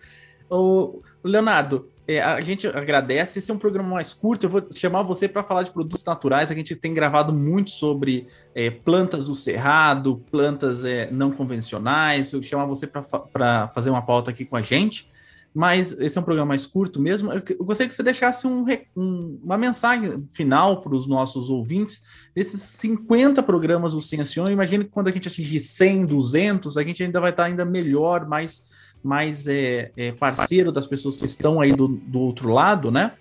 O, 0.50 1.02
Leonardo, 1.24 1.90
é, 2.08 2.22
a 2.22 2.40
gente 2.42 2.68
agradece. 2.68 3.40
Esse 3.40 3.50
é 3.50 3.54
um 3.54 3.58
programa 3.58 3.90
mais 3.90 4.14
curto. 4.14 4.46
Eu 4.46 4.50
vou 4.50 4.62
chamar 4.74 5.02
você 5.02 5.28
para 5.28 5.44
falar 5.44 5.64
de 5.64 5.72
produtos 5.72 6.04
naturais. 6.04 6.52
A 6.52 6.54
gente 6.54 6.76
tem 6.76 6.94
gravado 6.94 7.34
muito 7.34 7.72
sobre 7.72 8.28
é, 8.54 8.70
plantas 8.70 9.24
do 9.24 9.34
cerrado, 9.34 10.22
plantas 10.30 10.84
é, 10.84 11.10
não 11.10 11.32
convencionais. 11.32 12.32
Eu 12.32 12.42
vou 12.42 12.48
chamar 12.48 12.66
você 12.66 12.86
para 12.86 13.70
fazer 13.70 13.90
uma 13.90 14.02
pauta 14.02 14.30
aqui 14.30 14.46
com 14.46 14.56
a 14.56 14.62
gente 14.62 15.11
mas 15.54 16.00
esse 16.00 16.18
é 16.18 16.22
um 16.22 16.24
programa 16.24 16.50
mais 16.50 16.66
curto 16.66 17.00
mesmo. 17.00 17.32
Eu 17.32 17.42
gostaria 17.66 17.90
que 17.90 17.96
você 17.96 18.04
deixasse 18.04 18.48
um, 18.48 18.66
um, 18.96 19.40
uma 19.44 19.58
mensagem 19.58 20.28
final 20.32 20.82
para 20.82 20.96
os 20.96 21.06
nossos 21.06 21.50
ouvintes 21.50 22.04
desses 22.34 22.62
50 22.62 23.44
programas 23.44 23.92
do 23.92 24.02
Ciencion. 24.02 24.46
Imagino 24.50 24.86
que 24.86 24.92
quando 24.92 25.10
a 25.10 25.12
gente 25.12 25.28
atingir 25.28 25.60
100, 25.60 26.06
200, 26.06 26.78
a 26.78 26.84
gente 26.84 27.04
ainda 27.04 27.20
vai 27.20 27.32
estar 27.32 27.46
ainda 27.46 27.66
melhor, 27.66 28.26
mais, 28.26 28.64
mais 29.04 29.46
é, 29.46 29.92
é, 29.98 30.14
parceiro 30.14 30.72
das 30.72 30.88
pessoas 30.88 31.18
que 31.18 31.26
estão 31.26 31.60
aí 31.60 31.74
do, 31.74 31.88
do 31.90 32.20
outro 32.20 32.50
lado, 32.50 32.90
né? 32.90 33.14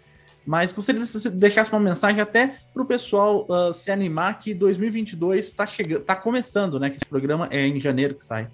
Mas 0.47 0.73
gostaria 0.73 1.01
que 1.01 1.07
você 1.07 1.31
deixasse 1.31 1.71
uma 1.71 1.81
mensagem 1.81 2.21
até 2.21 2.57
para 2.73 2.83
o 2.83 2.87
pessoal 2.87 3.47
uh, 3.49 3.75
se 3.75 3.91
animar 3.91 4.39
que 4.39 4.55
2022 4.55 5.45
está 5.45 5.67
chegando, 5.67 6.01
está 6.01 6.15
começando, 6.15 6.79
né? 6.79 6.91
Que 6.91 6.97
esse 6.97 7.05
programa 7.05 7.49
é 7.51 7.67
em 7.67 7.79
janeiro 7.79 8.15
que 8.15 8.25
sai. 8.25 8.49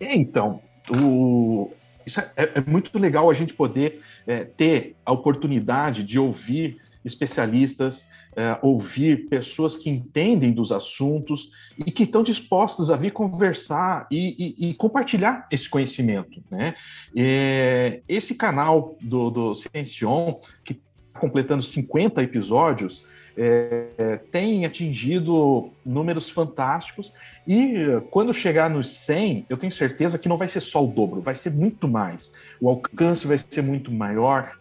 Então, 0.00 0.60
o, 0.90 1.70
isso 2.10 2.20
é, 2.20 2.30
é, 2.36 2.60
muito 2.66 2.98
legal 2.98 3.30
a 3.30 3.34
gente 3.34 3.54
poder 3.54 4.00
é, 4.26 4.44
ter 4.44 4.96
a 5.06 5.12
oportunidade 5.12 6.02
de 6.02 6.18
ouvir 6.18 6.78
especialistas, 7.04 8.06
é, 8.36 8.58
ouvir 8.62 9.28
pessoas 9.28 9.76
que 9.76 9.88
entendem 9.88 10.52
dos 10.52 10.70
assuntos 10.70 11.50
e 11.78 11.90
que 11.90 12.02
estão 12.02 12.22
dispostas 12.22 12.90
a 12.90 12.96
vir 12.96 13.12
conversar 13.12 14.06
e, 14.10 14.56
e, 14.58 14.70
e 14.70 14.74
compartilhar 14.74 15.46
esse 15.50 15.68
conhecimento. 15.68 16.42
Né? 16.50 16.74
É, 17.16 18.00
esse 18.08 18.34
canal 18.34 18.98
do, 19.00 19.30
do 19.30 19.54
Ciencion, 19.54 20.34
que 20.64 20.74
está 20.74 21.20
completando 21.20 21.62
50 21.62 22.22
episódios, 22.22 23.06
é, 23.36 24.18
tem 24.30 24.64
atingido 24.64 25.70
números 25.84 26.28
fantásticos 26.28 27.12
e 27.46 28.00
quando 28.10 28.34
chegar 28.34 28.68
nos 28.68 28.88
100, 28.90 29.46
eu 29.48 29.56
tenho 29.56 29.72
certeza 29.72 30.18
que 30.18 30.28
não 30.28 30.36
vai 30.36 30.48
ser 30.48 30.60
só 30.60 30.84
o 30.84 30.88
dobro, 30.88 31.20
vai 31.20 31.34
ser 31.34 31.50
muito 31.50 31.88
mais. 31.88 32.32
O 32.60 32.68
alcance 32.68 33.26
vai 33.26 33.38
ser 33.38 33.62
muito 33.62 33.90
maior, 33.90 34.52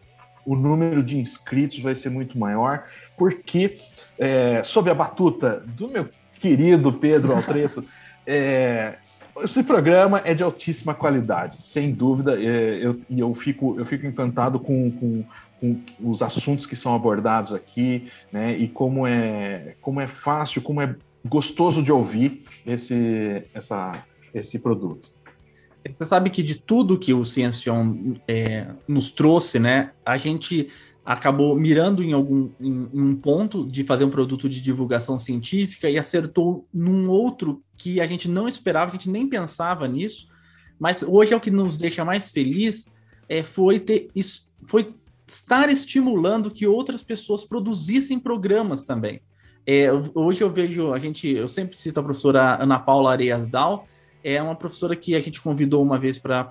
o 0.46 0.56
número 0.56 1.04
de 1.04 1.18
inscritos 1.18 1.80
vai 1.80 1.96
ser 1.96 2.10
muito 2.10 2.38
maior, 2.38 2.86
porque 3.18 3.80
é, 4.18 4.64
sob 4.64 4.90
a 4.90 4.94
batuta 4.94 5.64
do 5.68 5.88
meu 5.88 6.10
querido 6.40 6.91
Pedro 6.94 7.36
Altreto, 7.36 7.84
é, 8.26 8.98
esse 9.44 9.64
programa 9.64 10.22
é 10.26 10.34
de 10.34 10.44
altíssima 10.44 10.94
qualidade, 10.94 11.62
sem 11.62 11.91
dúvida. 11.91 12.40
É, 12.41 12.86
eu, 12.86 13.00
e 13.10 13.20
eu 13.20 13.34
fico, 13.36 13.76
eu 13.78 13.86
fico 13.86 14.06
encantado 14.06 14.60
com, 14.60 14.91
com, 14.91 15.24
com, 15.60 15.81
os 15.99 16.22
assuntos 16.22 16.65
que 16.65 16.76
são 16.76 16.95
abordados 16.95 17.53
aqui, 17.53 18.10
né? 18.31 18.57
E 18.57 18.68
como 18.68 19.06
é, 19.06 19.76
como 19.81 19.99
é 20.02 20.07
fácil, 20.07 20.61
como 20.61 20.81
é 20.81 20.95
gostoso 21.26 21.84
de 21.84 21.91
ouvir 21.91 22.44
esse, 22.65 23.44
essa, 23.53 24.03
esse 24.34 24.60
produto. 24.60 25.11
Você 25.90 26.06
sabe 26.06 26.30
que 26.30 26.44
de 26.44 26.56
tudo 26.56 26.99
que 26.99 27.14
o 27.14 27.23
Ciencion 27.23 28.15
é, 28.27 28.68
nos 28.88 29.11
trouxe, 29.11 29.60
né? 29.60 29.91
A 30.06 30.18
gente 30.18 30.69
acabou 31.06 31.56
mirando 31.56 32.03
em 32.03 32.14
algum 32.14 32.49
em, 32.60 32.90
em 32.94 33.02
um 33.02 33.15
ponto 33.15 33.65
de 33.65 33.84
fazer 33.84 34.06
um 34.06 34.10
produto 34.10 34.48
de 34.48 34.61
divulgação 34.61 35.18
científica 35.18 35.90
e 35.90 35.98
acertou 35.98 36.68
num 36.73 37.10
outro 37.10 37.64
que 37.76 37.99
a 37.99 38.06
gente 38.06 38.30
não 38.30 38.48
esperava, 38.48 38.91
a 38.91 38.91
gente 38.91 39.10
nem 39.10 39.27
pensava 39.27 39.88
nisso, 39.88 40.27
mas 40.77 41.02
hoje 41.02 41.34
é 41.34 41.36
o 41.36 41.40
que 41.40 41.49
nos 41.49 41.77
deixa 41.77 42.06
mais 42.06 42.30
feliz 42.30 42.86
é, 43.27 43.41
foi 43.41 43.80
ter 43.80 44.10
foi 44.65 44.94
estar 45.34 45.70
estimulando 45.70 46.52
que 46.52 46.68
outras 46.68 47.04
pessoas 47.04 47.44
produzissem 47.44 48.20
programas 48.20 48.84
também. 48.84 49.22
É, 49.66 49.90
hoje 50.16 50.42
eu 50.42 50.50
vejo 50.50 50.94
a 50.94 51.00
gente, 51.00 51.28
eu 51.28 51.48
sempre 51.48 51.78
cito 51.78 52.00
a 52.00 52.04
professora 52.04 52.62
Ana 52.62 52.80
Paula 52.80 53.12
Areias 53.12 53.48
Dal, 53.48 53.88
é 54.24 54.42
uma 54.42 54.56
professora 54.56 54.96
que 54.96 55.16
a 55.16 55.20
gente 55.20 55.42
convidou 55.42 55.82
uma 55.82 55.98
vez 55.98 56.20
para 56.20 56.44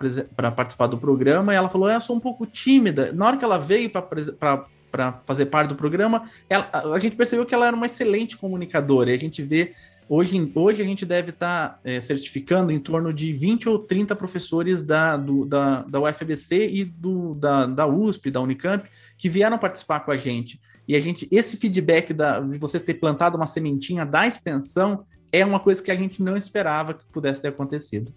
participar 0.52 0.86
do 0.86 0.96
programa 0.96 1.52
e 1.52 1.56
ela 1.56 1.68
falou: 1.68 1.88
é, 1.88 1.96
Eu 1.96 2.00
sou 2.00 2.16
um 2.16 2.20
pouco 2.20 2.46
tímida. 2.46 3.12
Na 3.12 3.26
hora 3.26 3.36
que 3.36 3.44
ela 3.44 3.58
veio 3.58 3.90
para 3.90 5.20
fazer 5.26 5.46
parte 5.46 5.68
do 5.68 5.74
programa, 5.74 6.30
ela, 6.48 6.70
a 6.94 6.98
gente 6.98 7.16
percebeu 7.16 7.44
que 7.44 7.54
ela 7.54 7.66
era 7.66 7.76
uma 7.76 7.86
excelente 7.86 8.36
comunicadora. 8.36 9.10
E 9.10 9.14
a 9.14 9.18
gente 9.18 9.42
vê. 9.42 9.74
Hoje, 10.10 10.50
hoje 10.54 10.80
a 10.80 10.86
gente 10.86 11.04
deve 11.04 11.30
estar 11.30 11.68
tá, 11.68 11.80
é, 11.84 12.00
certificando 12.00 12.72
em 12.72 12.80
torno 12.80 13.12
de 13.12 13.30
20 13.30 13.68
ou 13.68 13.78
30 13.78 14.16
professores 14.16 14.82
da, 14.82 15.18
do, 15.18 15.44
da, 15.44 15.82
da 15.82 16.00
UFBC 16.00 16.70
e 16.70 16.84
do, 16.84 17.34
da, 17.34 17.66
da 17.66 17.86
USP, 17.86 18.30
da 18.30 18.40
Unicamp, 18.40 18.88
que 19.18 19.28
vieram 19.28 19.58
participar 19.58 20.00
com 20.00 20.10
a 20.10 20.16
gente. 20.16 20.58
E 20.86 20.96
a 20.96 21.00
gente, 21.00 21.28
esse 21.30 21.58
feedback 21.58 22.14
da, 22.14 22.40
de 22.40 22.56
você 22.56 22.80
ter 22.80 22.94
plantado 22.94 23.36
uma 23.36 23.46
sementinha 23.46 24.06
da 24.06 24.26
extensão 24.26 25.04
é 25.30 25.44
uma 25.44 25.60
coisa 25.60 25.82
que 25.82 25.90
a 25.90 25.94
gente 25.94 26.22
não 26.22 26.38
esperava 26.38 26.94
que 26.94 27.04
pudesse 27.12 27.42
ter 27.42 27.48
acontecido. 27.48 28.10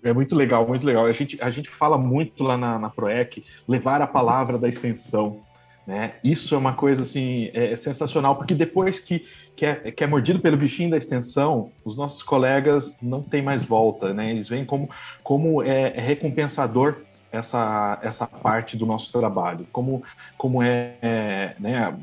É 0.00 0.12
muito 0.12 0.36
legal, 0.36 0.66
muito 0.66 0.86
legal. 0.86 1.06
A 1.06 1.12
gente, 1.12 1.36
a 1.42 1.50
gente 1.50 1.68
fala 1.68 1.98
muito 1.98 2.44
lá 2.44 2.56
na, 2.56 2.78
na 2.78 2.88
PROEC, 2.88 3.44
levar 3.66 4.00
a 4.00 4.06
palavra 4.06 4.58
da 4.58 4.68
extensão. 4.68 5.40
Né? 5.86 6.14
Isso 6.22 6.54
é 6.54 6.58
uma 6.58 6.74
coisa 6.74 7.02
assim, 7.02 7.50
é, 7.52 7.72
é 7.72 7.76
sensacional, 7.76 8.36
porque 8.36 8.54
depois 8.54 9.00
que, 9.00 9.26
que, 9.56 9.66
é, 9.66 9.90
que 9.90 10.04
é 10.04 10.06
mordido 10.06 10.38
pelo 10.38 10.56
bichinho 10.56 10.90
da 10.90 10.96
extensão, 10.96 11.72
os 11.84 11.96
nossos 11.96 12.22
colegas 12.22 12.96
não 13.02 13.20
têm 13.20 13.42
mais 13.42 13.64
volta, 13.64 14.14
né? 14.14 14.30
Eles 14.30 14.48
veem 14.48 14.64
como, 14.64 14.88
como 15.24 15.60
é, 15.62 15.92
é 15.96 16.00
recompensador 16.00 16.98
essa, 17.32 17.98
essa 18.00 18.26
parte 18.26 18.76
do 18.76 18.86
nosso 18.86 19.10
trabalho, 19.10 19.66
como, 19.72 20.04
como 20.38 20.62
é, 20.62 20.94
é 21.02 21.56
né, 21.58 21.98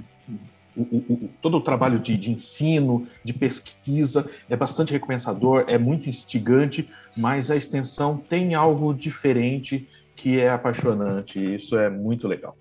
o, 0.76 0.82
o, 0.82 1.30
todo 1.42 1.58
o 1.58 1.62
trabalho 1.62 2.00
de, 2.00 2.18
de, 2.18 2.32
ensino, 2.32 3.08
de 3.24 3.32
pesquisa 3.32 4.30
é 4.50 4.56
bastante 4.56 4.92
recompensador, 4.92 5.66
é 5.68 5.78
muito 5.78 6.10
instigante, 6.10 6.90
mas 7.16 7.50
a 7.50 7.56
extensão 7.56 8.18
tem 8.18 8.56
algo 8.56 8.94
diferente 8.94 9.88
que 10.16 10.40
é 10.40 10.50
apaixonante. 10.50 11.40
Isso 11.56 11.78
é 11.78 11.90
muito 11.90 12.28
legal. 12.28 12.58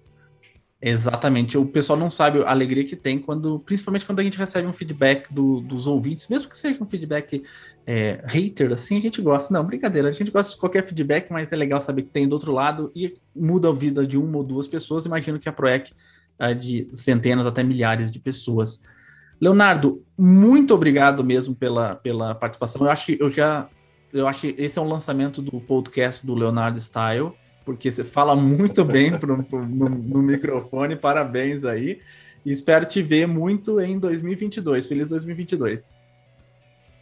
Exatamente. 0.80 1.58
O 1.58 1.66
pessoal 1.66 1.98
não 1.98 2.08
sabe 2.08 2.40
a 2.42 2.50
alegria 2.50 2.84
que 2.84 2.94
tem 2.94 3.18
quando, 3.18 3.58
principalmente 3.60 4.06
quando 4.06 4.20
a 4.20 4.22
gente 4.22 4.38
recebe 4.38 4.66
um 4.68 4.72
feedback 4.72 5.32
do, 5.32 5.60
dos 5.60 5.88
ouvintes, 5.88 6.28
mesmo 6.28 6.48
que 6.48 6.56
seja 6.56 6.82
um 6.82 6.86
feedback 6.86 7.42
é, 7.84 8.22
hater, 8.26 8.70
assim, 8.72 8.96
a 8.96 9.00
gente 9.00 9.20
gosta. 9.20 9.52
Não, 9.52 9.64
brincadeira, 9.64 10.08
a 10.08 10.12
gente 10.12 10.30
gosta 10.30 10.52
de 10.52 10.58
qualquer 10.58 10.86
feedback, 10.86 11.32
mas 11.32 11.52
é 11.52 11.56
legal 11.56 11.80
saber 11.80 12.02
que 12.02 12.10
tem 12.10 12.28
do 12.28 12.32
outro 12.34 12.52
lado 12.52 12.92
e 12.94 13.16
muda 13.34 13.68
a 13.68 13.72
vida 13.72 14.06
de 14.06 14.16
uma 14.16 14.38
ou 14.38 14.44
duas 14.44 14.68
pessoas. 14.68 15.04
Imagino 15.04 15.40
que 15.40 15.48
a 15.48 15.52
Proec 15.52 15.92
de 16.60 16.86
centenas 16.94 17.46
até 17.46 17.64
milhares 17.64 18.10
de 18.10 18.20
pessoas. 18.20 18.80
Leonardo, 19.40 20.04
muito 20.16 20.74
obrigado 20.74 21.24
mesmo 21.24 21.54
pela, 21.54 21.96
pela 21.96 22.34
participação. 22.34 22.84
Eu 22.84 22.90
acho 22.90 23.12
eu 23.12 23.30
já 23.30 23.68
eu 24.12 24.26
acho 24.26 24.40
que 24.42 24.54
esse 24.56 24.78
é 24.78 24.82
um 24.82 24.88
lançamento 24.88 25.42
do 25.42 25.60
podcast 25.60 26.24
do 26.24 26.34
Leonardo 26.34 26.78
Style, 26.78 27.32
porque 27.68 27.90
você 27.90 28.02
fala 28.02 28.34
muito 28.34 28.82
bem 28.82 29.18
pro, 29.18 29.44
pro, 29.44 29.68
no, 29.68 29.90
no, 29.90 30.22
microfone. 30.22 30.96
Parabéns 30.96 31.66
aí. 31.66 32.00
E 32.46 32.50
espero 32.50 32.86
te 32.86 33.02
ver 33.02 33.28
muito 33.28 33.78
em 33.78 33.98
2022. 33.98 34.88
Feliz 34.88 35.10
2022. 35.10 35.92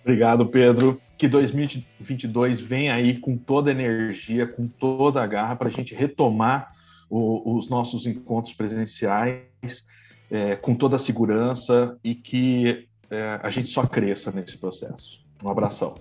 Obrigado, 0.03 0.45
Pedro. 0.45 1.01
Que 1.17 1.29
2022 1.29 2.59
venha 2.59 2.97
aí 2.97 3.17
com 3.21 3.37
toda 3.37 3.71
a 3.71 3.73
energia, 3.73 4.45
com 4.45 4.67
toda 4.67 5.23
a 5.23 5.27
garra 5.29 5.55
para 5.55 5.69
a 5.69 5.71
gente 5.71 5.95
retomar 5.95 6.73
o, 7.09 7.57
os 7.57 7.69
nossos 7.69 8.05
encontros 8.05 8.53
presenciais 8.53 9.87
é, 10.29 10.57
com 10.57 10.75
toda 10.75 10.97
a 10.97 10.99
segurança 10.99 11.97
e 12.03 12.13
que 12.13 12.89
é, 13.09 13.39
a 13.41 13.51
gente 13.51 13.69
só 13.71 13.87
cresça 13.87 14.33
nesse 14.33 14.59
processo. 14.59 15.21
Um 15.45 15.49
abração. 15.49 15.95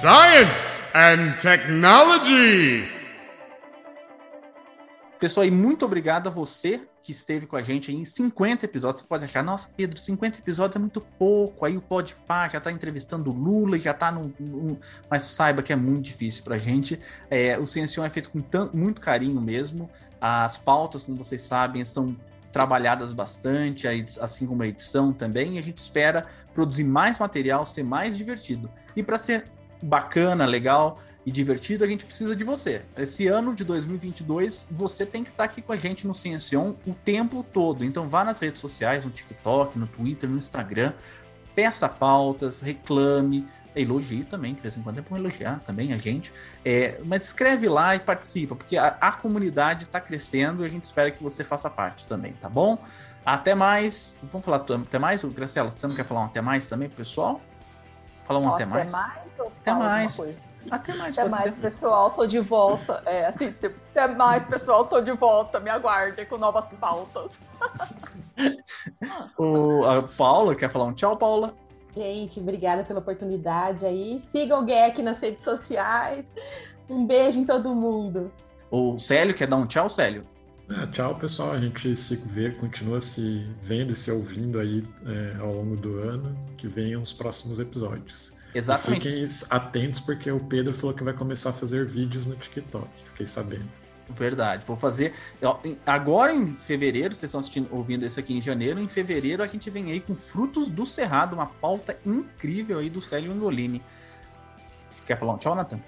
Science 0.00 0.82
and 0.94 1.38
Technology. 1.40 2.86
Pessoal, 5.18 5.46
e 5.46 5.50
muito 5.50 5.86
obrigado 5.86 6.26
a 6.26 6.30
você 6.30 6.82
que 7.02 7.12
esteve 7.12 7.46
com 7.46 7.56
a 7.56 7.62
gente 7.62 7.90
em 7.90 8.04
50 8.04 8.66
episódios. 8.66 9.00
Você 9.00 9.06
pode 9.06 9.24
achar, 9.24 9.42
nossa, 9.42 9.70
Pedro, 9.74 9.98
50 9.98 10.40
episódios 10.40 10.76
é 10.76 10.78
muito 10.78 11.00
pouco. 11.00 11.64
Aí 11.64 11.78
o 11.78 11.80
Podpah 11.80 12.46
já 12.46 12.58
está 12.58 12.70
entrevistando 12.70 13.30
o 13.30 13.32
Lula, 13.34 13.78
já 13.78 13.92
está 13.92 14.12
no, 14.12 14.34
no, 14.38 14.78
Mas 15.10 15.22
saiba 15.22 15.62
que 15.62 15.72
é 15.72 15.76
muito 15.76 16.04
difícil 16.04 16.44
para 16.44 16.56
a 16.56 16.58
gente. 16.58 17.00
É, 17.30 17.58
o 17.58 17.64
Ciencião 17.64 18.04
é 18.04 18.10
feito 18.10 18.28
com 18.28 18.42
tanto, 18.42 18.76
muito 18.76 19.00
carinho 19.00 19.40
mesmo. 19.40 19.88
As 20.20 20.58
pautas, 20.58 21.04
como 21.04 21.16
vocês 21.16 21.40
sabem, 21.40 21.82
são 21.86 22.14
trabalhadas 22.52 23.14
bastante, 23.14 23.88
assim 24.20 24.46
como 24.46 24.62
a 24.62 24.66
edição 24.66 25.10
também. 25.10 25.56
E 25.56 25.58
a 25.58 25.62
gente 25.62 25.78
espera 25.78 26.26
produzir 26.52 26.84
mais 26.84 27.18
material, 27.18 27.64
ser 27.64 27.82
mais 27.82 28.14
divertido. 28.14 28.70
E 28.94 29.02
para 29.02 29.16
ser 29.16 29.55
bacana, 29.82 30.44
legal, 30.46 31.00
e 31.26 31.32
divertido, 31.32 31.82
a 31.82 31.88
gente 31.88 32.06
precisa 32.06 32.36
de 32.36 32.44
você. 32.44 32.82
Esse 32.96 33.26
ano 33.26 33.52
de 33.52 33.64
2022, 33.64 34.68
você 34.70 35.04
tem 35.04 35.24
que 35.24 35.30
estar 35.30 35.42
aqui 35.42 35.60
com 35.60 35.72
a 35.72 35.76
gente 35.76 36.06
no 36.06 36.14
Ciencion 36.14 36.74
o 36.86 36.94
tempo 36.94 37.44
todo. 37.52 37.84
Então 37.84 38.08
vá 38.08 38.24
nas 38.24 38.38
redes 38.38 38.60
sociais, 38.60 39.04
no 39.04 39.10
TikTok, 39.10 39.76
no 39.76 39.88
Twitter, 39.88 40.30
no 40.30 40.36
Instagram, 40.36 40.92
peça 41.52 41.88
pautas, 41.88 42.60
reclame, 42.60 43.44
elogie 43.74 44.24
também, 44.24 44.54
de 44.54 44.60
vez 44.60 44.76
em 44.76 44.82
quando 44.82 44.98
é 44.98 45.02
bom 45.02 45.16
elogiar 45.16 45.60
também 45.66 45.92
a 45.92 45.98
gente. 45.98 46.32
É, 46.64 47.00
mas 47.04 47.24
escreve 47.24 47.68
lá 47.68 47.96
e 47.96 47.98
participa, 47.98 48.54
porque 48.54 48.76
a, 48.76 48.96
a 49.00 49.10
comunidade 49.10 49.82
está 49.82 50.00
crescendo 50.00 50.62
e 50.62 50.66
a 50.66 50.68
gente 50.68 50.84
espera 50.84 51.10
que 51.10 51.20
você 51.20 51.42
faça 51.42 51.68
parte 51.68 52.06
também, 52.06 52.34
tá 52.34 52.48
bom? 52.48 52.78
Até 53.24 53.52
mais. 53.52 54.16
Vamos 54.30 54.44
falar 54.44 54.58
até 54.58 54.98
mais, 55.00 55.24
Graciela? 55.24 55.72
Você 55.72 55.88
não 55.88 55.96
quer 55.96 56.06
falar 56.06 56.20
um 56.20 56.26
até 56.26 56.40
mais 56.40 56.68
também 56.68 56.88
pro 56.88 56.98
pessoal? 56.98 57.40
Falar 58.26 58.40
um 58.40 58.48
até, 58.48 58.64
até 58.64 58.66
mais? 58.66 58.92
mais 58.92 59.26
até 59.38 59.72
mais. 59.72 60.20
Até 60.68 60.94
mais, 60.94 61.16
Até 61.16 61.28
mais, 61.28 61.54
ser. 61.54 61.60
pessoal, 61.60 62.10
tô 62.10 62.26
de 62.26 62.40
volta. 62.40 63.00
É, 63.06 63.26
assim, 63.26 63.52
tipo, 63.52 63.78
até 63.90 64.08
mais, 64.08 64.44
pessoal, 64.44 64.84
tô 64.84 65.00
de 65.00 65.12
volta. 65.12 65.60
Me 65.60 65.70
aguardem 65.70 66.26
com 66.26 66.36
novas 66.36 66.72
pautas. 66.72 67.30
o, 69.38 69.84
a 69.84 70.02
Paula, 70.02 70.56
quer 70.56 70.68
falar 70.68 70.86
um 70.86 70.92
tchau, 70.92 71.16
Paula? 71.16 71.54
Gente, 71.96 72.40
obrigada 72.40 72.82
pela 72.82 72.98
oportunidade 72.98 73.86
aí. 73.86 74.20
Sigam 74.20 74.64
o 74.64 74.68
GEC 74.68 75.02
nas 75.02 75.20
redes 75.20 75.44
sociais. 75.44 76.34
Um 76.90 77.06
beijo 77.06 77.38
em 77.38 77.46
todo 77.46 77.72
mundo. 77.72 78.32
O 78.68 78.98
Célio 78.98 79.36
quer 79.36 79.46
dar 79.46 79.56
um 79.56 79.66
tchau, 79.66 79.88
Célio? 79.88 80.26
É, 80.68 80.86
tchau, 80.88 81.14
pessoal. 81.14 81.52
A 81.52 81.60
gente 81.60 81.94
se 81.94 82.28
vê, 82.28 82.50
continua 82.50 83.00
se 83.00 83.46
vendo 83.62 83.92
e 83.92 83.96
se 83.96 84.10
ouvindo 84.10 84.58
aí 84.58 84.84
é, 85.06 85.36
ao 85.40 85.52
longo 85.52 85.76
do 85.76 85.98
ano. 85.98 86.36
Que 86.56 86.66
venham 86.66 87.00
os 87.00 87.12
próximos 87.12 87.58
episódios. 87.60 88.34
Exatamente. 88.54 89.08
E 89.08 89.26
fiquem 89.26 89.46
atentos 89.50 90.00
porque 90.00 90.30
o 90.30 90.40
Pedro 90.40 90.72
falou 90.72 90.94
que 90.94 91.04
vai 91.04 91.14
começar 91.14 91.50
a 91.50 91.52
fazer 91.52 91.84
vídeos 91.86 92.26
no 92.26 92.34
TikTok. 92.34 92.88
Fiquei 93.04 93.26
sabendo. 93.26 93.68
Verdade, 94.08 94.62
vou 94.64 94.76
fazer. 94.76 95.12
Agora 95.84 96.32
em 96.32 96.54
fevereiro, 96.54 97.12
vocês 97.12 97.24
estão 97.24 97.40
assistindo, 97.40 97.68
ouvindo 97.72 98.06
esse 98.06 98.18
aqui 98.20 98.34
em 98.34 98.40
janeiro. 98.40 98.80
Em 98.80 98.86
fevereiro 98.86 99.42
a 99.42 99.46
gente 99.46 99.68
vem 99.68 99.90
aí 99.90 100.00
com 100.00 100.14
Frutos 100.14 100.68
do 100.68 100.86
Cerrado, 100.86 101.34
uma 101.34 101.46
pauta 101.46 101.98
incrível 102.06 102.78
aí 102.78 102.88
do 102.88 103.02
Célio 103.02 103.32
Angolini. 103.32 103.82
Quer 105.04 105.18
falar 105.18 105.34
um 105.34 105.38
tchau, 105.38 105.54
Nathan? 105.54 105.80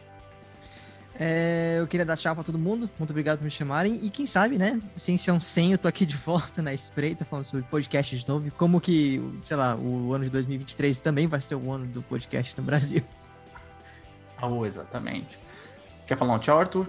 É, 1.21 1.79
eu 1.81 1.87
queria 1.89 2.07
dar 2.07 2.17
tchau 2.17 2.33
pra 2.33 2.45
todo 2.45 2.57
mundo. 2.57 2.89
Muito 2.97 3.11
obrigado 3.11 3.39
por 3.39 3.45
me 3.45 3.51
chamarem. 3.51 3.99
E 4.03 4.09
quem 4.09 4.25
sabe, 4.25 4.57
né? 4.57 4.81
Ciência 4.95 5.39
100, 5.39 5.73
eu 5.73 5.79
tô 5.79 5.89
aqui 5.89 6.07
de 6.07 6.17
volta 6.17 6.63
na 6.63 6.73
espreita, 6.73 7.25
falando 7.25 7.47
sobre 7.47 7.67
podcast 7.67 8.17
de 8.17 8.29
novo. 8.29 8.49
Como 8.53 8.81
que, 8.81 9.21
sei 9.43 9.57
lá, 9.57 9.75
o 9.75 10.15
ano 10.15 10.25
de 10.25 10.31
2023 10.31 11.01
também 11.01 11.27
vai 11.27 11.41
ser 11.41 11.57
o 11.57 11.73
ano 11.73 11.87
do 11.87 12.03
podcast 12.03 12.57
no 12.57 12.63
Brasil. 12.63 13.03
Oh, 14.41 14.65
exatamente. 14.67 15.39
Quer 16.07 16.17
falar 16.17 16.35
um 16.35 16.39
tchau, 16.39 16.61
Arthur? 16.61 16.89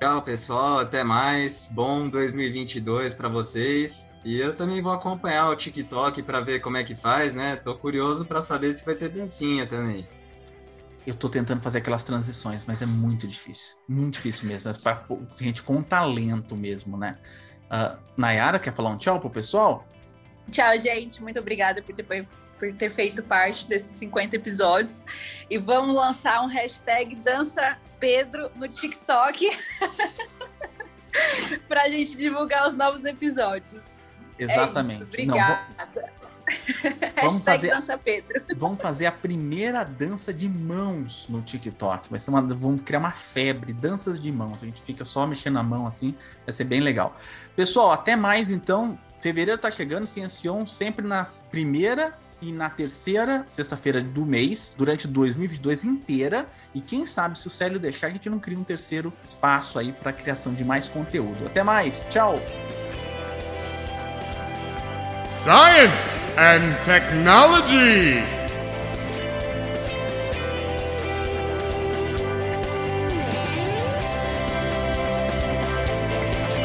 Tchau, 0.00 0.22
pessoal. 0.22 0.80
Até 0.80 1.04
mais. 1.04 1.70
Bom 1.70 2.08
2022 2.08 3.14
para 3.14 3.28
vocês. 3.28 4.10
E 4.24 4.40
eu 4.40 4.56
também 4.56 4.82
vou 4.82 4.92
acompanhar 4.92 5.48
o 5.48 5.54
TikTok 5.54 6.20
para 6.24 6.40
ver 6.40 6.58
como 6.58 6.76
é 6.78 6.82
que 6.82 6.96
faz, 6.96 7.32
né? 7.32 7.54
Tô 7.54 7.76
curioso 7.76 8.24
para 8.24 8.42
saber 8.42 8.74
se 8.74 8.84
vai 8.84 8.96
ter 8.96 9.08
dancinha 9.08 9.68
também. 9.68 10.04
Eu 11.06 11.14
tô 11.14 11.28
tentando 11.28 11.60
fazer 11.60 11.78
aquelas 11.78 12.04
transições, 12.04 12.64
mas 12.64 12.80
é 12.80 12.86
muito 12.86 13.26
difícil. 13.26 13.76
Muito 13.88 14.14
difícil 14.14 14.48
mesmo. 14.48 14.70
É 14.70 14.74
para 14.74 15.04
gente 15.36 15.62
com 15.62 15.82
talento 15.82 16.56
mesmo, 16.56 16.96
né? 16.96 17.18
Uh, 17.64 17.98
Nayara, 18.16 18.58
quer 18.58 18.72
falar 18.72 18.90
um 18.90 18.98
tchau 18.98 19.18
pro 19.18 19.30
pessoal? 19.30 19.86
Tchau, 20.50 20.78
gente. 20.78 21.22
Muito 21.22 21.40
obrigada 21.40 21.82
por 21.82 21.94
ter, 21.94 22.04
por 22.04 22.72
ter 22.74 22.90
feito 22.90 23.22
parte 23.22 23.66
desses 23.68 23.90
50 23.98 24.36
episódios. 24.36 25.02
E 25.50 25.58
vamos 25.58 25.94
lançar 25.94 26.42
um 26.42 26.46
hashtag 26.46 27.16
Dança 27.16 27.76
Pedro 27.98 28.50
no 28.56 28.68
TikTok 28.68 29.48
para 31.66 31.82
a 31.82 31.88
gente 31.88 32.16
divulgar 32.16 32.66
os 32.66 32.74
novos 32.74 33.04
episódios. 33.04 33.84
Exatamente. 34.38 35.02
É 35.02 35.04
obrigada. 35.04 35.66
Não, 35.76 36.21
vamos 37.22 37.42
fazer, 37.42 37.68
dança 37.68 37.98
Pedro. 37.98 38.42
Vamos 38.56 38.80
fazer 38.80 39.06
a 39.06 39.12
primeira 39.12 39.84
dança 39.84 40.32
de 40.32 40.48
mãos 40.48 41.26
no 41.28 41.40
TikTok. 41.40 42.08
Vai 42.10 42.20
ser 42.20 42.30
uma, 42.30 42.40
vamos 42.40 42.82
criar 42.82 42.98
uma 42.98 43.12
febre, 43.12 43.72
danças 43.72 44.20
de 44.20 44.30
mãos. 44.30 44.62
A 44.62 44.66
gente 44.66 44.82
fica 44.82 45.04
só 45.04 45.26
mexendo 45.26 45.58
a 45.58 45.62
mão 45.62 45.86
assim, 45.86 46.14
vai 46.44 46.52
ser 46.52 46.64
bem 46.64 46.80
legal. 46.80 47.16
Pessoal, 47.54 47.92
até 47.92 48.16
mais 48.16 48.50
então. 48.50 48.98
Fevereiro 49.20 49.60
tá 49.60 49.70
chegando, 49.70 50.04
Ciencion 50.04 50.66
sempre 50.66 51.06
na 51.06 51.22
primeira 51.48 52.18
e 52.40 52.50
na 52.50 52.68
terceira 52.68 53.44
sexta-feira 53.46 54.02
do 54.02 54.26
mês, 54.26 54.74
durante 54.76 55.06
2022 55.06 55.84
inteira. 55.84 56.48
E 56.74 56.80
quem 56.80 57.06
sabe, 57.06 57.38
se 57.38 57.46
o 57.46 57.50
Célio 57.50 57.78
deixar, 57.78 58.08
a 58.08 58.10
gente 58.10 58.28
não 58.28 58.40
cria 58.40 58.58
um 58.58 58.64
terceiro 58.64 59.12
espaço 59.24 59.78
aí 59.78 59.92
para 59.92 60.12
criação 60.12 60.52
de 60.52 60.64
mais 60.64 60.88
conteúdo. 60.88 61.46
Até 61.46 61.62
mais, 61.62 62.04
tchau! 62.10 62.34
Science 65.32 66.22
and 66.36 66.76
Technology. 66.84 68.22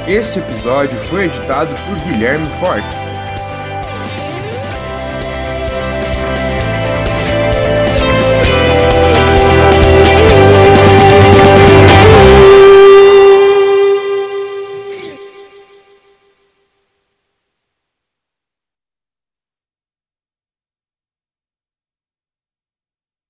Este 0.08 0.40
episódio 0.40 0.96
foi 1.10 1.26
editado 1.26 1.76
por 1.88 1.96
Guilherme 2.02 2.48
Fortes. 2.60 3.07